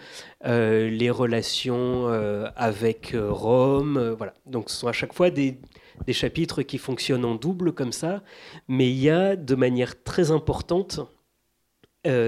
euh, 0.46 0.88
les 0.88 1.10
relations 1.10 2.08
euh, 2.08 2.48
avec 2.54 3.16
Rome. 3.16 4.14
voilà. 4.16 4.34
Donc, 4.46 4.70
ce 4.70 4.76
sont 4.76 4.86
à 4.86 4.92
chaque 4.92 5.12
fois 5.12 5.30
des, 5.30 5.58
des 6.06 6.12
chapitres 6.12 6.62
qui 6.62 6.78
fonctionnent 6.78 7.24
en 7.24 7.34
double 7.34 7.72
comme 7.72 7.90
ça, 7.90 8.22
mais 8.68 8.88
il 8.90 8.98
y 8.98 9.10
a 9.10 9.34
de 9.34 9.54
manière 9.54 10.02
très 10.02 10.30
importante 10.30 11.00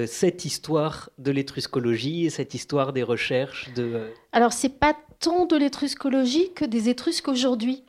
cette 0.06 0.46
histoire 0.46 1.10
de 1.18 1.30
l'étruscologie 1.30 2.24
et 2.24 2.30
cette 2.30 2.54
histoire 2.54 2.94
des 2.94 3.02
recherches 3.02 3.70
de... 3.74 4.08
Alors, 4.32 4.54
c'est 4.54 4.70
pas 4.70 4.96
tant 5.20 5.46
de 5.46 5.56
l'étruscologie 5.56 6.52
que 6.54 6.64
des 6.64 6.88
Étrusques 6.88 7.28
aujourd'hui. 7.28 7.84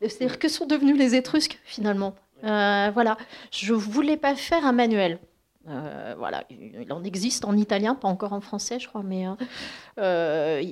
C'est-à-dire 0.00 0.38
que 0.38 0.48
sont 0.48 0.66
devenus 0.66 0.96
les 0.96 1.14
Étrusques 1.14 1.58
finalement. 1.64 2.14
Euh, 2.44 2.90
voilà, 2.92 3.18
je 3.50 3.74
voulais 3.74 4.16
pas 4.16 4.34
faire 4.34 4.64
un 4.64 4.72
manuel. 4.72 5.18
Euh, 5.68 6.14
voilà, 6.16 6.44
il 6.48 6.90
en 6.90 7.04
existe 7.04 7.44
en 7.44 7.54
italien, 7.54 7.94
pas 7.94 8.08
encore 8.08 8.32
en 8.32 8.40
français, 8.40 8.78
je 8.78 8.88
crois, 8.88 9.02
mais 9.02 9.28
euh, 9.28 9.34
euh 9.98 10.62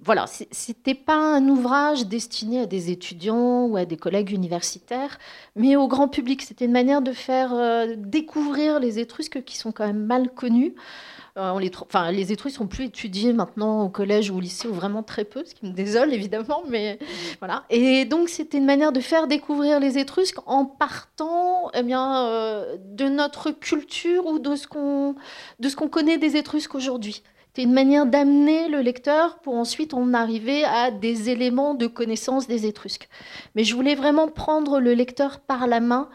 voilà, 0.00 0.24
c'était 0.26 0.94
pas 0.94 1.36
un 1.36 1.46
ouvrage 1.48 2.06
destiné 2.06 2.60
à 2.60 2.66
des 2.66 2.90
étudiants 2.90 3.66
ou 3.66 3.76
à 3.76 3.84
des 3.84 3.98
collègues 3.98 4.30
universitaires, 4.30 5.18
mais 5.54 5.76
au 5.76 5.86
grand 5.86 6.08
public. 6.08 6.42
C'était 6.42 6.64
une 6.64 6.72
manière 6.72 7.02
de 7.02 7.12
faire 7.12 7.52
euh, 7.52 7.94
découvrir 7.96 8.80
les 8.80 8.98
Étrusques 8.98 9.44
qui 9.44 9.58
sont 9.58 9.70
quand 9.70 9.86
même 9.86 10.06
mal 10.06 10.30
connus. 10.30 10.74
Euh, 11.36 11.58
les, 11.60 11.70
enfin, 11.80 12.10
les 12.10 12.34
sont 12.34 12.66
plus 12.66 12.84
étudiés 12.84 13.34
maintenant 13.34 13.82
au 13.82 13.88
collège 13.90 14.30
ou 14.30 14.38
au 14.38 14.40
lycée, 14.40 14.68
ou 14.68 14.72
vraiment 14.72 15.02
très 15.02 15.24
peu, 15.24 15.44
ce 15.44 15.54
qui 15.54 15.66
me 15.66 15.72
désole 15.72 16.14
évidemment, 16.14 16.62
mais 16.68 16.98
voilà. 17.40 17.64
Et 17.68 18.06
donc 18.06 18.30
c'était 18.30 18.56
une 18.56 18.64
manière 18.64 18.92
de 18.92 19.00
faire 19.00 19.26
découvrir 19.26 19.78
les 19.78 19.98
Étrusques 19.98 20.38
en 20.46 20.64
partant 20.64 21.70
eh 21.74 21.82
bien, 21.82 22.26
euh, 22.26 22.76
de 22.80 23.06
notre 23.08 23.50
culture 23.50 24.24
ou 24.26 24.38
de 24.38 24.56
ce 24.56 24.66
qu'on 24.66 25.14
de 25.60 25.68
ce 25.68 25.76
qu'on 25.76 25.88
connaît 25.88 26.16
des 26.16 26.36
Étrusques 26.36 26.74
aujourd'hui. 26.74 27.22
C'est 27.54 27.62
une 27.62 27.72
manière 27.72 28.06
d'amener 28.06 28.68
le 28.68 28.80
lecteur 28.80 29.38
pour 29.38 29.54
ensuite 29.54 29.94
en 29.94 30.12
arriver 30.14 30.64
à 30.64 30.90
des 30.90 31.30
éléments 31.30 31.74
de 31.74 31.86
connaissance 31.86 32.46
des 32.46 32.66
Étrusques. 32.66 33.08
Mais 33.54 33.64
je 33.64 33.74
voulais 33.74 33.94
vraiment 33.94 34.28
prendre 34.28 34.78
le 34.78 34.92
lecteur 34.92 35.40
par 35.40 35.66
la 35.66 35.80
main 35.80 36.08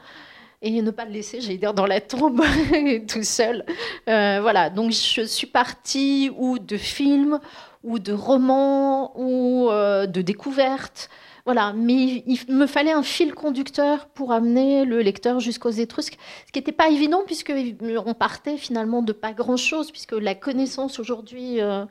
et 0.62 0.82
ne 0.82 0.92
pas 0.92 1.06
le 1.06 1.12
laisser, 1.12 1.42
j'allais 1.42 1.58
dire, 1.58 1.74
dans 1.74 1.88
la 1.88 2.02
tombe 2.02 2.42
tout 3.08 3.24
seul. 3.24 3.66
Euh, 4.08 4.40
voilà, 4.42 4.70
donc 4.70 4.92
je 4.92 5.24
suis 5.24 5.48
partie 5.48 6.32
ou 6.38 6.60
de 6.60 6.78
films, 6.78 7.40
ou 7.84 7.98
de 8.00 8.14
romans, 8.14 9.12
ou 9.20 9.70
euh, 9.70 10.06
de 10.06 10.22
découvertes. 10.22 11.10
Voilà, 11.46 11.74
mais 11.74 12.24
il 12.28 12.38
me 12.50 12.68
fallait 12.68 12.92
un 12.92 13.02
fil 13.02 13.34
conducteur 13.34 14.10
pour 14.10 14.32
amener 14.32 14.86
le 14.86 15.02
lecteur 15.02 15.40
jusqu'aux 15.40 15.72
Étrusques, 15.72 16.20
ce 16.46 16.52
qui 16.52 16.60
n'était 16.60 16.72
pas 16.72 16.90
évident 16.90 17.24
puisqu'on 17.26 18.14
partait 18.14 18.58
finalement 18.58 19.02
de 19.02 19.12
pas 19.12 19.34
grand-chose, 19.34 19.90
puisque 19.90 20.12
la 20.12 20.36
connaissance 20.36 21.00
aujourd'hui 21.00 21.60
euh, 21.60 21.84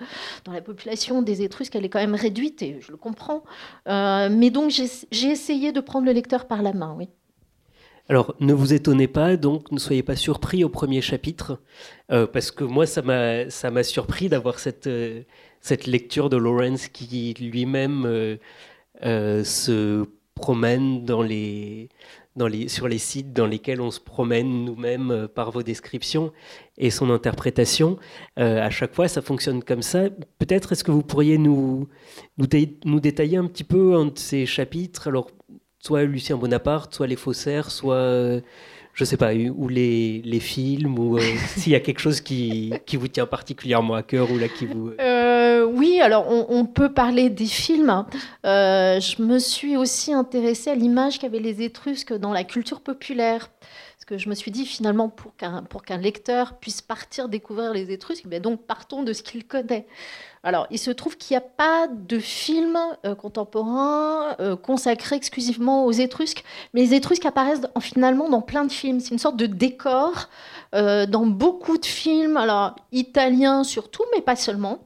dans 0.45 0.53
la 0.53 0.61
population 0.61 1.21
des 1.21 1.43
Étrusques, 1.43 1.75
elle 1.75 1.85
est 1.85 1.89
quand 1.89 1.99
même 1.99 2.15
réduite, 2.15 2.63
et 2.63 2.79
je 2.81 2.93
le 2.93 2.97
comprends. 2.97 3.43
mais 3.87 4.51
donc 4.51 4.71
j'ai 4.71 5.27
essayé 5.29 5.73
de 5.73 5.81
prendre 5.81 6.07
le 6.07 6.13
lecteur 6.13 6.47
par 6.47 6.63
la 6.63 6.73
main, 6.73 6.95
oui. 6.97 7.09
Alors, 8.11 8.35
ne 8.41 8.53
vous 8.53 8.73
étonnez 8.73 9.07
pas, 9.07 9.37
donc 9.37 9.71
ne 9.71 9.79
soyez 9.79 10.03
pas 10.03 10.17
surpris 10.17 10.65
au 10.65 10.69
premier 10.69 11.01
chapitre, 11.01 11.61
euh, 12.11 12.27
parce 12.27 12.51
que 12.51 12.65
moi, 12.65 12.85
ça 12.85 13.03
m'a 13.03 13.83
surpris 13.85 14.29
d'avoir 14.29 14.59
cette, 14.59 14.89
euh, 14.89 15.23
cette 15.61 15.87
lecture 15.87 16.29
de 16.29 16.37
Lawrence 16.37 16.89
qui 16.89 17.35
lui-même 17.35 18.05
euh, 19.05 19.45
se 19.45 20.09
promène 20.35 21.05
dans 21.05 21.23
les, 21.23 21.89
sur 22.67 22.89
les 22.89 22.99
sites 22.99 23.33
dans 23.33 23.47
lesquels 23.47 23.81
on 23.81 23.93
se 23.93 24.01
promène 24.01 24.65
nous-mêmes 24.65 25.29
par 25.33 25.53
vos 25.53 25.63
descriptions 25.63 26.33
et 26.79 26.91
son 26.91 27.11
interprétation. 27.11 27.97
à 28.37 28.71
chaque 28.71 28.93
fois, 28.93 29.07
ça 29.07 29.23
fonctionne 29.23 29.63
comme 29.63 29.83
ça. 29.83 30.11
Peut-être 30.41 30.73
est-ce 30.73 30.83
que 30.83 30.91
vous 30.91 31.05
pourriez 31.05 31.39
nous, 31.39 31.87
détailler 32.37 33.37
un 33.37 33.47
petit 33.47 33.63
peu 33.63 33.95
un 33.95 34.07
de 34.07 34.19
ces 34.19 34.47
chapitres? 34.47 35.11
Soit 35.81 36.05
Lucien 36.05 36.37
Bonaparte, 36.37 36.95
soit 36.95 37.07
les 37.07 37.17
faussaires, 37.17 37.71
soit 37.71 37.95
euh, 37.95 38.41
je 38.93 39.05
sais 39.05 39.17
pas, 39.17 39.33
ou 39.35 39.69
les, 39.69 40.23
les 40.25 40.41
films, 40.41 40.99
ou 40.99 41.17
euh, 41.17 41.21
s'il 41.57 41.73
y 41.73 41.75
a 41.75 41.81
quelque 41.81 42.01
chose 42.01 42.21
qui, 42.21 42.73
qui, 42.87 42.97
vous 42.97 43.09
tient 43.09 43.27
particulièrement 43.27 43.95
à 43.95 44.03
cœur 44.03 44.31
ou 44.31 44.39
là 44.39 44.49
qui 44.49 44.67
vous. 44.67 44.93
Euh, 45.01 45.65
oui, 45.65 46.01
alors 46.01 46.27
on, 46.29 46.65
peut 46.67 46.93
parler 46.93 47.31
des 47.31 47.47
films. 47.47 48.05
je 48.45 49.23
me 49.23 49.39
suis 49.39 49.77
aussi 49.77 50.13
intéressée 50.13 50.71
à 50.71 50.75
l'image 50.75 51.19
qu'avaient 51.19 51.41
les 51.41 51.63
Étrusques 51.63 52.13
dans 52.13 52.33
la 52.33 52.45
culture 52.45 52.81
populaire. 52.81 53.51
Parce 53.61 54.05
que 54.07 54.19
je 54.19 54.29
me 54.29 54.35
suis 54.35 54.51
dit 54.51 54.65
finalement 54.65 55.09
pour 55.11 55.37
qu'un 55.37 55.63
pour 55.63 55.83
qu'un 55.83 55.99
lecteur 55.99 56.55
puisse 56.55 56.81
partir 56.81 57.29
découvrir 57.29 57.73
les 57.75 57.93
Étrusques, 57.93 58.27
ben 58.27 58.41
donc 58.41 58.63
partons 58.67 59.03
de 59.03 59.13
ce 59.13 59.23
qu'il 59.23 59.47
connaît. 59.47 59.87
Alors, 60.43 60.67
il 60.71 60.79
se 60.79 60.91
trouve 60.91 61.19
qu'il 61.19 61.35
n'y 61.35 61.39
a 61.39 61.47
pas 61.47 61.87
de 61.87 62.19
film 62.19 62.79
euh, 63.05 63.15
contemporain 63.15 64.37
euh, 64.41 64.57
consacré 64.57 65.17
exclusivement 65.17 65.85
aux 65.85 65.93
Étrusques, 65.93 66.45
mais 66.73 66.81
les 66.81 66.95
Étrusques 66.95 67.27
apparaissent 67.27 67.67
finalement 67.79 68.31
dans 68.31 68.41
plein 68.41 68.65
de 68.65 68.73
films. 68.73 69.01
C'est 69.01 69.11
une 69.11 69.19
sorte 69.19 69.37
de 69.37 69.45
décor 69.45 70.31
euh, 70.75 71.05
dans 71.05 71.27
beaucoup 71.27 71.77
de 71.77 71.85
films, 71.85 72.39
alors 72.39 72.75
italiens 72.91 73.65
surtout, 73.65 74.05
mais 74.15 74.23
pas 74.23 74.37
seulement. 74.37 74.79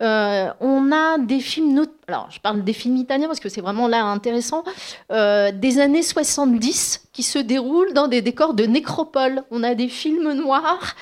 on 0.00 0.92
a 0.92 1.18
des 1.18 1.40
films, 1.40 1.86
alors 2.06 2.28
je 2.30 2.40
parle 2.40 2.62
des 2.62 2.74
films 2.74 2.96
italiens 2.96 3.26
parce 3.26 3.40
que 3.40 3.48
c'est 3.48 3.62
vraiment 3.62 3.88
là 3.88 4.04
intéressant, 4.04 4.64
des 5.10 5.78
années 5.78 6.02
70 6.02 7.08
qui 7.12 7.22
se 7.22 7.38
déroulent 7.38 7.92
dans 7.94 8.08
des 8.08 8.20
décors 8.22 8.54
de 8.54 8.64
nécropole. 8.64 9.44
On 9.50 9.62
a 9.62 9.74
des 9.74 9.88
films 9.88 10.32
noirs 10.32 10.94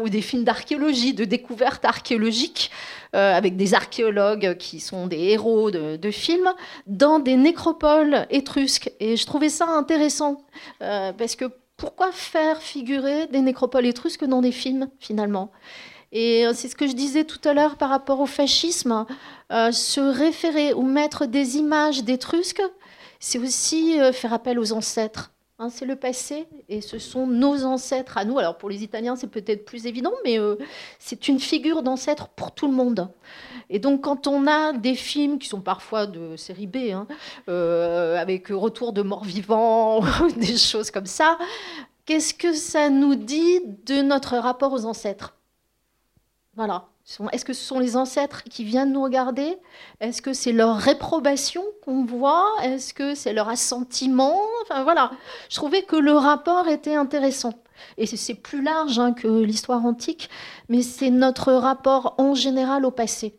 ou 0.00 0.08
des 0.08 0.22
films 0.22 0.44
d'archéologie, 0.44 1.12
de 1.12 1.24
découverte 1.24 1.84
archéologique. 1.84 2.70
Euh, 3.16 3.32
avec 3.32 3.56
des 3.56 3.72
archéologues 3.72 4.58
qui 4.58 4.78
sont 4.78 5.06
des 5.06 5.16
héros 5.16 5.70
de, 5.70 6.10
films, 6.10 6.52
dans 6.86 7.18
des 7.18 7.36
nécropoles 7.36 8.26
étrusques. 8.28 8.92
Et 9.00 9.16
je 9.16 9.24
trouvais 9.24 9.48
ça 9.48 9.66
intéressant, 9.68 10.44
euh, 10.82 11.14
parce 11.14 11.34
que 11.34 11.46
pourquoi 11.78 12.12
faire 12.12 12.60
figurer 12.60 13.26
des 13.28 13.40
nécropoles 13.40 13.86
étrusques 13.86 14.26
dans 14.26 14.42
des 14.42 14.52
films, 14.52 14.90
finalement? 14.98 15.50
Et 16.12 16.46
euh, 16.46 16.52
c'est 16.54 16.68
ce 16.68 16.76
que 16.76 16.86
je 16.86 16.92
disais 16.92 17.24
tout 17.24 17.40
à 17.48 17.54
l'heure 17.54 17.76
par 17.76 17.88
rapport 17.88 18.20
au 18.20 18.26
fascisme. 18.26 19.06
se 19.50 20.00
référer 20.00 20.74
ou 20.74 20.82
mettre 20.82 21.24
des 21.24 21.56
images 21.56 22.04
d'étrusques, 22.04 22.62
c'est 23.18 23.38
aussi 23.38 23.98
faire 24.12 24.34
appel 24.34 24.58
aux 24.58 24.74
ancêtres. 24.74 25.30
Hein, 25.58 25.70
c'est 25.70 25.86
le 25.86 25.96
passé 25.96 26.46
et 26.68 26.82
ce 26.82 26.98
sont 26.98 27.26
nos 27.26 27.64
ancêtres 27.64 28.18
à 28.18 28.26
nous. 28.26 28.38
Alors 28.38 28.58
pour 28.58 28.68
les 28.68 28.82
Italiens, 28.82 29.16
c'est 29.16 29.26
peut-être 29.26 29.64
plus 29.64 29.86
évident, 29.86 30.12
mais 30.22 30.38
euh, 30.38 30.56
c'est 30.98 31.28
une 31.28 31.40
figure 31.40 31.82
d'ancêtre 31.82 32.28
pour 32.28 32.52
tout 32.52 32.66
le 32.66 32.74
monde. 32.74 33.08
Et 33.70 33.78
donc 33.78 34.02
quand 34.02 34.26
on 34.26 34.46
a 34.46 34.74
des 34.74 34.94
films 34.94 35.38
qui 35.38 35.48
sont 35.48 35.62
parfois 35.62 36.06
de 36.06 36.36
série 36.36 36.66
B, 36.66 36.92
hein, 36.92 37.06
euh, 37.48 38.16
avec 38.18 38.48
retour 38.48 38.92
de 38.92 39.00
morts 39.00 39.24
vivants, 39.24 40.02
des 40.36 40.58
choses 40.58 40.90
comme 40.90 41.06
ça, 41.06 41.38
qu'est-ce 42.04 42.34
que 42.34 42.52
ça 42.52 42.90
nous 42.90 43.14
dit 43.14 43.62
de 43.86 44.02
notre 44.02 44.36
rapport 44.36 44.74
aux 44.74 44.84
ancêtres? 44.84 45.36
Voilà. 46.54 46.86
Est-ce 47.32 47.44
que 47.44 47.52
ce 47.52 47.64
sont 47.64 47.78
les 47.78 47.96
ancêtres 47.96 48.42
qui 48.44 48.64
viennent 48.64 48.92
nous 48.92 49.02
regarder? 49.02 49.56
Est-ce 50.00 50.20
que 50.20 50.32
c'est 50.32 50.52
leur 50.52 50.76
réprobation 50.76 51.62
qu'on 51.82 52.04
voit? 52.04 52.52
Est-ce 52.64 52.92
que 52.92 53.14
c'est 53.14 53.32
leur 53.32 53.48
assentiment? 53.48 54.40
Enfin 54.62 54.82
voilà, 54.82 55.12
je 55.48 55.54
trouvais 55.54 55.82
que 55.82 55.94
le 55.94 56.12
rapport 56.12 56.66
était 56.66 56.96
intéressant. 56.96 57.54
Et 57.96 58.06
c'est 58.06 58.34
plus 58.34 58.62
large 58.62 58.98
hein, 58.98 59.12
que 59.12 59.28
l'histoire 59.28 59.84
antique, 59.84 60.30
mais 60.68 60.82
c'est 60.82 61.10
notre 61.10 61.52
rapport 61.52 62.14
en 62.18 62.34
général 62.34 62.84
au 62.84 62.90
passé. 62.90 63.38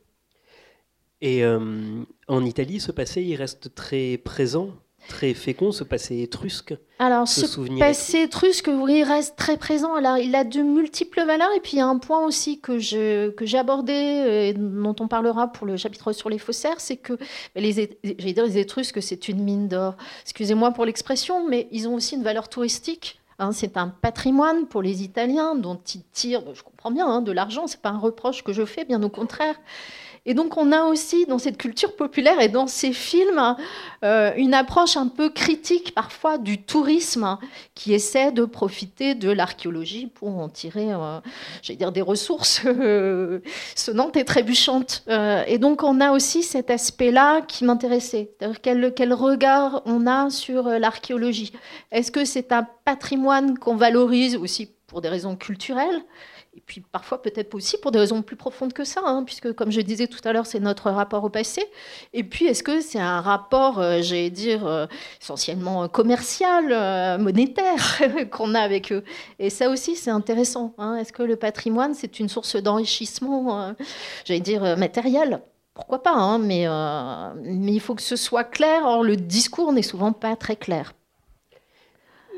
Et 1.20 1.44
euh, 1.44 2.04
en 2.28 2.46
Italie, 2.46 2.80
ce 2.80 2.92
passé, 2.92 3.22
il 3.24 3.36
reste 3.36 3.74
très 3.76 4.18
présent? 4.18 4.70
Très 5.08 5.34
fécond, 5.34 5.72
ce 5.72 5.84
passé 5.84 6.22
étrusque 6.22 6.76
Alors, 7.00 7.28
ce, 7.28 7.46
passé 7.80 8.24
étrusque, 8.24 8.70
oui, 8.72 9.04
reste 9.04 9.36
très 9.36 9.58
présent. 9.58 9.96
Alors, 9.96 10.18
il 10.18 10.36
a 10.36 10.44
de 10.44 10.62
multiples 10.62 11.24
valeurs. 11.26 11.50
Et 11.56 11.60
puis, 11.60 11.74
il 11.74 11.78
y 11.78 11.82
a 11.82 11.88
un 11.88 11.98
point 11.98 12.26
aussi 12.26 12.60
que, 12.60 12.80
je, 12.80 13.30
que 13.30 13.46
j'ai 13.46 13.58
abordé 13.58 13.94
et 13.94 14.54
dont 14.54 14.96
on 15.00 15.08
parlera 15.08 15.52
pour 15.52 15.66
le 15.66 15.78
chapitre 15.78 16.12
sur 16.12 16.30
les 16.30 16.38
faussaires, 16.38 16.80
c'est 16.80 16.98
que 16.98 17.14
les, 17.56 17.72
j'allais 18.04 18.34
dire 18.34 18.46
les 18.46 18.58
Étrusques, 18.58 19.02
c'est 19.02 19.28
une 19.28 19.44
mine 19.44 19.68
d'or. 19.68 19.96
Excusez-moi 20.24 20.72
pour 20.72 20.86
l'expression, 20.86 21.48
mais 21.48 21.68
ils 21.72 21.88
ont 21.88 21.96
aussi 21.96 22.16
une 22.16 22.24
valeur 22.24 22.50
touristique. 22.50 23.20
Hein, 23.40 23.52
c'est 23.52 23.78
un 23.78 23.90
patrimoine 23.90 24.66
pour 24.66 24.82
les 24.82 25.04
Italiens 25.04 25.54
dont 25.54 25.80
ils 25.94 26.04
tirent, 26.12 26.56
je 26.56 26.64
comprends 26.64 26.90
bien, 26.90 27.08
hein, 27.08 27.22
de 27.22 27.32
l'argent. 27.32 27.68
C'est 27.68 27.82
pas 27.82 27.90
un 27.90 28.00
reproche 28.00 28.44
que 28.44 28.52
je 28.52 28.66
fais, 28.66 28.84
bien 28.84 29.02
au 29.04 29.10
contraire. 29.10 29.56
Et 30.28 30.34
donc 30.34 30.58
on 30.58 30.74
a 30.74 30.84
aussi 30.84 31.26
dans 31.26 31.40
cette 31.40 31.58
culture 31.58 31.96
populaire 31.96 32.42
et 32.42 32.50
dans 32.50 32.68
ces 32.68 32.92
films 32.92 33.56
euh, 34.04 34.34
une 34.36 34.54
approche 34.54 34.98
un 34.98 35.08
peu 35.08 35.30
critique 35.30 35.96
parfois 35.96 36.38
du 36.38 36.62
tourisme 36.62 37.38
qui 37.76 37.94
essaie 37.94 38.34
de 38.34 38.44
profiter 38.44 39.16
de 39.16 39.32
l'archéologie 39.32 40.08
pour 40.08 40.38
en 40.38 40.50
tirer, 40.50 40.92
euh, 40.92 41.20
dire, 41.64 41.94
des 41.94 42.02
ressources 42.02 42.62
euh, 42.66 43.40
sonnantes 43.74 44.18
et 44.18 44.26
trébuchantes. 44.26 45.06
et 45.48 45.58
donc 45.60 45.82
on 45.84 46.02
a 46.02 46.12
aussi 46.12 46.44
cet 46.44 46.70
aspect-là 46.70 47.42
qui 47.42 47.64
m'intéressait. 47.64 48.32
Quel 48.62 49.14
regard 49.14 49.82
on 49.86 50.08
a 50.08 50.30
sur 50.30 50.68
l'archéologie 50.68 51.54
Est-ce 51.94 52.12
que 52.12 52.26
c'est 52.26 52.52
un 52.52 52.68
patrimoine 52.84 53.58
qu'on 53.58 53.78
valorise 53.78 54.36
aussi 54.36 54.72
pour 54.88 55.00
des 55.00 55.10
raisons 55.10 55.38
culturelles 55.38 56.02
et 56.58 56.62
puis 56.66 56.82
parfois 56.82 57.22
peut-être 57.22 57.54
aussi 57.54 57.78
pour 57.78 57.92
des 57.92 58.00
raisons 58.00 58.24
plus 58.24 58.36
profondes 58.36 58.74
que 58.74 58.84
ça, 58.84 59.02
hein, 59.06 59.24
puisque 59.24 59.54
comme 59.54 59.72
je 59.72 59.80
disais 59.80 60.08
tout 60.08 60.20
à 60.24 60.34
l'heure, 60.34 60.48
c'est 60.48 60.60
notre 60.60 60.90
rapport 60.90 61.24
au 61.24 61.30
passé. 61.30 61.64
Et 62.14 62.24
puis 62.24 62.48
est-ce 62.48 62.64
que 62.64 62.82
c'est 62.82 63.00
un 63.00 63.22
rapport, 63.22 63.78
euh, 63.78 64.02
j'allais 64.02 64.32
dire, 64.32 64.66
euh, 64.66 64.88
essentiellement 65.22 65.88
commercial, 65.88 66.72
euh, 66.72 67.20
monétaire 67.20 68.02
qu'on 68.32 68.56
a 68.56 68.60
avec 68.60 68.92
eux? 68.92 69.04
Et 69.38 69.52
ça 69.52 69.70
aussi, 69.70 69.96
c'est 69.96 70.10
intéressant. 70.10 70.74
Hein. 70.80 70.96
Est-ce 70.96 71.14
que 71.14 71.22
le 71.22 71.36
patrimoine, 71.36 71.94
c'est 71.94 72.20
une 72.20 72.28
source 72.28 72.56
d'enrichissement, 72.56 73.76
j'allais 74.26 74.40
dire, 74.40 74.76
matériel? 74.78 75.42
Pourquoi 75.76 76.02
pas, 76.02 76.14
hein, 76.14 76.40
mais, 76.40 76.64
il 77.72 77.80
faut 77.80 77.94
que 77.94 78.02
ce 78.02 78.16
soit 78.16 78.46
clair. 78.46 78.84
Or, 78.84 79.04
le 79.04 79.16
discours 79.16 79.72
n'est 79.74 79.84
souvent 79.84 80.12
pas 80.12 80.36
très 80.36 80.56
clair. 80.56 80.94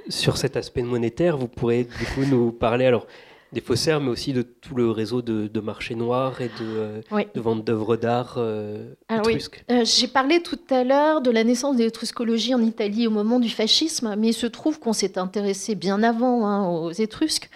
Sur 0.09 0.35
cet 0.35 0.57
aspect 0.57 0.81
monétaire, 0.81 1.37
vous 1.37 1.47
pourrez 1.47 1.87
nous 2.17 2.51
parler. 2.51 2.85
Alors, 2.85 3.05
des 3.51 3.61
faussaires, 3.61 3.99
mais 3.99 4.09
aussi 4.09 4.31
de 4.31 4.43
tout 4.43 4.75
le 4.75 4.91
réseau 4.91 5.21
de, 5.21 5.47
de 5.47 5.59
marchés 5.59 5.95
noirs 5.95 6.39
et 6.41 6.49
de, 6.49 6.51
euh, 6.61 7.01
de 7.33 7.41
vente 7.41 7.65
d'œuvres 7.65 7.97
d'art 7.97 8.35
euh, 8.37 8.93
ah 9.07 9.17
étrusques. 9.17 9.63
Euh, 9.71 9.83
j'ai 9.85 10.07
parlé 10.07 10.43
tout 10.43 10.59
à 10.69 10.83
l'heure 10.83 11.21
de 11.21 11.31
la 11.31 11.43
naissance 11.43 11.75
de 11.75 11.83
l'étruscologie 11.83 12.53
en 12.53 12.61
Italie 12.61 13.07
au 13.07 13.11
moment 13.11 13.39
du 13.39 13.49
fascisme, 13.49 14.15
mais 14.17 14.27
il 14.29 14.33
se 14.33 14.45
trouve 14.45 14.79
qu'on 14.79 14.93
s'est 14.93 15.17
intéressé 15.17 15.73
bien 15.73 16.03
avant 16.03 16.45
hein, 16.45 16.67
aux 16.67 16.91
Étrusques. 16.91 17.49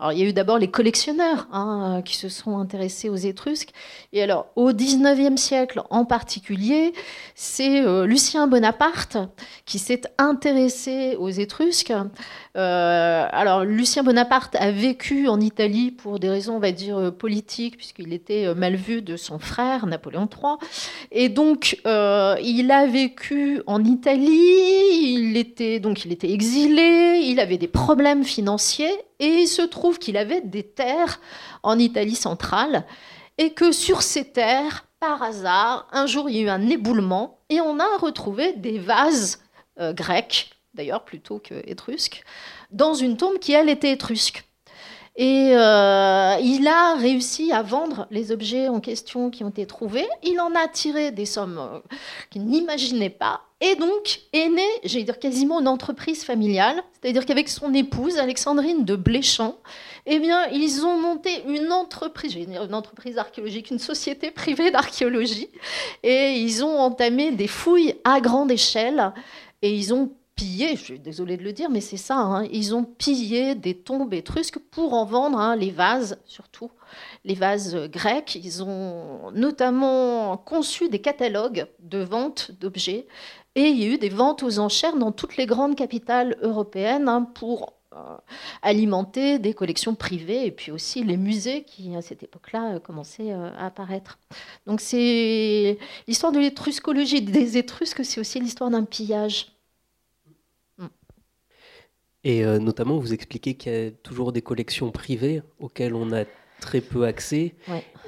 Alors, 0.00 0.12
il 0.12 0.18
y 0.18 0.22
a 0.22 0.28
eu 0.28 0.32
d'abord 0.32 0.58
les 0.58 0.70
collectionneurs 0.70 1.46
hein, 1.52 2.02
qui 2.04 2.16
se 2.16 2.28
sont 2.28 2.58
intéressés 2.58 3.08
aux 3.08 3.16
Étrusques. 3.16 3.70
Et 4.12 4.22
alors, 4.22 4.46
au 4.56 4.72
XIXe 4.72 5.40
siècle 5.40 5.82
en 5.88 6.04
particulier, 6.04 6.92
c'est 7.34 7.82
Lucien 8.04 8.48
Bonaparte 8.48 9.18
qui 9.66 9.78
s'est 9.78 10.02
intéressé 10.18 11.16
aux 11.16 11.28
Étrusques. 11.28 11.92
Euh, 12.56 13.26
alors, 13.32 13.64
Lucien 13.64 14.04
Bonaparte 14.04 14.54
a 14.54 14.70
vécu 14.70 15.26
en 15.26 15.40
Italie 15.40 15.90
pour 15.90 16.20
des 16.20 16.28
raisons, 16.28 16.56
on 16.56 16.60
va 16.60 16.70
dire, 16.70 16.96
euh, 16.96 17.10
politiques, 17.10 17.76
puisqu'il 17.76 18.12
était 18.12 18.46
euh, 18.46 18.54
mal 18.54 18.76
vu 18.76 19.02
de 19.02 19.16
son 19.16 19.40
frère, 19.40 19.86
Napoléon 19.86 20.28
III. 20.30 20.54
Et 21.10 21.28
donc, 21.28 21.80
il 21.84 22.70
a 22.70 22.86
vécu 22.86 23.60
en 23.66 23.82
Italie, 23.84 24.28
il 24.28 25.36
était, 25.36 25.80
donc 25.80 26.04
il 26.04 26.12
était 26.12 26.30
exilé, 26.30 27.22
il 27.24 27.40
avait 27.40 27.58
des 27.58 27.68
problèmes 27.68 28.24
financiers, 28.24 28.94
et 29.18 29.26
il 29.26 29.48
se 29.48 29.62
trouve 29.62 29.98
qu'il 29.98 30.16
avait 30.16 30.40
des 30.40 30.62
terres 30.62 31.20
en 31.62 31.78
Italie 31.78 32.14
centrale, 32.14 32.84
et 33.36 33.50
que 33.50 33.72
sur 33.72 34.02
ces 34.02 34.30
terres, 34.30 34.86
par 35.00 35.22
hasard, 35.22 35.88
un 35.92 36.06
jour, 36.06 36.30
il 36.30 36.36
y 36.36 36.38
a 36.40 36.42
eu 36.42 36.48
un 36.48 36.68
éboulement, 36.68 37.40
et 37.50 37.60
on 37.60 37.80
a 37.80 37.96
retrouvé 37.98 38.52
des 38.54 38.78
vases 38.78 39.40
grecs 39.76 40.53
d'ailleurs 40.74 41.04
plutôt 41.04 41.38
que 41.38 41.54
étrusque, 41.68 42.24
dans 42.70 42.94
une 42.94 43.16
tombe 43.16 43.38
qui, 43.38 43.52
elle, 43.52 43.68
était 43.68 43.92
étrusque. 43.92 44.44
Et 45.16 45.52
euh, 45.54 46.36
il 46.42 46.66
a 46.66 46.96
réussi 46.96 47.52
à 47.52 47.62
vendre 47.62 48.08
les 48.10 48.32
objets 48.32 48.66
en 48.66 48.80
question 48.80 49.30
qui 49.30 49.44
ont 49.44 49.50
été 49.50 49.64
trouvés. 49.64 50.08
Il 50.24 50.40
en 50.40 50.52
a 50.56 50.66
tiré 50.66 51.12
des 51.12 51.24
sommes 51.24 51.58
euh, 51.58 51.78
qu'il 52.30 52.44
n'imaginait 52.46 53.10
pas. 53.10 53.42
Et 53.60 53.76
donc 53.76 54.22
est 54.32 54.48
née, 54.48 54.68
j'allais 54.82 55.04
dire 55.04 55.20
quasiment 55.20 55.60
une 55.60 55.68
entreprise 55.68 56.24
familiale. 56.24 56.82
C'est-à-dire 57.00 57.24
qu'avec 57.26 57.48
son 57.48 57.72
épouse, 57.74 58.18
Alexandrine 58.18 58.84
de 58.84 58.96
Bléchamp, 58.96 59.56
eh 60.06 60.18
bien, 60.18 60.48
ils 60.48 60.84
ont 60.84 61.00
monté 61.00 61.30
une 61.46 61.70
entreprise, 61.70 62.34
une 62.34 62.74
entreprise 62.74 63.16
archéologique, 63.16 63.70
une 63.70 63.78
société 63.78 64.32
privée 64.32 64.72
d'archéologie. 64.72 65.48
Et 66.02 66.32
ils 66.32 66.64
ont 66.64 66.78
entamé 66.80 67.30
des 67.30 67.46
fouilles 67.46 67.94
à 68.02 68.20
grande 68.20 68.50
échelle. 68.50 69.12
Et 69.62 69.72
ils 69.72 69.94
ont 69.94 70.10
pillé, 70.34 70.76
je 70.76 70.82
suis 70.82 70.98
désolée 70.98 71.36
de 71.36 71.42
le 71.42 71.52
dire, 71.52 71.70
mais 71.70 71.80
c'est 71.80 71.96
ça, 71.96 72.16
hein, 72.16 72.44
ils 72.52 72.74
ont 72.74 72.84
pillé 72.84 73.54
des 73.54 73.74
tombes 73.74 74.12
étrusques 74.14 74.58
pour 74.58 74.94
en 74.94 75.04
vendre 75.04 75.38
hein, 75.38 75.56
les 75.56 75.70
vases, 75.70 76.18
surtout 76.24 76.70
les 77.24 77.34
vases 77.34 77.76
grecs. 77.88 78.34
Ils 78.34 78.62
ont 78.62 79.30
notamment 79.32 80.36
conçu 80.36 80.88
des 80.88 81.00
catalogues 81.00 81.66
de 81.80 81.98
vente 81.98 82.50
d'objets 82.60 83.06
et 83.54 83.68
il 83.68 83.78
y 83.78 83.84
a 83.84 83.94
eu 83.94 83.98
des 83.98 84.08
ventes 84.08 84.42
aux 84.42 84.58
enchères 84.58 84.96
dans 84.96 85.12
toutes 85.12 85.36
les 85.36 85.46
grandes 85.46 85.76
capitales 85.76 86.36
européennes 86.42 87.08
hein, 87.08 87.22
pour 87.22 87.74
euh, 87.94 88.16
alimenter 88.62 89.38
des 89.38 89.54
collections 89.54 89.94
privées 89.94 90.46
et 90.46 90.50
puis 90.50 90.72
aussi 90.72 91.04
les 91.04 91.16
musées 91.16 91.62
qui, 91.62 91.94
à 91.94 92.02
cette 92.02 92.24
époque-là, 92.24 92.80
commençaient 92.80 93.32
euh, 93.32 93.50
à 93.56 93.66
apparaître. 93.66 94.18
Donc 94.66 94.80
c'est 94.80 95.78
l'histoire 96.08 96.32
de 96.32 96.40
l'étruscologie 96.40 97.22
des 97.22 97.56
Étrusques, 97.56 98.04
c'est 98.04 98.20
aussi 98.20 98.40
l'histoire 98.40 98.70
d'un 98.70 98.82
pillage. 98.82 99.53
Et 102.24 102.44
euh, 102.44 102.58
notamment, 102.58 102.98
vous 102.98 103.12
expliquez 103.12 103.54
qu'il 103.54 103.72
y 103.72 103.86
a 103.86 103.90
toujours 103.90 104.32
des 104.32 104.42
collections 104.42 104.90
privées 104.90 105.42
auxquelles 105.60 105.94
on 105.94 106.10
a 106.12 106.24
très 106.60 106.80
peu 106.80 107.04
accès 107.04 107.54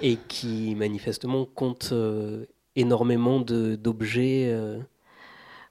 et 0.01 0.17
qui 0.29 0.75
manifestement 0.75 1.45
comptent 1.45 1.91
euh, 1.93 2.47
énormément 2.75 3.41
d'objets. 3.41 4.49
Euh. 4.51 4.79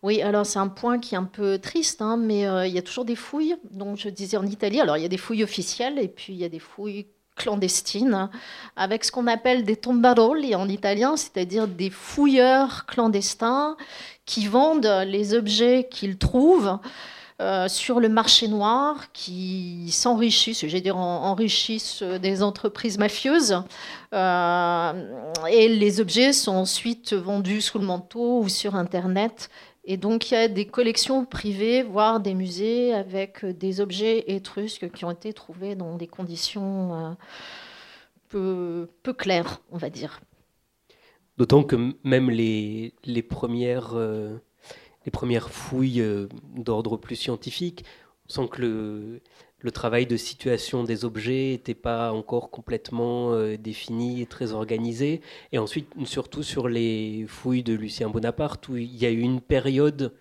Oui, 0.03 0.21
alors 0.21 0.45
c'est 0.45 0.59
un 0.59 0.67
point 0.67 0.99
qui 0.99 1.15
est 1.15 1.17
un 1.17 1.23
peu 1.23 1.57
triste, 1.57 2.03
hein, 2.03 2.17
mais 2.17 2.41
il 2.67 2.73
y 2.73 2.77
a 2.77 2.83
toujours 2.83 3.05
des 3.05 3.15
fouilles. 3.15 3.55
Donc 3.71 3.97
je 3.97 4.09
disais 4.09 4.37
en 4.37 4.45
Italie, 4.45 4.79
alors 4.79 4.97
il 4.97 5.01
y 5.01 5.05
a 5.05 5.09
des 5.09 5.17
fouilles 5.17 5.43
officielles 5.43 5.97
et 5.97 6.07
puis 6.07 6.33
il 6.33 6.39
y 6.39 6.45
a 6.45 6.49
des 6.49 6.59
fouilles 6.59 7.07
clandestines 7.35 8.29
avec 8.75 9.03
ce 9.03 9.11
qu'on 9.11 9.25
appelle 9.25 9.63
des 9.63 9.75
tombaroli 9.75 10.53
en 10.53 10.69
italien, 10.69 11.17
c'est-à-dire 11.17 11.67
des 11.67 11.89
fouilleurs 11.89 12.85
clandestins 12.85 13.75
qui 14.25 14.45
vendent 14.45 15.03
les 15.07 15.33
objets 15.33 15.87
qu'ils 15.89 16.17
trouvent 16.19 16.77
euh, 17.41 17.67
sur 17.67 17.99
le 17.99 18.07
marché 18.07 18.47
noir 18.47 19.11
qui 19.11 19.91
s'enrichissent, 19.91 20.65
j'ai 20.65 20.79
dire 20.79 20.95
enrichissent 20.95 22.01
des 22.01 22.41
entreprises 22.41 22.97
mafieuses. 22.97 23.61
Euh, 24.13 24.93
et 25.51 25.67
les 25.67 25.99
objets 25.99 26.31
sont 26.31 26.53
ensuite 26.53 27.11
vendus 27.11 27.59
sous 27.59 27.77
le 27.77 27.85
manteau 27.85 28.39
ou 28.39 28.47
sur 28.47 28.75
Internet. 28.75 29.49
Et 29.83 29.97
donc 29.97 30.31
il 30.31 30.35
y 30.35 30.37
a 30.37 30.47
des 30.47 30.65
collections 30.65 31.25
privées, 31.25 31.83
voire 31.83 32.21
des 32.21 32.33
musées 32.33 32.93
avec 32.93 33.43
des 33.43 33.81
objets 33.81 34.23
étrusques 34.27 34.89
qui 34.91 35.03
ont 35.03 35.11
été 35.11 35.33
trouvés 35.33 35.75
dans 35.75 35.97
des 35.97 36.07
conditions 36.07 37.15
euh, 38.33 38.85
peu, 39.03 39.13
claires, 39.13 39.59
on 39.73 39.77
va 39.77 39.89
dire. 39.89 40.21
D'autant 41.37 41.63
que 41.63 41.93
même 42.05 42.29
les, 42.29 42.93
les 43.03 43.23
premières 43.23 43.93
les 45.05 45.11
premières 45.11 45.49
fouilles 45.49 46.03
d'ordre 46.55 46.97
plus 46.97 47.15
scientifique. 47.15 47.85
On 48.27 48.33
sent 48.33 48.47
que 48.51 48.61
le, 48.61 49.21
le 49.65 49.71
travail 49.71 50.05
de 50.05 50.15
situation 50.15 50.83
des 50.83 51.05
objets 51.05 51.51
n'était 51.53 51.73
pas 51.73 52.13
encore 52.13 52.51
complètement 52.51 53.33
euh, 53.33 53.57
défini 53.57 54.21
et 54.21 54.27
très 54.27 54.51
organisé. 54.51 55.21
Et 55.51 55.57
ensuite, 55.57 55.87
surtout 56.05 56.43
sur 56.43 56.67
les 56.67 57.25
fouilles 57.27 57.63
de 57.63 57.73
Lucien 57.73 58.07
Bonaparte, 58.07 58.69
où 58.69 58.77
il 58.77 58.95
y 58.95 59.07
a 59.07 59.09
eu 59.09 59.21
une 59.21 59.41
période 59.41 60.13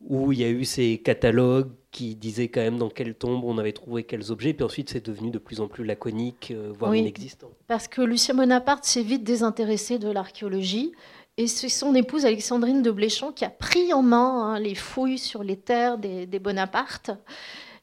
où 0.00 0.32
il 0.32 0.40
y 0.40 0.44
a 0.44 0.48
eu 0.48 0.64
ces 0.64 0.98
catalogues 0.98 1.70
qui 1.92 2.16
disaient 2.16 2.48
quand 2.48 2.60
même 2.60 2.78
dans 2.78 2.88
quelle 2.88 3.14
tombe 3.14 3.44
on 3.44 3.56
avait 3.58 3.72
trouvé 3.72 4.02
quels 4.02 4.32
objets, 4.32 4.52
puis 4.52 4.64
ensuite 4.64 4.90
c'est 4.90 5.06
devenu 5.06 5.30
de 5.30 5.38
plus 5.38 5.60
en 5.60 5.68
plus 5.68 5.84
laconique, 5.84 6.50
euh, 6.50 6.72
voire 6.76 6.96
inexistant. 6.96 7.50
Parce 7.68 7.86
que 7.86 8.02
Lucien 8.02 8.34
Bonaparte 8.34 8.84
s'est 8.84 9.04
vite 9.04 9.22
désintéressé 9.22 10.00
de 10.00 10.10
l'archéologie, 10.10 10.90
et 11.38 11.46
c'est 11.46 11.68
son 11.68 11.94
épouse 11.94 12.26
Alexandrine 12.26 12.82
de 12.82 12.90
Bléchamp 12.90 13.32
qui 13.32 13.44
a 13.44 13.50
pris 13.50 13.92
en 13.94 14.02
main 14.02 14.54
hein, 14.54 14.58
les 14.58 14.74
fouilles 14.74 15.18
sur 15.18 15.42
les 15.42 15.56
terres 15.56 15.98
des, 15.98 16.26
des 16.26 16.38
Bonaparte. 16.38 17.10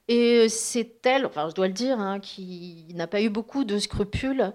Et 0.07 0.49
c'est 0.49 1.05
elle, 1.05 1.25
enfin 1.25 1.49
je 1.49 1.55
dois 1.55 1.67
le 1.67 1.73
dire, 1.73 1.99
hein, 1.99 2.19
qui 2.19 2.87
n'a 2.95 3.07
pas 3.07 3.21
eu 3.21 3.29
beaucoup 3.29 3.63
de 3.63 3.77
scrupules. 3.77 4.53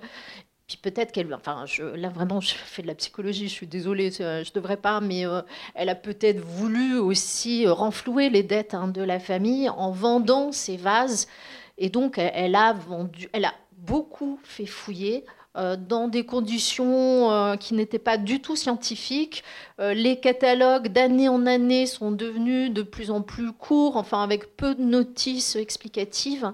Puis 0.66 0.78
peut-être 0.78 1.12
qu'elle, 1.12 1.32
enfin 1.34 1.64
je, 1.66 1.82
là 1.82 2.08
vraiment 2.08 2.40
je 2.40 2.54
fais 2.54 2.82
de 2.82 2.86
la 2.86 2.94
psychologie, 2.94 3.48
je 3.48 3.52
suis 3.52 3.66
désolée, 3.66 4.10
je 4.10 4.52
devrais 4.52 4.78
pas, 4.78 5.00
mais 5.00 5.26
euh, 5.26 5.42
elle 5.74 5.88
a 5.90 5.94
peut-être 5.94 6.40
voulu 6.40 6.96
aussi 6.96 7.66
renflouer 7.66 8.30
les 8.30 8.42
dettes 8.42 8.74
hein, 8.74 8.88
de 8.88 9.02
la 9.02 9.20
famille 9.20 9.68
en 9.68 9.90
vendant 9.90 10.52
ses 10.52 10.76
vases. 10.76 11.28
Et 11.78 11.88
donc 11.88 12.18
elle 12.18 12.54
a 12.54 12.72
vendu, 12.72 13.28
elle 13.32 13.44
a 13.44 13.54
beaucoup 13.72 14.40
fait 14.42 14.66
fouiller 14.66 15.24
euh, 15.28 15.43
dans 15.54 16.08
des 16.08 16.24
conditions 16.24 17.30
euh, 17.30 17.56
qui 17.56 17.74
n'étaient 17.74 17.98
pas 17.98 18.16
du 18.16 18.40
tout 18.40 18.56
scientifiques. 18.56 19.44
Euh, 19.80 19.94
les 19.94 20.18
catalogues 20.18 20.88
d'année 20.88 21.28
en 21.28 21.46
année 21.46 21.86
sont 21.86 22.10
devenus 22.10 22.72
de 22.72 22.82
plus 22.82 23.10
en 23.10 23.22
plus 23.22 23.52
courts, 23.52 23.96
enfin 23.96 24.22
avec 24.22 24.56
peu 24.56 24.74
de 24.74 24.82
notices 24.82 25.56
explicatives, 25.56 26.52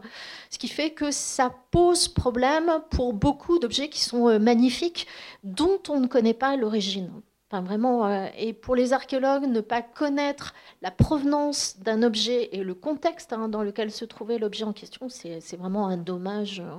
ce 0.50 0.58
qui 0.58 0.68
fait 0.68 0.90
que 0.90 1.10
ça 1.10 1.54
pose 1.70 2.08
problème 2.08 2.70
pour 2.90 3.12
beaucoup 3.12 3.58
d'objets 3.58 3.88
qui 3.88 4.00
sont 4.00 4.38
magnifiques, 4.38 5.06
dont 5.44 5.80
on 5.88 6.00
ne 6.00 6.06
connaît 6.06 6.34
pas 6.34 6.56
l'origine. 6.56 7.10
Enfin, 7.50 7.62
vraiment, 7.62 8.08
et 8.38 8.52
pour 8.52 8.76
les 8.76 8.92
archéologues, 8.92 9.44
ne 9.44 9.60
pas 9.60 9.82
connaître 9.82 10.54
la 10.82 10.92
provenance 10.92 11.80
d'un 11.80 12.04
objet 12.04 12.48
et 12.52 12.62
le 12.62 12.74
contexte 12.74 13.32
hein, 13.32 13.48
dans 13.48 13.64
lequel 13.64 13.90
se 13.90 14.04
trouvait 14.04 14.38
l'objet 14.38 14.62
en 14.62 14.72
question, 14.72 15.08
c'est 15.08 15.56
vraiment 15.56 15.88
un 15.88 15.96
dommage. 15.96 16.60
Euh, 16.60 16.76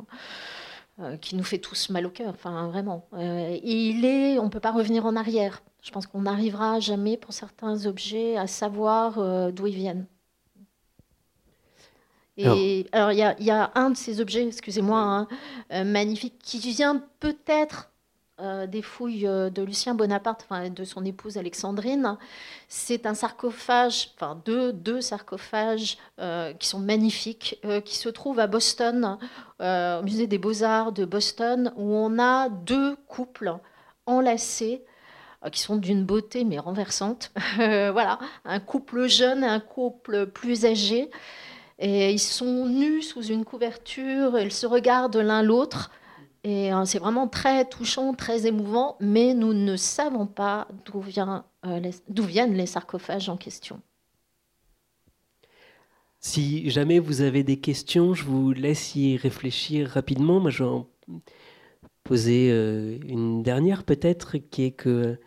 qui 1.22 1.36
nous 1.36 1.44
fait 1.44 1.58
tous 1.58 1.90
mal 1.90 2.06
au 2.06 2.10
cœur, 2.10 2.30
enfin 2.34 2.68
vraiment. 2.68 3.08
Euh, 3.14 3.58
il 3.64 4.06
est, 4.06 4.40
on 4.40 4.46
ne 4.46 4.50
peut 4.50 4.60
pas 4.60 4.72
revenir 4.72 5.06
en 5.06 5.16
arrière. 5.16 5.62
Je 5.82 5.92
pense 5.92 6.08
qu'on 6.08 6.22
n'arrivera 6.22 6.80
jamais 6.80 7.18
pour 7.18 7.34
certains 7.34 7.86
objets 7.86 8.38
à 8.38 8.48
savoir 8.48 9.18
euh, 9.18 9.52
d'où 9.52 9.68
ils 9.68 9.76
viennent. 9.76 10.06
Et 12.38 12.88
alors, 12.92 13.12
il 13.12 13.46
y, 13.46 13.52
a 13.52 13.72
un 13.76 13.92
de 13.92 13.98
ces 13.98 14.20
objets, 14.20 14.48
excusez-moi, 14.48 15.28
hein, 15.70 15.84
magnifique, 15.84 16.40
qui 16.40 16.58
vient 16.58 17.04
peut-être 17.20 17.91
euh, 18.42 18.66
des 18.66 18.82
fouilles 18.82 19.28
euh, 19.28 19.50
de 19.52 19.62
Lucien 19.62 19.94
Bonaparte, 19.94 20.48
enfin, 20.50 20.70
de 20.70 20.84
son 20.84 21.06
épouse 21.06 21.38
Alexandrine. 21.38 22.18
C'est 22.68 23.06
un 23.06 23.14
sarcophage, 23.14 24.12
enfin 24.16 24.42
deux, 24.46 24.74
deux 24.74 25.00
sarcophages 25.00 25.98
euh, 26.20 26.52
qui 26.54 26.68
sont 26.68 26.80
magnifiques, 26.80 27.62
qui 27.86 27.96
se 27.96 28.10
trouvent 28.10 28.40
à 28.40 28.48
Boston, 28.48 29.18
au 29.60 30.02
musée 30.04 30.26
des 30.26 30.40
beaux-arts 30.40 30.92
de 30.92 31.06
Boston, 31.06 31.72
où 31.76 31.94
on 31.94 32.18
a 32.18 32.50
deux 32.50 32.96
couples 33.08 33.58
enlacés 34.08 34.84
qui 35.52 35.60
sont 35.60 35.76
d'une 35.76 36.04
beauté 36.04 36.44
mais 36.44 36.58
renversante. 36.58 37.32
voilà, 37.58 38.18
un 38.46 38.60
couple 38.60 39.08
jeune 39.08 39.44
et 39.44 39.48
un 39.48 39.60
couple 39.60 40.28
plus 40.28 40.66
âgé. 40.66 41.12
Et 41.78 42.12
ils 42.12 42.20
sont 42.20 42.66
nus 42.66 43.02
sous 43.02 43.24
une 43.24 43.46
couverture, 43.46 44.40
ils 44.40 44.52
se 44.52 44.66
regardent 44.66 45.18
l'un 45.18 45.44
l'autre. 45.44 45.92
Et 46.44 46.74
euh, 46.74 46.86
c'est 46.86 46.98
vraiment 47.00 47.28
très 47.28 47.66
touchant, 47.66 48.14
très 48.14 48.48
émouvant, 48.48 48.98
mais 49.00 49.34
nous 49.34 49.54
ne 49.54 49.76
savons 49.76 50.26
pas 50.26 50.68
d'où 50.86 51.04
euh, 51.04 51.92
viennent 52.08 52.54
les 52.56 52.66
sarcophages 52.66 53.30
en 53.30 53.38
question. 53.38 53.80
Si 56.20 56.70
jamais 56.70 57.00
vous 57.00 57.22
avez 57.22 57.44
des 57.44 57.60
questions, 57.60 58.14
je 58.14 58.24
vous 58.24 58.54
laisse 58.54 58.96
y 58.96 59.18
réfléchir 59.18 59.90
rapidement. 59.90 60.40
Moi, 60.40 60.50
je 60.52 60.64
vais 60.64 60.70
en 60.70 60.88
poser 62.04 62.52
euh, 62.52 62.98
une 63.08 63.44
dernière 63.44 63.84
peut-être, 63.84 64.38
qui 64.38 64.66
est 64.66 64.72
que 64.72 65.20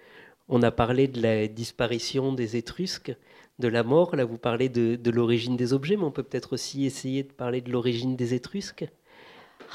on 0.48 0.62
a 0.62 0.70
parlé 0.70 1.08
de 1.08 1.22
la 1.22 1.46
disparition 1.46 2.32
des 2.32 2.56
Étrusques, 2.56 3.16
de 3.60 3.68
la 3.68 3.82
mort. 3.82 4.14
Là, 4.14 4.24
vous 4.24 4.36
parlez 4.36 4.68
de 4.68 5.10
l'origine 5.10 5.56
des 5.56 5.72
objets, 5.72 5.96
mais 5.96 6.04
on 6.04 6.10
peut 6.10 6.22
peut-être 6.22 6.52
aussi 6.52 6.84
essayer 6.84 7.22
de 7.22 7.32
parler 7.32 7.60
de 7.60 7.70
l'origine 7.70 8.14
des 8.14 8.34
Étrusques. 8.34 8.84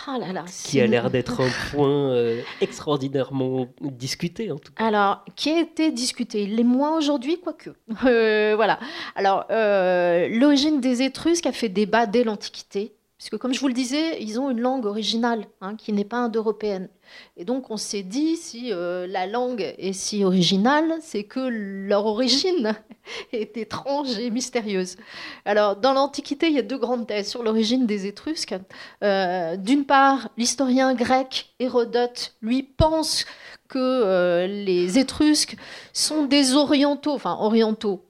Ah 0.07 0.17
qui 0.65 0.79
a 0.81 0.87
l'air 0.87 1.09
d'être 1.09 1.41
un 1.41 1.49
point 1.71 2.11
euh, 2.11 2.41
extraordinairement 2.61 3.67
discuté 3.81 4.51
en 4.51 4.57
tout 4.57 4.71
cas. 4.73 4.85
Alors, 4.85 5.23
qui 5.35 5.49
a 5.49 5.59
été 5.59 5.91
discuté? 5.91 6.43
Il 6.43 6.55
l'est 6.55 6.63
moins 6.63 6.97
aujourd'hui, 6.97 7.39
quoique. 7.39 7.71
Euh, 8.05 8.53
voilà. 8.55 8.79
Alors, 9.15 9.45
euh, 9.51 10.29
l'origine 10.29 10.79
des 10.79 11.01
Étrusques 11.01 11.45
a 11.45 11.51
fait 11.51 11.69
débat 11.69 12.05
dès 12.05 12.23
l'Antiquité. 12.23 12.93
Puisque, 13.19 13.37
comme 13.37 13.53
je 13.53 13.59
vous 13.59 13.67
le 13.67 13.73
disais, 13.73 14.23
ils 14.23 14.39
ont 14.39 14.49
une 14.49 14.61
langue 14.61 14.85
originale 14.85 15.45
hein, 15.59 15.75
qui 15.75 15.91
n'est 15.91 16.05
pas 16.05 16.19
indo-européenne. 16.19 16.87
Et 17.35 17.43
donc, 17.43 17.69
on 17.69 17.75
s'est 17.75 18.01
dit, 18.01 18.37
si 18.37 18.71
euh, 18.71 19.07
la 19.07 19.27
langue 19.27 19.75
est 19.77 19.91
si 19.91 20.23
originale, 20.23 20.93
c'est 21.01 21.25
que 21.25 21.41
leur 21.41 22.05
origine 22.05 22.73
est 23.33 23.57
étrange 23.57 24.17
et 24.17 24.29
mystérieuse. 24.29 24.95
Alors, 25.43 25.75
dans 25.75 25.91
l'Antiquité, 25.91 26.47
il 26.47 26.53
y 26.53 26.59
a 26.59 26.61
deux 26.61 26.77
grandes 26.77 27.07
thèses 27.07 27.27
sur 27.27 27.43
l'origine 27.43 27.85
des 27.85 28.05
Étrusques. 28.05 28.55
Euh, 29.03 29.57
d'une 29.57 29.83
part, 29.83 30.29
l'historien 30.37 30.93
grec 30.93 31.53
Hérodote, 31.59 32.35
lui, 32.41 32.63
pense 32.63 33.25
que 33.67 33.79
euh, 33.79 34.47
les 34.47 34.97
Étrusques 34.97 35.57
sont 35.91 36.23
des 36.23 36.53
orientaux, 36.53 37.11
enfin 37.11 37.35
orientaux, 37.41 38.08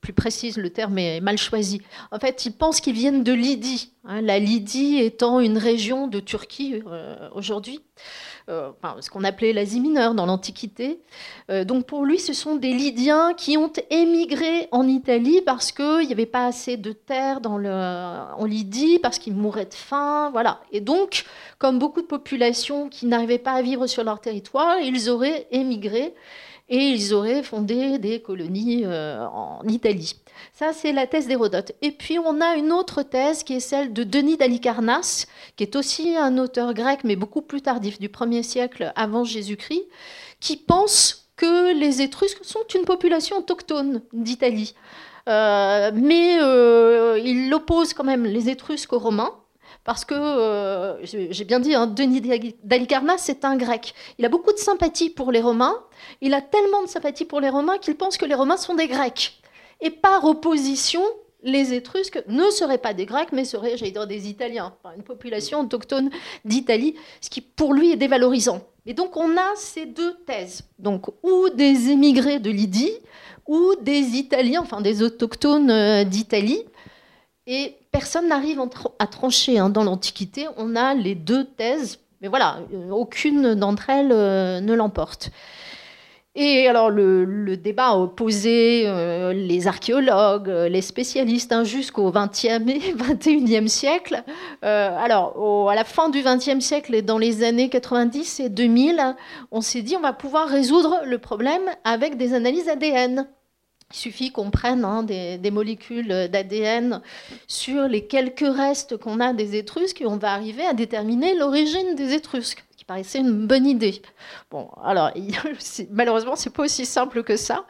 plus 0.00 0.12
précise, 0.12 0.56
le 0.56 0.70
terme 0.70 0.98
est 0.98 1.20
mal 1.20 1.36
choisi. 1.36 1.82
En 2.10 2.18
fait, 2.18 2.46
ils 2.46 2.52
pensent 2.52 2.80
qu'ils 2.80 2.94
viennent 2.94 3.22
de 3.22 3.32
Lydie, 3.32 3.92
hein, 4.04 4.22
la 4.22 4.38
Lydie 4.38 4.98
étant 4.98 5.40
une 5.40 5.58
région 5.58 6.06
de 6.06 6.20
Turquie 6.20 6.82
euh, 6.86 7.28
aujourd'hui, 7.34 7.80
euh, 8.48 8.70
ce 9.00 9.10
qu'on 9.10 9.24
appelait 9.24 9.52
l'Asie 9.52 9.78
mineure 9.78 10.14
dans 10.14 10.24
l'Antiquité. 10.24 11.00
Euh, 11.50 11.64
donc 11.64 11.84
pour 11.84 12.06
lui, 12.06 12.18
ce 12.18 12.32
sont 12.32 12.56
des 12.56 12.72
Lydiens 12.72 13.34
qui 13.34 13.58
ont 13.58 13.72
émigré 13.90 14.68
en 14.72 14.88
Italie 14.88 15.42
parce 15.44 15.70
qu'il 15.70 16.06
n'y 16.06 16.12
avait 16.12 16.24
pas 16.24 16.46
assez 16.46 16.78
de 16.78 16.92
terre 16.92 17.42
dans 17.42 17.58
le, 17.58 17.70
en 17.70 18.44
Lydie, 18.46 18.98
parce 19.00 19.18
qu'ils 19.18 19.34
mouraient 19.34 19.66
de 19.66 19.74
faim, 19.74 20.30
voilà. 20.32 20.60
Et 20.72 20.80
donc, 20.80 21.24
comme 21.58 21.78
beaucoup 21.78 22.00
de 22.00 22.06
populations 22.06 22.88
qui 22.88 23.04
n'arrivaient 23.04 23.38
pas 23.38 23.52
à 23.52 23.62
vivre 23.62 23.86
sur 23.86 24.02
leur 24.02 24.20
territoire, 24.20 24.78
ils 24.80 25.10
auraient 25.10 25.46
émigré 25.50 26.14
et 26.70 26.78
ils 26.78 27.12
auraient 27.12 27.42
fondé 27.42 27.98
des 27.98 28.22
colonies 28.22 28.82
euh, 28.84 29.26
en 29.26 29.60
Italie. 29.66 30.14
Ça, 30.54 30.72
c'est 30.72 30.92
la 30.92 31.08
thèse 31.08 31.26
d'Hérodote. 31.26 31.72
Et 31.82 31.90
puis, 31.90 32.18
on 32.20 32.40
a 32.40 32.54
une 32.54 32.70
autre 32.70 33.02
thèse 33.02 33.42
qui 33.42 33.54
est 33.54 33.60
celle 33.60 33.92
de 33.92 34.04
Denis 34.04 34.36
d'Alicarnasse, 34.36 35.26
qui 35.56 35.64
est 35.64 35.74
aussi 35.74 36.16
un 36.16 36.38
auteur 36.38 36.72
grec, 36.72 37.00
mais 37.02 37.16
beaucoup 37.16 37.42
plus 37.42 37.60
tardif, 37.60 37.98
du 37.98 38.08
1er 38.08 38.44
siècle 38.44 38.92
avant 38.94 39.24
Jésus-Christ, 39.24 39.82
qui 40.38 40.56
pense 40.56 41.28
que 41.36 41.74
les 41.76 42.02
Étrusques 42.02 42.44
sont 42.44 42.64
une 42.74 42.84
population 42.84 43.38
autochtone 43.38 44.02
d'Italie. 44.12 44.74
Euh, 45.28 45.90
mais 45.92 46.38
euh, 46.40 47.18
il 47.18 47.52
oppose 47.52 47.94
quand 47.94 48.04
même 48.04 48.24
les 48.24 48.48
Étrusques 48.48 48.92
aux 48.92 48.98
Romains, 49.00 49.34
parce 49.82 50.04
que, 50.04 50.98
j'ai 51.02 51.44
bien 51.44 51.58
dit, 51.58 51.74
hein, 51.74 51.88
Denis 51.88 52.20
d'Alicarnasse, 52.62 53.22
c'est 53.22 53.44
un 53.44 53.56
grec. 53.56 53.94
Il 54.18 54.24
a 54.24 54.28
beaucoup 54.28 54.52
de 54.52 54.58
sympathie 54.58 55.10
pour 55.10 55.32
les 55.32 55.40
Romains. 55.40 55.74
Il 56.20 56.34
a 56.34 56.42
tellement 56.42 56.82
de 56.82 56.88
sympathie 56.88 57.24
pour 57.24 57.40
les 57.40 57.48
Romains 57.48 57.78
qu'il 57.78 57.96
pense 57.96 58.16
que 58.16 58.26
les 58.26 58.34
Romains 58.34 58.56
sont 58.56 58.74
des 58.74 58.88
Grecs. 58.88 59.40
Et 59.80 59.90
par 59.90 60.24
opposition, 60.24 61.02
les 61.42 61.72
Étrusques 61.72 62.22
ne 62.28 62.50
seraient 62.50 62.78
pas 62.78 62.92
des 62.92 63.06
Grecs, 63.06 63.32
mais 63.32 63.44
seraient, 63.44 63.76
j'allais 63.76 63.92
dire, 63.92 64.06
des 64.06 64.28
Italiens, 64.28 64.74
une 64.96 65.02
population 65.02 65.60
autochtone 65.60 66.10
d'Italie, 66.44 66.94
ce 67.20 67.30
qui 67.30 67.40
pour 67.40 67.72
lui 67.72 67.92
est 67.92 67.96
dévalorisant. 67.96 68.62
Et 68.86 68.94
donc 68.94 69.16
on 69.16 69.36
a 69.36 69.56
ces 69.56 69.86
deux 69.86 70.14
thèses, 70.26 70.64
donc 70.78 71.08
ou 71.22 71.48
des 71.50 71.90
émigrés 71.90 72.38
de 72.38 72.50
Lydie, 72.50 72.92
ou 73.46 73.74
des 73.80 74.16
Italiens, 74.16 74.60
enfin 74.62 74.80
des 74.80 75.02
autochtones 75.02 75.70
euh, 75.70 76.04
d'Italie. 76.04 76.64
Et 77.46 77.76
personne 77.90 78.28
n'arrive 78.28 78.60
à 78.98 79.06
trancher. 79.06 79.58
Hein. 79.58 79.70
Dans 79.70 79.82
l'Antiquité, 79.82 80.46
on 80.56 80.76
a 80.76 80.94
les 80.94 81.14
deux 81.14 81.44
thèses, 81.44 81.98
mais 82.20 82.28
voilà, 82.28 82.60
euh, 82.72 82.90
aucune 82.90 83.54
d'entre 83.54 83.90
elles 83.90 84.12
euh, 84.12 84.60
ne 84.60 84.74
l'emporte. 84.74 85.30
Et 86.36 86.68
alors 86.68 86.90
le, 86.90 87.56
débat 87.56 87.88
a 87.88 87.96
opposé 87.96 88.84
euh, 88.86 89.32
les 89.32 89.66
archéologues, 89.66 90.48
les 90.48 90.80
spécialistes 90.80 91.52
hein, 91.52 91.64
jusqu'au 91.64 92.12
20e 92.12 92.68
et 92.70 92.78
21e 92.94 93.66
siècle. 93.66 94.22
alors 94.62 95.68
à 95.68 95.74
la 95.74 95.84
fin 95.84 96.08
du 96.08 96.20
20e 96.20 96.60
siècle 96.60 96.94
et 96.94 97.02
dans 97.02 97.18
les 97.18 97.42
années 97.42 97.68
90 97.68 98.40
et 98.40 98.48
2000, 98.48 99.16
on 99.50 99.60
s'est 99.60 99.82
dit 99.82 99.96
on 99.96 100.00
va 100.00 100.12
pouvoir 100.12 100.48
résoudre 100.48 101.00
le 101.04 101.18
problème 101.18 101.62
avec 101.84 102.16
des 102.16 102.32
analyses 102.32 102.68
ADN. 102.68 103.26
Il 103.92 103.96
suffit 103.96 104.30
qu'on 104.30 104.50
prenne 104.50 104.84
hein, 104.84 105.02
des, 105.02 105.50
molécules 105.50 106.28
d'ADN 106.30 107.02
sur 107.48 107.88
les 107.88 108.06
quelques 108.06 108.46
restes 108.46 108.96
qu'on 108.96 109.18
a 109.18 109.32
des 109.32 109.56
Étrusques 109.56 110.00
et 110.00 110.06
on 110.06 110.16
va 110.16 110.32
arriver 110.32 110.64
à 110.64 110.74
déterminer 110.74 111.34
l'origine 111.34 111.96
des 111.96 112.14
Étrusques, 112.14 112.64
paraissait 112.90 113.20
une 113.20 113.46
bonne 113.46 113.66
idée. 113.66 114.02
Bon, 114.50 114.68
alors 114.82 115.12
malheureusement, 115.90 116.34
c'est 116.34 116.50
pas 116.50 116.64
aussi 116.64 116.84
simple 116.84 117.22
que 117.22 117.36
ça. 117.36 117.64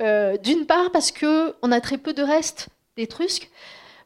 Euh, 0.00 0.36
d'une 0.36 0.64
part 0.64 0.92
parce 0.92 1.10
que 1.10 1.56
on 1.62 1.72
a 1.72 1.80
très 1.80 1.98
peu 1.98 2.12
de 2.12 2.22
restes 2.22 2.68
d'Étrusques. 2.96 3.50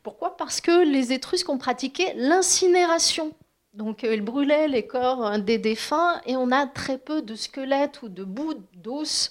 Pourquoi? 0.03 0.39
Parce 0.39 0.63
que 0.63 0.83
les 0.91 1.13
Étrusques 1.13 1.51
ont 1.51 1.59
pratiqué 1.59 2.15
l'incinération. 2.17 3.35
Donc, 3.75 4.05
euh, 4.05 4.15
ils 4.15 4.23
brûlaient 4.23 4.69
les 4.69 4.87
corps 4.87 5.39
des 5.39 5.59
défunts 5.59 6.19
et 6.25 6.35
on 6.35 6.51
a 6.51 6.67
très 6.67 6.97
peu 6.97 7.21
de 7.21 7.35
squelettes 7.35 8.01
ou 8.01 8.09
de 8.09 8.25
bouts 8.25 8.55
d'os 8.73 9.31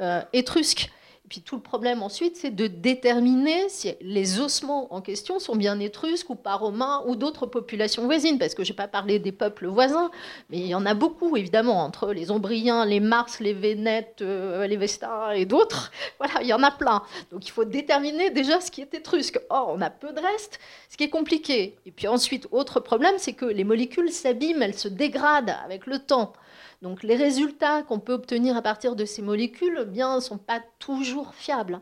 euh, 0.00 0.20
étrusques 0.32 0.90
puis 1.32 1.40
tout 1.40 1.56
le 1.56 1.62
problème 1.62 2.02
ensuite, 2.02 2.36
c'est 2.36 2.54
de 2.54 2.66
déterminer 2.66 3.70
si 3.70 3.94
les 4.02 4.38
ossements 4.38 4.92
en 4.92 5.00
question 5.00 5.38
sont 5.38 5.56
bien 5.56 5.80
étrusques 5.80 6.28
ou 6.28 6.34
pas 6.34 6.56
romains 6.56 7.02
ou 7.06 7.16
d'autres 7.16 7.46
populations 7.46 8.04
voisines, 8.04 8.38
parce 8.38 8.54
que 8.54 8.64
je 8.64 8.70
n'ai 8.70 8.76
pas 8.76 8.86
parlé 8.86 9.18
des 9.18 9.32
peuples 9.32 9.66
voisins, 9.66 10.10
mais 10.50 10.58
il 10.58 10.66
y 10.66 10.74
en 10.74 10.84
a 10.84 10.92
beaucoup, 10.92 11.34
évidemment, 11.38 11.84
entre 11.84 12.12
les 12.12 12.30
Ombriens, 12.30 12.84
les 12.84 13.00
Mars, 13.00 13.40
les 13.40 13.54
Vénètes, 13.54 14.18
euh, 14.20 14.66
les 14.66 14.76
Vestins 14.76 15.30
et 15.30 15.46
d'autres. 15.46 15.90
Voilà, 16.18 16.42
il 16.42 16.48
y 16.48 16.52
en 16.52 16.62
a 16.62 16.70
plein. 16.70 17.02
Donc 17.30 17.46
il 17.48 17.50
faut 17.50 17.64
déterminer 17.64 18.28
déjà 18.28 18.60
ce 18.60 18.70
qui 18.70 18.82
est 18.82 18.92
étrusque. 18.92 19.40
Or, 19.48 19.72
on 19.74 19.80
a 19.80 19.88
peu 19.88 20.12
de 20.12 20.20
restes, 20.20 20.60
ce 20.90 20.98
qui 20.98 21.04
est 21.04 21.08
compliqué. 21.08 21.78
Et 21.86 21.92
puis 21.92 22.08
ensuite, 22.08 22.46
autre 22.50 22.78
problème, 22.78 23.14
c'est 23.16 23.32
que 23.32 23.46
les 23.46 23.64
molécules 23.64 24.12
s'abîment, 24.12 24.62
elles 24.62 24.78
se 24.78 24.88
dégradent 24.88 25.56
avec 25.64 25.86
le 25.86 25.98
temps. 25.98 26.34
Donc 26.82 27.04
les 27.04 27.16
résultats 27.16 27.82
qu'on 27.82 28.00
peut 28.00 28.12
obtenir 28.12 28.56
à 28.56 28.62
partir 28.62 28.96
de 28.96 29.04
ces 29.04 29.22
molécules 29.22 29.78
eh 29.82 29.84
bien, 29.84 30.16
ne 30.16 30.20
sont 30.20 30.38
pas 30.38 30.60
toujours 30.78 31.34
fiables. 31.34 31.80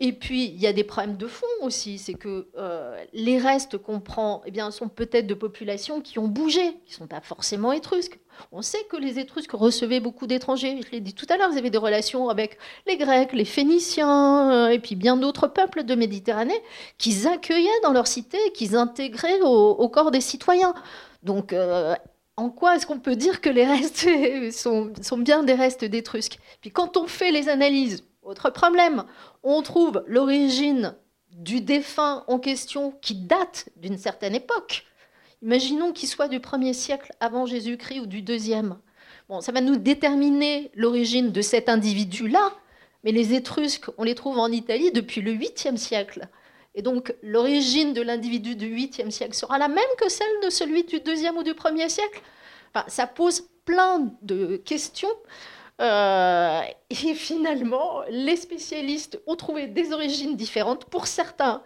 Et 0.00 0.14
puis, 0.14 0.46
il 0.46 0.58
y 0.58 0.66
a 0.66 0.72
des 0.72 0.82
problèmes 0.82 1.18
de 1.18 1.26
fond 1.26 1.46
aussi. 1.60 1.98
C'est 1.98 2.14
que 2.14 2.48
euh, 2.56 3.04
les 3.12 3.38
restes 3.38 3.76
qu'on 3.76 4.00
prend 4.00 4.40
eh 4.46 4.50
bien, 4.50 4.70
sont 4.70 4.88
peut-être 4.88 5.26
de 5.26 5.34
populations 5.34 6.00
qui 6.00 6.18
ont 6.18 6.26
bougé, 6.26 6.72
qui 6.86 6.92
ne 6.92 6.96
sont 6.96 7.06
pas 7.06 7.20
forcément 7.20 7.70
étrusques. 7.70 8.18
On 8.52 8.62
sait 8.62 8.82
que 8.90 8.96
les 8.96 9.18
Étrusques 9.18 9.52
recevaient 9.52 10.00
beaucoup 10.00 10.26
d'étrangers. 10.26 10.80
Je 10.84 10.90
l'ai 10.90 11.00
dit 11.00 11.14
tout 11.14 11.26
à 11.28 11.36
l'heure, 11.36 11.50
vous 11.50 11.58
avez 11.58 11.70
des 11.70 11.78
relations 11.78 12.28
avec 12.28 12.58
les 12.86 12.96
Grecs, 12.96 13.32
les 13.32 13.44
Phéniciens, 13.44 14.50
euh, 14.50 14.68
et 14.68 14.78
puis 14.78 14.96
bien 14.96 15.16
d'autres 15.16 15.46
peuples 15.46 15.84
de 15.84 15.94
Méditerranée 15.94 16.60
qu'ils 16.98 17.28
accueillaient 17.28 17.80
dans 17.82 17.92
leur 17.92 18.06
cité, 18.06 18.38
qu'ils 18.52 18.74
intégraient 18.76 19.40
au, 19.42 19.88
corps 19.88 20.10
des 20.10 20.20
citoyens. 20.20 20.74
Donc, 21.22 21.52
euh, 21.52 21.94
en 22.36 22.50
quoi 22.50 22.76
est-ce 22.76 22.86
qu'on 22.86 22.98
peut 22.98 23.16
dire 23.16 23.40
que 23.40 23.48
les 23.48 23.64
restes 23.64 24.06
sont, 24.52 25.18
bien 25.18 25.42
des 25.42 25.54
restes 25.54 25.84
d'Étrusques? 25.84 26.38
Puis 26.60 26.70
quand 26.70 26.96
on 26.96 27.06
fait 27.06 27.30
les 27.30 27.48
analyses, 27.48 28.04
autre 28.22 28.50
problème, 28.50 29.04
on 29.42 29.62
trouve 29.62 30.02
l'origine 30.06 30.94
du 31.30 31.60
défunt 31.60 32.24
en 32.26 32.38
question 32.38 32.92
qui 33.02 33.14
date 33.14 33.68
d'une 33.76 33.98
certaine 33.98 34.34
époque. 34.34 34.84
Imaginons 35.42 35.92
qu'il 35.92 36.08
soit 36.08 36.28
du 36.28 36.38
1er 36.38 36.72
siècle 36.72 37.12
avant 37.20 37.44
Jésus-Christ 37.44 38.00
ou 38.00 38.06
du 38.06 38.22
deuxième. 38.22 38.78
Bon, 39.28 39.40
ça 39.40 39.52
va 39.52 39.60
nous 39.60 39.76
déterminer 39.76 40.70
l'origine 40.74 41.32
de 41.32 41.42
cet 41.42 41.68
individu-là, 41.68 42.52
mais 43.04 43.12
les 43.12 43.34
Étrusques, 43.34 43.90
on 43.98 44.04
les 44.04 44.14
trouve 44.14 44.38
en 44.38 44.50
Italie 44.50 44.90
depuis 44.92 45.20
le 45.20 45.32
8e 45.32 45.76
siècle. 45.76 46.28
Et 46.74 46.82
donc 46.82 47.14
l'origine 47.22 47.92
de 47.92 48.02
l'individu 48.02 48.56
du 48.56 48.74
8e 48.74 49.10
siècle 49.10 49.34
sera 49.34 49.58
la 49.58 49.68
même 49.68 49.84
que 49.98 50.08
celle 50.08 50.40
de 50.42 50.50
celui 50.50 50.84
du 50.84 50.96
2e 50.96 51.36
ou 51.36 51.42
du 51.42 51.52
1er 51.52 51.88
siècle 51.88 52.20
Ça 52.88 53.06
pose 53.06 53.48
plein 53.64 54.10
de 54.22 54.56
questions. 54.56 55.08
Euh, 55.80 56.60
et 56.90 57.14
finalement, 57.14 58.02
les 58.08 58.36
spécialistes 58.36 59.20
ont 59.26 59.36
trouvé 59.36 59.66
des 59.66 59.92
origines 59.92 60.36
différentes. 60.36 60.84
Pour 60.86 61.06
certains, 61.06 61.62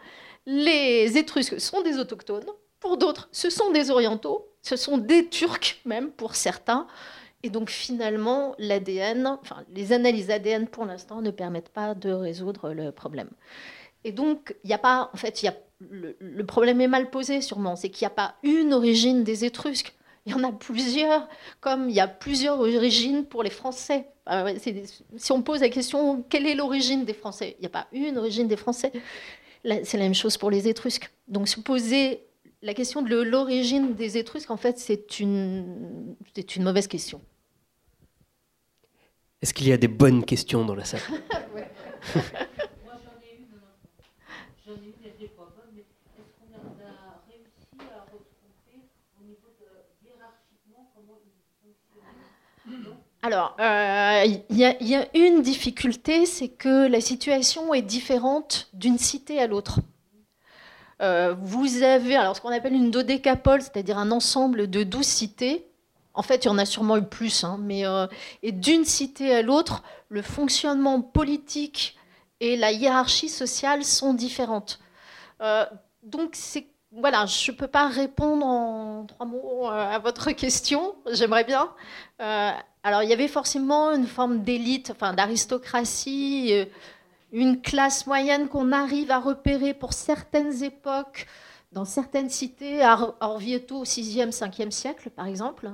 les 0.47 1.19
Étrusques 1.19 1.61
sont 1.61 1.83
des 1.83 1.99
autochtones. 1.99 2.47
Pour 2.81 2.97
d'autres, 2.97 3.29
ce 3.33 3.51
sont 3.51 3.71
des 3.71 3.91
orientaux. 3.91 4.49
Ce 4.63 4.77
sont 4.77 4.99
des 4.99 5.29
Turcs 5.29 5.81
même 5.85 6.11
pour 6.11 6.35
certains. 6.35 6.87
Et 7.43 7.51
donc 7.51 7.71
finalement, 7.71 8.55
l'ADN, 8.59 9.39
les 9.73 9.93
analyses 9.93 10.31
ADN 10.31 10.67
pour 10.67 10.85
l'instant 10.85 11.23
ne 11.23 11.31
permettent 11.31 11.69
pas 11.69 11.95
de 11.95 12.11
résoudre 12.11 12.73
le 12.73 12.91
problème. 12.91 13.31
Et 14.09 14.13
donc, 14.13 14.57
il 14.65 14.69
n'y 14.69 14.75
a 14.75 14.79
pas, 14.79 15.11
en 15.13 15.19
fait, 15.19 15.43
y 15.43 15.49
a, 15.49 15.55
le, 15.81 16.47
problème 16.47 16.81
est 16.81 16.89
mal 16.89 17.11
posé 17.11 17.43
sûrement, 17.43 17.77
c'est 17.77 17.91
qu'il 17.91 18.07
n'y 18.07 18.11
a 18.11 18.15
pas 18.15 18.37
une 18.43 18.73
origine 18.73 19.23
des 19.23 19.45
Étrusques. 19.45 19.93
Il 20.25 20.33
y 20.33 20.35
en 20.35 20.43
a 20.45 20.51
plusieurs, 20.51 21.29
comme 21.61 21.91
il 21.91 21.95
y 21.95 22.01
a 22.01 22.09
plusieurs 22.09 22.59
origines 22.59 23.27
pour 23.27 23.43
les 23.43 23.51
Français. 23.51 24.07
si 25.19 25.31
on 25.33 25.43
pose 25.43 25.61
la 25.61 25.69
question, 25.69 26.25
quelle 26.31 26.47
est 26.47 26.55
l'origine 26.55 27.05
des 27.05 27.13
Français? 27.13 27.57
Il 27.59 27.61
n'y 27.61 27.67
a 27.67 27.69
pas 27.71 27.87
une 27.93 28.17
origine 28.17 28.49
des 28.49 28.57
Français. 28.57 28.93
C'est 29.63 29.99
la 29.99 30.05
même 30.05 30.15
chose 30.15 30.39
pour 30.39 30.51
les 30.51 30.69
Étrusques. 30.69 31.11
Donc, 31.29 31.47
se 31.47 31.61
poser 31.61 32.23
la 32.63 32.73
question 32.73 33.03
de 33.03 33.15
l'origine 33.15 33.93
des 33.95 34.17
Étrusques, 34.17 34.51
en 34.51 34.57
fait, 34.57 34.79
c'est 34.79 35.21
une, 35.21 36.17
une 36.57 36.63
mauvaise 36.63 36.87
question. 36.87 37.21
Est-ce 39.43 39.53
qu'il 39.53 39.69
y 39.69 39.73
a 39.73 39.77
des 39.77 39.87
bonnes 39.87 40.25
questions 40.25 40.65
dans 40.65 40.75
la 40.75 40.87
salle? 40.87 41.03
Alors, 53.29 53.55
euh, 53.61 54.25
il 54.49 54.57
y, 54.57 54.95
a 54.95 55.07
une 55.15 55.43
difficulté, 55.43 56.25
c'est 56.25 56.49
que 56.49 56.89
la 56.89 57.03
situation 57.03 57.75
est 57.75 57.83
différente 57.83 58.71
d'une 58.73 58.97
cité 58.97 59.39
à 59.39 59.47
l'autre. 59.47 59.81
Euh, 61.03 61.35
vous 61.39 61.83
avez 61.83 62.17
alors 62.17 62.35
ce 62.35 62.41
qu'on 62.41 62.49
appelle 62.49 62.73
une 62.73 62.91
dodécapole, 62.91 63.61
c'est-à-dire 63.61 63.99
un 63.99 64.13
ensemble 64.13 64.71
de 64.71 64.83
douze 64.83 65.05
cités. 65.05 65.67
En 66.15 66.23
fait, 66.23 66.47
il 66.47 66.49
y 66.49 66.51
en 66.51 66.57
a 66.57 66.65
sûrement 66.65 66.97
eu 66.97 67.03
plus, 67.03 67.45
hein, 67.45 67.59
mais 67.61 67.87
euh, 67.87 68.07
et 68.43 68.51
d'une 68.51 68.87
cité 68.87 69.35
à 69.35 69.43
l'autre, 69.43 69.83
le 70.09 70.23
fonctionnement 70.23 71.03
politique 71.03 71.99
et 72.41 72.57
la 72.57 72.73
hiérarchie 72.73 73.29
sociale 73.29 73.85
sont 73.85 74.15
différentes. 74.15 74.81
donc, 76.03 76.35
voilà, 76.93 77.27
je 77.27 77.51
ne 77.51 77.57
peux 77.59 77.69
pas 77.69 77.89
répondre 77.89 78.47
en 78.47 79.05
trois 79.05 79.27
mots 79.27 79.67
à 79.69 79.99
votre 79.99 80.31
question. 80.31 80.95
J'aimerais 81.13 81.45
bien. 81.45 81.69
Alors 82.89 83.03
il 83.03 83.11
y 83.11 83.13
avait 83.13 83.29
forcément 83.29 83.93
une 83.93 84.07
forme 84.07 84.41
d'élite, 84.41 84.91
enfin 84.91 85.13
d'aristocratie, 85.13 86.55
euh, 86.55 86.65
une 87.33 87.61
classe 87.61 88.07
moyenne 88.07 88.49
qu'on 88.49 88.73
arrive 88.73 89.11
à 89.11 89.19
repérer 89.19 89.75
pour 89.75 89.93
certaines 89.93 90.65
époques 90.65 91.27
dans 91.73 91.85
certaines 91.85 92.31
cités, 92.31 92.83
à 92.83 93.15
Orvieto 93.21 93.81
au 93.81 93.85
6e, 93.85 94.31
5e 94.31 94.71
siècle 94.71 95.11
par 95.11 95.27
exemple. 95.27 95.71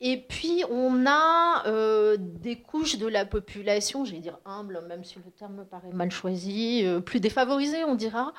Et 0.00 0.18
puis 0.18 0.62
on 0.70 1.04
a 1.04 1.66
euh, 1.66 2.16
des 2.16 2.60
couches 2.60 2.96
de 2.96 3.08
la 3.08 3.26
population, 3.26 4.04
je 4.04 4.12
vais 4.12 4.20
dire 4.20 4.38
humble, 4.44 4.84
même 4.86 5.02
si 5.02 5.16
le 5.16 5.32
terme 5.32 5.54
me 5.54 5.64
paraît 5.64 5.90
mal 5.90 6.12
choisi, 6.12 6.82
euh, 6.84 7.00
plus 7.00 7.18
défavorisées 7.18 7.82
on 7.82 7.96
dira. 7.96 8.32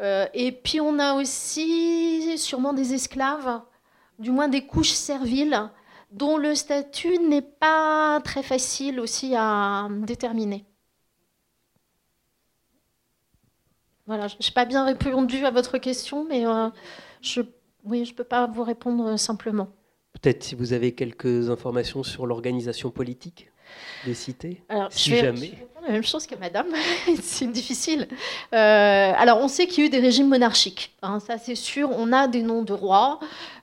et 0.00 0.52
puis 0.52 0.80
on 0.80 0.98
a 0.98 1.12
aussi 1.12 2.38
sûrement 2.38 2.72
des 2.72 2.94
esclaves, 2.94 3.60
du 4.18 4.30
moins 4.30 4.48
des 4.48 4.66
couches 4.66 4.92
serviles 4.92 5.68
dont 6.10 6.36
le 6.36 6.54
statut 6.54 7.18
n'est 7.18 7.42
pas 7.42 8.20
très 8.24 8.42
facile 8.42 9.00
aussi 9.00 9.34
à 9.36 9.88
déterminer. 9.90 10.64
Voilà, 14.06 14.26
je 14.28 14.36
n'ai 14.36 14.54
pas 14.54 14.64
bien 14.64 14.84
répondu 14.84 15.44
à 15.44 15.50
votre 15.50 15.76
question, 15.76 16.24
mais 16.24 16.46
euh, 16.46 16.70
je 17.20 17.42
oui, 17.84 18.04
je 18.04 18.12
ne 18.12 18.16
peux 18.16 18.24
pas 18.24 18.46
vous 18.46 18.62
répondre 18.62 19.18
simplement. 19.18 19.68
Peut-être 20.12 20.42
si 20.42 20.54
vous 20.54 20.72
avez 20.72 20.92
quelques 20.92 21.50
informations 21.50 22.02
sur 22.02 22.26
l'organisation 22.26 22.90
politique? 22.90 23.50
Des 24.04 24.14
cités, 24.14 24.62
alors, 24.68 24.92
si 24.92 25.16
jamais. 25.16 25.52
la 25.82 25.92
même 25.92 26.04
chose 26.04 26.26
que 26.26 26.34
Madame, 26.36 26.66
c'est 27.22 27.50
difficile. 27.50 28.08
Euh, 28.52 29.12
alors, 29.16 29.38
on 29.38 29.48
sait 29.48 29.66
qu'il 29.66 29.84
y 29.84 29.86
a 29.86 29.86
eu 29.86 29.90
des 29.90 29.98
régimes 29.98 30.28
monarchiques, 30.28 30.92
hein, 31.02 31.18
ça 31.20 31.38
c'est 31.38 31.54
sûr. 31.54 31.90
On 31.90 32.12
a 32.12 32.28
des 32.28 32.42
noms 32.42 32.62
de 32.62 32.72
rois. 32.72 33.18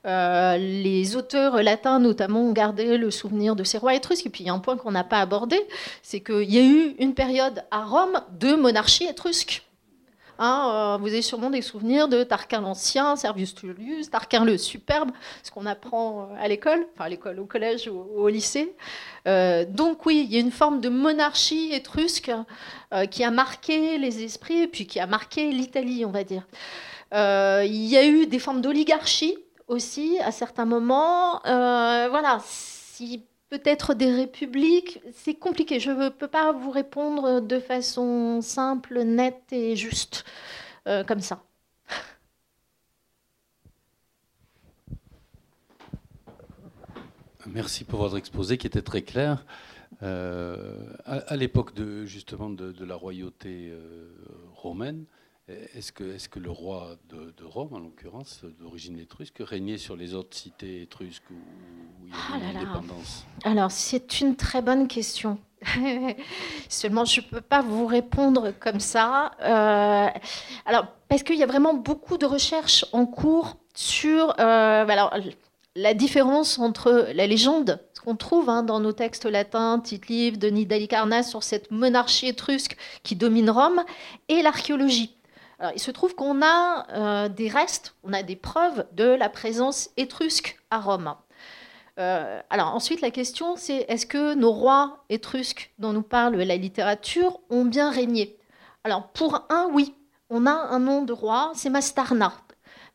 Euh, 0.05 0.57
les 0.57 1.15
auteurs 1.15 1.63
latins, 1.63 1.99
notamment, 1.99 2.41
ont 2.41 2.51
gardé 2.51 2.97
le 2.97 3.11
souvenir 3.11 3.55
de 3.55 3.63
ces 3.63 3.77
rois 3.77 3.95
étrusques. 3.95 4.25
Et 4.25 4.29
puis, 4.29 4.43
il 4.43 4.47
y 4.47 4.49
a 4.49 4.53
un 4.53 4.59
point 4.59 4.77
qu'on 4.77 4.91
n'a 4.91 5.03
pas 5.03 5.19
abordé, 5.19 5.59
c'est 6.01 6.19
qu'il 6.19 6.53
y 6.53 6.59
a 6.59 6.63
eu 6.63 6.95
une 6.99 7.13
période 7.13 7.63
à 7.71 7.85
Rome 7.85 8.21
de 8.39 8.55
monarchie 8.55 9.05
étrusque. 9.05 9.63
Hein, 10.37 10.95
euh, 10.95 10.97
vous 10.97 11.07
avez 11.07 11.21
sûrement 11.21 11.49
des 11.49 11.61
souvenirs 11.61 12.07
de 12.07 12.23
Tarquin 12.23 12.61
l'Ancien, 12.61 13.15
Servius 13.15 13.55
Tullius, 13.55 14.09
Tarquin 14.09 14.43
le 14.43 14.57
Superbe, 14.57 15.11
ce 15.43 15.51
qu'on 15.51 15.65
apprend 15.65 16.29
à 16.39 16.47
l'école, 16.47 16.85
enfin 16.93 17.05
à 17.05 17.09
l'école, 17.09 17.39
au 17.39 17.45
collège 17.45 17.87
ou 17.87 17.97
au 17.97 18.27
lycée. 18.27 18.75
Euh, 19.27 19.65
donc 19.67 20.05
oui, 20.05 20.25
il 20.27 20.33
y 20.33 20.37
a 20.37 20.39
une 20.39 20.51
forme 20.51 20.81
de 20.81 20.89
monarchie 20.89 21.71
étrusque 21.73 22.31
euh, 22.93 23.05
qui 23.05 23.23
a 23.23 23.31
marqué 23.31 23.97
les 23.97 24.23
esprits 24.23 24.63
et 24.63 24.67
puis 24.67 24.85
qui 24.85 24.99
a 24.99 25.07
marqué 25.07 25.51
l'Italie, 25.51 26.05
on 26.05 26.11
va 26.11 26.23
dire. 26.23 26.47
Euh, 27.13 27.63
il 27.65 27.85
y 27.85 27.97
a 27.97 28.05
eu 28.05 28.27
des 28.27 28.39
formes 28.39 28.61
d'oligarchie 28.61 29.37
aussi 29.67 30.17
à 30.19 30.31
certains 30.31 30.65
moments. 30.65 31.39
voilà, 31.43 32.39
si 32.43 33.23
peut-être 33.49 33.93
des 33.93 34.11
républiques. 34.11 34.99
C'est 35.13 35.35
compliqué. 35.35 35.79
Je 35.79 35.91
ne 35.91 36.09
peux 36.09 36.27
pas 36.27 36.51
vous 36.51 36.71
répondre 36.71 37.41
de 37.41 37.59
façon 37.59 38.41
simple, 38.41 39.01
nette 39.03 39.51
et 39.51 39.75
juste, 39.75 40.25
euh, 40.87 41.03
comme 41.03 41.21
ça. 41.21 41.43
Merci 47.47 47.83
pour 47.83 47.99
votre 47.99 48.17
exposé 48.17 48.57
qui 48.57 48.67
était 48.67 48.81
très 48.81 49.03
clair. 49.03 49.45
Euh, 50.03 50.83
à, 51.05 51.35
l'époque 51.35 51.73
de, 51.73 52.05
justement 52.05 52.49
de, 52.49 52.83
la 52.83 52.95
royauté 52.95 53.69
euh, 53.71 54.09
romaine, 54.53 55.05
est-ce 55.47 55.91
que, 55.91 56.15
est 56.15 56.27
que, 56.27 56.39
le 56.39 56.49
roi 56.49 56.95
de, 57.09 57.43
Rome, 57.43 57.73
en 57.73 57.79
l'occurrence, 57.79 58.41
d'origine 58.59 58.97
étrusque, 58.97 59.37
régnait 59.39 59.77
sur 59.77 59.95
les 59.95 60.13
autres 60.13 60.35
cités 60.35 60.81
étrusques 60.81 61.29
où, 61.29 61.35
il 62.03 62.09
y 62.09 62.57
avait 62.57 62.65
ah 63.43 63.49
Alors, 63.49 63.71
c'est 63.71 64.21
une 64.21 64.35
très 64.35 64.61
bonne 64.61 64.87
question. 64.87 65.37
Seulement, 66.69 67.05
je 67.05 67.21
ne 67.21 67.25
peux 67.25 67.41
pas 67.41 67.61
vous 67.61 67.85
répondre 67.85 68.53
comme 68.59 68.79
ça. 68.79 69.31
Euh, 69.41 70.07
alors, 70.65 70.87
parce 71.09 71.21
qu'il 71.23 71.37
y 71.37 71.43
a 71.43 71.47
vraiment 71.47 71.75
beaucoup 71.75 72.17
de 72.17 72.25
recherches 72.25 72.85
en 72.91 73.05
cours 73.05 73.57
sur 73.75 74.39
alors, 74.39 75.13
la 75.75 75.93
différence 75.93 76.57
entre 76.57 77.09
la 77.13 77.27
légende 77.27 77.79
qu'on 78.05 78.15
trouve 78.15 78.49
hein, 78.49 78.63
dans 78.63 78.79
nos 78.79 78.93
textes 78.93 79.25
latins, 79.25 79.79
Tite-Livre, 79.79 80.37
Denis 80.37 80.65
d'Alicarnasse, 80.65 81.29
sur 81.29 81.43
cette 81.43 81.71
monarchie 81.71 82.27
étrusque 82.27 82.77
qui 83.03 83.15
domine 83.15 83.49
Rome, 83.49 83.83
et 84.29 84.41
l'archéologie. 84.41 85.15
Il 85.73 85.79
se 85.79 85.91
trouve 85.91 86.15
qu'on 86.15 86.41
a 86.41 86.87
euh, 86.91 87.29
des 87.29 87.47
restes, 87.47 87.95
on 88.03 88.13
a 88.13 88.23
des 88.23 88.35
preuves 88.35 88.85
de 88.93 89.05
la 89.05 89.29
présence 89.29 89.89
étrusque 89.97 90.59
à 90.69 90.79
Rome. 90.79 91.15
Euh, 91.97 92.41
alors 92.49 92.75
ensuite, 92.75 93.01
la 93.01 93.11
question, 93.11 93.55
c'est 93.55 93.85
est-ce 93.87 94.05
que 94.05 94.33
nos 94.33 94.51
rois 94.51 95.05
étrusques 95.09 95.71
dont 95.79 95.93
nous 95.93 96.01
parle 96.01 96.35
la 96.35 96.57
littérature 96.57 97.39
ont 97.49 97.65
bien 97.65 97.89
régné? 97.89 98.37
Alors 98.83 99.07
pour 99.09 99.45
un, 99.49 99.69
oui. 99.71 99.95
On 100.29 100.47
a 100.47 100.51
un 100.51 100.79
nom 100.79 101.03
de 101.03 101.13
roi, 101.13 101.51
c'est 101.55 101.69
Mastarna. 101.69 102.33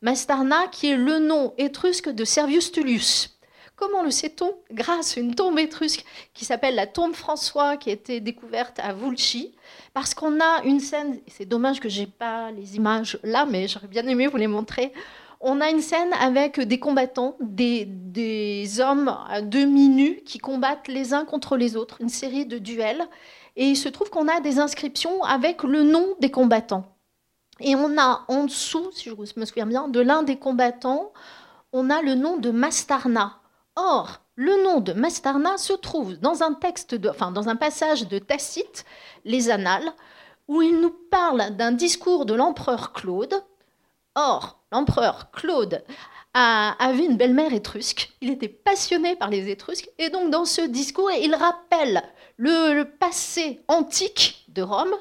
Mastarna 0.03 0.67
qui 0.67 0.91
est 0.91 0.97
le 0.97 1.19
nom 1.19 1.55
étrusque 1.59 2.09
de 2.09 2.25
Servius 2.25 2.73
Tullius. 2.73 3.40
Comment 3.81 4.03
le 4.03 4.11
sait-on 4.11 4.53
Grâce 4.71 5.17
à 5.17 5.21
une 5.21 5.35
tombe 5.35 5.59
étrusque 5.59 6.05
qui 6.35 6.45
s'appelle 6.45 6.75
la 6.75 6.87
tombe 6.87 7.15
François, 7.15 7.79
qui 7.79 7.89
a 7.89 7.95
été 7.95 8.21
découverte 8.21 8.79
à 8.79 8.93
Vulci, 8.93 9.55
parce 9.95 10.13
qu'on 10.13 10.39
a 10.39 10.63
une 10.65 10.81
scène, 10.81 11.19
c'est 11.29 11.47
dommage 11.47 11.81
que 11.81 11.89
j'ai 11.89 12.07
pas 12.07 12.51
les 12.51 12.77
images 12.77 13.19
là, 13.23 13.47
mais 13.47 13.69
j'aurais 13.69 13.87
bien 13.87 14.07
aimé 14.07 14.27
vous 14.27 14.37
les 14.37 14.49
montrer. 14.49 14.93
On 15.41 15.63
a 15.63 15.71
une 15.71 15.81
scène 15.81 16.13
avec 16.21 16.61
des 16.61 16.79
combattants, 16.79 17.39
des, 17.41 17.87
des 17.87 18.81
hommes 18.81 19.17
à 19.31 19.41
demi 19.41 19.89
nus 19.89 20.21
qui 20.27 20.39
combattent 20.39 20.89
les 20.89 21.15
uns 21.15 21.25
contre 21.25 21.57
les 21.57 21.75
autres, 21.75 22.03
une 22.03 22.11
série 22.11 22.45
de 22.45 22.59
duels. 22.59 23.09
Et 23.57 23.65
il 23.65 23.77
se 23.77 23.89
trouve 23.89 24.11
qu'on 24.11 24.29
a 24.29 24.41
des 24.41 24.59
inscriptions 24.59 25.25
avec 25.25 25.63
le 25.63 25.85
nom 25.85 26.07
des 26.21 26.31
combattants. 26.31 26.85
Et 27.61 27.75
on 27.77 27.97
a 27.97 28.27
en 28.29 28.45
dessous, 28.45 28.91
si 28.93 29.09
je 29.09 29.41
me 29.41 29.47
souviens 29.47 29.67
bien, 29.67 29.89
de 29.89 30.01
l'un 30.01 30.23
des 30.23 30.37
combattants, 30.37 31.15
on 31.73 31.89
a 31.89 32.03
le 32.03 32.15
nom 32.15 32.37
de 32.37 32.51
Mastarna. 32.51 33.40
Or, 33.77 34.21
le 34.35 34.63
nom 34.65 34.81
de 34.81 34.93
Mastarna 34.93 35.57
se 35.59 35.73
trouve 35.73 36.17
dans 36.17 36.43
un 36.43 36.55
passage 37.57 38.09
de 38.09 38.19
Tacite, 38.19 38.85
les 39.25 39.51
Annales, 39.51 39.93
où 40.49 40.63
il 40.63 40.81
nous 40.81 40.95
parle 41.11 41.57
d'un 41.57 41.73
discours 41.73 42.27
de 42.27 42.35
l'empereur 42.35 42.93
Claude. 42.93 43.35
Or, 44.15 44.59
l'empereur 44.73 45.31
Claude 45.31 45.85
avait 46.35 47.05
une 47.05 47.17
belle-mère 47.17 47.53
étrusque, 47.53 48.13
il 48.21 48.31
était 48.31 48.49
passionné 48.49 49.17
par 49.17 49.31
les 49.31 49.51
Étrusques, 49.51 49.91
et 49.99 50.11
donc 50.11 50.31
dans 50.31 50.45
ce 50.45 50.63
discours, 50.63 51.11
il 51.11 51.35
rappelle 51.35 52.03
le 52.37 52.85
passé 52.85 53.61
antique 53.69 54.45
de 54.49 54.63
Rome, 54.63 54.95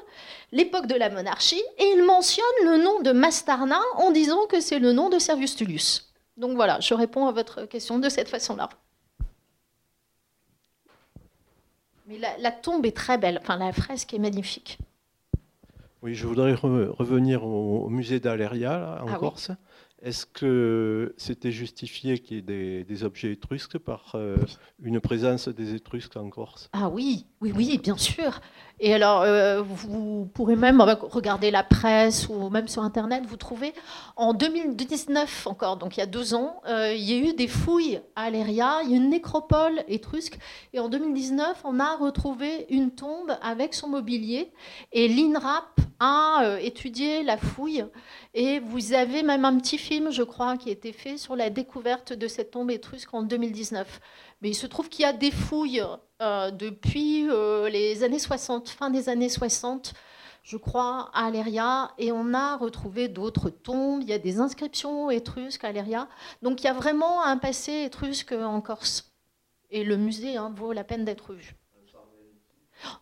l'époque 0.52 0.86
de 0.86 0.96
la 0.96 1.08
monarchie, 1.08 1.62
et 1.78 1.92
il 1.96 2.04
mentionne 2.04 2.44
le 2.64 2.78
nom 2.78 3.00
de 3.00 3.12
Mastarna 3.12 3.80
en 3.96 4.10
disant 4.10 4.46
que 4.46 4.60
c'est 4.60 4.80
le 4.80 4.92
nom 4.92 5.08
de 5.08 5.18
Servius 5.18 5.54
Tullius. 5.54 6.09
Donc 6.40 6.56
voilà, 6.56 6.80
je 6.80 6.94
réponds 6.94 7.26
à 7.26 7.32
votre 7.32 7.66
question 7.66 7.98
de 7.98 8.08
cette 8.08 8.28
façon-là. 8.28 8.70
Mais 12.06 12.18
la, 12.18 12.50
tombe 12.50 12.86
est 12.86 12.96
très 12.96 13.18
belle, 13.18 13.38
enfin 13.42 13.58
la 13.58 13.72
fresque 13.72 14.14
est 14.14 14.18
magnifique. 14.18 14.78
Oui, 16.02 16.14
je 16.14 16.26
voudrais 16.26 16.54
revenir 16.54 17.44
au, 17.44 17.90
musée 17.90 18.20
d'Aléria 18.20 19.00
en 19.02 19.12
ah 19.12 19.18
Corse. 19.18 19.50
Est-ce 20.02 20.24
que 20.24 21.14
c'était 21.18 21.52
justifié 21.52 22.18
qu'il 22.18 22.38
y 22.38 22.40
ait 22.40 22.84
des, 22.84 23.04
objets 23.04 23.32
étrusques 23.32 23.76
par 23.76 24.12
euh, 24.14 24.36
une 24.82 24.98
présence 24.98 25.46
des 25.48 25.74
Étrusques 25.74 26.16
en 26.16 26.30
Corse? 26.30 26.70
Ah 26.72 26.88
oui, 26.88 27.26
oui, 27.42 27.52
oui, 27.54 27.76
bien 27.76 27.98
sûr. 27.98 28.40
Et 28.82 28.94
alors, 28.94 29.20
euh, 29.20 29.60
vous 29.60 30.24
pourrez 30.32 30.56
même 30.56 30.80
regarder 30.80 31.50
la 31.50 31.62
presse 31.62 32.30
ou 32.30 32.48
même 32.48 32.66
sur 32.66 32.82
Internet, 32.82 33.24
vous 33.26 33.36
trouvez, 33.36 33.74
en 34.16 34.32
2019 34.32 35.46
encore, 35.46 35.76
donc 35.76 35.98
il 35.98 36.00
y 36.00 36.02
a 36.02 36.06
deux 36.06 36.32
ans, 36.32 36.62
euh, 36.66 36.94
il 36.94 37.02
y 37.02 37.12
a 37.12 37.30
eu 37.30 37.34
des 37.34 37.46
fouilles 37.46 38.00
à 38.16 38.22
Aléria, 38.22 38.78
il 38.84 38.90
y 38.90 38.94
a 38.94 38.96
une 38.96 39.10
nécropole 39.10 39.84
étrusque, 39.86 40.38
et 40.72 40.80
en 40.80 40.88
2019, 40.88 41.60
on 41.64 41.78
a 41.78 41.94
retrouvé 41.96 42.64
une 42.70 42.90
tombe 42.90 43.36
avec 43.42 43.74
son 43.74 43.88
mobilier, 43.88 44.50
et 44.92 45.08
l'INRAP 45.08 45.78
a 45.98 46.44
euh, 46.44 46.56
étudié 46.56 47.22
la 47.22 47.36
fouille, 47.36 47.84
et 48.32 48.60
vous 48.60 48.94
avez 48.94 49.22
même 49.22 49.44
un 49.44 49.58
petit 49.58 49.76
film, 49.76 50.10
je 50.10 50.22
crois, 50.22 50.56
qui 50.56 50.70
a 50.70 50.72
été 50.72 50.94
fait 50.94 51.18
sur 51.18 51.36
la 51.36 51.50
découverte 51.50 52.14
de 52.14 52.26
cette 52.28 52.52
tombe 52.52 52.70
étrusque 52.70 53.12
en 53.12 53.24
2019. 53.24 54.00
Mais 54.40 54.50
il 54.50 54.54
se 54.54 54.66
trouve 54.66 54.88
qu'il 54.88 55.02
y 55.02 55.06
a 55.06 55.12
des 55.12 55.30
fouilles 55.30 55.84
euh, 56.22 56.50
depuis 56.50 57.28
euh, 57.28 57.68
les 57.68 58.02
années 58.02 58.18
60, 58.18 58.68
fin 58.68 58.90
des 58.90 59.08
années 59.08 59.28
60, 59.28 59.92
je 60.42 60.56
crois, 60.56 61.10
à 61.12 61.26
Aléria, 61.26 61.92
et 61.98 62.12
on 62.12 62.32
a 62.32 62.56
retrouvé 62.56 63.08
d'autres 63.08 63.50
tombes. 63.50 64.02
Il 64.02 64.08
y 64.08 64.12
a 64.12 64.18
des 64.18 64.40
inscriptions 64.40 65.10
étrusques 65.10 65.64
à 65.64 65.68
Aléria. 65.68 66.08
Donc 66.42 66.62
il 66.62 66.64
y 66.64 66.68
a 66.68 66.72
vraiment 66.72 67.22
un 67.22 67.36
passé 67.36 67.84
étrusque 67.84 68.32
en 68.32 68.60
Corse. 68.60 69.12
Et 69.70 69.84
le 69.84 69.96
musée 69.96 70.36
hein, 70.36 70.52
vaut 70.54 70.72
la 70.72 70.84
peine 70.84 71.04
d'être 71.04 71.34
vu. 71.34 71.54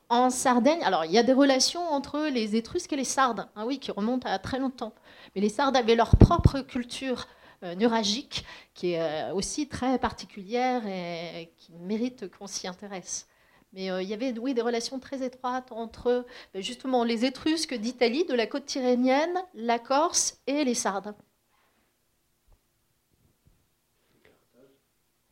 En 0.08 0.30
Sardaigne, 0.30 0.82
alors 0.82 1.04
il 1.04 1.12
y 1.12 1.18
a 1.18 1.22
des 1.22 1.32
relations 1.32 1.82
entre 1.92 2.28
les 2.32 2.56
Étrusques 2.56 2.92
et 2.92 2.96
les 2.96 3.04
Sardes, 3.04 3.48
hein, 3.54 3.64
oui, 3.64 3.78
qui 3.78 3.92
remontent 3.92 4.28
à 4.28 4.38
très 4.40 4.58
longtemps. 4.58 4.92
Mais 5.34 5.40
les 5.40 5.48
Sardes 5.48 5.76
avaient 5.76 5.94
leur 5.94 6.16
propre 6.16 6.60
culture 6.60 7.28
neuralgique, 7.62 8.44
qui 8.74 8.92
est 8.92 9.00
euh, 9.00 9.34
aussi 9.34 9.68
très 9.68 9.98
particulière 9.98 10.86
et 10.86 11.50
qui 11.56 11.72
mérite 11.72 12.30
qu'on 12.30 12.46
s'y 12.46 12.68
intéresse. 12.68 13.26
Mais 13.72 13.90
euh, 13.90 14.02
il 14.02 14.08
y 14.08 14.14
avait 14.14 14.36
oui, 14.38 14.54
des 14.54 14.62
relations 14.62 14.98
très 14.98 15.22
étroites 15.24 15.72
entre 15.72 16.24
justement 16.54 17.04
les 17.04 17.24
Étrusques 17.24 17.74
d'Italie, 17.74 18.24
de 18.24 18.34
la 18.34 18.46
côte 18.46 18.66
tyrrhénienne, 18.66 19.36
la 19.54 19.78
Corse 19.78 20.38
et 20.46 20.64
les 20.64 20.74
Sardes. 20.74 21.14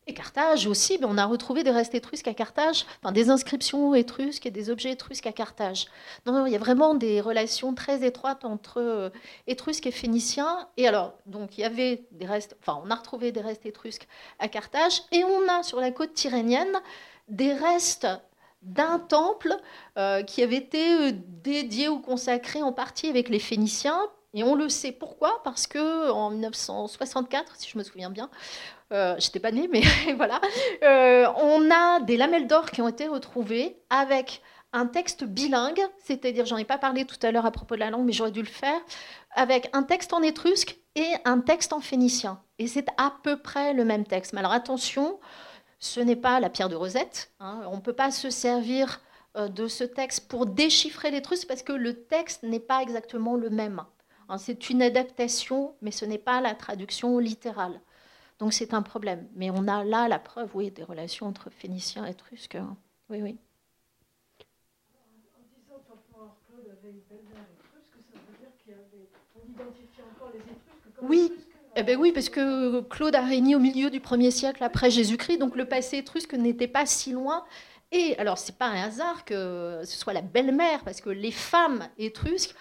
Et 0.09 0.15
Carthage 0.15 0.69
aussi, 0.69 1.01
on 1.03 1.19
a 1.19 1.25
retrouvé 1.25 1.65
des 1.65 1.73
restes 1.73 1.95
étrusques 1.95 2.29
à 2.29 2.35
Carthage, 2.35 2.87
enfin 3.03 3.11
des 3.11 3.29
inscriptions 3.29 3.93
étrusques 3.93 4.47
et 4.47 4.53
des 4.53 4.71
objets 4.71 4.93
étrusques 4.93 5.27
à 5.27 5.33
Carthage. 5.33 5.87
Non, 6.27 6.47
il 6.47 6.53
y 6.53 6.57
a 6.57 6.61
vraiment 6.61 6.95
des 6.95 7.21
relations 7.21 7.75
très 7.75 8.07
étroites 8.07 8.45
entre 8.45 8.81
euh, 8.81 9.11
étrusques 9.49 9.87
et 9.87 9.91
phéniciens. 9.91 10.69
Et 10.77 10.87
alors, 10.87 11.15
donc 11.27 11.59
il 11.59 11.63
y 11.63 11.65
avait 11.65 12.05
des 12.13 12.27
restes, 12.27 12.57
enfin 12.61 12.81
on 12.85 12.91
a 12.91 12.95
retrouvé 12.95 13.33
des 13.33 13.41
restes 13.41 13.67
étrusques 13.67 14.07
à 14.39 14.47
Carthage, 14.47 15.03
et 15.11 15.25
on 15.25 15.49
a 15.49 15.65
sur 15.65 15.81
la 15.81 15.91
côte 15.91 16.15
tyrrhénienne 16.15 16.81
des 17.27 17.53
restes 17.53 18.07
d'un 18.63 19.01
temple 19.01 19.57
euh, 19.99 20.23
qui 20.23 20.41
avait 20.43 20.57
été 20.57 20.93
euh, 20.93 21.13
dédié 21.43 21.89
ou 21.89 21.99
consacré 21.99 22.63
en 22.63 22.73
partie 22.73 23.09
avec 23.09 23.29
les 23.29 23.41
Phéniciens. 23.41 24.01
Et 24.35 24.45
on 24.45 24.55
le 24.55 24.69
sait 24.69 24.93
pourquoi? 24.93 25.41
Parce 25.45 25.67
que 25.67 26.11
en 26.11 26.31
1964, 26.31 27.57
si 27.57 27.71
je 27.71 27.79
me 27.79 27.83
souviens 27.83 28.11
bien, 28.11 28.29
euh, 28.93 29.17
j'étais 29.19 29.41
pas 29.41 29.53
née, 29.53 29.69
mais 29.71 29.83
voilà. 30.17 30.41
Euh, 30.83 31.27
on 31.37 31.71
a 31.71 32.01
des 32.01 32.17
lamelles 32.17 32.47
d'or 32.47 32.71
qui 32.71 32.83
ont 32.83 32.89
été 32.89 33.07
retrouvées 33.07 33.79
avec 33.91 34.43
un 34.73 34.87
texte 34.87 35.25
bilingue, 35.25 35.81
c'est-à-dire, 36.05 36.45
j'en 36.47 36.57
ai 36.57 36.65
pas 36.65 36.79
parlé 36.79 37.05
tout 37.05 37.17
à 37.23 37.31
l'heure 37.31 37.47
à 37.47 37.51
propos 37.51 37.75
de 37.75 37.81
la 37.81 37.91
langue, 37.91 38.05
mais 38.05 38.13
j'aurais 38.13 38.31
dû 38.31 38.43
le 38.43 38.47
faire, 38.47 38.81
avec 39.35 39.71
un 39.73 39.83
texte 39.83 40.13
en 40.13 40.23
étrusque 40.23 40.79
et 40.95 41.09
un 41.25 41.41
texte 41.41 41.73
en 41.73 41.81
phénicien. 41.81 42.43
Et 42.59 42.67
c'est 42.67 42.87
à 42.97 43.15
peu 43.23 43.39
près 43.39 43.73
le 43.75 43.85
même 43.85 44.05
texte. 44.05 44.33
Mais 44.33 44.41
alors 44.41 44.53
attention, 44.53 45.19
ce 45.79 46.01
n'est 46.01 46.17
pas 46.17 46.41
la 46.41 46.51
pierre 46.51 46.69
de 46.69 46.77
Rosette. 46.77 47.33
Hein. 47.41 47.63
On 47.71 47.77
ne 47.77 47.81
peut 47.81 47.93
pas 47.93 48.11
se 48.11 48.31
servir 48.31 49.01
euh, 49.37 49.49
de 49.49 49.69
ce 49.69 49.85
texte 49.85 50.29
pour 50.29 50.47
déchiffrer 50.47 51.11
l'étrusque 51.11 51.49
parce 51.49 51.63
que 51.63 51.73
le 51.73 52.05
texte 52.05 52.43
n'est 52.43 52.61
pas 52.61 52.83
exactement 52.83 53.37
le 53.37 53.51
même. 53.51 53.83
Hein. 54.29 54.39
C'est 54.39 54.71
une 54.71 54.83
adaptation, 54.83 55.75
mais 55.83 55.91
ce 55.91 56.05
n'est 56.05 56.19
pas 56.19 56.41
la 56.41 56.55
traduction 56.55 57.19
littérale. 57.19 57.81
Donc 58.39 58.53
c'est 58.53 58.75
un 58.75 58.83
problème. 58.83 59.27
Mais 59.35 59.51
on 59.51 59.67
a 59.69 59.85
là 59.85 60.09
la 60.09 60.19
preuve, 60.19 60.51
oui, 60.55 60.71
des 60.71 60.85
relations 60.85 61.27
entre 61.27 61.51
Phéniciens 61.51 62.07
et 62.07 62.11
Étrusques. 62.11 62.57
Hein. 62.57 62.77
Oui, 63.09 63.23
oui. 63.23 63.39
En 65.35 65.43
disant 65.59 66.37
Claude 66.47 66.67
avait 66.71 66.91
une 66.91 67.01
belle-mère 67.09 67.47
étrusque, 67.59 67.97
ça 68.13 68.19
veut 68.19 68.39
dire 68.39 68.51
qu'il 68.59 68.73
y 68.73 68.75
avait... 68.75 69.09
On 69.35 69.51
identifie 69.51 70.03
encore 70.15 70.31
les 70.33 70.41
Étrusques 70.41 70.97
comme 70.97 71.09
oui. 71.09 71.25
Étrusques 71.27 71.49
Eh 71.77 71.83
bien 71.83 71.99
oui, 71.99 72.13
parce 72.13 72.29
que 72.29 72.81
Claude 72.83 73.15
a 73.15 73.23
régné 73.25 73.57
au 73.57 73.61
milieu 73.61 73.91
du 73.91 74.01
1er 74.01 74.31
siècle 74.31 74.63
après 74.63 74.91
Jésus-Christ, 74.91 75.39
donc 75.39 75.57
le 75.57 75.67
passé 75.67 75.99
étrusque 75.99 76.35
n'était 76.35 76.69
pas 76.69 76.85
si 76.85 77.13
loin. 77.13 77.45
Et 77.93 78.17
alors, 78.19 78.37
c'est 78.37 78.59
pas 78.59 78.67
un 78.67 78.83
hasard 78.83 79.25
que 79.25 79.81
ce 79.85 79.97
soit 79.97 80.13
la 80.13 80.21
belle-mère, 80.21 80.83
parce 80.85 81.01
que 81.01 81.09
les 81.11 81.31
femmes 81.31 81.89
étrusques, 81.99 82.55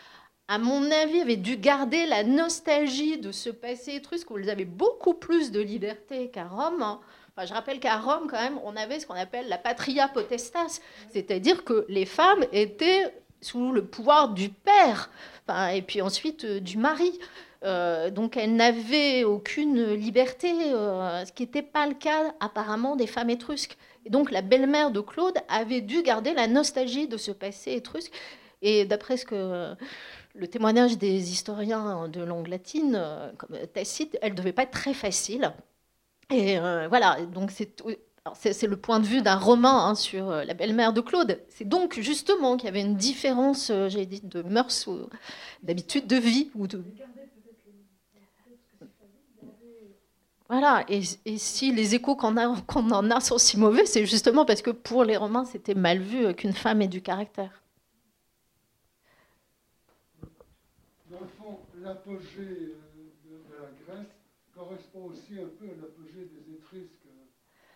à 0.48 0.58
mon 0.58 0.92
avis, 0.92 1.22
avaient 1.22 1.38
dû 1.38 1.58
garder 1.58 2.06
la 2.06 2.24
nostalgie 2.24 3.18
de 3.18 3.32
ce 3.32 3.50
passé 3.50 3.96
étrusque 3.96 4.30
où 4.30 4.38
elles 4.38 4.50
avaient 4.50 4.66
beaucoup 4.66 5.14
plus 5.14 5.52
de 5.52 5.60
liberté 5.60 6.30
qu'à 6.30 6.46
Rome. 6.46 6.82
Hein. 6.82 7.00
Enfin, 7.36 7.48
je 7.48 7.54
rappelle 7.54 7.80
qu'à 7.80 7.98
Rome, 7.98 8.28
quand 8.30 8.40
même, 8.40 8.60
on 8.64 8.76
avait 8.76 9.00
ce 9.00 9.08
qu'on 9.08 9.16
appelle 9.16 9.50
la 9.50 9.58
patria 9.58 10.08
potestas, 10.08 10.80
c'est-à-dire 11.12 11.64
que 11.64 11.86
les 11.90 12.06
femmes 12.06 12.46
étaient 12.52 13.14
sous 13.42 13.72
le 13.72 13.86
pouvoir 13.86 14.30
du 14.30 14.50
père, 14.50 15.10
enfin, 15.48 15.68
et 15.70 15.82
puis 15.82 16.02
ensuite 16.02 16.46
euh, 16.46 16.60
du 16.60 16.78
mari. 16.78 17.20
Euh, 17.64 18.12
donc 18.12 18.38
elles 18.38 18.56
n'avaient 18.56 19.24
aucune 19.24 19.94
liberté, 19.94 20.52
euh, 20.74 21.26
ce 21.26 21.32
qui 21.32 21.44
n'était 21.44 21.64
pas 21.64 21.88
le 21.88 21.96
cas 21.96 22.34
apparemment 22.40 22.96
des 22.96 23.08
femmes 23.08 23.30
étrusques. 23.30 23.78
Et 24.06 24.10
donc 24.10 24.32
la 24.32 24.42
belle-mère 24.42 24.92
de 24.92 25.00
Claude 25.00 25.38
avait 25.50 25.82
dû 25.82 26.04
garder 26.04 26.34
la 26.34 26.48
nostalgie 26.48 27.08
de 27.08 27.18
ce 27.18 27.32
passé 27.32 27.74
étrusque. 27.74 28.14
Et 28.62 28.86
d'après 28.86 29.18
ce 29.18 29.26
que 29.26 29.76
le 30.36 30.48
témoignage 30.48 30.98
des 30.98 31.32
historiens 31.32 32.08
de 32.08 32.22
langue 32.22 32.48
latine, 32.48 32.96
euh, 32.96 33.32
comme 33.38 33.58
Tacite, 33.74 34.18
elle 34.22 34.34
ne 34.34 34.38
devait 34.38 34.54
pas 34.54 34.64
être 34.64 34.72
très 34.72 34.94
facile. 34.94 35.54
Et 36.30 36.60
euh, 36.60 36.88
voilà, 36.90 37.26
donc 37.26 37.52
c'est 37.52 38.68
le 38.68 38.78
point 38.78 39.00
de 39.00 39.06
vue 39.06 39.22
d'un 39.22 39.38
roman 39.38 39.86
hein, 39.86 39.96
sur 39.96 40.30
euh, 40.30 40.44
la 40.44 40.54
belle-mère 40.54 40.92
de 40.92 41.02
Claude. 41.02 41.40
C'est 41.50 41.68
donc 41.68 42.00
justement 42.00 42.58
qu'il 42.58 42.66
y 42.66 42.70
avait 42.70 42.82
une 42.82 42.98
différence, 42.98 43.72
j'ai 43.88 44.06
dit, 44.06 44.22
de 44.22 44.42
mœurs 44.42 44.88
ou 44.88 45.10
d'habitude 45.64 46.08
de 46.08 46.18
vie. 46.18 46.52
Ou 46.56 46.68
de... 46.68 46.84
Voilà, 50.50 50.86
et, 50.90 51.02
si 51.38 51.72
les 51.72 51.96
échos 51.96 52.16
qu'on 52.16 52.38
en 52.38 53.12
a 53.12 53.20
sont 53.20 53.38
si 53.38 53.58
mauvais, 53.58 53.86
c'est 53.86 54.06
justement 54.06 54.46
parce 54.46 54.62
que 54.62 54.70
pour 54.70 55.04
les 55.04 55.18
Romains, 55.18 55.46
c'était 55.46 55.74
mal 55.74 56.00
vu 56.00 56.34
qu'une 56.36 56.54
femme 56.54 56.82
ait 56.82 56.88
du 56.88 57.02
caractère. 57.02 57.64
Dans 61.16 61.20
le 61.20 61.28
fond, 61.28 61.60
l'apogée 61.86 62.74
euh, 62.74 63.14
de, 63.24 63.54
la 63.62 63.70
Grèce 63.86 64.12
correspond 64.54 65.06
aussi 65.06 65.40
un 65.40 65.50
peu 65.60 65.66
à 65.66 65.76
l'apogée 65.76 66.26
des 66.26 66.54
Étrusques, 66.56 67.08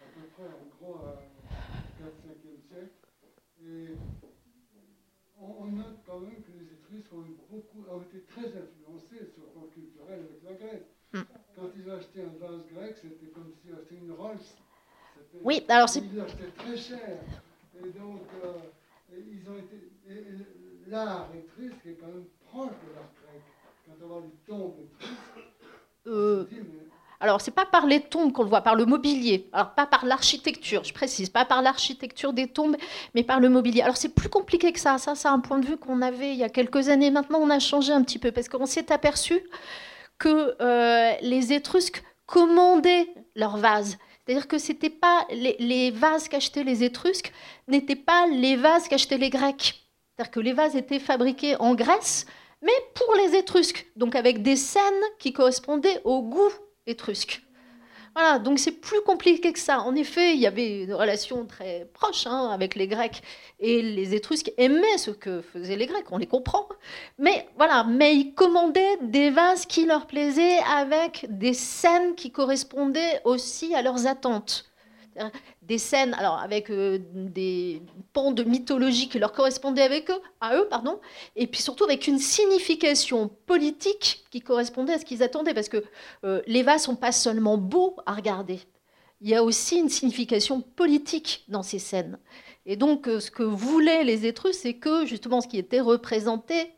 à 0.02 0.20
peu 0.20 0.26
près 0.34 0.46
en 0.46 0.66
gros 0.78 0.96
à 1.06 1.22
4-5e 2.02 2.68
siècle. 2.68 2.90
Et 3.64 3.96
on, 5.40 5.66
note 5.66 6.00
quand 6.06 6.20
même 6.20 6.42
que 6.42 6.52
les 6.58 6.74
Étrusques 6.74 7.14
ont, 7.14 7.26
beaucoup, 7.52 7.86
ont 7.90 8.02
été 8.02 8.22
très 8.24 8.48
influencés 8.48 9.32
sur 9.34 9.44
le 9.44 9.50
plan 9.50 9.68
culturel 9.74 10.20
avec 10.20 10.44
la 10.44 10.54
Grèce. 10.54 10.88
Hmm. 11.14 11.22
Quand 11.56 11.70
ils 11.76 11.90
achetaient 11.90 12.24
un 12.24 12.38
vase 12.40 12.66
grec, 12.74 12.98
c'était 12.98 13.28
comme 13.28 13.52
s'ils 13.62 13.74
achetaient 13.74 13.96
une 13.96 14.12
Rolls. 14.12 14.38
Oui, 15.44 15.64
alors 15.68 15.90
c'est. 15.90 16.00
Ils 16.00 16.16
l'achetaient 16.16 16.52
très 16.56 16.78
cher. 16.78 17.20
Et 17.78 17.90
donc, 17.90 18.22
euh, 18.44 18.58
ils 19.12 19.50
ont 19.50 19.58
été. 19.58 19.92
L'art 20.88 21.30
étrusque 21.36 21.86
est 21.86 21.94
quand 21.94 22.08
même 22.08 22.26
proche 22.48 22.72
de 22.88 22.96
l'art 22.96 23.12
euh, 26.08 26.46
alors, 27.22 27.42
c'est 27.42 27.52
pas 27.52 27.66
par 27.66 27.86
les 27.86 28.00
tombes 28.00 28.32
qu'on 28.32 28.44
le 28.44 28.50
voit, 28.50 28.62
par 28.62 28.76
le 28.76 28.86
mobilier. 28.86 29.50
Alors, 29.52 29.72
pas 29.72 29.86
par 29.86 30.06
l'architecture, 30.06 30.86
je 30.86 30.94
précise, 30.94 31.30
pas 31.30 31.44
par 31.44 31.62
l'architecture 31.62 32.32
des 32.32 32.48
tombes, 32.48 32.78
mais 33.14 33.24
par 33.24 33.42
le 33.42 33.50
mobilier. 33.50 33.82
Alors, 33.82 33.98
c'est 33.98 34.14
plus 34.14 34.30
compliqué 34.30 34.72
que 34.72 34.80
ça. 34.80 34.98
Ça, 34.98 35.16
c'est 35.16 35.28
un 35.28 35.40
point 35.40 35.60
de 35.60 35.66
vue 35.66 35.78
qu'on 35.78 36.02
avait 36.02 36.32
il 36.32 36.38
y 36.38 36.44
a 36.44 36.50
quelques 36.50 36.88
années. 36.88 37.12
Maintenant, 37.12 37.40
on 37.42 37.50
a 37.50 37.60
changé 37.60 37.92
un 37.92 38.04
petit 38.04 38.20
peu 38.20 38.32
parce 38.32 38.48
qu'on 38.48 38.66
s'est 38.66 38.92
aperçu 38.92 39.42
que 40.18 40.56
euh, 40.62 41.14
les 41.22 41.52
Étrusques 41.52 42.04
commandaient 42.26 43.08
leurs 43.36 43.58
vases. 43.58 43.98
C'est-à-dire 44.26 44.48
que 44.48 44.60
c'était 44.60 44.92
pas 44.92 45.26
les, 45.32 45.92
vases 45.92 46.30
qu'achetaient 46.30 46.64
les 46.64 46.84
Étrusques 46.84 47.34
n'étaient 47.68 47.96
pas 47.96 48.28
les 48.28 48.56
vases 48.56 48.88
qu'achetaient 48.88 49.18
les 49.18 49.32
Grecs. 49.32 49.84
C'est-à-dire 50.16 50.32
que 50.32 50.40
les 50.40 50.54
vases 50.54 50.76
étaient 50.76 51.00
fabriqués 51.00 51.56
en 51.56 51.74
Grèce, 51.74 52.28
mais 52.62 52.74
pour 52.94 53.14
les 53.16 53.38
Étrusques, 53.38 53.88
donc 53.96 54.16
avec 54.16 54.42
des 54.42 54.56
scènes 54.56 55.04
qui 55.18 55.34
correspondaient 55.34 56.02
au 56.04 56.22
goût 56.22 56.52
étrusque. 56.88 57.42
Voilà, 58.16 58.40
donc 58.40 58.60
c'est 58.60 58.72
plus 58.72 59.02
compliqué 59.02 59.54
que 59.54 59.60
ça. 59.60 59.82
En 59.82 59.96
effet, 59.96 60.34
il 60.34 60.40
y 60.40 60.48
avait 60.48 60.84
une 60.84 60.94
relation 60.94 61.46
très 61.46 61.88
proche 61.94 62.26
hein, 62.26 62.50
avec 62.52 62.76
les 62.76 62.88
Grecs 62.88 63.22
et 63.60 63.82
les 63.82 64.16
Étrusques 64.16 64.52
aimaient 64.58 64.98
ce 64.98 65.12
que 65.12 65.42
faisaient 65.42 65.76
les 65.76 65.86
Grecs, 65.86 66.12
on 66.12 66.18
les 66.18 66.28
comprend. 66.28 66.68
Mais 67.18 67.48
voilà, 67.56 67.84
mais 67.84 68.16
ils 68.16 68.34
commandaient 68.34 68.98
des 69.04 69.30
vases 69.30 69.66
qui 69.66 69.86
leur 69.86 70.08
plaisaient 70.08 70.58
avec 70.76 71.28
des 71.30 71.54
scènes 71.54 72.16
qui 72.16 72.32
correspondaient 72.32 73.22
aussi 73.26 73.76
à 73.76 73.82
leurs 73.82 74.08
attentes 74.08 74.66
des 75.70 75.78
scènes, 75.78 76.16
alors 76.16 76.40
avec 76.40 76.72
euh, 76.72 76.98
des 77.14 77.84
ponts 78.12 78.32
de 78.32 78.44
mythologie 78.44 79.08
qui 79.08 79.20
leur 79.20 79.32
correspondaient 79.32 79.84
avec 79.84 80.10
eux, 80.10 80.20
à 80.42 80.58
eux, 80.58 80.68
pardon, 80.68 81.00
et 81.36 81.46
puis 81.46 81.62
surtout 81.62 81.84
avec 81.84 82.08
une 82.08 82.18
signification 82.18 83.30
politique 83.46 84.26
qui 84.32 84.42
correspondait 84.42 84.94
à 84.94 85.00
ce 85.00 85.06
qu'ils 85.06 85.22
attendaient, 85.22 85.54
parce 85.54 85.70
que 85.70 85.84
euh, 86.26 86.42
les 86.48 86.64
vases 86.64 86.84
sont 86.84 86.96
pas 86.96 87.12
seulement 87.12 87.58
beaux 87.58 87.96
à 88.08 88.16
regarder, 88.16 88.60
il 89.22 89.30
y 89.30 89.36
a 89.36 89.44
aussi 89.44 89.78
une 89.78 89.90
signification 89.90 90.62
politique 90.62 91.46
dans 91.50 91.62
ces 91.62 91.78
scènes. 91.78 92.18
Et 92.66 92.76
donc, 92.76 93.08
euh, 93.08 93.20
ce 93.20 93.30
que 93.30 93.44
voulaient 93.44 94.04
les 94.04 94.26
Étrusques, 94.26 94.62
c'est 94.62 94.74
que 94.74 95.06
justement 95.06 95.40
ce 95.40 95.48
qui 95.48 95.60
était 95.60 95.82
représenté 95.82 96.74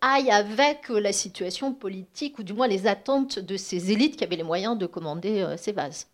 aille 0.00 0.30
avec 0.30 0.88
la 0.90 1.12
situation 1.12 1.74
politique, 1.74 2.38
ou 2.38 2.44
du 2.44 2.52
moins 2.52 2.68
les 2.68 2.86
attentes 2.86 3.40
de 3.40 3.56
ces 3.56 3.90
élites 3.90 4.16
qui 4.16 4.22
avaient 4.22 4.36
les 4.36 4.44
moyens 4.44 4.78
de 4.78 4.86
commander 4.86 5.44
ces 5.58 5.72
vases. 5.72 6.06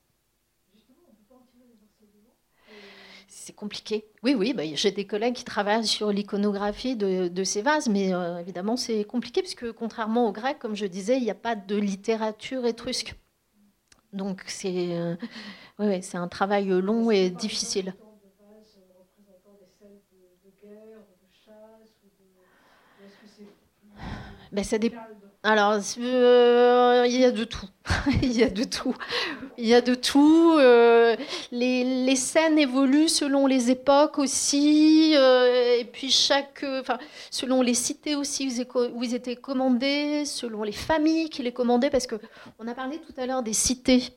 C'est 3.41 3.55
compliqué. 3.55 4.05
Oui, 4.23 4.35
oui, 4.35 4.53
bah, 4.53 4.65
j'ai 4.75 4.91
des 4.91 5.07
collègues 5.07 5.35
qui 5.35 5.45
travaillent 5.45 5.87
sur 5.87 6.13
l'iconographie 6.13 6.95
de, 6.95 7.45
ces 7.45 7.63
vases, 7.63 7.89
mais 7.89 8.13
euh, 8.13 8.39
évidemment, 8.39 8.77
c'est 8.77 9.03
compliqué, 9.05 9.41
puisque 9.41 9.73
contrairement 9.73 10.29
aux 10.29 10.33
Grecs, 10.33 10.59
comme 10.59 10.77
je 10.77 10.85
disais, 10.85 11.17
il 11.17 11.23
n'y 11.23 11.31
a 11.31 11.35
pas 11.35 11.57
de 11.57 11.77
littérature 11.77 12.67
étrusque. 12.67 13.15
Donc, 14.13 14.43
c'est 14.47 14.93
euh, 14.93 15.17
un 15.79 16.29
travail 16.29 16.69
long 16.69 17.11
et 17.11 17.31
difficile. 17.31 17.95
Ben, 24.53 24.65
ça 24.65 24.79
dépend. 24.79 24.99
Alors, 25.43 25.81
euh, 25.99 27.07
il 27.09 27.19
y 27.19 27.25
a 27.25 27.31
de 27.31 27.45
tout. 27.45 27.67
il 28.23 28.33
y 28.33 28.43
a 28.43 28.51
de 28.51 28.65
tout. 28.65 28.95
Il 29.57 29.67
y 29.67 29.75
a 29.75 29.81
de 29.81 29.95
tout. 29.95 30.57
Euh, 30.59 31.17
les, 31.51 32.17
scènes 32.17 32.59
évoluent 32.59 33.09
selon 33.09 33.47
les 33.47 33.71
époques 33.71 34.19
aussi. 34.19 35.15
Euh, 35.17 35.79
et 35.79 35.87
puis, 35.87 36.11
chaque. 36.11 36.63
Enfin, 36.81 36.99
selon 37.31 37.63
les 37.63 37.73
cités 37.73 38.17
aussi 38.17 38.67
où 38.75 39.03
ils 39.03 39.15
étaient 39.15 39.37
commandés, 39.37 40.27
selon 40.27 40.63
les 40.63 40.73
familles 40.73 41.31
qui 41.31 41.43
les 41.43 41.53
commandaient. 41.53 41.91
Parce 41.91 42.07
qu'on 42.07 42.69
a 42.69 42.75
parlé 42.75 42.99
tout 42.99 43.19
à 43.19 43.25
l'heure 43.25 43.43
des 43.43 43.55
cités. 43.55 44.15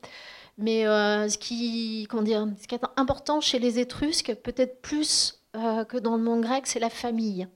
Mais 0.58 0.84
ce, 0.84 1.38
qui, 1.38 2.06
comment 2.10 2.22
dire, 2.22 2.46
ce 2.60 2.68
qui 2.68 2.74
est 2.74 2.84
important 2.96 3.40
chez 3.40 3.58
les 3.58 3.78
Étrusques, 3.78 4.34
peut-être 4.42 4.82
plus 4.82 5.42
que 5.54 5.96
dans 5.98 6.16
le 6.16 6.22
monde 6.22 6.42
grec, 6.42 6.66
c'est 6.66 6.80
la 6.80 6.90
famille 6.90 7.48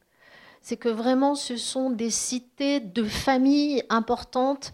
c'est 0.62 0.76
que 0.76 0.88
vraiment 0.88 1.34
ce 1.34 1.56
sont 1.56 1.90
des 1.90 2.11
cités 2.11 2.80
de 2.80 3.04
familles 3.04 3.82
importantes 3.88 4.72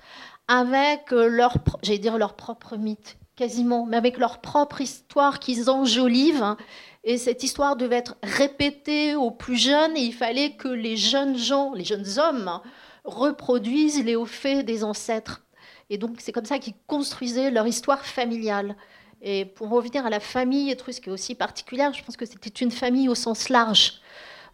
avec 0.48 1.10
leur, 1.10 1.56
j'allais 1.82 1.98
dire 1.98 2.18
leur 2.18 2.34
propre 2.34 2.76
mythe, 2.76 3.16
quasiment, 3.36 3.86
mais 3.86 3.96
avec 3.96 4.18
leur 4.18 4.40
propre 4.40 4.80
histoire 4.80 5.40
qu'ils 5.40 5.70
enjolivent. 5.70 6.56
Et 7.04 7.18
cette 7.18 7.42
histoire 7.42 7.76
devait 7.76 7.96
être 7.96 8.16
répétée 8.22 9.14
aux 9.14 9.30
plus 9.30 9.56
jeunes 9.56 9.96
et 9.96 10.00
il 10.00 10.14
fallait 10.14 10.52
que 10.52 10.68
les 10.68 10.96
jeunes 10.96 11.36
gens, 11.36 11.72
les 11.74 11.84
jeunes 11.84 12.18
hommes, 12.18 12.60
reproduisent 13.04 14.02
les 14.04 14.16
hauts 14.16 14.24
faits 14.24 14.64
des 14.64 14.84
ancêtres. 14.84 15.42
Et 15.90 15.98
donc 15.98 16.16
c'est 16.18 16.32
comme 16.32 16.46
ça 16.46 16.58
qu'ils 16.58 16.74
construisaient 16.86 17.50
leur 17.50 17.66
histoire 17.66 18.04
familiale. 18.04 18.76
Et 19.22 19.46
pour 19.46 19.70
revenir 19.70 20.04
à 20.04 20.10
la 20.10 20.20
famille 20.20 20.70
étrusque, 20.70 21.04
qui 21.04 21.08
est 21.08 21.12
aussi 21.12 21.34
particulière, 21.34 21.92
je 21.94 22.02
pense 22.04 22.16
que 22.16 22.26
c'était 22.26 22.50
une 22.50 22.70
famille 22.70 23.08
au 23.08 23.14
sens 23.14 23.48
large. 23.48 24.00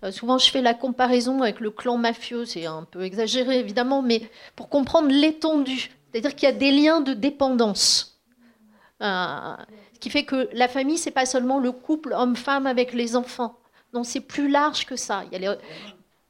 Euh, 0.02 0.12
souvent, 0.12 0.38
je 0.38 0.50
fais 0.50 0.62
la 0.62 0.74
comparaison 0.74 1.42
avec 1.42 1.60
le 1.60 1.70
clan 1.70 1.98
mafieux, 1.98 2.44
c'est 2.44 2.66
un 2.66 2.84
peu 2.90 3.02
exagéré 3.02 3.58
évidemment, 3.58 4.02
mais 4.02 4.22
pour 4.56 4.68
comprendre 4.68 5.08
l'étendue, 5.08 5.90
c'est-à-dire 6.10 6.34
qu'il 6.34 6.48
y 6.48 6.52
a 6.52 6.54
des 6.54 6.72
liens 6.72 7.00
de 7.00 7.12
dépendance. 7.12 8.18
Euh, 9.02 9.54
ce 9.94 9.98
qui 10.00 10.10
fait 10.10 10.24
que 10.24 10.48
la 10.52 10.68
famille, 10.68 10.98
c'est 10.98 11.10
pas 11.10 11.26
seulement 11.26 11.58
le 11.58 11.72
couple 11.72 12.12
homme-femme 12.12 12.66
avec 12.66 12.92
les 12.92 13.16
enfants. 13.16 13.58
Non, 13.92 14.04
c'est 14.04 14.20
plus 14.20 14.48
large 14.48 14.86
que 14.86 14.96
ça. 14.96 15.24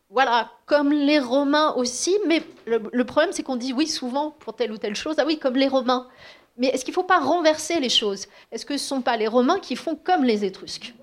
Voilà, 0.08 0.50
comme 0.66 0.92
les 0.92 1.20
Romains 1.20 1.72
aussi, 1.74 2.16
mais 2.26 2.42
le, 2.66 3.04
problème, 3.04 3.30
c'est 3.32 3.44
qu'on 3.44 3.56
dit 3.56 3.72
oui 3.72 3.86
souvent 3.86 4.32
pour 4.40 4.56
telle 4.56 4.72
ou 4.72 4.78
telle 4.78 4.96
chose, 4.96 5.16
ah 5.18 5.24
oui, 5.24 5.38
comme 5.38 5.54
les 5.54 5.68
Romains. 5.68 6.08
Mais 6.56 6.66
est-ce 6.68 6.84
qu'il 6.84 6.92
ne 6.92 6.96
faut 6.96 7.04
pas 7.04 7.20
renverser 7.20 7.78
les 7.78 7.88
choses? 7.88 8.26
Est-ce 8.50 8.66
que 8.66 8.76
ce 8.76 8.82
ne 8.82 8.88
sont 8.88 9.02
pas 9.02 9.16
les 9.16 9.28
Romains 9.28 9.60
qui 9.60 9.76
font 9.76 9.94
comme 9.94 10.24
les 10.24 10.44
Étrusques? 10.44 10.94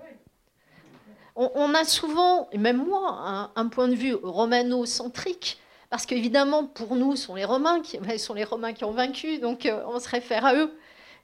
On, 1.38 1.72
a 1.74 1.84
souvent, 1.84 2.48
et 2.50 2.58
même 2.58 2.84
moi, 2.84 3.52
un, 3.54 3.68
point 3.68 3.88
de 3.88 3.94
vue 3.94 4.14
romano-centrique, 4.14 5.60
Parce 5.88 6.04
qu'évidemment, 6.04 6.64
pour 6.64 6.96
nous, 6.96 7.14
ce 7.14 7.26
sont 7.26 7.36
les 7.36 7.44
Romains 7.44 7.80
qui, 7.80 7.98
sont 8.18 8.34
les 8.34 8.44
Romains 8.44 8.72
qui 8.72 8.84
ont 8.84 8.90
vaincu, 8.90 9.38
donc 9.38 9.64
euh, 9.64 9.82
on 9.86 10.00
se 10.00 10.08
réfère 10.08 10.44
à 10.44 10.54
eux. 10.54 10.72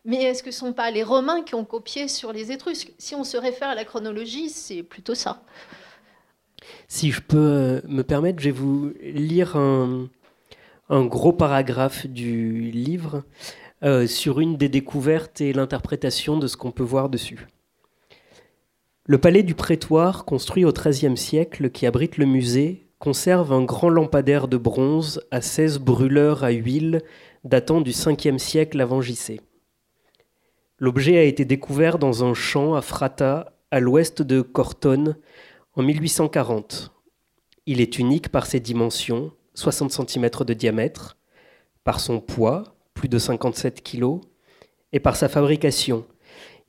Mais 0.04 0.22
est-ce 0.22 0.42
que 0.42 0.50
ce 0.50 0.64
ne 0.64 0.68
sont 0.68 0.72
pas 0.72 0.90
les 0.90 1.02
Romains 1.02 1.42
qui 1.42 1.54
ont 1.54 1.64
copié 1.64 2.08
sur 2.08 2.32
les 2.32 2.52
Étrusques? 2.52 2.92
Si 2.96 3.14
on 3.14 3.24
se 3.24 3.36
réfère 3.36 3.68
à 3.68 3.74
la 3.74 3.84
chronologie, 3.84 4.50
c'est 4.50 4.82
plutôt 4.82 5.14
ça. 5.14 5.42
Si 6.86 7.10
je 7.10 7.20
peux 7.20 7.36
euh, 7.36 7.80
me 7.88 8.02
permettre, 8.02 8.38
je 8.38 8.44
vais 8.44 8.50
vous 8.52 8.92
lire 9.02 9.56
un, 9.56 10.08
gros 10.90 11.32
paragraphe 11.32 12.06
du 12.06 12.70
livre 12.70 13.24
euh, 13.82 14.06
sur 14.06 14.38
une 14.38 14.56
des 14.56 14.68
découvertes 14.68 15.40
et 15.40 15.52
l'interprétation 15.52 16.38
de 16.38 16.46
ce 16.46 16.56
qu'on 16.56 16.70
peut 16.70 16.84
voir 16.84 17.08
dessus. 17.08 17.48
Le 19.06 19.18
palais 19.18 19.42
du 19.42 19.54
prétoire, 19.54 20.24
construit 20.24 20.64
au 20.64 20.72
XIIIe 20.72 21.18
siècle, 21.18 21.68
qui 21.68 21.84
abrite 21.84 22.16
le 22.16 22.24
musée, 22.24 22.86
conserve 22.98 23.52
un 23.52 23.62
grand 23.62 23.90
lampadaire 23.90 24.48
de 24.48 24.56
bronze 24.56 25.20
à 25.30 25.42
16 25.42 25.78
brûleurs 25.78 26.42
à 26.42 26.52
huile 26.52 27.02
datant 27.44 27.82
du 27.82 27.90
5e 27.90 28.38
siècle 28.38 28.80
avant 28.80 29.02
JC. 29.02 29.42
L'objet 30.78 31.18
a 31.18 31.22
été 31.22 31.44
découvert 31.44 31.98
dans 31.98 32.24
un 32.24 32.32
champ 32.32 32.72
à 32.72 32.80
Frata, 32.80 33.52
à 33.70 33.78
l'ouest 33.78 34.22
de 34.22 34.40
Cortone, 34.40 35.16
en 35.74 35.82
1840. 35.82 36.90
Il 37.66 37.82
est 37.82 37.98
unique 37.98 38.30
par 38.30 38.46
ses 38.46 38.60
dimensions, 38.60 39.32
60 39.52 39.92
cm 39.92 40.30
de 40.46 40.54
diamètre, 40.54 41.18
par 41.84 42.00
son 42.00 42.20
poids, 42.20 42.74
plus 42.94 43.10
de 43.10 43.18
57 43.18 43.82
kg, 43.82 44.20
et 44.94 45.00
par 45.00 45.16
sa 45.16 45.28
fabrication. 45.28 46.06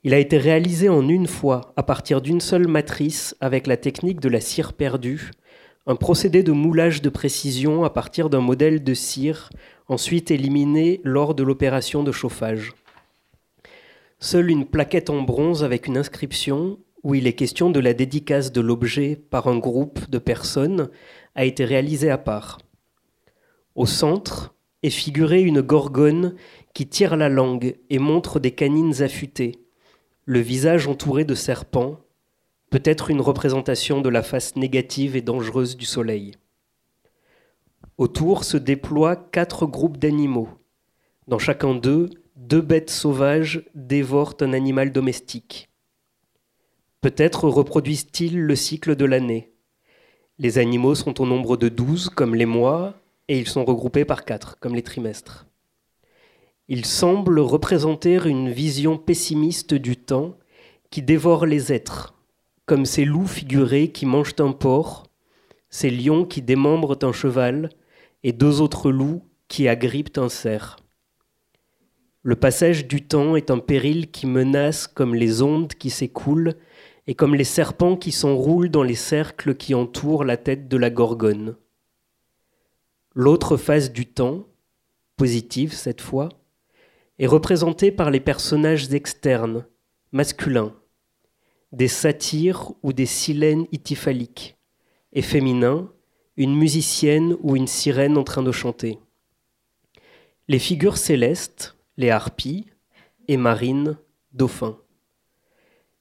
Il 0.06 0.14
a 0.14 0.20
été 0.20 0.38
réalisé 0.38 0.88
en 0.88 1.10
une 1.10 1.26
fois, 1.26 1.74
à 1.78 1.82
partir 1.82 2.22
d'une 2.22 2.40
seule 2.40 2.68
matrice, 2.68 3.36
avec 3.42 3.66
la 3.66 3.76
technique 3.76 4.20
de 4.20 4.30
la 4.30 4.40
cire 4.40 4.74
perdue, 4.74 5.32
un 5.88 5.96
procédé 5.96 6.44
de 6.44 6.52
moulage 6.52 7.02
de 7.02 7.10
précision 7.10 7.84
à 7.84 7.90
partir 7.90 8.30
d'un 8.30 8.40
modèle 8.40 8.84
de 8.84 8.94
cire, 8.94 9.50
ensuite 9.88 10.30
éliminé 10.30 11.02
lors 11.04 11.34
de 11.34 11.42
l'opération 11.42 12.04
de 12.04 12.12
chauffage. 12.12 12.74
Seule 14.20 14.52
une 14.52 14.68
plaquette 14.68 15.10
en 15.10 15.24
bronze 15.24 15.64
avec 15.64 15.88
une 15.88 15.98
inscription 15.98 16.78
où 17.02 17.16
il 17.16 17.26
est 17.26 17.34
question 17.34 17.72
de 17.72 17.80
la 17.80 17.96
dédicace 17.96 18.52
de 18.52 18.62
l'objet 18.62 19.16
par 19.16 19.48
un 19.48 19.58
groupe 19.58 20.08
de 20.08 20.20
personnes 20.20 20.90
a 21.34 21.46
été 21.46 21.66
réalisée 21.66 22.12
à 22.12 22.20
part. 22.20 22.60
Au 23.74 23.88
centre 23.88 24.54
est 24.84 24.92
figurée 24.92 25.42
une 25.42 25.62
gorgone 25.62 26.36
qui 26.76 26.86
tire 26.86 27.16
la 27.16 27.28
langue 27.28 27.76
et 27.90 27.98
montre 27.98 28.40
des 28.40 28.52
canines 28.52 29.02
affûtées, 29.02 29.65
le 30.26 30.40
visage 30.40 30.88
entouré 30.88 31.24
de 31.24 31.36
serpents, 31.36 32.00
peut-être 32.72 33.12
une 33.12 33.22
représentation 33.22 34.02
de 34.02 34.10
la 34.10 34.24
face 34.24 34.56
négative 34.56 35.16
et 35.16 35.22
dangereuse 35.22 35.78
du 35.78 35.86
soleil. 35.86 36.34
Autour 38.00 38.44
se 38.44 38.58
déploient 38.58 39.16
quatre 39.16 39.68
groupes 39.68 39.98
d'animaux. 39.98 40.50
Dans 41.28 41.38
chacun 41.38 41.76
d'eux, 41.76 42.10
deux 42.36 42.62
bêtes 42.62 42.90
sauvages 42.90 43.64
dévorent 43.76 44.36
un 44.42 44.54
animal 44.54 44.92
domestique. 44.92 45.70
Peut-être 47.02 47.48
reproduisent-ils 47.48 48.42
le 48.42 48.56
cycle 48.56 48.96
de 48.96 49.06
l'année. 49.06 49.54
Les 50.40 50.58
animaux 50.58 50.96
sont 50.96 51.22
au 51.22 51.28
nombre 51.28 51.56
de 51.56 51.70
douze, 51.70 52.10
comme 52.10 52.34
les 52.34 52.48
mois, 52.48 52.96
et 53.28 53.38
ils 53.38 53.48
sont 53.48 53.64
regroupés 53.64 54.06
par 54.06 54.26
quatre, 54.26 54.58
comme 54.60 54.74
les 54.74 54.84
trimestres. 54.84 55.45
Ils 56.68 56.86
semblent 56.86 57.40
représenter 57.40 58.16
une 58.26 58.50
vision 58.50 58.98
pessimiste 58.98 59.76
du 59.76 59.98
temps 59.98 60.38
qui 60.90 61.04
dévore 61.04 61.46
les 61.46 61.72
êtres, 61.72 62.16
comme 62.66 62.86
ces 62.86 63.06
loups 63.06 63.28
figurés 63.28 63.90
qui 63.90 64.08
mangent 64.08 64.36
un 64.40 64.52
porc, 64.52 65.04
ces 65.70 65.92
lions 65.92 66.26
qui 66.26 66.42
démembrent 66.42 66.98
un 67.04 67.12
cheval, 67.12 67.70
et 68.24 68.32
deux 68.32 68.62
autres 68.62 68.90
loups 68.90 69.22
qui 69.48 69.68
agrippent 69.68 70.18
un 70.18 70.30
cerf. 70.30 70.78
Le 72.24 72.36
passage 72.36 72.88
du 72.88 73.06
temps 73.06 73.36
est 73.36 73.52
un 73.52 73.60
péril 73.60 74.10
qui 74.10 74.26
menace 74.26 74.88
comme 74.88 75.14
les 75.14 75.44
ondes 75.44 75.76
qui 75.76 75.92
s'écoulent 75.92 76.56
et 77.06 77.14
comme 77.14 77.36
les 77.36 77.44
serpents 77.44 77.96
qui 77.96 78.12
s'enroulent 78.12 78.72
dans 78.72 78.82
les 78.82 78.96
cercles 78.96 79.54
qui 79.54 79.76
entourent 79.76 80.24
la 80.24 80.38
tête 80.38 80.68
de 80.68 80.78
la 80.78 80.90
gorgone. 80.90 81.56
L'autre 83.14 83.58
face 83.58 83.92
du 83.92 84.08
temps, 84.08 84.48
positive 85.18 85.74
cette 85.74 86.02
fois, 86.02 86.30
est 87.20 87.28
représentée 87.28 87.92
par 87.92 88.12
les 88.12 88.20
personnages 88.20 88.94
externes, 88.94 89.66
masculins, 90.12 90.74
des 91.72 91.88
satyres 91.88 92.74
ou 92.84 92.94
des 92.94 93.06
silènes 93.06 93.66
ityphaliques, 93.72 94.58
et 95.14 95.22
féminins, 95.22 95.92
une 96.38 96.56
musicienne 96.56 97.38
ou 97.42 97.56
une 97.56 97.68
sirène 97.68 98.18
en 98.18 98.24
train 98.24 98.44
de 98.44 98.52
chanter. 98.52 99.00
Les 100.48 100.60
figures 100.60 100.98
célestes, 100.98 101.76
les 101.98 102.10
harpies, 102.10 102.66
et 103.28 103.38
marines, 103.38 103.98
dauphins. 104.34 104.78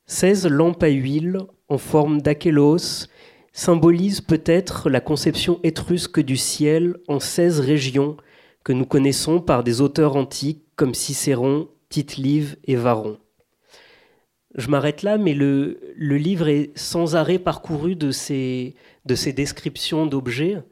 Seize 0.07 0.47
lampes 0.47 0.82
à 0.82 0.89
huile 0.89 1.39
en 1.69 1.78
forme 1.78 2.20
d'achélos 2.20 3.09
symbolisent 3.53 4.20
peut-être 4.20 4.91
la 4.91 5.01
conception 5.01 5.61
étrusque 5.62 6.20
du 6.20 6.36
ciel 6.36 6.99
en 7.09 7.20
seize 7.20 7.61
régions 7.61 8.16
que 8.65 8.73
nous 8.73 8.85
connaissons 8.85 9.41
par 9.41 9.62
des 9.62 9.81
auteurs 9.81 10.16
antiques 10.16 10.64
comme 10.76 10.94
Cicéron, 10.94 11.68
Tite-Live 11.88 12.56
et 12.64 12.76
Varron 12.76 13.18
je 14.55 14.68
m'arrête 14.68 15.02
là, 15.02 15.18
mais 15.18 15.34
le, 15.34 15.78
livre 15.98 16.48
est 16.48 16.76
sans 16.76 17.16
arrêt 17.16 17.38
parcouru 17.38 17.96
de 17.96 18.10
ces, 18.10 18.74
de 19.05 19.14
ces 19.14 19.32
descriptions 19.32 20.06
d'objets. 20.06 20.62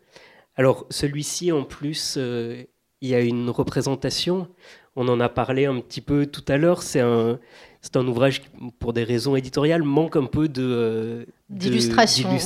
Alors 0.56 0.86
celui-ci, 0.90 1.50
en 1.50 1.64
plus, 1.64 2.14
euh, 2.16 2.62
il 3.00 3.08
y 3.08 3.14
a 3.14 3.20
une 3.20 3.50
représentation. 3.50 4.48
On 4.94 5.08
en 5.08 5.18
a 5.20 5.28
parlé 5.28 5.66
un 5.66 5.80
petit 5.80 6.00
peu 6.00 6.26
tout 6.26 6.44
à 6.46 6.58
l'heure. 6.58 6.82
C'est 6.82 7.00
un, 7.00 7.40
c'est 7.80 7.96
un 7.96 8.06
ouvrage 8.06 8.42
qui, 8.42 8.48
pour 8.78 8.92
des 8.92 9.04
raisons 9.04 9.34
éditoriales, 9.34 9.82
manque 9.82 10.16
un 10.16 10.26
peu 10.26 10.48
de, 10.48 10.62
euh, 10.62 11.24
d'illustration. 11.48 12.38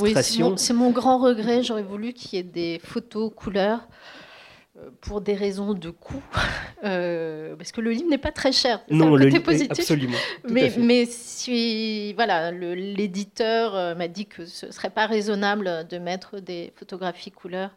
c'est, 0.57 0.73
mon, 0.73 0.85
mon, 0.85 0.91
grand 0.91 1.19
regret. 1.19 1.61
J'aurais 1.61 1.83
voulu 1.83 2.13
qu'il 2.13 2.37
y 2.37 2.39
ait 2.39 2.43
des 2.43 2.79
photos 2.83 3.31
couleurs. 3.35 3.87
Euh, 4.79 4.89
pour 5.01 5.21
des 5.21 5.33
raisons 5.33 5.73
de 5.73 5.89
coût, 5.89 6.21
euh, 6.83 7.55
parce 7.55 7.71
que 7.71 7.81
le 7.81 7.91
livre 7.91 8.09
n'est 8.09 8.17
pas 8.17 8.31
très 8.31 8.51
cher. 8.51 8.81
Non, 8.91 9.15
le 9.15 9.27
livre 9.27 9.51
absolument. 9.69 10.17
mais, 10.47 10.71
mais 10.77 11.05
si 11.05 12.13
voilà, 12.13 12.51
l'éditeur 12.51 13.75
euh, 13.75 13.95
m'a 13.95 14.07
dit 14.07 14.27
que 14.27 14.45
ce 14.45 14.71
serait 14.71 14.89
pas 14.89 15.07
raisonnable 15.07 15.87
de 15.89 15.97
mettre 15.97 16.39
des 16.39 16.73
photographies 16.75 17.31
couleurs. 17.31 17.71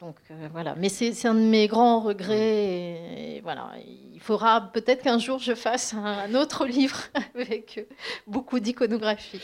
Donc 0.00 0.16
voilà, 0.52 0.74
mais 0.76 0.88
c'est 0.88 1.26
un 1.26 1.34
de 1.34 1.40
mes 1.40 1.68
grands 1.68 2.00
regrets. 2.00 3.40
voilà, 3.42 3.70
il 4.12 4.20
faudra 4.20 4.72
peut-être 4.72 5.02
qu'un 5.02 5.18
jour 5.18 5.38
je 5.38 5.54
fasse 5.54 5.94
un 5.94 6.34
autre 6.34 6.66
livre 6.78 6.98
avec 7.34 7.86
beaucoup 8.26 8.58
d'iconographie. 8.58 9.40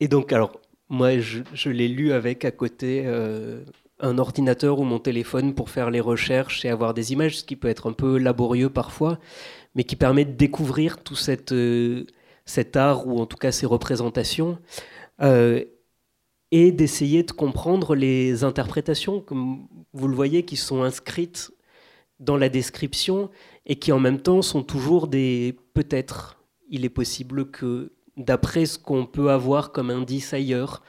Et 0.00 0.08
donc 0.08 0.32
alors 0.32 0.60
moi 0.88 1.18
je, 1.18 1.40
je 1.52 1.68
l'ai 1.68 1.88
lu 1.88 2.12
avec 2.12 2.44
à 2.46 2.50
côté 2.50 3.04
un 4.00 4.18
ordinateur 4.18 4.78
ou 4.78 4.84
mon 4.84 4.98
téléphone 4.98 5.54
pour 5.54 5.70
faire 5.70 5.90
les 5.90 6.00
recherches 6.00 6.64
et 6.64 6.68
avoir 6.68 6.94
des 6.94 7.12
images, 7.12 7.38
ce 7.38 7.44
qui 7.44 7.56
peut 7.56 7.68
être 7.68 7.88
un 7.88 7.92
peu 7.92 8.18
laborieux 8.18 8.70
parfois, 8.70 9.18
mais 9.74 9.84
qui 9.84 9.96
permet 9.96 10.24
de 10.24 10.32
découvrir 10.32 11.02
tout 11.02 11.16
cette, 11.16 11.52
euh, 11.52 12.06
cet 12.44 12.76
art 12.76 13.06
ou 13.06 13.20
en 13.20 13.26
tout 13.26 13.36
cas 13.36 13.52
ces 13.52 13.66
représentations 13.66 14.58
euh, 15.20 15.64
et 16.50 16.72
d'essayer 16.72 17.22
de 17.22 17.32
comprendre 17.32 17.94
les 17.94 18.44
interprétations, 18.44 19.20
comme 19.20 19.66
vous 19.92 20.08
le 20.08 20.14
voyez, 20.14 20.44
qui 20.44 20.56
sont 20.56 20.82
inscrites 20.82 21.50
dans 22.20 22.36
la 22.36 22.48
description 22.48 23.30
et 23.66 23.76
qui 23.76 23.92
en 23.92 24.00
même 24.00 24.20
temps 24.20 24.42
sont 24.42 24.62
toujours 24.62 25.08
des 25.08 25.56
peut-être. 25.74 26.42
Il 26.70 26.84
est 26.84 26.90
possible 26.90 27.50
que 27.50 27.92
d'après 28.16 28.66
ce 28.66 28.78
qu'on 28.78 29.06
peut 29.06 29.30
avoir 29.30 29.72
comme 29.72 29.90
indice 29.90 30.32
ailleurs, 30.32 30.82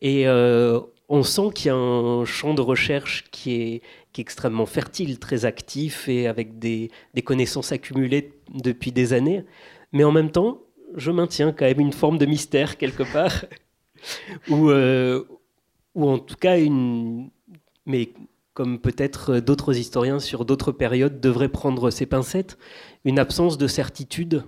et 0.00 0.28
euh, 0.28 0.80
on 1.08 1.22
sent 1.22 1.50
qu'il 1.54 1.66
y 1.66 1.70
a 1.70 1.76
un 1.76 2.24
champ 2.24 2.54
de 2.54 2.60
recherche 2.60 3.24
qui 3.30 3.52
est, 3.54 3.82
extrêmement 4.16 4.66
fertile, 4.66 5.18
très 5.18 5.44
actif 5.44 6.08
et 6.08 6.28
avec 6.28 6.60
des, 6.60 6.90
connaissances 7.24 7.72
accumulées 7.72 8.32
depuis 8.52 8.92
des 8.92 9.12
années. 9.12 9.44
Mais 9.92 10.04
en 10.04 10.12
même 10.12 10.30
temps, 10.30 10.60
je 10.94 11.10
maintiens 11.10 11.52
quand 11.52 11.64
même 11.64 11.80
une 11.80 11.92
forme 11.92 12.18
de 12.18 12.26
mystère 12.26 12.78
quelque 12.78 13.02
part, 13.02 13.44
ou, 14.48 14.70
euh, 14.70 15.24
ou 15.94 16.08
en 16.08 16.18
tout 16.18 16.36
cas 16.36 16.58
une... 16.60 17.30
Mais 17.86 18.12
comme 18.54 18.78
peut-être 18.78 19.40
d'autres 19.40 19.76
historiens 19.76 20.20
sur 20.20 20.44
d'autres 20.44 20.70
périodes 20.70 21.20
devraient 21.20 21.48
prendre 21.48 21.90
ces 21.90 22.06
pincettes, 22.06 22.56
une 23.04 23.18
absence 23.18 23.58
de 23.58 23.66
certitude 23.66 24.44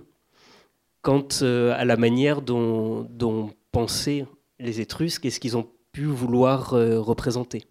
quant 1.01 1.27
euh, 1.41 1.75
à 1.77 1.83
la 1.83 1.97
manière 1.97 2.41
dont, 2.41 3.05
dont 3.09 3.51
pensaient 3.73 4.25
les 4.59 4.79
Étrusques 4.79 5.25
et 5.25 5.29
ce 5.29 5.41
qu'ils 5.41 5.57
ont 5.57 5.67
vouloir 6.05 6.73
euh, 6.73 6.99
représenter. 6.99 7.65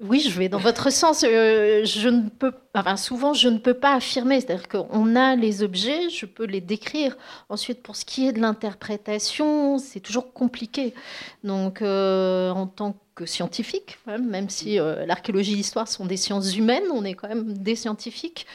Oui, 0.00 0.20
je 0.20 0.38
vais 0.38 0.48
dans 0.48 0.58
votre 0.58 0.92
sens. 0.92 1.24
Euh, 1.24 1.84
je 1.84 2.08
ne 2.08 2.28
peux, 2.28 2.52
souvent, 2.96 3.32
je 3.32 3.48
ne 3.48 3.58
peux 3.58 3.74
pas 3.74 3.94
affirmer. 3.94 4.40
C'est-à-dire 4.40 4.68
qu'on 4.68 5.16
a 5.16 5.34
les 5.34 5.64
objets, 5.64 6.08
je 6.08 6.24
peux 6.24 6.44
les 6.44 6.60
décrire. 6.60 7.16
Ensuite, 7.48 7.82
pour 7.82 7.96
ce 7.96 8.04
qui 8.04 8.28
est 8.28 8.32
de 8.32 8.40
l'interprétation, 8.40 9.78
c'est 9.78 9.98
toujours 9.98 10.32
compliqué. 10.32 10.94
Donc, 11.42 11.82
euh, 11.82 12.50
en 12.50 12.68
tant 12.68 12.94
que 13.16 13.26
scientifique, 13.26 13.98
même 14.06 14.48
si 14.48 14.76
l'archéologie 14.76 15.54
et 15.54 15.56
l'histoire 15.56 15.88
sont 15.88 16.06
des 16.06 16.16
sciences 16.16 16.56
humaines, 16.56 16.84
on 16.92 17.04
est 17.04 17.14
quand 17.14 17.26
même 17.26 17.58
des 17.58 17.74
scientifiques. 17.74 18.46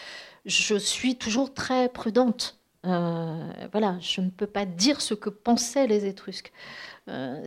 Je 0.46 0.76
suis 0.76 1.18
toujours 1.18 1.54
très 1.54 1.90
prudente. 1.90 2.58
Voilà, 2.84 3.98
je 4.00 4.22
ne 4.22 4.30
peux 4.30 4.48
pas 4.48 4.66
dire 4.66 5.02
ce 5.02 5.14
que 5.14 5.30
pensaient 5.30 5.88
les 5.88 6.06
Étrusques. 6.06 6.54
Euh, 7.10 7.46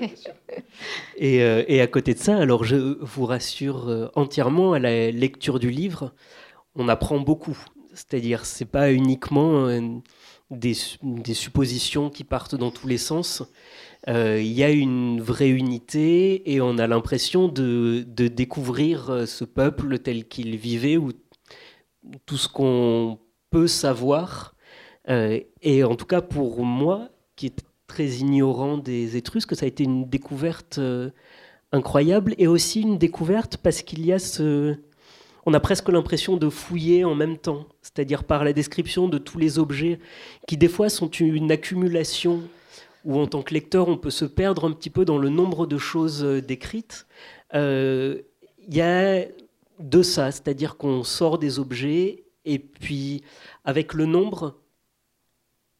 et, 1.16 1.36
et, 1.36 1.80
à 1.80 1.86
côté 1.86 2.14
de 2.14 2.18
ça, 2.18 2.36
alors 2.36 2.64
je 2.64 2.76
vous 3.00 3.26
rassure 3.26 4.10
entièrement 4.14 4.72
à 4.72 4.78
la 4.78 5.10
lecture 5.10 5.58
du 5.58 5.70
livre, 5.70 6.14
on 6.74 6.88
apprend 6.88 7.18
beaucoup. 7.18 7.58
C'est-à-dire, 7.94 8.46
c'est 8.46 8.64
pas 8.64 8.92
uniquement 8.92 9.68
des, 10.50 10.74
des, 11.02 11.34
suppositions 11.34 12.10
qui 12.10 12.24
partent 12.24 12.54
dans 12.54 12.70
tous 12.70 12.86
les 12.86 12.98
sens. 12.98 13.42
Euh, 14.08 14.40
il 14.40 14.52
y 14.52 14.64
a 14.64 14.70
une 14.70 15.20
vraie 15.20 15.50
unité 15.50 16.52
et 16.52 16.60
on 16.60 16.78
a 16.78 16.86
l'impression 16.86 17.48
de, 17.48 18.04
découvrir 18.08 19.10
euh, 19.10 19.26
ce 19.26 19.44
peuple 19.44 19.98
tel 20.00 20.26
qu'il 20.26 20.56
vivait 20.56 20.96
ou 20.96 21.12
tout 22.26 22.36
ce 22.36 22.48
qu'on 22.48 23.20
peut 23.50 23.68
savoir. 23.68 24.54
Euh, 25.08 25.40
et 25.62 25.84
en 25.84 25.94
tout 25.94 26.06
cas 26.06 26.20
pour 26.20 26.64
moi, 26.64 27.10
qui 27.36 27.46
est 27.46 27.64
très 27.92 28.06
ignorant 28.06 28.78
des 28.78 29.16
Étrusques, 29.18 29.54
ça 29.54 29.66
a 29.66 29.68
été 29.68 29.84
une 29.84 30.08
découverte 30.08 30.80
incroyable 31.72 32.34
et 32.38 32.46
aussi 32.46 32.80
une 32.80 32.96
découverte 32.96 33.58
parce 33.58 33.82
qu'il 33.82 34.06
y 34.06 34.12
a 34.12 34.18
ce... 34.18 34.76
On 35.44 35.52
a 35.54 35.60
presque 35.60 35.88
l'impression 35.88 36.36
de 36.36 36.48
fouiller 36.48 37.04
en 37.04 37.14
même 37.14 37.36
temps, 37.36 37.66
c'est-à-dire 37.82 38.24
par 38.24 38.44
la 38.44 38.52
description 38.52 39.08
de 39.08 39.18
tous 39.18 39.38
les 39.38 39.58
objets 39.58 39.98
qui 40.46 40.56
des 40.56 40.68
fois 40.68 40.88
sont 40.88 41.10
une 41.10 41.50
accumulation 41.50 42.42
où 43.04 43.18
en 43.18 43.26
tant 43.26 43.42
que 43.42 43.52
lecteur, 43.52 43.88
on 43.88 43.96
peut 43.96 44.10
se 44.10 44.24
perdre 44.24 44.66
un 44.66 44.72
petit 44.72 44.90
peu 44.90 45.04
dans 45.04 45.18
le 45.18 45.28
nombre 45.28 45.66
de 45.66 45.78
choses 45.78 46.24
euh, 46.24 46.40
décrites. 46.40 47.06
Euh, 47.54 48.22
il 48.68 48.76
y 48.76 48.80
a 48.80 49.24
de 49.80 50.02
ça, 50.02 50.30
c'est-à-dire 50.30 50.76
qu'on 50.76 51.02
sort 51.02 51.38
des 51.38 51.58
objets 51.58 52.24
et 52.44 52.58
puis 52.58 53.22
avec 53.64 53.94
le 53.94 54.06
nombre, 54.06 54.56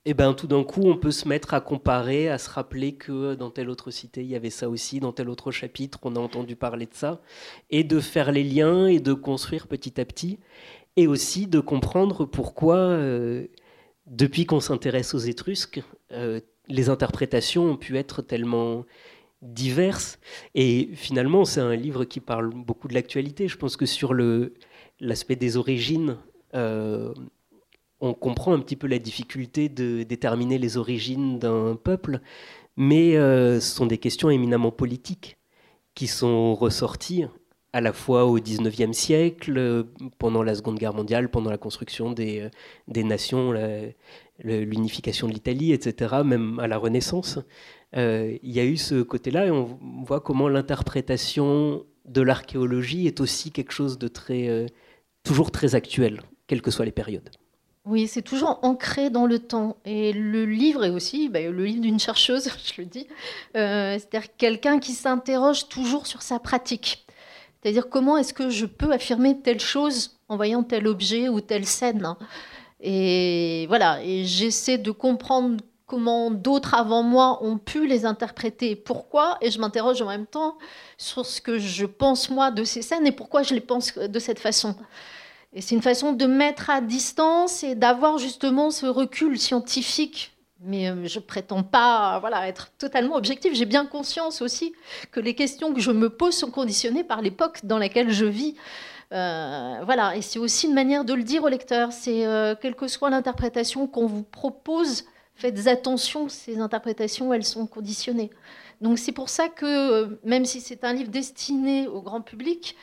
eh 0.05 0.15
ben, 0.15 0.35
tout 0.35 0.47
d'un 0.47 0.65
coup, 0.65 0.83
on 0.85 0.97
peut 0.97 1.11
se 1.11 1.29
mettre 1.29 1.55
à 1.55 1.61
comparer, 1.61 2.29
à 2.29 2.39
se 2.39 2.51
rappeler 2.51 2.95
que 2.95 3.35
dans 3.35 3.51
telle 3.51 3.70
autre 3.70 3.91
cité, 3.91 4.23
il 4.23 4.29
y 4.29 4.37
avait 4.37 4.51
ça 4.51 4.69
aussi, 4.69 5.01
dans 5.01 5.12
tel 5.12 5.29
autre 5.29 5.51
chapitre, 5.51 5.99
on 6.03 6.16
a 6.16 6.20
entendu 6.20 6.57
parler 6.57 6.87
de 6.87 6.95
ça, 6.95 7.20
et 7.70 7.85
de 7.85 8.01
faire 8.01 8.33
les 8.33 8.45
liens 8.45 8.87
et 8.87 9.01
de 9.01 9.12
construire 9.12 9.66
petit 9.69 10.01
à 10.01 10.05
petit, 10.05 10.39
et 10.97 11.07
aussi 11.07 11.47
de 11.47 11.61
comprendre 11.61 12.24
pourquoi, 12.24 12.77
euh, 12.77 13.47
depuis 14.07 14.47
qu'on 14.47 14.61
s'intéresse 14.61 15.15
aux 15.15 15.19
Étrusques, 15.19 15.83
les 16.69 16.89
interprétations 16.89 17.65
ont 17.65 17.77
pu 17.77 17.97
être 17.97 18.23
tellement 18.23 18.85
diverses. 19.43 20.19
Et 20.55 20.91
finalement, 20.95 21.45
c'est 21.45 21.61
un 21.61 21.74
livre 21.74 22.05
qui 22.05 22.20
parle 22.20 22.51
beaucoup 22.51 22.89
de 22.89 22.95
l'actualité. 22.95 23.49
Je 23.49 23.57
pense 23.57 23.77
que 23.77 23.87
sur 23.87 24.15
l'aspect 25.01 25.37
des 25.37 25.57
origines, 25.57 26.16
euh, 26.55 27.12
on 28.03 28.15
comprend 28.15 28.53
un 28.53 28.59
petit 28.59 28.77
peu 28.77 28.87
la 28.87 28.99
difficulté 28.99 29.69
de 29.69 30.03
déterminer 30.03 30.59
les 30.59 30.77
origines 30.77 31.39
d'un 31.39 31.77
peuple, 31.77 32.20
mais 32.77 33.16
euh, 33.16 33.61
ce 33.61 33.74
sont 33.74 33.87
des 33.87 33.99
questions 33.99 34.29
éminemment 34.29 34.73
politiques 34.73 35.39
qui 35.95 36.07
sont 36.07 36.55
ressorties 36.55 37.24
à 37.73 37.81
la 37.81 37.95
fois 37.95 38.27
au 38.27 38.39
XIXe 38.39 38.97
siècle, 38.97 39.87
pendant 40.19 40.43
la 40.43 40.55
Seconde 40.55 40.79
Guerre 40.79 40.93
mondiale, 40.93 41.31
pendant 41.31 41.51
la 41.51 41.57
construction 41.57 42.12
des, 42.12 42.51
des 42.87 43.03
nations, 43.03 43.55
l'unification 44.45 45.27
de 45.27 45.33
l'Italie, 45.33 45.73
etc., 45.73 46.16
même 46.23 46.59
à 46.59 46.66
la 46.66 46.77
Renaissance. 46.77 47.39
Euh, 47.97 48.37
il 48.43 48.51
y 48.51 48.61
a 48.61 48.65
eu 48.65 48.77
ce 48.77 49.03
côté-là 49.03 49.47
et 49.47 49.51
on 49.51 49.79
voit 50.05 50.20
comment 50.20 50.49
l'interprétation 50.49 51.85
de 52.05 52.20
l'archéologie 52.20 53.07
est 53.07 53.20
aussi 53.20 53.51
quelque 53.53 53.73
chose 53.73 53.99
de 53.99 54.09
très, 54.09 54.49
euh, 54.49 54.66
toujours 55.23 55.51
très 55.51 55.74
actuel, 55.74 56.23
quelles 56.47 56.62
que 56.62 56.70
soient 56.70 56.85
les 56.85 56.93
périodes. 56.93 57.31
Oui, 57.85 58.07
c'est 58.07 58.23
toujours 58.23 58.61
ancré 58.63 59.11
dans 59.11 59.27
le 59.27 59.41
temps. 59.41 59.77
Et 59.85 60.13
le 60.13 60.47
livre 60.47 60.85
est 60.85 60.91
aussi 60.91 61.29
bah, 61.29 61.41
le 61.41 61.65
livre 61.65 61.81
d'une 61.81 61.99
chercheuse, 61.99 62.49
je 62.65 62.81
le 62.81 62.87
dis. 62.87 63.09
Euh, 63.57 63.99
c'est-à-dire 63.99 64.37
quelqu'un 64.37 64.79
qui 64.79 64.93
s'interroge 64.93 65.69
toujours 65.69 66.07
sur 66.07 66.23
sa 66.23 66.39
pratique. 66.39 67.05
C'est-à-dire 67.61 67.89
comment 67.89 68.17
est-ce 68.17 68.35
que 68.35 68.51
je 68.51 68.67
peux 68.67 68.93
affirmer 68.93 69.41
telle 69.41 69.61
chose 69.61 70.19
en 70.29 70.37
voyant 70.37 70.63
tel 70.63 70.87
objet 70.87 71.29
ou 71.29 71.41
telle 71.41 71.67
scène. 71.67 72.15
Et 72.81 73.67
voilà, 73.69 74.03
et 74.03 74.25
j'essaie 74.25 74.79
de 74.79 74.91
comprendre 74.91 75.63
comment 75.87 76.31
d'autres 76.31 76.75
avant 76.75 77.03
moi 77.03 77.45
ont 77.45 77.59
pu 77.59 77.87
les 77.87 78.07
interpréter, 78.07 78.75
pourquoi, 78.75 79.37
et 79.41 79.51
je 79.51 79.61
m'interroge 79.61 80.01
en 80.03 80.09
même 80.09 80.27
temps 80.27 80.57
sur 80.97 81.27
ce 81.27 81.41
que 81.41 81.59
je 81.59 81.85
pense 81.85 82.31
moi 82.31 82.51
de 82.51 82.65
ces 82.65 82.83
scènes 82.83 83.07
et 83.07 83.13
pourquoi 83.13 83.43
je 83.43 83.55
les 83.55 83.61
pense 83.61 83.97
de 83.97 84.19
cette 84.19 84.39
façon. 84.39 84.75
Et 85.55 85.61
c'est 85.61 85.74
une 85.74 85.83
façon 85.83 86.12
de 86.12 86.27
mettre 86.27 86.70
à 86.70 86.81
distance 86.81 87.62
et 87.62 87.74
d'avoir 87.74 88.19
justement 88.19 88.70
ce 88.70 88.87
recul 88.87 89.39
scientifique. 89.39 90.33
Mais 90.65 90.89
euh, 90.89 91.07
je 91.07 91.19
prétends 91.19 91.62
pas 91.62 92.19
voilà, 92.20 92.49
être 92.49 92.70
totalement 92.79 93.16
objectif. 93.16 93.53
J'ai 93.55 93.66
bien 93.66 93.85
conscience 93.85 94.41
aussi 94.41 94.73
que 95.11 95.20
les 95.20 95.35
questions 95.35 95.74
que 95.74 95.81
je 95.81 95.91
me 95.91 96.09
pose 96.09 96.35
sont 96.35 96.51
conditionnées 96.51 97.05
par 97.05 97.20
l'époque 97.20 97.61
dans 97.65 97.79
laquelle 97.79 98.11
je 98.11 98.24
vis. 98.24 98.55
Euh, 99.12 99.81
voilà, 99.85 100.16
et 100.16 100.23
c'est 100.23 100.39
aussi 100.39 100.69
une 100.69 100.74
manière 100.74 101.05
de 101.05 101.12
le 101.12 101.23
dire 101.23 101.45
au 101.45 101.49
lecteur. 101.49 101.93
C'est 101.93 102.24
euh, 102.24 102.55
quelle 102.59 102.74
que 102.74 102.89
soit 102.89 103.11
l'interprétation 103.11 103.87
qu'on 103.87 104.07
vous 104.07 104.23
propose, 104.23 105.05
faites 105.35 105.66
attention, 105.66 106.31
ces 106.31 106.61
interprétations, 106.61 107.35
elles 107.35 107.45
sont 107.45 107.66
conditionnées. 107.66 108.31
Donc 108.81 108.99
c'est 108.99 109.12
pour 109.12 109.29
ça 109.29 109.49
que, 109.49 110.19
même 110.24 110.47
si 110.47 110.61
c'est 110.61 110.83
un 110.85 110.93
livre 110.95 111.11
destiné 111.11 111.89
au 111.89 112.01
grand 112.01 112.23
public, 112.23 112.74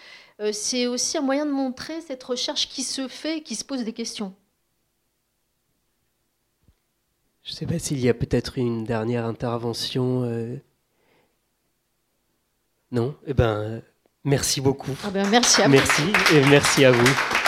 c'est 0.51 0.87
aussi 0.87 1.17
un 1.17 1.21
moyen 1.21 1.45
de 1.45 1.51
montrer 1.51 2.01
cette 2.01 2.23
recherche 2.23 2.69
qui 2.69 2.83
se 2.83 3.07
fait, 3.07 3.41
qui 3.41 3.55
se 3.55 3.65
pose 3.65 3.83
des 3.83 3.93
questions. 3.93 4.33
Je 7.43 7.51
ne 7.51 7.55
sais 7.55 7.65
pas 7.65 7.79
s'il 7.79 7.99
y 7.99 8.09
a 8.09 8.13
peut-être 8.13 8.57
une 8.57 8.83
dernière 8.83 9.25
intervention. 9.25 10.61
Non? 12.91 13.15
Eh 13.25 13.33
bien, 13.33 13.81
Merci 14.23 14.61
beaucoup. 14.61 14.91
Ah 15.03 15.09
ben, 15.11 15.27
merci 15.29 15.61
à 15.61 15.65
vous. 15.65 15.71
Merci 15.71 16.03
et 16.33 16.41
merci 16.49 16.85
à 16.85 16.91
vous. 16.91 17.38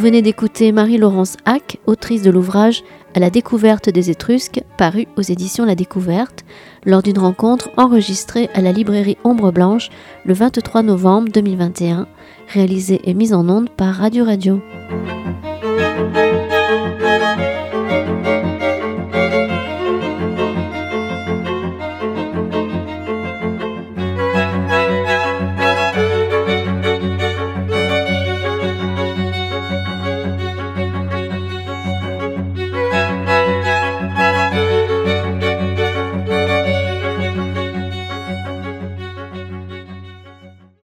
Vous 0.00 0.06
venez 0.06 0.22
d'écouter 0.22 0.72
Marie-Laurence 0.72 1.36
Hack, 1.44 1.78
autrice 1.84 2.22
de 2.22 2.30
l'ouvrage 2.30 2.84
À 3.14 3.20
la 3.20 3.28
découverte 3.28 3.90
des 3.90 4.08
Étrusques, 4.08 4.62
paru 4.78 5.06
aux 5.18 5.20
éditions 5.20 5.66
La 5.66 5.74
Découverte, 5.74 6.42
lors 6.86 7.02
d'une 7.02 7.18
rencontre 7.18 7.68
enregistrée 7.76 8.48
à 8.54 8.62
la 8.62 8.72
librairie 8.72 9.18
Ombre 9.24 9.52
Blanche 9.52 9.90
le 10.24 10.32
23 10.32 10.84
novembre 10.84 11.28
2021, 11.30 12.06
réalisée 12.48 13.02
et 13.04 13.12
mise 13.12 13.34
en 13.34 13.46
onde 13.50 13.68
par 13.68 13.94
Radio 13.94 14.24
Radio. 14.24 14.62